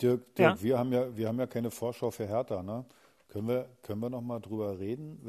Dirk, 0.02 0.34
Dirk 0.34 0.56
Ja. 0.56 0.62
wir, 0.62 0.78
haben 0.78 0.92
ja, 0.92 1.16
wir 1.16 1.28
haben 1.28 1.38
ja 1.38 1.46
keine 1.46 1.70
Vorschau 1.70 2.10
für 2.10 2.26
Hertha, 2.26 2.62
ne? 2.62 2.84
Können 3.28 3.46
wir, 3.46 3.68
können 3.82 4.00
wir 4.00 4.08
noch 4.08 4.22
mal 4.22 4.40
drüber 4.40 4.78
reden? 4.78 5.20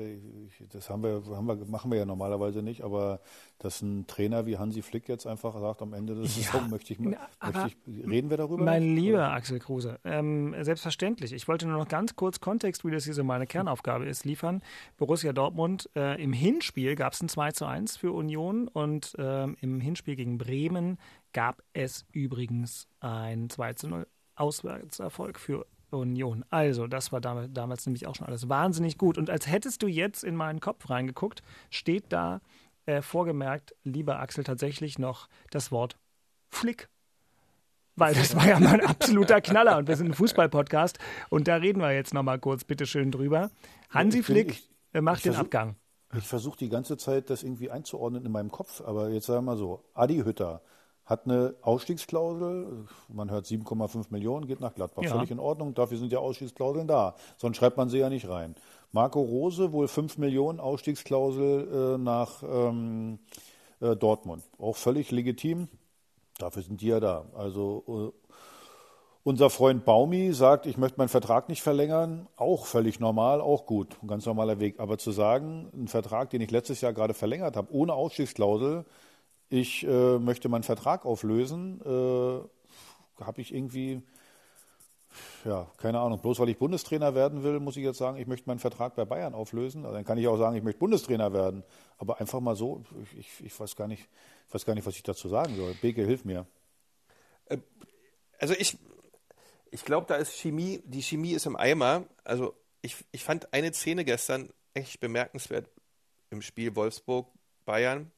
Das 0.71 0.89
haben 0.89 1.03
wir, 1.03 1.21
haben 1.35 1.47
wir, 1.47 1.55
machen 1.65 1.91
wir 1.91 1.97
ja 1.97 2.05
normalerweise 2.05 2.63
nicht, 2.63 2.81
aber 2.81 3.19
dass 3.57 3.81
ein 3.81 4.07
Trainer 4.07 4.45
wie 4.45 4.57
Hansi 4.57 4.81
Flick 4.81 5.09
jetzt 5.09 5.27
einfach 5.27 5.59
sagt, 5.59 5.81
am 5.81 5.91
Ende 5.93 6.15
des 6.15 6.33
Saison 6.35 6.69
möchte 6.69 6.93
ich, 6.93 6.99
möchte 6.99 7.19
ich, 7.67 8.07
reden 8.07 8.29
wir 8.29 8.37
darüber? 8.37 8.63
Mein 8.63 8.95
noch? 8.95 9.01
lieber 9.01 9.31
Axel 9.31 9.59
Kruse, 9.59 9.99
ähm, 10.05 10.55
selbstverständlich. 10.61 11.33
Ich 11.33 11.49
wollte 11.49 11.67
nur 11.67 11.77
noch 11.77 11.89
ganz 11.89 12.15
kurz 12.15 12.39
Kontext, 12.39 12.85
wie 12.85 12.91
das 12.91 13.03
hier 13.03 13.13
so 13.13 13.25
meine 13.25 13.45
Kernaufgabe 13.45 14.05
ist, 14.05 14.23
liefern. 14.23 14.61
Borussia 14.95 15.33
Dortmund, 15.33 15.89
äh, 15.97 16.23
im 16.23 16.31
Hinspiel 16.31 16.95
gab 16.95 17.11
es 17.11 17.21
ein 17.21 17.27
2 17.27 17.51
zu 17.51 17.65
1 17.65 17.97
für 17.97 18.13
Union 18.13 18.69
und 18.69 19.13
ähm, 19.17 19.57
im 19.59 19.81
Hinspiel 19.81 20.15
gegen 20.15 20.37
Bremen 20.37 20.99
gab 21.33 21.61
es 21.73 22.05
übrigens 22.13 22.87
ein 23.01 23.49
2 23.49 23.73
zu 23.73 23.87
0 23.89 24.07
Auswärtserfolg 24.35 25.37
für 25.37 25.65
Union. 25.91 26.45
Also, 26.49 26.87
das 26.87 27.11
war 27.11 27.21
damals, 27.21 27.49
damals 27.53 27.85
nämlich 27.85 28.07
auch 28.07 28.15
schon 28.15 28.27
alles 28.27 28.49
wahnsinnig 28.49 28.97
gut. 28.97 29.17
Und 29.17 29.29
als 29.29 29.47
hättest 29.47 29.81
du 29.83 29.87
jetzt 29.87 30.23
in 30.23 30.35
meinen 30.35 30.59
Kopf 30.59 30.89
reingeguckt, 30.89 31.41
steht 31.69 32.05
da 32.09 32.41
äh, 32.85 33.01
vorgemerkt, 33.01 33.75
lieber 33.83 34.19
Axel, 34.19 34.43
tatsächlich 34.43 34.99
noch 34.99 35.27
das 35.51 35.71
Wort 35.71 35.97
Flick. 36.49 36.89
Weil 37.95 38.13
das 38.15 38.35
war 38.35 38.47
ja 38.47 38.59
mal 38.59 38.79
ein 38.79 38.85
absoluter 38.85 39.41
Knaller 39.41 39.77
und 39.77 39.87
wir 39.87 39.97
sind 39.97 40.07
ein 40.07 40.13
Fußball-Podcast 40.13 40.99
und 41.29 41.47
da 41.47 41.57
reden 41.57 41.81
wir 41.81 41.91
jetzt 41.91 42.13
nochmal 42.13 42.39
kurz 42.39 42.63
bitteschön 42.63 43.11
drüber. 43.11 43.51
Hansi 43.89 44.23
Flick 44.23 44.51
ich, 44.51 44.69
äh, 44.93 45.01
macht 45.01 45.25
den 45.25 45.33
versuch, 45.33 45.45
Abgang. 45.45 45.75
Ich 46.15 46.25
versuche 46.25 46.57
die 46.57 46.69
ganze 46.69 46.97
Zeit, 46.97 47.29
das 47.29 47.43
irgendwie 47.43 47.69
einzuordnen 47.69 48.25
in 48.25 48.31
meinem 48.31 48.51
Kopf, 48.51 48.81
aber 48.81 49.09
jetzt 49.09 49.25
sagen 49.25 49.45
wir 49.45 49.51
mal 49.51 49.57
so, 49.57 49.83
Adi 49.93 50.17
Hütter 50.23 50.61
hat 51.09 51.25
eine 51.25 51.55
Ausstiegsklausel, 51.63 52.85
man 53.07 53.31
hört 53.31 53.47
7,5 53.47 54.05
Millionen, 54.11 54.45
geht 54.45 54.59
nach 54.59 54.75
Gladbach, 54.75 55.03
ja. 55.03 55.09
völlig 55.09 55.31
in 55.31 55.39
Ordnung, 55.39 55.73
dafür 55.73 55.97
sind 55.97 56.11
ja 56.11 56.19
Ausstiegsklauseln 56.19 56.87
da, 56.87 57.15
sonst 57.37 57.57
schreibt 57.57 57.77
man 57.77 57.89
sie 57.89 57.97
ja 57.97 58.09
nicht 58.09 58.29
rein. 58.29 58.55
Marco 58.91 59.19
Rose, 59.19 59.73
wohl 59.73 59.87
5 59.87 60.19
Millionen 60.19 60.59
Ausstiegsklausel 60.59 61.95
äh, 61.95 61.97
nach 61.97 62.43
ähm, 62.43 63.17
äh, 63.79 63.95
Dortmund, 63.95 64.43
auch 64.59 64.75
völlig 64.75 65.09
legitim, 65.09 65.67
dafür 66.37 66.61
sind 66.61 66.79
die 66.81 66.87
ja 66.87 66.99
da. 66.99 67.25
Also 67.33 68.13
äh, 68.13 68.29
unser 69.23 69.49
Freund 69.49 69.85
Baumi 69.85 70.31
sagt, 70.31 70.67
ich 70.67 70.77
möchte 70.77 70.99
meinen 70.99 71.09
Vertrag 71.09 71.49
nicht 71.49 71.63
verlängern, 71.63 72.27
auch 72.37 72.67
völlig 72.67 72.99
normal, 72.99 73.41
auch 73.41 73.65
gut, 73.65 73.97
ein 74.03 74.07
ganz 74.07 74.27
normaler 74.27 74.59
Weg. 74.59 74.79
Aber 74.79 74.99
zu 74.99 75.11
sagen, 75.11 75.69
ein 75.73 75.87
Vertrag, 75.87 76.29
den 76.29 76.41
ich 76.41 76.51
letztes 76.51 76.81
Jahr 76.81 76.93
gerade 76.93 77.15
verlängert 77.15 77.55
habe, 77.55 77.73
ohne 77.73 77.93
Ausstiegsklausel, 77.93 78.85
ich 79.49 79.85
äh, 79.85 80.19
möchte 80.19 80.49
meinen 80.49 80.63
Vertrag 80.63 81.05
auflösen, 81.05 81.81
äh, 81.81 83.23
habe 83.23 83.41
ich 83.41 83.53
irgendwie, 83.53 84.01
ja, 85.43 85.67
keine 85.77 85.99
Ahnung, 85.99 86.19
bloß 86.19 86.39
weil 86.39 86.49
ich 86.49 86.57
Bundestrainer 86.57 87.15
werden 87.15 87.43
will, 87.43 87.59
muss 87.59 87.75
ich 87.75 87.83
jetzt 87.83 87.97
sagen, 87.97 88.17
ich 88.17 88.27
möchte 88.27 88.47
meinen 88.47 88.59
Vertrag 88.59 88.95
bei 88.95 89.05
Bayern 89.05 89.33
auflösen. 89.33 89.83
Also 89.85 89.95
dann 89.95 90.05
kann 90.05 90.17
ich 90.17 90.27
auch 90.27 90.37
sagen, 90.37 90.55
ich 90.55 90.63
möchte 90.63 90.79
Bundestrainer 90.79 91.33
werden. 91.33 91.63
Aber 91.97 92.19
einfach 92.19 92.39
mal 92.39 92.55
so, 92.55 92.83
ich, 93.17 93.43
ich 93.43 93.59
weiß, 93.59 93.75
gar 93.75 93.87
nicht, 93.87 94.07
ich 94.47 94.53
weiß 94.53 94.65
gar 94.65 94.75
nicht, 94.75 94.85
was 94.85 94.95
ich 94.95 95.03
dazu 95.03 95.27
sagen 95.27 95.55
soll. 95.55 95.73
Beke, 95.81 96.05
hilf 96.05 96.23
mir. 96.25 96.45
Äh, 97.45 97.57
also 98.37 98.53
ich, 98.53 98.77
ich 99.71 99.83
glaube, 99.83 100.07
da 100.07 100.15
ist 100.15 100.33
Chemie, 100.33 100.81
die 100.85 101.01
Chemie 101.01 101.31
ist 101.31 101.45
im 101.45 101.55
Eimer. 101.55 102.05
Also 102.23 102.53
ich, 102.81 102.95
ich 103.11 103.23
fand 103.23 103.51
eine 103.53 103.73
Szene 103.73 104.05
gestern 104.05 104.49
echt 104.73 104.99
bemerkenswert 104.99 105.69
im 106.29 106.41
Spiel 106.41 106.75
Wolfsburg-Bayern. 106.75 108.11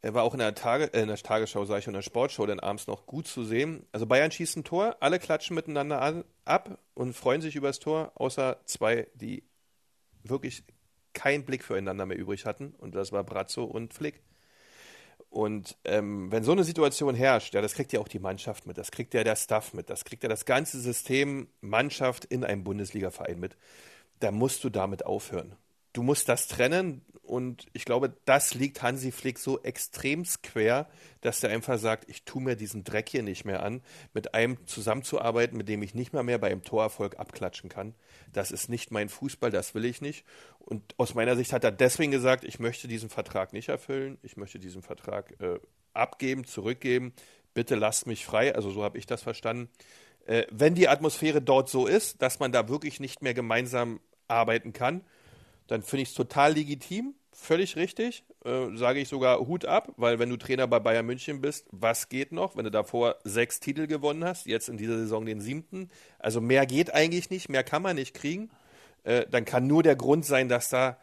Er 0.00 0.14
war 0.14 0.22
auch 0.22 0.32
in 0.32 0.38
der, 0.38 0.54
Tage, 0.54 0.92
äh, 0.94 1.02
in 1.02 1.08
der 1.08 1.16
Tagesschau, 1.16 1.64
sage 1.64 1.80
ich, 1.80 1.88
und 1.88 1.94
der 1.94 2.02
Sportshow 2.02 2.46
dann 2.46 2.60
abends 2.60 2.86
noch 2.86 3.06
gut 3.06 3.26
zu 3.26 3.44
sehen. 3.44 3.86
Also 3.92 4.06
Bayern 4.06 4.30
schießt 4.30 4.56
ein 4.56 4.64
Tor, 4.64 4.96
alle 5.00 5.18
klatschen 5.18 5.56
miteinander 5.56 6.00
an, 6.00 6.24
ab 6.44 6.78
und 6.94 7.14
freuen 7.14 7.40
sich 7.40 7.56
über 7.56 7.68
das 7.68 7.80
Tor, 7.80 8.12
außer 8.14 8.60
zwei, 8.64 9.08
die 9.14 9.42
wirklich 10.22 10.62
keinen 11.14 11.44
Blick 11.44 11.64
füreinander 11.64 12.06
mehr 12.06 12.18
übrig 12.18 12.46
hatten. 12.46 12.74
Und 12.78 12.94
das 12.94 13.10
war 13.10 13.24
Brazzo 13.24 13.64
und 13.64 13.92
Flick. 13.92 14.22
Und 15.30 15.76
ähm, 15.84 16.30
wenn 16.32 16.44
so 16.44 16.52
eine 16.52 16.64
Situation 16.64 17.14
herrscht, 17.14 17.54
ja, 17.54 17.60
das 17.60 17.74
kriegt 17.74 17.92
ja 17.92 18.00
auch 18.00 18.08
die 18.08 18.18
Mannschaft 18.18 18.66
mit, 18.66 18.78
das 18.78 18.90
kriegt 18.90 19.12
ja 19.14 19.24
der 19.24 19.36
Staff 19.36 19.74
mit, 19.74 19.90
das 19.90 20.04
kriegt 20.04 20.22
ja 20.22 20.28
das 20.28 20.46
ganze 20.46 20.80
System 20.80 21.48
Mannschaft 21.60 22.24
in 22.24 22.44
einem 22.44 22.64
Bundesliga-Verein 22.64 23.38
mit, 23.38 23.56
da 24.20 24.30
musst 24.30 24.64
du 24.64 24.70
damit 24.70 25.04
aufhören. 25.04 25.56
Du 25.98 26.04
musst 26.04 26.28
das 26.28 26.46
trennen 26.46 27.02
und 27.22 27.66
ich 27.72 27.84
glaube, 27.84 28.14
das 28.24 28.54
liegt 28.54 28.82
Hansi 28.82 29.10
Flick 29.10 29.36
so 29.36 29.60
extrem 29.64 30.22
quer, 30.44 30.88
dass 31.22 31.42
er 31.42 31.50
einfach 31.50 31.76
sagt, 31.76 32.08
ich 32.08 32.22
tue 32.22 32.40
mir 32.40 32.54
diesen 32.54 32.84
Dreck 32.84 33.08
hier 33.08 33.24
nicht 33.24 33.44
mehr 33.44 33.64
an, 33.64 33.82
mit 34.14 34.32
einem 34.32 34.64
zusammenzuarbeiten, 34.68 35.58
mit 35.58 35.68
dem 35.68 35.82
ich 35.82 35.96
nicht 35.96 36.12
mehr 36.12 36.38
bei 36.38 36.52
einem 36.52 36.62
Torerfolg 36.62 37.18
abklatschen 37.18 37.68
kann. 37.68 37.96
Das 38.32 38.52
ist 38.52 38.68
nicht 38.68 38.92
mein 38.92 39.08
Fußball, 39.08 39.50
das 39.50 39.74
will 39.74 39.84
ich 39.84 40.00
nicht. 40.00 40.24
Und 40.60 40.94
aus 40.98 41.16
meiner 41.16 41.34
Sicht 41.34 41.52
hat 41.52 41.64
er 41.64 41.72
deswegen 41.72 42.12
gesagt, 42.12 42.44
ich 42.44 42.60
möchte 42.60 42.86
diesen 42.86 43.10
Vertrag 43.10 43.52
nicht 43.52 43.70
erfüllen, 43.70 44.18
ich 44.22 44.36
möchte 44.36 44.60
diesen 44.60 44.82
Vertrag 44.82 45.34
äh, 45.40 45.58
abgeben, 45.94 46.44
zurückgeben. 46.44 47.12
Bitte 47.54 47.74
lasst 47.74 48.06
mich 48.06 48.24
frei. 48.24 48.54
Also 48.54 48.70
so 48.70 48.84
habe 48.84 48.98
ich 48.98 49.06
das 49.06 49.24
verstanden. 49.24 49.68
Äh, 50.26 50.46
wenn 50.52 50.76
die 50.76 50.86
Atmosphäre 50.86 51.42
dort 51.42 51.68
so 51.68 51.88
ist, 51.88 52.22
dass 52.22 52.38
man 52.38 52.52
da 52.52 52.68
wirklich 52.68 53.00
nicht 53.00 53.20
mehr 53.20 53.34
gemeinsam 53.34 53.98
arbeiten 54.28 54.72
kann, 54.72 55.02
dann 55.68 55.82
finde 55.82 56.02
ich 56.02 56.08
es 56.08 56.14
total 56.14 56.54
legitim, 56.54 57.14
völlig 57.32 57.76
richtig. 57.76 58.24
Äh, 58.44 58.76
Sage 58.76 59.00
ich 59.00 59.08
sogar 59.08 59.38
Hut 59.38 59.64
ab, 59.64 59.92
weil 59.96 60.18
wenn 60.18 60.30
du 60.30 60.36
Trainer 60.36 60.66
bei 60.66 60.80
Bayern 60.80 61.06
München 61.06 61.40
bist, 61.40 61.66
was 61.70 62.08
geht 62.08 62.32
noch? 62.32 62.56
Wenn 62.56 62.64
du 62.64 62.70
davor 62.70 63.16
sechs 63.24 63.60
Titel 63.60 63.86
gewonnen 63.86 64.24
hast, 64.24 64.46
jetzt 64.46 64.68
in 64.68 64.76
dieser 64.76 64.98
Saison 64.98 65.24
den 65.24 65.40
siebten. 65.40 65.90
Also 66.18 66.40
mehr 66.40 66.66
geht 66.66 66.92
eigentlich 66.92 67.30
nicht, 67.30 67.48
mehr 67.48 67.62
kann 67.62 67.82
man 67.82 67.96
nicht 67.96 68.14
kriegen. 68.14 68.50
Äh, 69.04 69.26
dann 69.30 69.44
kann 69.44 69.66
nur 69.66 69.82
der 69.82 69.96
Grund 69.96 70.24
sein, 70.24 70.48
dass 70.48 70.70
da 70.70 70.98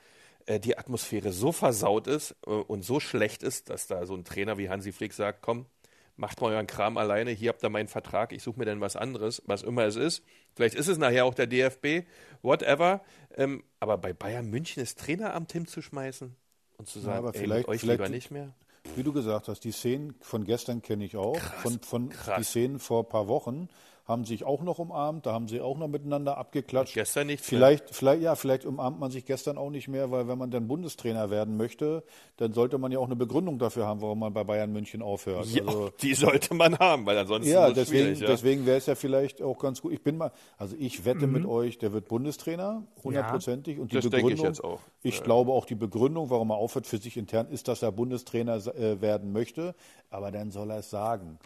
äh, 0.46 0.60
die 0.60 0.78
Atmosphäre 0.78 1.32
so 1.32 1.52
versaut 1.52 2.08
ist 2.08 2.36
äh, 2.46 2.50
und 2.50 2.84
so 2.84 3.00
schlecht 3.00 3.44
ist, 3.44 3.70
dass 3.70 3.88
da 3.88 4.06
so 4.06 4.16
ein 4.16 4.26
Trainer 4.26 4.58
wie 4.58 4.70
Hansi 4.70 4.92
Flick 4.92 5.14
sagt, 5.14 5.42
komm, 5.42 5.66
macht 6.18 6.42
mal 6.42 6.54
euren 6.54 6.68
Kram 6.68 6.98
alleine, 6.98 7.32
hier 7.32 7.50
habt 7.50 7.64
ihr 7.64 7.70
meinen 7.70 7.88
Vertrag, 7.88 8.32
ich 8.32 8.44
suche 8.44 8.60
mir 8.60 8.66
dann 8.66 8.82
was 8.82 8.96
anderes, 8.96 9.42
was 9.46 9.64
immer 9.64 9.84
es 9.84 9.96
ist. 9.96 10.24
Vielleicht 10.56 10.76
ist 10.76 10.88
es 10.88 10.98
nachher 10.98 11.26
auch 11.26 11.34
der 11.34 11.48
DFB, 11.48 12.08
whatever. 12.42 13.02
Ähm, 13.36 13.64
aber 13.80 13.98
bei 13.98 14.14
Bayern 14.14 14.50
München 14.50 14.82
das 14.82 14.96
Traineramt 14.96 15.52
hinzuschmeißen 15.52 16.36
und 16.78 16.88
zu 16.88 17.00
sagen, 17.00 17.14
ja, 17.14 17.20
aber 17.20 17.36
ey, 17.36 17.42
vielleicht, 17.42 17.68
euch 17.68 17.82
vielleicht, 17.82 18.00
lieber 18.00 18.10
nicht 18.10 18.32
mehr. 18.32 18.54
Wie 18.96 19.04
du 19.04 19.12
gesagt 19.12 19.48
hast, 19.48 19.62
die 19.62 19.72
Szenen 19.72 20.16
von 20.22 20.46
gestern 20.46 20.82
kenne 20.82 21.06
ich 21.06 21.18
auch, 21.18 21.38
krass, 21.38 21.62
von, 21.62 21.80
von 21.80 22.10
krass. 22.10 22.38
die 22.38 22.44
Szenen 22.44 22.80
vor 22.80 23.04
ein 23.04 23.10
paar 23.10 23.28
Wochen 23.28 23.68
haben 24.06 24.24
sich 24.24 24.44
auch 24.44 24.62
noch 24.62 24.78
umarmt, 24.78 25.26
da 25.26 25.34
haben 25.34 25.48
sie 25.48 25.62
auch 25.62 25.78
noch 25.78 25.88
miteinander 25.88 26.38
abgeklatscht. 26.38 26.94
Gestern 26.94 27.28
nicht. 27.28 27.44
Vielleicht, 27.44 27.90
vielleicht, 27.94 28.22
ja, 28.22 28.36
vielleicht 28.36 28.66
umarmt 28.66 29.00
man 29.00 29.10
sich 29.10 29.26
gestern 29.26 29.58
auch 29.58 29.72
nicht 29.72 29.88
mehr, 29.88 30.12
weil 30.12 30.28
wenn 30.28 30.38
man 30.38 30.52
dann 30.52 30.68
Bundestrainer 30.68 31.32
werden 31.32 31.58
möchte, 31.58 32.04
dann 32.38 32.54
sollte 32.54 32.78
man 32.78 32.92
ja 32.92 33.00
auch 33.00 33.06
eine 33.06 33.16
Begründung 33.16 33.58
dafür 33.58 33.88
haben, 33.88 34.02
warum 34.02 34.20
man 34.20 34.32
bei 34.32 34.44
Bayern 34.44 34.72
München 34.72 35.02
aufhört. 35.02 35.48
Ja, 35.48 35.66
also, 35.66 35.90
die 36.02 36.14
sollte 36.14 36.54
man 36.54 36.78
haben, 36.78 37.08
weil 37.08 37.18
ansonsten 37.18 37.52
ja, 37.52 37.72
deswegen, 37.72 38.16
ja. 38.16 38.28
deswegen 38.28 38.68
wäre 38.68 38.78
es 38.78 38.86
ja 38.86 38.94
vielleicht 38.94 39.42
auch 39.42 39.58
ganz 39.58 39.82
gut. 39.82 39.92
Ich 39.92 40.04
bin 40.04 40.18
mal, 40.18 40.32
also 40.58 40.76
ich 40.78 41.04
wette 41.04 41.26
mhm. 41.26 41.34
mit 41.34 41.46
euch, 41.48 41.80
der 41.80 41.92
wird 41.92 42.08
Bundestrainer, 42.08 42.84
hundertprozentig. 43.04 43.78
Ja, 43.78 43.82
und 43.82 43.92
die 43.92 43.96
das 43.96 44.06
Begründung, 44.06 44.32
ich 44.34 44.42
jetzt 44.42 44.64
auch. 44.64 44.82
Ich 45.02 45.18
ja. 45.18 45.24
glaube 45.24 45.52
auch 45.52 45.66
die 45.66 45.76
Begründung, 45.76 46.30
warum 46.30 46.52
er 46.52 46.58
aufhört 46.58 46.86
für 46.86 46.98
sich 46.98 47.18
intern, 47.18 47.48
ist, 47.50 47.68
dass 47.68 47.82
er 47.82 47.92
Bundestrainer 47.92 48.58
äh, 48.76 49.02
werden 49.02 49.32
möchte. 49.32 49.74
Aber 50.12 50.32
dann 50.32 50.52
soll 50.52 50.70
er 50.70 50.80
es 50.80 50.92
sagen. 50.92 51.40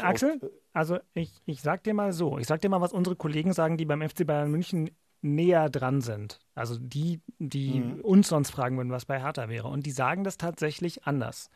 Axel? 0.00 0.38
Auf, 0.40 0.50
also 0.72 0.98
ich, 1.14 1.42
ich 1.46 1.62
sag 1.62 1.82
dir 1.84 1.94
mal 1.94 2.12
so, 2.12 2.38
ich 2.38 2.46
sag 2.46 2.60
dir 2.60 2.68
mal, 2.68 2.80
was 2.80 2.92
unsere 2.92 3.16
Kollegen 3.16 3.52
sagen, 3.52 3.76
die 3.76 3.84
beim 3.84 4.08
FC 4.08 4.24
Bayern 4.26 4.50
München 4.50 4.90
näher 5.22 5.70
dran 5.70 6.00
sind. 6.00 6.38
Also 6.54 6.78
die, 6.78 7.20
die 7.38 7.80
mhm. 7.80 8.00
uns 8.00 8.28
sonst 8.28 8.50
fragen 8.50 8.76
würden, 8.76 8.92
was 8.92 9.06
bei 9.06 9.20
Hertha 9.20 9.48
wäre. 9.48 9.68
Und 9.68 9.86
die 9.86 9.90
sagen 9.90 10.22
das 10.22 10.36
tatsächlich 10.36 11.06
anders. 11.06 11.50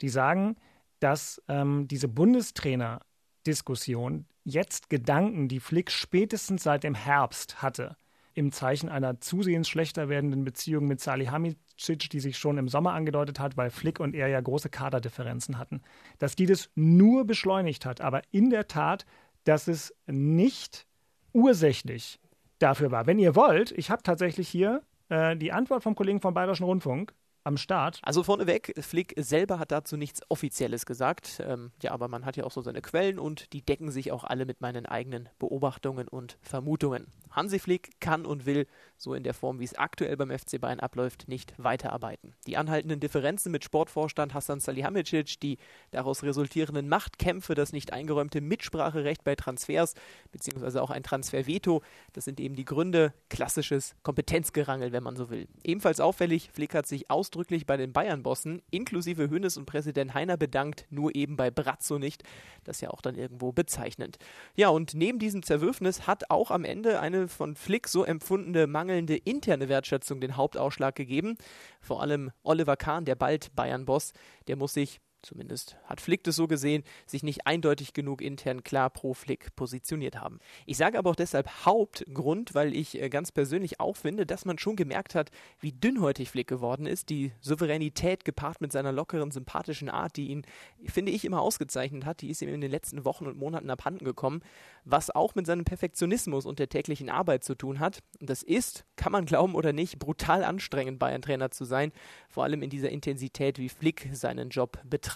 Die 0.00 0.08
sagen, 0.08 0.56
dass 1.00 1.42
ähm, 1.48 1.86
diese 1.86 2.08
Bundestrainer-Diskussion 2.08 4.24
jetzt 4.44 4.88
Gedanken, 4.88 5.48
die 5.48 5.60
Flick 5.60 5.90
spätestens 5.90 6.62
seit 6.62 6.82
dem 6.82 6.94
Herbst 6.94 7.60
hatte, 7.62 7.96
im 8.40 8.52
Zeichen 8.52 8.88
einer 8.88 9.20
zusehends 9.20 9.68
schlechter 9.68 10.08
werdenden 10.08 10.44
Beziehung 10.44 10.86
mit 10.86 10.98
Salihamidzic, 10.98 12.08
die 12.08 12.20
sich 12.20 12.38
schon 12.38 12.56
im 12.56 12.68
Sommer 12.68 12.94
angedeutet 12.94 13.38
hat, 13.38 13.58
weil 13.58 13.68
Flick 13.68 14.00
und 14.00 14.14
er 14.14 14.28
ja 14.28 14.40
große 14.40 14.70
Kaderdifferenzen 14.70 15.58
hatten, 15.58 15.82
dass 16.18 16.36
die 16.36 16.46
das 16.46 16.70
nur 16.74 17.26
beschleunigt 17.26 17.84
hat, 17.84 18.00
aber 18.00 18.22
in 18.30 18.48
der 18.48 18.66
Tat, 18.66 19.04
dass 19.44 19.68
es 19.68 19.94
nicht 20.06 20.86
ursächlich 21.34 22.18
dafür 22.58 22.90
war. 22.90 23.06
Wenn 23.06 23.18
ihr 23.18 23.36
wollt, 23.36 23.72
ich 23.72 23.90
habe 23.90 24.02
tatsächlich 24.02 24.48
hier 24.48 24.82
äh, 25.10 25.36
die 25.36 25.52
Antwort 25.52 25.82
vom 25.82 25.94
Kollegen 25.94 26.20
vom 26.22 26.32
Bayerischen 26.32 26.64
Rundfunk 26.64 27.12
am 27.44 27.58
Start. 27.58 28.00
Also 28.02 28.22
vorneweg, 28.22 28.72
Flick 28.80 29.14
selber 29.18 29.58
hat 29.58 29.70
dazu 29.70 29.98
nichts 29.98 30.22
Offizielles 30.30 30.86
gesagt. 30.86 31.42
Ähm, 31.46 31.72
ja, 31.82 31.92
aber 31.92 32.08
man 32.08 32.24
hat 32.24 32.38
ja 32.38 32.44
auch 32.44 32.52
so 32.52 32.62
seine 32.62 32.80
Quellen 32.80 33.18
und 33.18 33.52
die 33.52 33.62
decken 33.62 33.90
sich 33.90 34.12
auch 34.12 34.24
alle 34.24 34.46
mit 34.46 34.62
meinen 34.62 34.86
eigenen 34.86 35.28
Beobachtungen 35.38 36.08
und 36.08 36.38
Vermutungen. 36.40 37.06
Hansi 37.30 37.58
Flick 37.58 38.00
kann 38.00 38.26
und 38.26 38.46
will 38.46 38.66
so 38.96 39.14
in 39.14 39.22
der 39.22 39.34
Form, 39.34 39.60
wie 39.60 39.64
es 39.64 39.74
aktuell 39.74 40.16
beim 40.16 40.30
FC 40.30 40.60
Bayern 40.60 40.80
abläuft, 40.80 41.26
nicht 41.26 41.54
weiterarbeiten. 41.56 42.34
Die 42.46 42.56
anhaltenden 42.56 43.00
Differenzen 43.00 43.50
mit 43.50 43.64
Sportvorstand 43.64 44.34
Hassan 44.34 44.60
Salihamidzic, 44.60 45.40
die 45.40 45.58
daraus 45.90 46.22
resultierenden 46.22 46.88
Machtkämpfe, 46.88 47.54
das 47.54 47.72
nicht 47.72 47.92
eingeräumte 47.92 48.40
Mitspracherecht 48.40 49.24
bei 49.24 49.36
Transfers, 49.36 49.94
beziehungsweise 50.32 50.82
auch 50.82 50.90
ein 50.90 51.02
Transferveto, 51.02 51.82
das 52.12 52.24
sind 52.24 52.40
eben 52.40 52.54
die 52.54 52.64
Gründe. 52.64 53.14
Klassisches 53.30 53.94
Kompetenzgerangel, 54.02 54.92
wenn 54.92 55.02
man 55.02 55.16
so 55.16 55.30
will. 55.30 55.48
Ebenfalls 55.64 56.00
auffällig, 56.00 56.50
Flick 56.52 56.74
hat 56.74 56.86
sich 56.86 57.10
ausdrücklich 57.10 57.66
bei 57.66 57.76
den 57.76 57.92
Bayern-Bossen, 57.92 58.62
inklusive 58.70 59.30
Hönes 59.30 59.56
und 59.56 59.66
Präsident 59.66 60.14
Heiner, 60.14 60.36
bedankt, 60.36 60.86
nur 60.90 61.14
eben 61.14 61.36
bei 61.36 61.50
Brazzo 61.50 61.98
nicht. 61.98 62.22
Das 62.64 62.76
ist 62.76 62.80
ja 62.82 62.90
auch 62.90 63.00
dann 63.00 63.14
irgendwo 63.14 63.52
bezeichnend. 63.52 64.18
Ja, 64.56 64.68
und 64.68 64.94
neben 64.94 65.18
diesem 65.18 65.42
Zerwürfnis 65.42 66.06
hat 66.06 66.30
auch 66.30 66.50
am 66.50 66.64
Ende 66.64 67.00
eine 67.00 67.19
von 67.28 67.56
Flick 67.56 67.88
so 67.88 68.04
empfundene 68.04 68.66
mangelnde 68.66 69.16
interne 69.16 69.68
Wertschätzung 69.68 70.20
den 70.20 70.36
Hauptausschlag 70.36 70.94
gegeben. 70.94 71.36
Vor 71.80 72.02
allem 72.02 72.30
Oliver 72.42 72.76
Kahn, 72.76 73.04
der 73.04 73.14
bald 73.14 73.54
Bayern-Boss, 73.54 74.12
der 74.48 74.56
muss 74.56 74.74
sich 74.74 75.00
zumindest 75.22 75.76
hat 75.84 76.00
Flick 76.00 76.24
das 76.24 76.36
so 76.36 76.46
gesehen, 76.46 76.82
sich 77.06 77.22
nicht 77.22 77.46
eindeutig 77.46 77.92
genug 77.92 78.22
intern 78.22 78.64
klar 78.64 78.90
pro 78.90 79.14
Flick 79.14 79.54
positioniert 79.56 80.20
haben. 80.20 80.40
Ich 80.66 80.76
sage 80.76 80.98
aber 80.98 81.10
auch 81.10 81.16
deshalb 81.16 81.64
Hauptgrund, 81.64 82.54
weil 82.54 82.74
ich 82.74 83.00
äh, 83.00 83.08
ganz 83.08 83.32
persönlich 83.32 83.80
auch 83.80 83.96
finde, 83.96 84.26
dass 84.26 84.44
man 84.44 84.58
schon 84.58 84.76
gemerkt 84.76 85.14
hat, 85.14 85.30
wie 85.58 85.72
dünnhäutig 85.72 86.30
Flick 86.30 86.48
geworden 86.48 86.86
ist. 86.86 87.10
Die 87.10 87.32
Souveränität 87.40 88.24
gepaart 88.24 88.60
mit 88.60 88.72
seiner 88.72 88.92
lockeren, 88.92 89.30
sympathischen 89.30 89.88
Art, 89.88 90.16
die 90.16 90.28
ihn, 90.28 90.46
finde 90.86 91.12
ich, 91.12 91.24
immer 91.24 91.40
ausgezeichnet 91.40 92.04
hat, 92.06 92.22
die 92.22 92.30
ist 92.30 92.42
ihm 92.42 92.48
in 92.48 92.60
den 92.60 92.70
letzten 92.70 93.04
Wochen 93.04 93.26
und 93.26 93.36
Monaten 93.38 93.70
abhanden 93.70 94.04
gekommen, 94.04 94.42
was 94.84 95.10
auch 95.10 95.34
mit 95.34 95.46
seinem 95.46 95.64
Perfektionismus 95.64 96.46
und 96.46 96.58
der 96.58 96.68
täglichen 96.68 97.10
Arbeit 97.10 97.44
zu 97.44 97.54
tun 97.54 97.80
hat. 97.80 98.02
Und 98.20 98.30
das 98.30 98.42
ist, 98.42 98.84
kann 98.96 99.12
man 99.12 99.26
glauben 99.26 99.54
oder 99.54 99.72
nicht, 99.72 99.98
brutal 99.98 100.44
anstrengend, 100.44 100.98
Bayern-Trainer 100.98 101.50
zu 101.50 101.64
sein, 101.64 101.92
vor 102.28 102.44
allem 102.44 102.62
in 102.62 102.70
dieser 102.70 102.90
Intensität, 102.90 103.58
wie 103.58 103.68
Flick 103.68 104.08
seinen 104.12 104.50
Job 104.50 104.78
betreibt. 104.84 105.09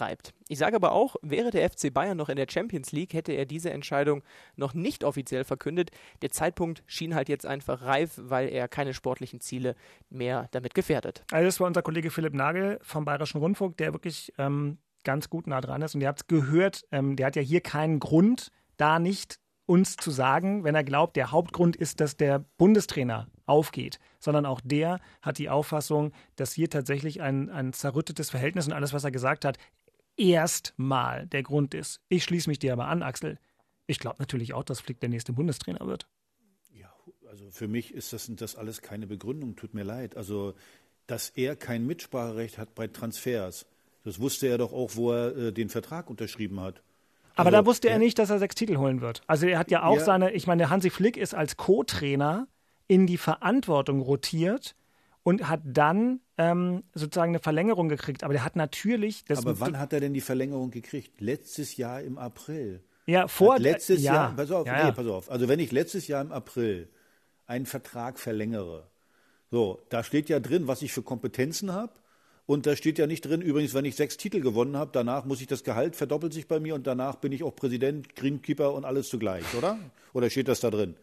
Ich 0.47 0.57
sage 0.57 0.75
aber 0.75 0.91
auch, 0.91 1.15
wäre 1.21 1.51
der 1.51 1.69
FC 1.69 1.93
Bayern 1.93 2.17
noch 2.17 2.29
in 2.29 2.35
der 2.35 2.47
Champions 2.49 2.91
League, 2.91 3.13
hätte 3.13 3.31
er 3.31 3.45
diese 3.45 3.71
Entscheidung 3.71 4.23
noch 4.55 4.73
nicht 4.73 5.03
offiziell 5.03 5.43
verkündet. 5.43 5.91
Der 6.21 6.31
Zeitpunkt 6.31 6.83
schien 6.85 7.15
halt 7.15 7.29
jetzt 7.29 7.45
einfach 7.45 7.81
reif, 7.81 8.19
weil 8.21 8.49
er 8.49 8.67
keine 8.67 8.93
sportlichen 8.93 9.41
Ziele 9.41 9.75
mehr 10.09 10.47
damit 10.51 10.73
gefährdet. 10.73 11.23
Also 11.31 11.45
das 11.45 11.59
war 11.59 11.67
unser 11.67 11.81
Kollege 11.81 12.11
Philipp 12.11 12.33
Nagel 12.33 12.79
vom 12.81 13.05
Bayerischen 13.05 13.39
Rundfunk, 13.39 13.77
der 13.77 13.93
wirklich 13.93 14.33
ähm, 14.37 14.77
ganz 15.03 15.29
gut 15.29 15.47
nah 15.47 15.61
dran 15.61 15.81
ist. 15.81 15.95
Und 15.95 16.01
ihr 16.01 16.07
habt 16.07 16.21
es 16.21 16.27
gehört, 16.27 16.85
ähm, 16.91 17.15
der 17.15 17.27
hat 17.27 17.35
ja 17.35 17.41
hier 17.41 17.61
keinen 17.61 17.99
Grund, 17.99 18.51
da 18.77 18.99
nicht 18.99 19.39
uns 19.65 19.95
zu 19.95 20.11
sagen, 20.11 20.63
wenn 20.63 20.75
er 20.75 20.83
glaubt, 20.83 21.15
der 21.15 21.31
Hauptgrund 21.31 21.75
ist, 21.75 21.99
dass 21.99 22.17
der 22.17 22.39
Bundestrainer 22.57 23.27
aufgeht, 23.45 23.99
sondern 24.19 24.45
auch 24.45 24.61
der 24.63 24.99
hat 25.21 25.37
die 25.37 25.49
Auffassung, 25.49 26.11
dass 26.35 26.53
hier 26.53 26.69
tatsächlich 26.69 27.21
ein, 27.21 27.49
ein 27.49 27.73
zerrüttetes 27.73 28.29
Verhältnis 28.29 28.67
und 28.67 28.73
alles, 28.73 28.93
was 28.93 29.03
er 29.03 29.11
gesagt 29.11 29.45
hat, 29.45 29.57
erstmal 30.17 31.27
der 31.27 31.43
Grund 31.43 31.73
ist. 31.73 32.01
Ich 32.09 32.23
schließe 32.23 32.49
mich 32.49 32.59
dir 32.59 32.73
aber 32.73 32.87
an, 32.87 33.03
Axel. 33.03 33.37
Ich 33.87 33.99
glaube 33.99 34.17
natürlich 34.19 34.53
auch, 34.53 34.63
dass 34.63 34.79
Flick 34.79 34.99
der 34.99 35.09
nächste 35.09 35.33
Bundestrainer 35.33 35.85
wird. 35.85 36.07
Ja, 36.73 36.93
also 37.29 37.49
für 37.51 37.67
mich 37.67 37.93
ist 37.93 38.13
das, 38.13 38.29
das 38.35 38.55
alles 38.55 38.81
keine 38.81 39.07
Begründung, 39.07 39.55
tut 39.55 39.73
mir 39.73 39.83
leid. 39.83 40.17
Also, 40.17 40.53
dass 41.07 41.29
er 41.29 41.55
kein 41.55 41.85
Mitspracherecht 41.85 42.57
hat 42.57 42.73
bei 42.75 42.87
Transfers, 42.87 43.65
das 44.03 44.19
wusste 44.19 44.47
er 44.47 44.57
doch 44.57 44.73
auch, 44.73 44.95
wo 44.95 45.11
er 45.11 45.35
äh, 45.35 45.51
den 45.51 45.69
Vertrag 45.69 46.09
unterschrieben 46.09 46.59
hat. 46.59 46.81
Aber 47.35 47.47
also, 47.47 47.57
da 47.57 47.65
wusste 47.65 47.89
er 47.89 47.99
nicht, 47.99 48.17
dass 48.17 48.29
er 48.29 48.39
sechs 48.39 48.55
Titel 48.55 48.77
holen 48.77 49.01
wird. 49.01 49.21
Also 49.27 49.45
er 49.47 49.59
hat 49.59 49.69
ja 49.69 49.83
auch 49.83 49.97
ja. 49.97 50.03
seine, 50.03 50.31
ich 50.31 50.47
meine, 50.47 50.69
Hansi 50.69 50.89
Flick 50.89 51.17
ist 51.17 51.33
als 51.33 51.57
Co-Trainer 51.57 52.47
in 52.87 53.07
die 53.07 53.17
Verantwortung 53.17 53.99
rotiert 53.99 54.75
und 55.25 55.49
hat 55.49 55.61
dann 55.65 56.19
ähm, 56.37 56.83
sozusagen 56.93 57.31
eine 57.31 57.39
Verlängerung 57.39 57.89
gekriegt. 57.89 58.23
Aber 58.23 58.33
der 58.33 58.45
hat 58.45 58.55
natürlich. 58.55 59.25
Aber 59.35 59.59
wann 59.59 59.79
hat 59.79 59.91
er 59.91 59.99
denn 59.99 60.13
die 60.13 60.21
Verlängerung 60.21 60.69
gekriegt? 60.69 61.19
Letztes 61.19 61.77
Jahr 61.77 62.01
im 62.01 62.19
April. 62.19 62.83
Ja, 63.07 63.27
vor 63.27 63.55
hat 63.55 63.61
letztes 63.61 64.03
ja. 64.03 64.13
Jahr. 64.13 64.35
Pass 64.35 64.51
auf, 64.51 64.67
ja, 64.67 64.85
nee, 64.85 64.91
pass 64.91 65.07
auf. 65.07 65.31
Also 65.31 65.47
wenn 65.47 65.59
ich 65.59 65.71
letztes 65.71 66.07
Jahr 66.07 66.21
im 66.21 66.31
April 66.31 66.89
einen 67.47 67.65
Vertrag 67.65 68.19
verlängere, 68.19 68.87
so, 69.49 69.83
da 69.89 70.03
steht 70.03 70.29
ja 70.29 70.39
drin, 70.39 70.67
was 70.67 70.83
ich 70.83 70.93
für 70.93 71.01
Kompetenzen 71.01 71.73
habe. 71.73 71.93
Und 72.45 72.67
da 72.67 72.75
steht 72.75 72.99
ja 72.99 73.07
nicht 73.07 73.21
drin, 73.21 73.41
übrigens, 73.41 73.73
wenn 73.73 73.85
ich 73.85 73.95
sechs 73.95 74.17
Titel 74.17 74.41
gewonnen 74.41 74.77
habe, 74.77 74.91
danach 74.93 75.25
muss 75.25 75.41
ich 75.41 75.47
das 75.47 75.63
Gehalt 75.63 75.95
verdoppelt 75.95 76.33
sich 76.33 76.47
bei 76.47 76.59
mir 76.59 76.75
und 76.75 76.85
danach 76.85 77.15
bin 77.15 77.31
ich 77.31 77.41
auch 77.41 77.55
Präsident, 77.55 78.15
Greenkeeper 78.15 78.75
und 78.75 78.85
alles 78.85 79.09
zugleich, 79.09 79.43
oder? 79.57 79.79
Oder 80.13 80.29
steht 80.29 80.47
das 80.47 80.59
da 80.59 80.69
drin? 80.69 80.95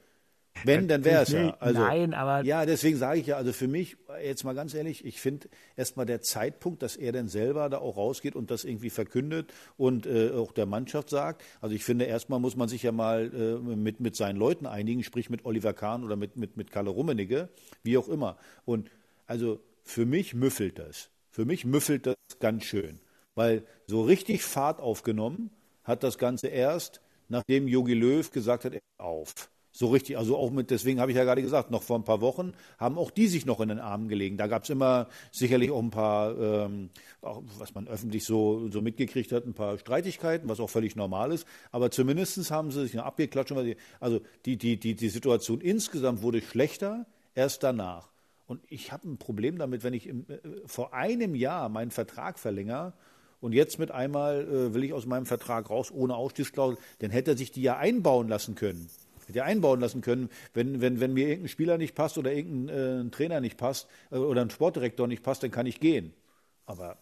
Wenn, 0.64 0.86
dann 0.86 1.05
wäre 1.05 1.22
es 1.22 1.30
ja. 1.30 1.57
Also, 1.59 1.80
Nein, 1.80 2.14
aber. 2.14 2.44
Ja, 2.44 2.66
deswegen 2.66 2.96
sage 2.96 3.20
ich 3.20 3.26
ja, 3.26 3.36
also 3.36 3.53
für 3.53 3.68
mich, 3.68 3.96
jetzt 4.22 4.44
mal 4.44 4.55
ganz 4.55 4.74
ehrlich, 4.74 5.05
ich 5.05 5.20
finde 5.20 5.48
erstmal 5.76 6.07
der 6.07 6.22
Zeitpunkt, 6.22 6.82
dass 6.82 6.96
er 6.96 7.12
dann 7.12 7.28
selber 7.28 7.68
da 7.68 7.78
auch 7.78 7.96
rausgeht 7.96 8.36
und 8.36 8.50
das 8.50 8.64
irgendwie 8.64 8.90
verkündet 8.90 9.53
und 9.76 10.07
äh, 10.07 10.30
auch 10.30 10.53
der 10.53 10.66
Mannschaft 10.66 11.11
sagt. 11.11 11.42
Also 11.61 11.74
ich 11.74 11.84
finde, 11.84 12.05
erstmal 12.05 12.38
muss 12.38 12.57
man 12.57 12.68
sich 12.68 12.82
ja 12.82 12.92
mal 12.92 13.32
äh, 13.34 13.74
mit, 13.74 14.00
mit 14.00 14.14
seinen 14.14 14.36
Leuten 14.36 14.66
einigen, 14.66 15.03
sprich 15.03 15.30
mit 15.30 15.44
Oliver 15.44 15.72
Kahn 15.72 16.05
oder 16.05 16.16
mit, 16.16 16.36
mit, 16.36 16.57
mit 16.57 16.70
Kalle 16.70 16.90
Rummenigge, 16.90 17.48
wie 17.82 17.98
auch 17.98 18.09
immer. 18.09 18.36
Und 18.64 18.90
also 19.26 19.61
für 19.82 20.07
mich 20.07 20.34
müffelt 20.34 20.78
das. 20.78 21.11
Für 21.30 21.44
mich 21.44 21.64
müffelt 21.64 22.07
das 22.07 22.16
ganz 22.40 22.64
schön. 22.64 23.00
Weil 23.34 23.64
so 23.86 24.03
richtig 24.03 24.42
Fahrt 24.42 24.80
aufgenommen 24.80 25.50
hat 25.82 26.03
das 26.03 26.18
Ganze 26.18 26.48
erst, 26.48 27.00
nachdem 27.28 27.66
Jogi 27.66 27.94
Löw 27.94 28.30
gesagt 28.30 28.64
hat, 28.64 28.74
auf. 28.98 29.50
So 29.74 29.88
richtig, 29.88 30.18
also 30.18 30.36
auch 30.36 30.50
mit, 30.50 30.70
deswegen 30.70 31.00
habe 31.00 31.12
ich 31.12 31.16
ja 31.16 31.24
gerade 31.24 31.40
gesagt, 31.40 31.70
noch 31.70 31.82
vor 31.82 31.98
ein 31.98 32.04
paar 32.04 32.20
Wochen 32.20 32.52
haben 32.78 32.98
auch 32.98 33.10
die 33.10 33.26
sich 33.26 33.46
noch 33.46 33.58
in 33.60 33.70
den 33.70 33.78
Armen 33.78 34.08
gelegen. 34.08 34.36
Da 34.36 34.46
gab 34.46 34.64
es 34.64 34.70
immer 34.70 35.08
sicherlich 35.30 35.70
auch 35.70 35.82
ein 35.82 35.90
paar, 35.90 36.38
ähm, 36.38 36.90
auch, 37.22 37.42
was 37.58 37.74
man 37.74 37.88
öffentlich 37.88 38.24
so, 38.24 38.68
so 38.70 38.82
mitgekriegt 38.82 39.32
hat, 39.32 39.46
ein 39.46 39.54
paar 39.54 39.78
Streitigkeiten, 39.78 40.50
was 40.50 40.60
auch 40.60 40.68
völlig 40.68 40.94
normal 40.94 41.32
ist. 41.32 41.46
Aber 41.70 41.90
zumindest 41.90 42.50
haben 42.50 42.70
sie 42.70 42.82
sich 42.86 43.00
abgeklatscht. 43.00 43.54
Also 43.98 44.20
die, 44.44 44.58
die, 44.58 44.78
die, 44.78 44.94
die 44.94 45.08
Situation 45.08 45.62
insgesamt 45.62 46.20
wurde 46.22 46.42
schlechter 46.42 47.06
erst 47.34 47.62
danach. 47.62 48.12
Und 48.46 48.60
ich 48.68 48.92
habe 48.92 49.08
ein 49.08 49.16
Problem 49.16 49.56
damit, 49.56 49.84
wenn 49.84 49.94
ich 49.94 50.06
im, 50.06 50.26
äh, 50.28 50.36
vor 50.66 50.92
einem 50.92 51.34
Jahr 51.34 51.70
meinen 51.70 51.90
Vertrag 51.90 52.38
verlängere 52.38 52.92
und 53.40 53.54
jetzt 53.54 53.78
mit 53.78 53.90
einmal 53.90 54.42
äh, 54.42 54.74
will 54.74 54.84
ich 54.84 54.92
aus 54.92 55.06
meinem 55.06 55.24
Vertrag 55.24 55.70
raus 55.70 55.90
ohne 55.90 56.14
Ausstiegsklausel, 56.14 56.76
dann 56.98 57.10
hätte 57.10 57.30
er 57.30 57.36
sich 57.38 57.52
die 57.52 57.62
ja 57.62 57.78
einbauen 57.78 58.28
lassen 58.28 58.54
können. 58.54 58.90
Hätte 59.26 59.40
er 59.40 59.44
einbauen 59.44 59.80
lassen 59.80 60.00
können, 60.00 60.28
wenn, 60.54 60.80
wenn, 60.80 61.00
wenn 61.00 61.12
mir 61.12 61.28
irgendein 61.28 61.48
Spieler 61.48 61.78
nicht 61.78 61.94
passt 61.94 62.18
oder 62.18 62.32
irgendein 62.32 63.06
äh, 63.06 63.10
Trainer 63.10 63.40
nicht 63.40 63.56
passt 63.56 63.88
äh, 64.10 64.16
oder 64.16 64.42
ein 64.42 64.50
Sportdirektor 64.50 65.06
nicht 65.06 65.22
passt, 65.22 65.42
dann 65.42 65.50
kann 65.50 65.66
ich 65.66 65.80
gehen. 65.80 66.12
Aber. 66.66 66.96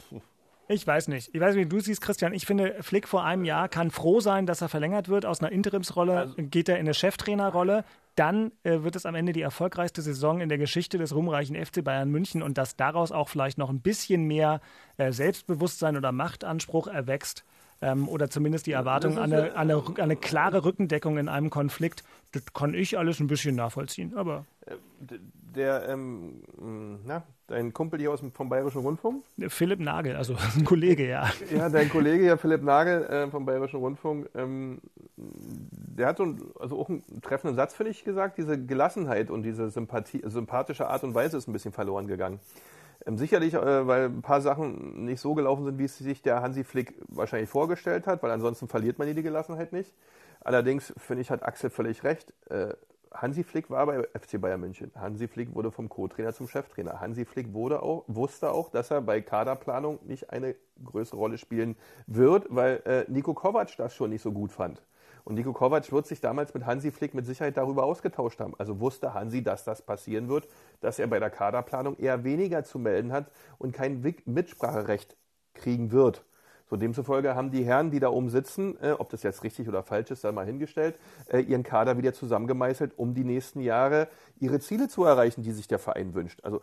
Pff. 0.00 0.22
Ich 0.66 0.86
weiß 0.86 1.08
nicht. 1.08 1.34
Ich 1.34 1.40
weiß 1.40 1.54
nicht, 1.54 1.66
wie 1.66 1.68
du 1.68 1.80
siehst, 1.80 2.00
Christian. 2.00 2.32
Ich 2.32 2.46
finde, 2.46 2.76
Flick 2.80 3.06
vor 3.06 3.24
einem 3.24 3.44
Jahr 3.44 3.68
kann 3.68 3.90
froh 3.90 4.20
sein, 4.20 4.46
dass 4.46 4.62
er 4.62 4.70
verlängert 4.70 5.08
wird. 5.08 5.26
Aus 5.26 5.40
einer 5.40 5.52
Interimsrolle 5.52 6.16
also, 6.16 6.34
geht 6.38 6.68
er 6.68 6.76
in 6.76 6.86
eine 6.86 6.94
Cheftrainerrolle. 6.94 7.84
Dann 8.14 8.50
äh, 8.62 8.82
wird 8.82 8.96
es 8.96 9.04
am 9.04 9.14
Ende 9.14 9.32
die 9.32 9.42
erfolgreichste 9.42 10.00
Saison 10.00 10.40
in 10.40 10.48
der 10.48 10.56
Geschichte 10.56 10.96
des 10.96 11.14
ruhmreichen 11.14 11.54
FC 11.62 11.84
Bayern 11.84 12.10
München 12.10 12.42
und 12.42 12.56
dass 12.56 12.76
daraus 12.76 13.12
auch 13.12 13.28
vielleicht 13.28 13.58
noch 13.58 13.68
ein 13.68 13.80
bisschen 13.80 14.24
mehr 14.24 14.60
äh, 14.96 15.12
Selbstbewusstsein 15.12 15.96
oder 15.96 16.12
Machtanspruch 16.12 16.86
erwächst 16.86 17.44
ähm, 17.84 18.08
oder 18.08 18.30
zumindest 18.30 18.66
die 18.66 18.72
Erwartung 18.72 19.18
an 19.18 19.32
eine, 19.32 19.54
an, 19.54 19.70
eine, 19.70 19.76
an 19.76 19.94
eine, 19.98 20.16
klare 20.16 20.64
Rückendeckung 20.64 21.18
in 21.18 21.28
einem 21.28 21.50
Konflikt, 21.50 22.02
das 22.32 22.42
kann 22.54 22.74
ich 22.74 22.98
alles 22.98 23.20
ein 23.20 23.26
bisschen 23.26 23.54
nachvollziehen. 23.54 24.16
Aber 24.16 24.46
äh, 24.66 24.74
der, 25.54 25.88
ähm, 25.88 26.40
na, 27.04 27.22
dein 27.46 27.72
Kumpel 27.72 28.00
hier 28.00 28.10
aus 28.10 28.20
dem, 28.20 28.32
vom 28.32 28.48
Bayerischen 28.48 28.80
Rundfunk? 28.80 29.24
Philipp 29.48 29.80
Nagel, 29.80 30.16
also 30.16 30.34
ein 30.56 30.64
Kollege, 30.64 31.08
ja. 31.08 31.30
Ja, 31.54 31.68
dein 31.68 31.90
Kollege 31.90 32.24
hier, 32.24 32.38
Philipp 32.38 32.62
Nagel 32.62 33.04
äh, 33.04 33.30
vom 33.30 33.44
Bayerischen 33.44 33.80
Rundfunk, 33.80 34.28
ähm, 34.34 34.80
der 35.16 36.08
hat 36.08 36.16
so 36.16 36.24
ein, 36.24 36.42
also 36.58 36.80
auch 36.80 36.88
einen 36.88 37.02
treffenden 37.22 37.56
Satz, 37.56 37.74
finde 37.74 37.90
ich, 37.90 38.04
gesagt. 38.04 38.38
Diese 38.38 38.58
Gelassenheit 38.58 39.30
und 39.30 39.42
diese 39.42 39.70
Sympathie, 39.70 40.22
sympathische 40.24 40.88
Art 40.88 41.04
und 41.04 41.14
Weise 41.14 41.36
ist 41.36 41.48
ein 41.48 41.52
bisschen 41.52 41.72
verloren 41.72 42.06
gegangen. 42.06 42.40
Ähm, 43.06 43.18
sicherlich, 43.18 43.54
äh, 43.54 43.86
weil 43.86 44.06
ein 44.06 44.22
paar 44.22 44.40
Sachen 44.40 45.04
nicht 45.04 45.20
so 45.20 45.34
gelaufen 45.34 45.64
sind, 45.64 45.78
wie 45.78 45.84
es 45.84 45.98
sich 45.98 46.22
der 46.22 46.42
Hansi 46.42 46.64
Flick 46.64 46.94
wahrscheinlich 47.08 47.50
vorgestellt 47.50 48.06
hat, 48.06 48.22
weil 48.22 48.30
ansonsten 48.30 48.68
verliert 48.68 48.98
man 48.98 49.14
die 49.14 49.22
Gelassenheit 49.22 49.72
nicht. 49.72 49.94
Allerdings, 50.40 50.92
finde 50.96 51.22
ich, 51.22 51.30
hat 51.30 51.42
Axel 51.42 51.70
völlig 51.70 52.04
recht. 52.04 52.32
Äh, 52.50 52.74
Hansi 53.14 53.44
Flick 53.44 53.70
war 53.70 53.86
bei 53.86 54.02
FC 54.18 54.40
Bayern 54.40 54.60
München. 54.60 54.90
Hansi 54.96 55.28
Flick 55.28 55.54
wurde 55.54 55.70
vom 55.70 55.88
Co-Trainer 55.88 56.32
zum 56.34 56.48
Cheftrainer. 56.48 57.00
Hansi 57.00 57.24
Flick 57.24 57.52
wurde 57.52 57.82
auch, 57.82 58.04
wusste 58.08 58.50
auch, 58.50 58.70
dass 58.70 58.90
er 58.90 59.00
bei 59.02 59.20
Kaderplanung 59.20 60.00
nicht 60.04 60.30
eine 60.30 60.56
größere 60.84 61.16
Rolle 61.16 61.38
spielen 61.38 61.76
wird, 62.06 62.46
weil 62.50 62.82
äh, 62.84 63.04
Nico 63.08 63.32
Kovac 63.32 63.76
das 63.76 63.94
schon 63.94 64.10
nicht 64.10 64.22
so 64.22 64.32
gut 64.32 64.50
fand. 64.50 64.82
Und 65.24 65.36
Nico 65.36 65.52
Kovac 65.54 65.90
wird 65.90 66.06
sich 66.06 66.20
damals 66.20 66.52
mit 66.52 66.66
Hansi 66.66 66.90
Flick 66.90 67.14
mit 67.14 67.24
Sicherheit 67.24 67.56
darüber 67.56 67.84
ausgetauscht 67.84 68.40
haben. 68.40 68.54
Also 68.58 68.78
wusste 68.78 69.14
Hansi, 69.14 69.42
dass 69.42 69.64
das 69.64 69.82
passieren 69.82 70.28
wird, 70.28 70.46
dass 70.80 70.98
er 70.98 71.06
bei 71.06 71.18
der 71.18 71.30
Kaderplanung 71.30 71.96
eher 71.96 72.24
weniger 72.24 72.62
zu 72.62 72.78
melden 72.78 73.10
hat 73.10 73.30
und 73.58 73.72
kein 73.72 74.02
Mitspracherecht 74.26 75.16
kriegen 75.54 75.92
wird. 75.92 76.24
So 76.68 76.76
demzufolge 76.76 77.34
haben 77.34 77.50
die 77.50 77.64
Herren, 77.64 77.90
die 77.90 78.00
da 78.00 78.08
oben 78.08 78.30
sitzen, 78.30 78.76
äh, 78.82 78.92
ob 78.92 79.10
das 79.10 79.22
jetzt 79.22 79.44
richtig 79.44 79.68
oder 79.68 79.82
falsch 79.82 80.10
ist, 80.10 80.22
sei 80.22 80.32
mal 80.32 80.46
hingestellt, 80.46 80.98
äh, 81.28 81.40
ihren 81.40 81.62
Kader 81.62 81.98
wieder 81.98 82.14
zusammengemeißelt, 82.14 82.98
um 82.98 83.14
die 83.14 83.24
nächsten 83.24 83.60
Jahre 83.60 84.08
ihre 84.40 84.60
Ziele 84.60 84.88
zu 84.88 85.04
erreichen, 85.04 85.42
die 85.42 85.52
sich 85.52 85.68
der 85.68 85.78
Verein 85.78 86.14
wünscht. 86.14 86.42
Also 86.42 86.60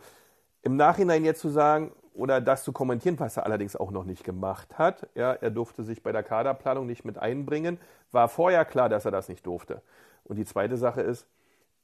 im 0.62 0.76
Nachhinein 0.76 1.24
jetzt 1.24 1.40
zu 1.40 1.48
sagen, 1.48 1.92
oder 2.14 2.40
das 2.40 2.64
zu 2.64 2.72
kommentieren, 2.72 3.18
was 3.18 3.36
er 3.36 3.46
allerdings 3.46 3.76
auch 3.76 3.90
noch 3.90 4.04
nicht 4.04 4.24
gemacht 4.24 4.78
hat. 4.78 5.08
Ja, 5.14 5.32
er 5.32 5.50
durfte 5.50 5.82
sich 5.82 6.02
bei 6.02 6.12
der 6.12 6.22
Kaderplanung 6.22 6.86
nicht 6.86 7.04
mit 7.04 7.18
einbringen. 7.18 7.78
War 8.10 8.28
vorher 8.28 8.64
klar, 8.64 8.88
dass 8.88 9.04
er 9.04 9.10
das 9.10 9.28
nicht 9.28 9.46
durfte. 9.46 9.82
Und 10.24 10.36
die 10.36 10.44
zweite 10.44 10.76
Sache 10.76 11.00
ist, 11.00 11.26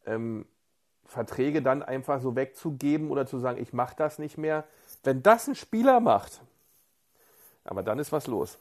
ähm, 0.07 0.47
Verträge 1.05 1.63
dann 1.63 1.83
einfach 1.83 2.21
so 2.21 2.37
wegzugeben 2.37 3.11
oder 3.11 3.27
zu 3.27 3.39
sagen, 3.39 3.61
ich 3.61 3.73
mache 3.73 3.97
das 3.97 4.19
nicht 4.19 4.37
mehr. 4.37 4.65
Wenn 5.03 5.23
das 5.23 5.49
ein 5.49 5.55
Spieler 5.55 6.01
macht, 6.01 6.43
aber 7.65 7.83
dann 7.83 7.99
ist 7.99 8.13
was 8.13 8.27
los. 8.27 8.59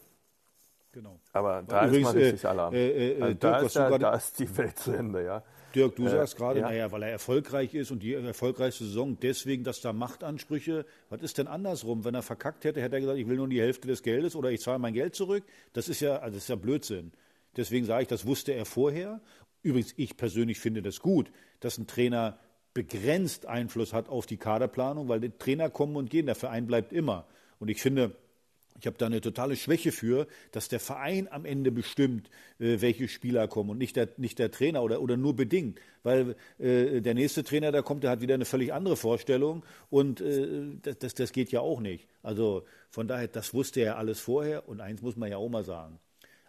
Genau. 0.94 1.20
Aber 1.34 1.62
da 1.68 1.86
Übrigens, 1.86 2.08
ist 2.08 2.14
man 2.14 2.24
richtig 2.24 2.44
äh, 2.44 2.48
Alarm. 2.48 2.74
Äh, 2.74 2.88
äh, 2.88 3.22
also 3.22 3.34
da, 3.36 3.60
ist 3.60 3.76
ja, 3.76 3.98
da 3.98 4.14
ist 4.14 4.40
die 4.40 4.58
Welt 4.58 4.80
zu 4.80 4.92
Ende, 4.92 5.24
ja. 5.24 5.44
Dirk, 5.78 5.96
du 5.96 6.06
äh, 6.06 6.10
sagst 6.10 6.36
gerade, 6.36 6.60
ja. 6.60 6.68
naja, 6.68 6.92
weil 6.92 7.04
er 7.04 7.12
erfolgreich 7.12 7.76
ist 7.76 7.92
und 7.92 8.02
die 8.02 8.14
erfolgreichste 8.14 8.84
Saison, 8.86 9.18
deswegen, 9.22 9.64
dass 9.64 9.80
da 9.82 9.94
Machtansprüche. 9.94 10.86
Was 11.10 11.22
ist 11.22 11.38
denn 11.38 11.48
andersrum? 11.48 12.04
Wenn 12.04 12.16
er 12.16 12.24
verkackt 12.24 12.66
hätte, 12.66 12.82
hätte 12.82 12.96
er 12.96 13.02
gesagt, 13.02 13.20
ich 13.20 13.28
will 13.28 13.38
nur 13.38 13.48
die 13.48 13.62
Hälfte 13.62 13.88
des 13.88 14.02
Geldes 14.02 14.36
oder 14.36 14.52
ich 14.52 14.62
zahle 14.62 14.80
mein 14.80 14.94
Geld 14.94 15.16
zurück. 15.16 15.44
Das 15.74 15.88
ist 15.88 16.00
ja, 16.00 16.18
also 16.18 16.36
das 16.36 16.44
ist 16.44 16.50
ja 16.50 16.56
Blödsinn. 16.56 17.12
Deswegen 17.56 17.86
sage 17.86 18.02
ich, 18.04 18.08
das 18.08 18.26
wusste 18.26 18.54
er 18.54 18.66
vorher. 18.66 19.22
Übrigens, 19.62 19.94
ich 19.98 20.18
persönlich 20.18 20.60
finde 20.60 20.82
das 20.82 21.00
gut, 21.00 21.32
dass 21.60 21.78
ein 21.78 21.88
Trainer 21.88 22.40
begrenzt 22.74 23.46
Einfluss 23.46 23.94
hat 23.94 24.10
auf 24.10 24.26
die 24.26 24.38
Kaderplanung, 24.38 25.08
weil 25.08 25.20
die 25.20 25.30
Trainer 25.30 25.70
kommen 25.70 25.96
und 25.96 26.10
gehen, 26.10 26.26
der 26.26 26.36
Verein 26.36 26.68
bleibt 26.68 26.94
immer. 26.94 27.26
Und 27.60 27.70
ich 27.70 27.82
finde, 27.82 28.16
ich 28.80 28.86
habe 28.86 28.98
da 28.98 29.08
eine 29.08 29.22
totale 29.22 29.56
Schwäche 29.56 29.92
für, 29.92 30.28
dass 30.52 30.70
der 30.70 30.80
Verein 30.80 31.28
am 31.32 31.46
Ende 31.46 31.72
bestimmt, 31.72 32.30
äh, 32.60 32.80
welche 32.80 33.08
Spieler 33.08 33.48
kommen 33.48 33.72
und 33.72 33.78
nicht 33.78 33.96
der, 33.96 34.10
nicht 34.18 34.40
der 34.40 34.52
Trainer 34.52 34.84
oder, 34.84 35.02
oder 35.02 35.18
nur 35.18 35.36
bedingt. 35.36 35.80
Weil 36.04 36.36
äh, 36.60 37.02
der 37.02 37.14
nächste 37.16 37.44
Trainer, 37.44 37.72
der 37.72 37.84
kommt, 37.84 38.04
der 38.04 38.12
hat 38.12 38.22
wieder 38.22 38.36
eine 38.36 38.46
völlig 38.46 38.74
andere 38.74 38.96
Vorstellung 38.96 39.64
und 39.90 40.22
äh, 40.22 40.78
das, 40.82 41.16
das 41.16 41.32
geht 41.32 41.52
ja 41.52 41.62
auch 41.62 41.80
nicht. 41.80 42.08
Also 42.22 42.66
von 42.90 43.08
daher, 43.08 43.28
das 43.28 43.54
wusste 43.54 43.82
er 43.82 43.98
alles 43.98 44.20
vorher 44.20 44.70
und 44.70 44.80
eins 44.80 45.02
muss 45.02 45.16
man 45.16 45.30
ja 45.30 45.38
auch 45.38 45.50
mal 45.50 45.64
sagen. 45.64 46.00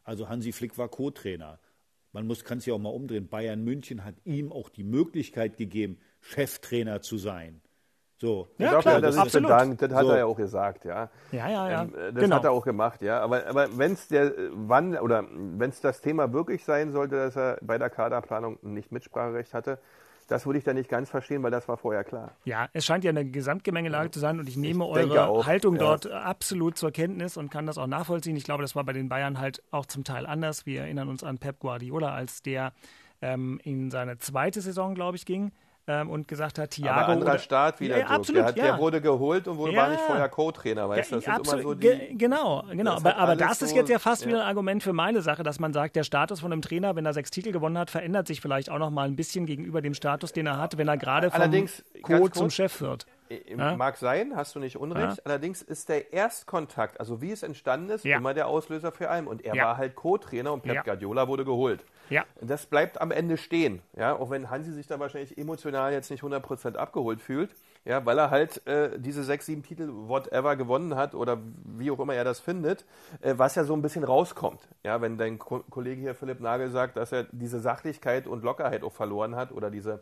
Also 0.05 0.29
Hansi 0.29 0.53
Flick 0.53 0.76
war 0.79 0.89
Co-Trainer. 0.89 1.59
Man 2.12 2.29
kann 2.45 2.59
es 2.59 2.66
ja 2.66 2.74
auch 2.74 2.79
mal 2.79 2.89
umdrehen. 2.91 3.29
Bayern 3.29 3.62
München 3.62 4.05
hat 4.05 4.14
ihm 4.24 4.53
auch 4.53 4.70
die 4.70 4.85
Möglichkeit 4.85 5.57
gegeben, 5.57 5.99
Cheftrainer 6.20 7.03
zu 7.03 7.18
sein. 7.18 7.61
So. 8.21 8.49
Ja, 8.59 8.73
ja 8.73 8.79
klar, 8.81 9.01
das 9.01 9.14
ist 9.14 9.21
absolut. 9.21 9.51
Dank, 9.51 9.79
das 9.79 9.93
hat 9.93 10.05
so. 10.05 10.11
er 10.11 10.19
ja 10.19 10.25
auch 10.27 10.37
gesagt, 10.37 10.85
ja. 10.85 11.09
Ja, 11.31 11.49
ja, 11.49 11.71
ja. 11.71 11.83
Ähm, 11.83 11.93
das 12.14 12.25
genau. 12.25 12.37
hat 12.37 12.45
er 12.45 12.51
auch 12.51 12.64
gemacht, 12.64 13.01
ja. 13.01 13.21
Aber, 13.21 13.47
aber 13.47 13.79
wenn 13.79 13.93
es 13.93 14.09
der 14.09 14.33
wann 14.53 14.99
oder 14.99 15.25
wenn 15.31 15.71
es 15.71 15.81
das 15.81 16.01
Thema 16.01 16.33
wirklich 16.33 16.64
sein 16.64 16.91
sollte, 16.91 17.16
dass 17.16 17.37
er 17.37 17.59
bei 17.62 17.79
der 17.79 17.91
Kaderplanung 17.91 18.59
nicht 18.62 18.91
Mitspracherecht 18.91 19.55
hatte, 19.55 19.79
das 20.27 20.45
würde 20.47 20.59
ich 20.59 20.64
da 20.64 20.75
nicht 20.75 20.91
ganz 20.91 21.09
verstehen, 21.09 21.43
weil 21.43 21.53
das 21.53 21.69
war 21.69 21.79
vorher 21.79 22.05
klar. 22.05 22.33
Ja, 22.45 22.69
es 22.73 22.85
scheint 22.85 23.05
ja 23.05 23.11
eine 23.11 23.25
Gesamtgemengelage 23.25 24.11
zu 24.11 24.19
sein 24.19 24.39
und 24.39 24.49
ich 24.49 24.57
nehme 24.57 24.85
ich 24.85 24.91
eure 24.91 25.29
auch, 25.29 25.47
Haltung 25.47 25.75
ja. 25.77 25.81
dort 25.81 26.11
absolut 26.11 26.77
zur 26.77 26.91
Kenntnis 26.91 27.37
und 27.37 27.51
kann 27.51 27.66
das 27.66 27.79
auch 27.79 27.87
nachvollziehen. 27.87 28.37
Ich 28.37 28.45
glaube, 28.45 28.62
das 28.62 28.77
war 28.77 28.85
bei 28.85 28.93
den 28.93 29.09
Bayern 29.09 29.39
halt 29.39 29.62
auch 29.71 29.87
zum 29.87 30.05
Teil 30.05 30.27
anders. 30.27 30.66
Wir 30.66 30.83
erinnern 30.83 31.09
uns 31.09 31.25
an 31.25 31.39
Pep 31.39 31.61
Guardiola, 31.61 32.14
als 32.14 32.43
der 32.43 32.73
ähm, 33.23 33.59
in 33.64 33.91
seine 33.91 34.19
zweite 34.19 34.61
Saison, 34.61 34.95
glaube 34.95 35.16
ich, 35.16 35.25
ging 35.25 35.53
ähm, 35.89 36.11
und 36.11 36.28
gesagt 36.28 36.59
hat, 36.59 36.70
Thiago. 36.70 37.01
Aber 37.01 37.12
anderer 37.14 37.39
Start 37.39 37.80
wieder. 37.80 37.99
Ja, 37.99 38.07
absolut, 38.07 38.41
der, 38.41 38.47
hat, 38.47 38.57
ja. 38.57 38.64
der, 38.64 38.78
wurde 38.78 39.01
geholt 39.01 39.49
und 39.49 39.57
wurde, 39.57 39.72
ja. 39.72 39.82
war 39.82 39.89
nicht 39.89 40.03
vorher 40.03 40.28
Co-Trainer, 40.28 40.89
weißt 40.89 41.12
du? 41.12 41.16
Das 41.16 41.26
ist 41.26 41.53
immer 41.53 41.62
so 41.62 41.74
die, 41.74 42.16
genau, 42.16 42.62
genau. 42.70 42.97
Aber, 42.97 43.16
aber 43.16 43.36
das 43.36 43.62
ist 43.62 43.74
jetzt 43.74 43.89
ja 43.89 43.99
fast 43.99 44.26
wieder 44.26 44.43
ein 44.43 44.47
Argument 44.47 44.82
für 44.82 44.93
meine 44.93 45.22
Sache, 45.22 45.43
dass 45.43 45.59
man 45.59 45.72
sagt, 45.72 45.97
der 45.97 46.05
Status 46.05 46.41
von 46.41 46.53
einem 46.53 46.62
Trainer, 46.62 46.95
wenn 46.95 47.07
er 47.07 47.14
sechs 47.14 47.30
Titel 47.30 47.53
gewonnen 47.53 47.78
hat, 47.78 47.91
verändert 47.91 48.26
sich 48.26 48.41
vielleicht 48.41 48.70
auch 48.70 48.78
noch 48.78 48.91
mal 48.91 49.09
ein 49.09 49.16
bisschen 49.16 49.47
gegenüber 49.47 49.80
dem 49.80 49.95
Status, 49.95 50.32
den 50.32 50.47
er 50.47 50.59
hat, 50.59 50.76
wenn 50.76 50.89
er 50.89 50.99
gerade 50.99 51.30
vom 51.30 51.41
Allerdings, 51.41 51.82
Co 52.03 52.28
zum 52.28 52.51
Chef 52.51 52.80
wird. 52.82 53.07
Ja? 53.30 53.76
Mag 53.76 53.97
sein, 53.97 54.32
hast 54.34 54.55
du 54.55 54.59
nicht 54.59 54.76
Unrecht. 54.76 55.18
Ja? 55.18 55.22
Allerdings 55.24 55.62
ist 55.62 55.89
der 55.89 56.12
Erstkontakt, 56.12 56.99
also 57.01 57.20
wie 57.20 57.30
es 57.32 57.43
entstanden 57.43 57.91
ist, 57.91 58.05
ja. 58.05 58.16
immer 58.16 58.34
der 58.34 58.47
Auslöser 58.47 58.93
für 58.93 59.11
allem. 59.11 59.26
Und 59.26 59.45
er 59.45 59.57
war 59.57 59.76
halt 59.76 59.95
Co-Trainer 59.95 60.53
und 60.53 60.62
Pep 60.62 60.84
Guardiola 60.84 61.28
wurde 61.28 61.45
geholt. 61.45 61.84
Ja. 62.11 62.24
Das 62.40 62.66
bleibt 62.66 63.00
am 63.00 63.11
Ende 63.11 63.36
stehen. 63.36 63.82
Ja? 63.96 64.16
Auch 64.16 64.30
wenn 64.30 64.50
Hansi 64.50 64.72
sich 64.72 64.86
da 64.86 64.98
wahrscheinlich 64.98 65.38
emotional 65.38 65.92
jetzt 65.92 66.11
nicht 66.11 66.22
100% 66.22 66.76
abgeholt 66.76 67.20
fühlt. 67.20 67.50
Ja, 67.84 68.04
weil 68.04 68.18
er 68.18 68.30
halt 68.30 68.66
äh, 68.66 68.98
diese 68.98 69.24
sechs, 69.24 69.46
sieben 69.46 69.62
Titel, 69.62 69.88
whatever, 69.90 70.56
gewonnen 70.56 70.94
hat 70.94 71.14
oder 71.14 71.38
wie 71.64 71.90
auch 71.90 71.98
immer 71.98 72.14
er 72.14 72.24
das 72.24 72.38
findet, 72.38 72.84
äh, 73.22 73.34
was 73.36 73.54
ja 73.54 73.64
so 73.64 73.72
ein 73.72 73.80
bisschen 73.80 74.04
rauskommt. 74.04 74.61
Ja, 74.84 75.00
wenn 75.00 75.16
dein 75.16 75.38
Ko 75.38 75.64
Kollege 75.70 76.00
hier 76.00 76.14
Philipp 76.14 76.40
Nagel 76.40 76.68
sagt, 76.70 76.98
dass 76.98 77.12
er 77.12 77.24
diese 77.32 77.61
Sachlichkeit 77.61 78.26
und 78.26 78.44
Lockerheit 78.44 78.82
auch 78.82 78.92
verloren 78.92 79.36
hat 79.36 79.52
oder 79.52 79.70
diese 79.70 80.00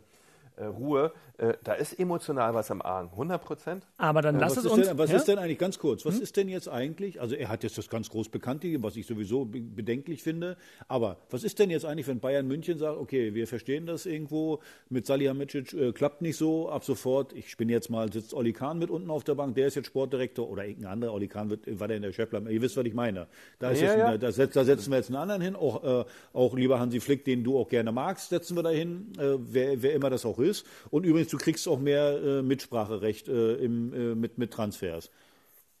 Ruhe, 0.65 1.11
äh, 1.37 1.53
da 1.63 1.73
ist 1.73 1.99
emotional 1.99 2.53
was 2.53 2.71
am 2.71 2.81
Argen, 2.81 3.09
100 3.11 3.43
Prozent. 3.43 3.87
Aber 3.97 4.21
dann 4.21 4.39
lass 4.39 4.57
es 4.57 4.65
uns. 4.65 4.87
Denn, 4.87 4.97
was 4.97 5.11
ja? 5.11 5.17
ist 5.17 5.27
denn 5.27 5.37
eigentlich 5.37 5.59
ganz 5.59 5.77
kurz? 5.77 6.05
Was 6.05 6.15
hm? 6.15 6.23
ist 6.23 6.37
denn 6.37 6.49
jetzt 6.49 6.67
eigentlich? 6.67 7.21
Also 7.21 7.35
er 7.35 7.49
hat 7.49 7.63
jetzt 7.63 7.77
das 7.77 7.89
ganz 7.89 8.09
groß 8.09 8.29
Bekannte, 8.29 8.81
was 8.81 8.95
ich 8.95 9.05
sowieso 9.05 9.45
bedenklich 9.45 10.23
finde. 10.23 10.57
Aber 10.87 11.17
was 11.29 11.43
ist 11.43 11.59
denn 11.59 11.69
jetzt 11.69 11.85
eigentlich, 11.85 12.07
wenn 12.07 12.19
Bayern 12.19 12.47
München 12.47 12.77
sagt, 12.79 12.97
okay, 12.97 13.33
wir 13.33 13.47
verstehen 13.47 13.85
das 13.85 14.05
irgendwo 14.05 14.59
mit 14.89 15.05
Salihamidzic 15.05 15.73
äh, 15.73 15.91
klappt 15.91 16.21
nicht 16.21 16.37
so, 16.37 16.69
ab 16.69 16.83
sofort. 16.83 17.33
Ich 17.33 17.55
bin 17.57 17.69
jetzt 17.69 17.89
mal 17.89 18.11
sitzt 18.11 18.33
Olli 18.33 18.53
Kahn 18.53 18.79
mit 18.79 18.89
unten 18.89 19.11
auf 19.11 19.23
der 19.23 19.35
Bank, 19.35 19.55
der 19.55 19.67
ist 19.67 19.75
jetzt 19.75 19.87
Sportdirektor 19.87 20.49
oder 20.49 20.65
irgendein 20.65 20.93
anderer. 20.93 21.13
Olli 21.13 21.27
Kahn 21.27 21.49
wird, 21.49 21.79
war 21.79 21.87
der 21.87 21.97
in 21.97 22.03
der 22.03 22.13
Chefplan. 22.13 22.47
Ihr 22.49 22.61
wisst, 22.61 22.77
was 22.77 22.85
ich 22.85 22.93
meine. 22.93 23.27
Da, 23.59 23.71
ist 23.71 23.81
ja, 23.81 23.95
ja. 23.95 24.17
da, 24.17 24.31
da, 24.31 24.31
setzen 24.31 24.91
wir 24.91 24.97
jetzt 24.97 25.09
einen 25.09 25.17
anderen 25.17 25.41
hin. 25.41 25.55
Auch, 25.55 25.83
äh, 25.83 26.05
auch 26.33 26.55
lieber 26.55 26.79
Hansi 26.79 26.99
Flick, 26.99 27.25
den 27.25 27.43
du 27.43 27.59
auch 27.59 27.69
gerne 27.69 27.91
magst, 27.91 28.29
setzen 28.29 28.55
wir 28.55 28.63
da 28.63 28.69
hin. 28.69 29.11
Äh, 29.19 29.35
wer, 29.37 29.81
wer 29.81 29.93
immer 29.93 30.09
das 30.09 30.25
auch 30.25 30.39
ist. 30.49 30.65
Und 30.89 31.05
übrigens, 31.05 31.29
du 31.29 31.37
kriegst 31.37 31.67
auch 31.67 31.79
mehr 31.79 32.21
äh, 32.21 32.41
Mitspracherecht 32.41 33.27
äh, 33.27 33.53
im, 33.55 33.93
äh, 33.93 34.15
mit, 34.15 34.37
mit 34.37 34.51
Transfers. 34.51 35.09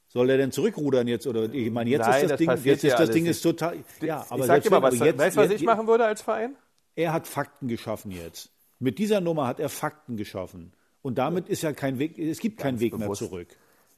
Soll 0.07 0.29
er 0.29 0.37
denn 0.37 0.51
zurückrudern 0.51 1.07
jetzt? 1.07 1.27
Oder 1.27 1.51
ich 1.53 1.71
meine, 1.71 1.89
jetzt 1.89 2.07
Nein, 2.07 2.23
ist 2.23 2.31
das, 2.31 2.37
Ding, 2.37 2.49
jetzt 2.63 2.83
ist 2.83 2.99
das 2.99 3.09
Ding 3.09 3.25
ist 3.25 3.41
total. 3.41 3.77
Ja, 4.01 4.25
aber 4.29 4.41
ich 4.41 4.45
sag 4.45 4.63
dir 4.63 4.69
mal 4.69 4.81
was. 4.81 4.99
Jetzt, 4.99 5.17
weißt 5.17 5.37
du, 5.37 5.41
was 5.41 5.51
ich 5.51 5.63
machen 5.63 5.87
würde 5.87 6.05
als 6.05 6.21
Verein? 6.21 6.55
Er 6.95 7.13
hat 7.13 7.27
Fakten 7.27 7.67
geschaffen 7.67 8.11
jetzt. 8.11 8.49
Mit 8.79 8.99
dieser 8.99 9.21
Nummer 9.21 9.47
hat 9.47 9.59
er 9.59 9.69
Fakten 9.69 10.17
geschaffen. 10.17 10.73
Und 11.01 11.17
damit 11.17 11.49
ist 11.49 11.61
ja 11.61 11.73
kein 11.73 11.99
Weg, 11.99 12.17
es 12.17 12.39
gibt 12.39 12.59
keinen 12.59 12.79
Weg 12.79 12.91
bewusst. 12.91 13.21
mehr 13.21 13.29
zurück. 13.29 13.47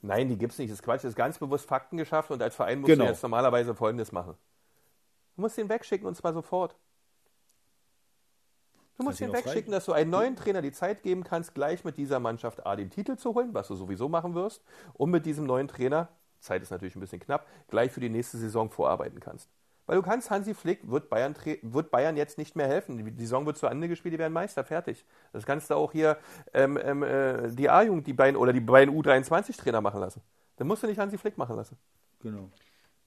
Nein, 0.02 0.30
die 0.30 0.38
gibt 0.38 0.54
es 0.54 0.60
nicht. 0.60 0.72
Das 0.72 0.80
ist 0.80 0.84
Quatsch. 0.84 1.04
Das 1.04 1.12
ist 1.12 1.16
ganz 1.16 1.38
bewusst 1.38 1.68
Fakten 1.68 1.98
geschaffen 1.98 2.34
und 2.34 2.42
als 2.42 2.56
Verein 2.56 2.80
musst 2.80 2.92
genau. 2.92 3.06
du 3.06 3.12
jetzt 3.12 3.22
normalerweise 3.22 3.76
Folgendes 3.76 4.12
machen. 4.12 4.36
Du 5.36 5.42
musst 5.42 5.58
ihn 5.58 5.70
wegschicken 5.70 6.08
und 6.08 6.16
zwar 6.16 6.34
sofort. 6.34 6.76
Du 9.00 9.06
musst 9.06 9.22
ihn 9.22 9.32
wegschicken, 9.32 9.72
dass 9.72 9.86
du 9.86 9.94
einen 9.94 10.10
neuen 10.10 10.36
Trainer 10.36 10.62
die 10.62 10.74
Zeit 10.74 11.04
geben 11.04 11.24
kannst, 11.24 11.56
gleich 11.56 11.86
mit 11.86 11.96
dieser 11.96 12.20
Mannschaft 12.20 12.66
A 12.66 12.76
den 12.76 12.90
Titel 12.90 13.16
zu 13.16 13.34
holen, 13.34 13.54
was 13.54 13.70
du 13.70 13.76
sowieso 13.76 14.10
machen 14.10 14.36
wirst, 14.36 14.62
und 14.94 15.10
mit 15.10 15.26
diesem 15.26 15.46
neuen 15.46 15.70
Trainer, 15.70 16.10
Zeit 16.42 16.62
ist 16.62 16.70
natürlich 16.70 16.98
ein 16.98 17.00
bisschen 17.00 17.22
knapp, 17.22 17.48
gleich 17.70 17.94
für 17.94 18.02
die 18.02 18.10
nächste 18.10 18.38
Saison 18.38 18.70
vorarbeiten 18.70 19.22
kannst. 19.22 19.50
Weil 19.86 19.96
du 19.96 20.02
kannst, 20.02 20.30
Hansi 20.30 20.54
Flick 20.54 20.82
wird 20.92 21.10
Bayern, 21.10 21.34
wird 21.62 21.92
Bayern 21.92 22.18
jetzt 22.18 22.38
nicht 22.38 22.58
mehr 22.58 22.68
helfen. 22.68 22.98
Die 22.98 23.22
Saison 23.22 23.46
wird 23.46 23.58
zu 23.58 23.68
Ende 23.68 23.88
gespielt, 23.88 24.14
die 24.14 24.20
werden 24.20 24.34
Meister, 24.34 24.66
fertig. 24.66 25.06
Das 25.32 25.46
kannst 25.46 25.70
du 25.70 25.76
auch 25.76 25.94
hier 25.94 26.18
ähm, 26.54 26.78
ähm, 26.84 27.02
äh, 27.02 27.48
die 27.52 27.70
A-Jugend, 27.70 28.06
die 28.06 28.14
beiden 28.14 28.36
oder 28.36 28.52
die 28.52 28.60
beiden 28.60 28.94
U23-Trainer 28.94 29.80
machen 29.80 30.02
lassen. 30.02 30.22
Dann 30.58 30.68
musst 30.68 30.84
du 30.84 30.88
nicht 30.88 31.00
Hansi 31.00 31.18
Flick 31.18 31.38
machen 31.38 31.56
lassen. 31.56 31.78
Genau. 32.22 32.50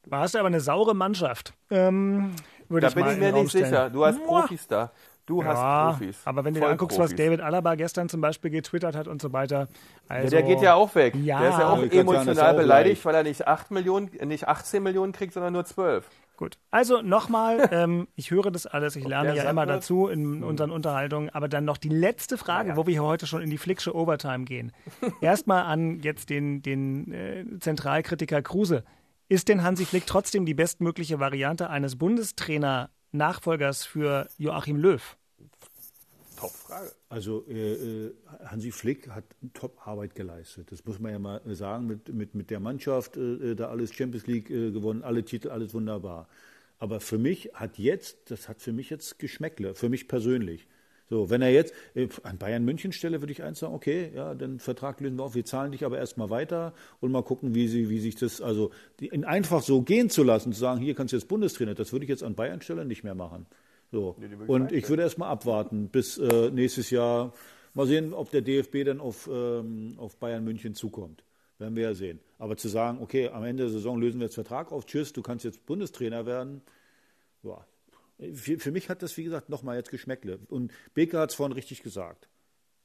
Du 0.05 0.11
hast 0.11 0.35
aber 0.35 0.49
eine 0.49 0.61
saure 0.61 0.95
Mannschaft. 0.97 1.55
Ähm, 1.71 2.35
da 2.69 2.89
ich 2.89 2.95
bin 2.95 3.07
ich 3.07 3.19
mir 3.19 3.33
nicht 3.33 3.53
sicher. 3.53 3.89
Du 3.89 4.05
hast 4.05 4.19
Boah. 4.19 4.41
Profis 4.41 4.67
da. 4.67 4.91
Du 5.27 5.41
ja, 5.41 5.49
hast 5.49 5.99
Profis. 5.99 6.21
Aber 6.25 6.45
wenn 6.45 6.55
du 6.55 6.61
dir 6.61 6.69
anguckst, 6.69 6.97
Profis. 6.97 7.13
was 7.13 7.17
David 7.17 7.41
Alaba 7.41 7.77
gestern 7.77 8.09
zum 8.09 8.21
Beispiel 8.21 8.51
getwittert 8.51 8.97
hat 8.97 9.07
und 9.07 9.23
so 9.23 9.33
weiter. 9.33 9.69
Also, 10.09 10.25
ja, 10.25 10.43
der 10.43 10.43
geht 10.43 10.63
ja 10.63 10.75
auch 10.75 10.95
weg. 10.95 11.15
Ja, 11.15 11.41
der 11.41 11.51
ist 11.51 11.59
ja 11.59 11.69
auch 11.69 11.83
emotional 11.83 12.35
sagen, 12.35 12.59
beleidigt, 12.59 13.05
weil 13.05 13.15
er 13.15 13.23
nicht 13.23 13.47
8 13.47 13.71
Millionen, 13.71 14.11
nicht 14.25 14.49
18 14.49 14.83
Millionen 14.83 15.13
kriegt, 15.13 15.33
sondern 15.33 15.53
nur 15.53 15.65
12. 15.65 16.09
Gut. 16.37 16.59
Also 16.73 17.03
nochmal, 17.03 17.69
ähm, 17.73 18.09
ich 18.17 18.33
höre 18.33 18.51
das 18.51 18.67
alles, 18.67 18.97
ich 18.97 19.07
lerne 19.07 19.37
ja 19.37 19.49
immer 19.49 19.65
dazu 19.65 20.09
in 20.09 20.23
hm. 20.23 20.43
unseren 20.43 20.73
Unterhaltungen, 20.73 21.31
aber 21.31 21.49
dann 21.49 21.65
noch 21.65 21.77
die 21.77 21.89
letzte 21.89 22.37
Frage, 22.37 22.71
ja. 22.71 22.77
wo 22.77 22.87
wir 22.87 22.93
hier 22.93 23.05
heute 23.05 23.27
schon 23.29 23.43
in 23.43 23.51
die 23.51 23.59
Flicksche 23.59 23.95
Overtime 23.95 24.45
gehen. 24.45 24.73
Erstmal 25.21 25.65
an 25.67 26.01
jetzt 26.01 26.31
den, 26.31 26.61
den 26.63 27.13
äh, 27.13 27.45
Zentralkritiker 27.61 28.43
Kruse. 28.43 28.83
Ist 29.29 29.49
denn 29.49 29.63
Hansi 29.63 29.85
Flick 29.85 30.05
trotzdem 30.07 30.45
die 30.45 30.55
bestmögliche 30.55 31.21
Variante 31.21 31.71
eines 31.71 31.97
Bundestrainer 31.97 32.91
Nachfolgers 33.13 33.85
für 33.85 34.29
Joachim 34.39 34.77
Löw? 34.77 35.17
Top-Frage. 36.37 36.91
Also 37.09 37.45
äh, 37.49 38.07
äh, 38.07 38.15
Hansi 38.47 38.73
Flick 38.73 39.09
hat 39.11 39.25
Top-Arbeit 39.55 40.15
geleistet. 40.15 40.73
Das 40.73 40.85
muss 40.85 40.99
man 40.99 41.13
ja 41.13 41.19
mal 41.19 41.41
sagen, 41.55 41.87
mit, 41.87 42.09
mit, 42.13 42.35
mit 42.35 42.51
der 42.51 42.59
Mannschaft 42.59 43.17
äh, 43.17 43.55
da 43.55 43.69
alles 43.69 43.95
Champions 43.95 44.27
League 44.27 44.51
äh, 44.51 44.71
gewonnen, 44.73 45.03
alle 45.03 45.25
Titel, 45.25 45.51
alles 45.51 45.73
wunderbar. 45.73 46.29
Aber 46.79 46.99
für 46.99 47.19
mich 47.19 47.51
hat 47.55 47.79
jetzt, 47.79 48.31
das 48.31 48.49
hat 48.49 48.61
für 48.61 48.73
mich 48.73 48.91
jetzt 48.91 49.21
Geschmäckle, 49.21 49.75
für 49.77 49.89
mich 49.89 50.09
persönlich. 50.09 50.67
So, 51.13 51.29
wenn 51.29 51.43
er 51.43 51.51
jetzt 51.51 51.75
äh, 51.95 52.09
an 52.23 52.39
Bayern 52.39 52.65
München 52.65 52.91
stelle, 52.91 53.21
würde 53.21 53.33
ich 53.33 53.43
eins 53.43 53.59
sagen, 53.59 53.75
okay, 53.75 54.11
ja, 54.15 54.35
den 54.35 54.59
Vertrag 54.59 54.99
lösen 55.03 55.19
wir 55.19 55.25
auf, 55.25 55.35
wir 55.35 55.45
zahlen 55.45 55.73
dich 55.73 55.85
aber 55.85 55.99
erstmal 55.99 56.31
weiter 56.31 56.73
und 57.01 57.13
mal 57.13 57.23
gucken, 57.23 57.55
wie 57.55 57.69
sie, 57.69 57.91
wie 57.91 58.01
sich 58.01 58.15
das, 58.15 58.41
also 58.41 58.71
die, 58.99 59.09
ihn 59.09 59.27
einfach 59.27 59.61
so 59.61 59.83
gehen 59.83 60.09
zu 60.09 60.23
lassen, 60.23 60.55
zu 60.55 60.61
sagen, 60.61 60.81
hier 60.81 60.95
kannst 60.95 61.13
du 61.13 61.19
jetzt 61.19 61.29
Bundestrainer, 61.29 61.75
das 61.75 61.93
würde 61.93 62.07
ich 62.07 62.09
jetzt 62.09 62.23
an 62.23 62.35
Bayern 62.35 62.63
Stelle 62.63 62.87
nicht 62.87 63.05
mehr 63.05 63.15
machen. 63.15 63.45
So. 63.91 64.17
Und 64.47 64.73
ich 64.73 64.89
würde 64.89 65.03
erstmal 65.03 65.29
abwarten 65.29 65.89
bis 65.89 66.17
äh, 66.17 66.51
nächstes 66.51 66.89
Jahr. 66.89 67.35
Mal 67.75 67.87
sehen, 67.87 68.15
ob 68.15 68.31
der 68.31 68.41
DFB 68.41 68.83
dann 68.87 68.99
auf, 68.99 69.29
ähm, 69.31 69.97
auf 69.99 70.17
Bayern 70.17 70.45
München 70.45 70.75
zukommt. 70.75 71.25
Werden 71.59 71.77
wir 71.77 71.83
ja 71.83 71.95
sehen. 71.95 72.21
Aber 72.39 72.57
zu 72.57 72.69
sagen, 72.69 73.01
okay, 73.03 73.29
am 73.29 73.45
Ende 73.45 73.65
der 73.65 73.73
Saison 73.73 74.01
lösen 74.01 74.19
wir 74.19 74.29
jetzt 74.29 74.35
Vertrag 74.37 74.73
auf, 74.73 74.87
tschüss, 74.87 75.13
du 75.13 75.21
kannst 75.21 75.45
jetzt 75.45 75.67
Bundestrainer 75.67 76.25
werden, 76.25 76.63
ja, 77.43 77.67
für, 78.35 78.59
für 78.59 78.71
mich 78.71 78.89
hat 78.89 79.03
das, 79.03 79.17
wie 79.17 79.25
gesagt, 79.25 79.49
nochmal 79.49 79.77
jetzt 79.77 79.91
Geschmäckle. 79.91 80.39
Und 80.49 80.73
Beker 80.95 81.21
hat 81.21 81.31
es 81.31 81.37
vorhin 81.37 81.53
richtig 81.53 81.83
gesagt. 81.83 82.29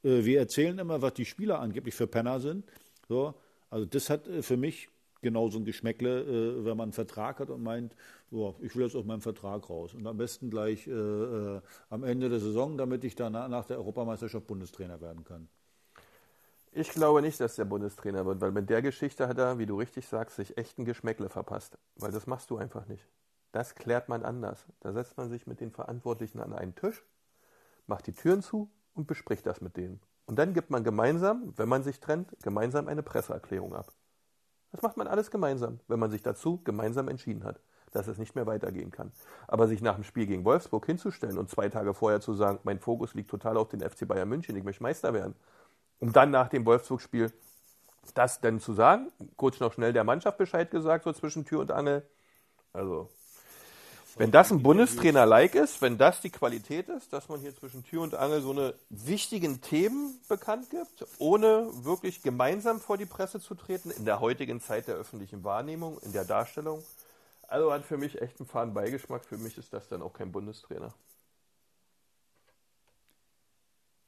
Äh, 0.04 0.26
wir 0.26 0.40
erzählen 0.40 0.78
immer, 0.80 1.02
was 1.02 1.14
die 1.14 1.26
Spieler 1.26 1.60
angeblich 1.60 1.96
für 1.96 2.08
Penner 2.08 2.40
sind. 2.40 2.66
So, 3.08 3.36
also 3.70 3.86
das 3.86 4.10
hat 4.10 4.28
äh, 4.28 4.42
für 4.42 4.58
mich 4.58 4.90
genauso 5.22 5.60
ein 5.60 5.66
Geschmäckle, 5.66 6.22
äh, 6.22 6.66
wenn 6.66 6.78
man 6.78 6.86
einen 6.86 6.94
Vertrag 6.94 7.40
hat 7.40 7.50
und 7.50 7.64
meint, 7.64 7.96
boah, 8.30 8.56
ich 8.62 8.76
will 8.76 8.84
jetzt 8.86 8.96
aus 8.96 9.06
meinem 9.06 9.22
Vertrag 9.22 9.70
raus. 9.70 9.94
Und 9.94 10.06
am 10.06 10.18
besten 10.18 10.50
gleich 10.50 10.88
am 10.88 12.04
Ende 12.04 12.30
der 12.30 12.40
Saison, 12.40 12.78
damit 12.78 13.04
ich 13.04 13.16
dann 13.16 13.32
nach 13.32 13.66
der 13.66 13.78
Europameisterschaft 13.78 14.46
Bundestrainer 14.46 15.00
werden 15.00 15.24
kann. 15.24 15.48
Ich 16.74 16.90
glaube 16.90 17.22
nicht, 17.22 17.40
dass 17.40 17.56
der 17.56 17.66
Bundestrainer 17.66 18.26
wird, 18.26 18.42
weil 18.42 18.52
mit 18.52 18.70
der 18.70 18.82
Geschichte 18.82 19.28
hat 19.28 19.38
er, 19.38 19.58
wie 19.58 19.66
du 19.66 19.80
richtig 19.80 20.08
sagst, 20.08 20.36
sich 20.36 20.58
echt 20.58 20.78
ein 20.78 20.86
Geschmäckle 20.86 21.30
verpasst. 21.30 21.78
Weil 21.96 22.12
das 22.12 22.28
machst 22.28 22.50
du 22.52 22.58
einfach 22.58 22.86
nicht. 22.88 23.08
Das 23.52 23.76
klärt 23.76 24.10
man 24.10 24.24
anders. 24.24 24.66
Da 24.82 24.92
setzt 24.92 25.18
man 25.18 25.30
sich 25.30 25.48
mit 25.48 25.60
den 25.60 25.72
Verantwortlichen 25.72 26.40
an 26.40 26.54
einen 26.54 26.76
Tisch, 26.76 27.04
macht 27.88 28.08
die 28.08 28.14
Türen 28.14 28.42
zu 28.42 28.70
und 28.94 29.08
bespricht 29.08 29.46
das 29.46 29.62
mit 29.62 29.78
denen. 29.78 30.02
Und 30.26 30.38
dann 30.38 30.54
gibt 30.54 30.70
man 30.70 30.84
gemeinsam, 30.84 31.54
wenn 31.56 31.70
man 31.70 31.84
sich 31.84 32.00
trennt, 32.00 32.36
gemeinsam 32.44 32.88
eine 32.88 33.02
Presseerklärung 33.02 33.74
ab. 33.74 33.92
Das 34.72 34.82
macht 34.82 34.98
man 34.98 35.08
alles 35.08 35.32
gemeinsam, 35.32 35.80
wenn 35.88 36.00
man 36.00 36.12
sich 36.12 36.22
dazu 36.22 36.62
gemeinsam 36.64 37.08
entschieden 37.08 37.46
hat, 37.46 37.62
dass 37.92 38.08
es 38.08 38.18
nicht 38.18 38.36
mehr 38.36 38.46
weitergehen 38.46 38.92
kann. 38.92 39.14
Aber 39.48 39.68
sich 39.68 39.82
nach 39.82 39.96
dem 39.96 40.04
Spiel 40.04 40.28
gegen 40.28 40.44
Wolfsburg 40.44 40.86
hinzustellen 40.86 41.38
und 41.38 41.50
zwei 41.50 41.70
Tage 41.70 41.94
vorher 41.94 42.20
zu 42.20 42.34
sagen, 42.34 42.60
mein 42.64 42.80
Fokus 42.80 43.14
liegt 43.14 43.30
total 43.30 43.56
auf 43.56 43.70
den 43.70 43.80
FC 43.80 44.06
Bayern 44.06 44.28
München, 44.28 44.58
ich 44.58 44.66
möchte 44.66 44.84
Meister 44.84 45.14
werden, 45.14 45.36
um 46.00 46.12
dann 46.12 46.30
nach 46.32 46.50
dem 46.50 46.66
Wolfsburg-Spiel 46.66 47.32
das 48.14 48.42
denn 48.42 48.60
zu 48.60 48.74
sagen, 48.74 49.12
kurz 49.36 49.60
noch 49.60 49.74
schnell 49.74 49.94
der 49.94 50.04
Mannschaft 50.04 50.38
Bescheid 50.38 50.72
gesagt, 50.72 51.06
so 51.06 51.14
zwischen 51.14 51.46
Tür 51.46 51.62
und 51.62 51.72
Angel. 51.72 52.08
Also 52.74 53.10
wenn 54.18 54.32
das 54.32 54.52
ein 54.52 54.64
Bundestrainer-like 54.64 55.56
ist, 55.56 55.82
wenn 55.82 55.98
das 55.98 56.22
die 56.22 56.30
Qualität 56.30 56.90
ist, 56.90 57.14
dass 57.14 57.30
man 57.30 57.40
hier 57.40 57.56
zwischen 57.56 57.84
Tür 57.84 58.02
und 58.02 58.16
Angel 58.16 58.42
so 58.42 58.52
eine 58.52 58.74
wichtigen 58.90 59.62
Themen 59.62 60.20
bekannt 60.28 60.70
gibt, 60.70 61.06
ohne 61.20 61.70
wirklich 61.84 62.22
gemeinsam 62.22 62.80
vor 62.80 62.98
die 62.98 63.06
Presse 63.06 63.40
zu 63.40 63.56
treten, 63.56 63.92
in 63.92 64.06
der 64.06 64.20
heutigen 64.20 64.60
Zeit 64.60 64.88
der 64.88 64.96
öffentlichen 64.96 65.44
Wahrnehmung, 65.44 66.00
in 66.00 66.14
der 66.14 66.26
Darstellung, 66.26 66.84
also 67.48 67.72
hat 67.72 67.86
für 67.86 67.98
mich 67.98 68.22
echt 68.22 68.40
einen 68.40 68.48
faden 68.48 68.74
Beigeschmack. 68.74 69.24
Für 69.24 69.38
mich 69.38 69.58
ist 69.58 69.74
das 69.74 69.88
dann 69.88 70.02
auch 70.02 70.14
kein 70.14 70.32
Bundestrainer. 70.32 70.94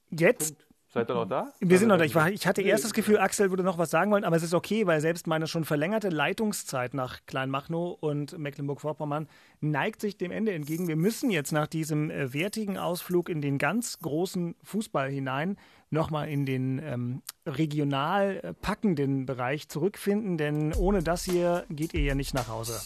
Jetzt 0.10 0.57
Punkt. 0.57 0.69
Seid 0.91 1.11
ihr 1.11 1.14
noch 1.14 1.28
da? 1.28 1.53
Wir 1.60 1.78
sind 1.78 1.90
noch 1.90 1.98
da. 1.98 2.03
Ich, 2.03 2.16
war, 2.16 2.32
ich 2.32 2.48
hatte 2.48 2.64
erst 2.64 2.84
das 2.84 2.94
Gefühl, 2.94 3.20
Axel 3.20 3.52
würde 3.52 3.61
noch 3.61 3.78
was 3.78 3.91
sagen 3.91 4.10
wollen, 4.11 4.24
aber 4.24 4.36
es 4.36 4.41
ist 4.41 4.56
okay, 4.56 4.88
weil 4.88 5.02
selbst 5.02 5.28
meine 5.28 5.45
schon 5.45 5.64
verlängerte 5.64 6.10
Leitungszeit 6.10 6.95
nach 6.95 7.20
Kleinmachnow 7.28 7.98
und 7.99 8.36
Mecklenburg-Vorpommern 8.38 9.28
neigt 9.61 10.02
sich 10.02 10.18
dem 10.18 10.32
Ende 10.32 10.52
entgegen. 10.52 10.88
Wir 10.88 10.95
müssen 10.95 11.30
jetzt 11.30 11.52
nach 11.52 11.68
diesem 11.68 12.10
äh, 12.10 12.34
wertigen 12.34 12.80
Ausflug 12.80 13.30
in 13.30 13.40
den 13.40 13.60
ganz 13.60 13.99
großen 13.99 14.56
Fußball 14.64 15.11
hinein 15.11 15.57
nochmal 15.91 16.28
in 16.28 16.48
den 16.48 16.82
ähm, 16.84 17.22
regional 17.45 18.40
äh, 18.41 18.53
packenden 18.53 19.28
Bereich 19.28 19.70
zurückfinden, 19.70 20.40
denn 20.40 20.74
ohne 20.74 21.03
das 21.03 21.24
hier 21.24 21.66
geht 21.70 21.94
ihr 21.94 22.02
ja 22.02 22.16
nicht 22.16 22.34
nach 22.34 22.48
Hause. 22.48 22.82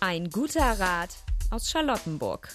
Ein 0.00 0.30
guter 0.30 0.80
Rat 0.80 1.10
aus 1.50 1.70
Charlottenburg. 1.70 2.48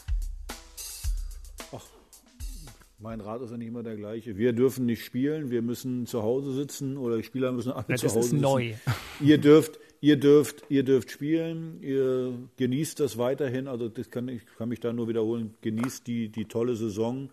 Mein 3.05 3.21
Rat 3.21 3.43
ist 3.43 3.51
ja 3.51 3.57
nicht 3.57 3.67
immer 3.67 3.83
der 3.83 3.97
gleiche. 3.97 4.35
Wir 4.35 4.51
dürfen 4.51 4.87
nicht 4.87 5.05
spielen, 5.05 5.51
wir 5.51 5.61
müssen 5.61 6.07
zu 6.07 6.23
Hause 6.23 6.51
sitzen 6.53 6.97
oder 6.97 7.17
die 7.17 7.23
Spieler 7.23 7.51
müssen 7.51 7.71
alle 7.71 7.85
Ja, 7.87 7.97
zu 7.97 8.05
das 8.07 8.15
Hause 8.15 8.19
ist 8.25 8.29
sitzen. 8.31 8.41
neu. 8.41 8.73
Ihr 9.21 9.37
dürft, 9.37 9.79
ihr 10.01 10.17
dürft, 10.19 10.63
ihr 10.69 10.81
dürft 10.81 11.11
spielen, 11.11 11.77
ihr 11.83 12.33
genießt 12.57 12.99
das 12.99 13.19
weiterhin. 13.19 13.67
Also 13.67 13.89
das 13.89 14.09
kann 14.09 14.27
ich 14.27 14.41
kann 14.57 14.69
mich 14.69 14.79
da 14.79 14.91
nur 14.91 15.07
wiederholen. 15.07 15.53
Genießt 15.61 16.07
die 16.07 16.29
die 16.29 16.45
tolle 16.45 16.75
Saison 16.75 17.29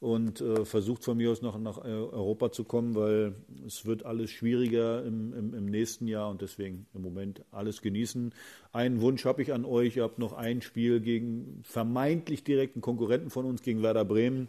und 0.00 0.40
äh, 0.40 0.64
versucht 0.64 1.04
von 1.04 1.18
mir 1.18 1.30
aus 1.30 1.42
noch 1.42 1.58
nach 1.58 1.78
äh, 1.78 1.88
Europa 1.88 2.50
zu 2.52 2.64
kommen, 2.64 2.94
weil 2.94 3.34
es 3.66 3.84
wird 3.84 4.06
alles 4.06 4.30
schwieriger 4.30 5.04
im, 5.04 5.34
im, 5.34 5.54
im 5.54 5.66
nächsten 5.66 6.08
Jahr 6.08 6.30
und 6.30 6.40
deswegen 6.40 6.86
im 6.94 7.02
Moment 7.02 7.42
alles 7.50 7.82
genießen. 7.82 8.32
Einen 8.72 9.02
Wunsch 9.02 9.26
habe 9.26 9.42
ich 9.42 9.52
an 9.52 9.66
euch. 9.66 9.96
Ihr 9.96 10.04
habt 10.04 10.18
noch 10.18 10.32
ein 10.32 10.62
Spiel 10.62 11.00
gegen 11.00 11.60
vermeintlich 11.64 12.44
direkten 12.44 12.80
Konkurrenten 12.80 13.28
von 13.28 13.44
uns, 13.44 13.60
gegen 13.60 13.82
Werder 13.82 14.06
Bremen. 14.06 14.48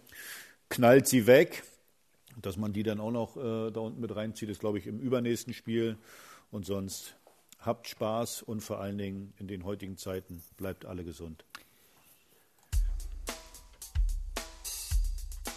Knallt 0.71 1.05
sie 1.05 1.27
weg. 1.27 1.63
Dass 2.41 2.55
man 2.55 2.71
die 2.71 2.81
dann 2.81 3.01
auch 3.01 3.11
noch 3.11 3.35
äh, 3.35 3.71
da 3.71 3.81
unten 3.81 3.99
mit 3.99 4.15
reinzieht, 4.15 4.47
ist, 4.49 4.61
glaube 4.61 4.79
ich, 4.79 4.87
im 4.87 4.99
übernächsten 4.99 5.53
Spiel. 5.53 5.97
Und 6.49 6.65
sonst 6.65 7.17
habt 7.59 7.89
Spaß 7.89 8.41
und 8.41 8.61
vor 8.61 8.79
allen 8.79 8.97
Dingen 8.97 9.33
in 9.37 9.47
den 9.47 9.65
heutigen 9.65 9.97
Zeiten 9.97 10.41
bleibt 10.55 10.85
alle 10.85 11.03
gesund. 11.03 11.43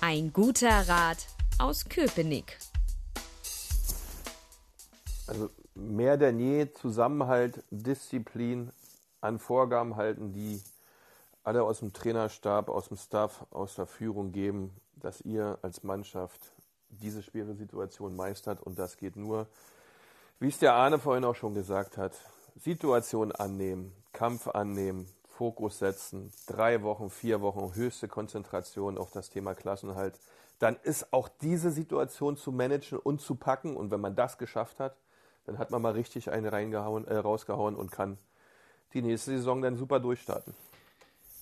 Ein 0.01 0.33
guter 0.33 0.89
Rat 0.89 1.29
aus 1.59 1.85
Köpenick. 1.85 2.59
Also 5.29 5.49
mehr 5.77 6.17
denn 6.17 6.41
je 6.41 6.73
Zusammenhalt, 6.73 7.63
Disziplin, 7.71 8.73
an 9.21 9.39
Vorgaben 9.39 9.95
halten, 9.95 10.33
die 10.33 10.61
alle 11.45 11.63
aus 11.63 11.79
dem 11.79 11.93
Trainerstab, 11.93 12.69
aus 12.69 12.89
dem 12.89 12.97
Staff, 12.97 13.47
aus 13.51 13.77
der 13.77 13.87
Führung 13.87 14.33
geben, 14.33 14.73
dass 14.97 15.21
ihr 15.21 15.59
als 15.63 15.83
Mannschaft 15.83 16.53
diese 16.89 17.23
schwere 17.23 17.55
Situation 17.55 18.17
meistert. 18.17 18.61
Und 18.61 18.79
das 18.79 18.97
geht 18.97 19.17
nur, 19.17 19.47
wie 20.41 20.49
es 20.49 20.59
der 20.59 20.75
Arne 20.75 20.99
vorhin 20.99 21.25
auch 21.25 21.35
schon 21.35 21.55
gesagt 21.55 21.97
hat, 21.97 22.13
Situation 22.57 23.33
annehmen, 23.33 23.93
Kampf 24.13 24.49
annehmen, 24.49 25.09
Fokus 25.27 25.81
setzen, 25.81 26.33
drei 26.47 26.83
Wochen, 26.83 27.11
vier 27.11 27.41
Wochen 27.41 27.75
höchste 27.75 28.07
Konzentration 28.07 28.99
auf 28.99 29.11
das 29.11 29.31
Thema 29.31 29.55
Klassenhalt. 29.55 30.21
Dann 30.61 30.77
ist 30.83 31.13
auch 31.13 31.29
diese 31.29 31.71
Situation 31.71 32.37
zu 32.37 32.53
managen 32.53 32.99
und 32.99 33.21
zu 33.21 33.35
packen. 33.35 33.77
Und 33.77 33.91
wenn 33.91 34.01
man 34.01 34.15
das 34.15 34.39
geschafft 34.39 34.79
hat, 34.79 34.97
dann 35.47 35.59
hat 35.59 35.71
man 35.71 35.83
mal 35.83 35.93
richtig 35.93 36.31
eine 36.31 36.53
reingehauen, 36.53 37.07
äh, 37.07 37.17
rausgehauen 37.17 37.75
und 37.75 37.91
kann 37.91 38.19
die 38.93 39.03
nächste 39.03 39.33
Saison 39.33 39.61
dann 39.61 39.77
super 39.77 39.99
durchstarten. 39.99 40.55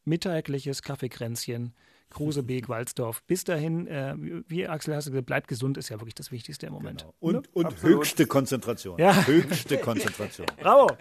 mittägliches 0.05 0.81
Kaffeekränzchen. 0.81 1.73
Krusebeek, 2.09 2.69
Walsdorf. 2.69 3.23
Bis 3.23 3.43
dahin, 3.43 3.87
äh, 3.87 4.15
wie 4.47 4.67
Axel 4.67 4.95
hast 4.95 5.07
du 5.07 5.11
gesagt, 5.11 5.25
bleibt 5.25 5.47
gesund, 5.47 5.77
ist 5.77 5.89
ja 5.89 5.99
wirklich 5.99 6.13
das 6.15 6.31
Wichtigste 6.31 6.67
im 6.67 6.73
Moment. 6.73 7.01
Genau. 7.01 7.13
Und, 7.19 7.33
Ne? 7.33 7.41
und 7.53 7.81
höchste 7.81 8.27
Konzentration. 8.27 8.99
Ja. 8.99 9.25
Höchste 9.25 9.77
Konzentration. 9.79 10.45
Bravo! 10.59 10.95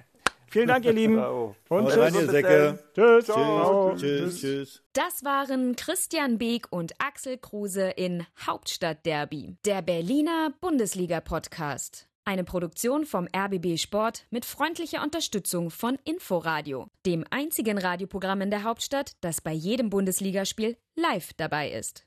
Vielen 0.52 0.68
Dank, 0.68 0.84
ihr 0.84 0.92
Lieben. 0.92 1.16
Bravo. 1.16 1.56
Und 1.70 1.86
rein, 1.86 2.12
ihr 2.12 2.20
tschüss. 2.20 2.30
Säcke. 2.30 2.78
Tschüss. 2.94 3.24
Tschüss, 3.24 4.00
tschüss, 4.00 4.40
tschüss. 4.40 4.82
Das 4.92 5.24
waren 5.24 5.76
Christian 5.76 6.36
Beek 6.36 6.66
und 6.70 6.92
Axel 6.98 7.38
Kruse 7.38 7.88
in 7.88 8.26
Hauptstadtderby, 8.46 9.56
der 9.64 9.80
Berliner 9.80 10.52
Bundesliga-Podcast. 10.60 12.06
Eine 12.26 12.44
Produktion 12.44 13.06
vom 13.06 13.26
RBB 13.34 13.78
Sport 13.78 14.26
mit 14.30 14.44
freundlicher 14.44 15.02
Unterstützung 15.02 15.70
von 15.70 15.96
Inforadio, 16.04 16.86
dem 17.06 17.24
einzigen 17.30 17.78
Radioprogramm 17.78 18.42
in 18.42 18.50
der 18.50 18.62
Hauptstadt, 18.62 19.12
das 19.22 19.40
bei 19.40 19.52
jedem 19.52 19.88
Bundesligaspiel 19.88 20.76
live 20.94 21.32
dabei 21.38 21.70
ist. 21.70 22.04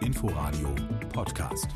Inforadio 0.00 0.74
Podcast. 1.12 1.68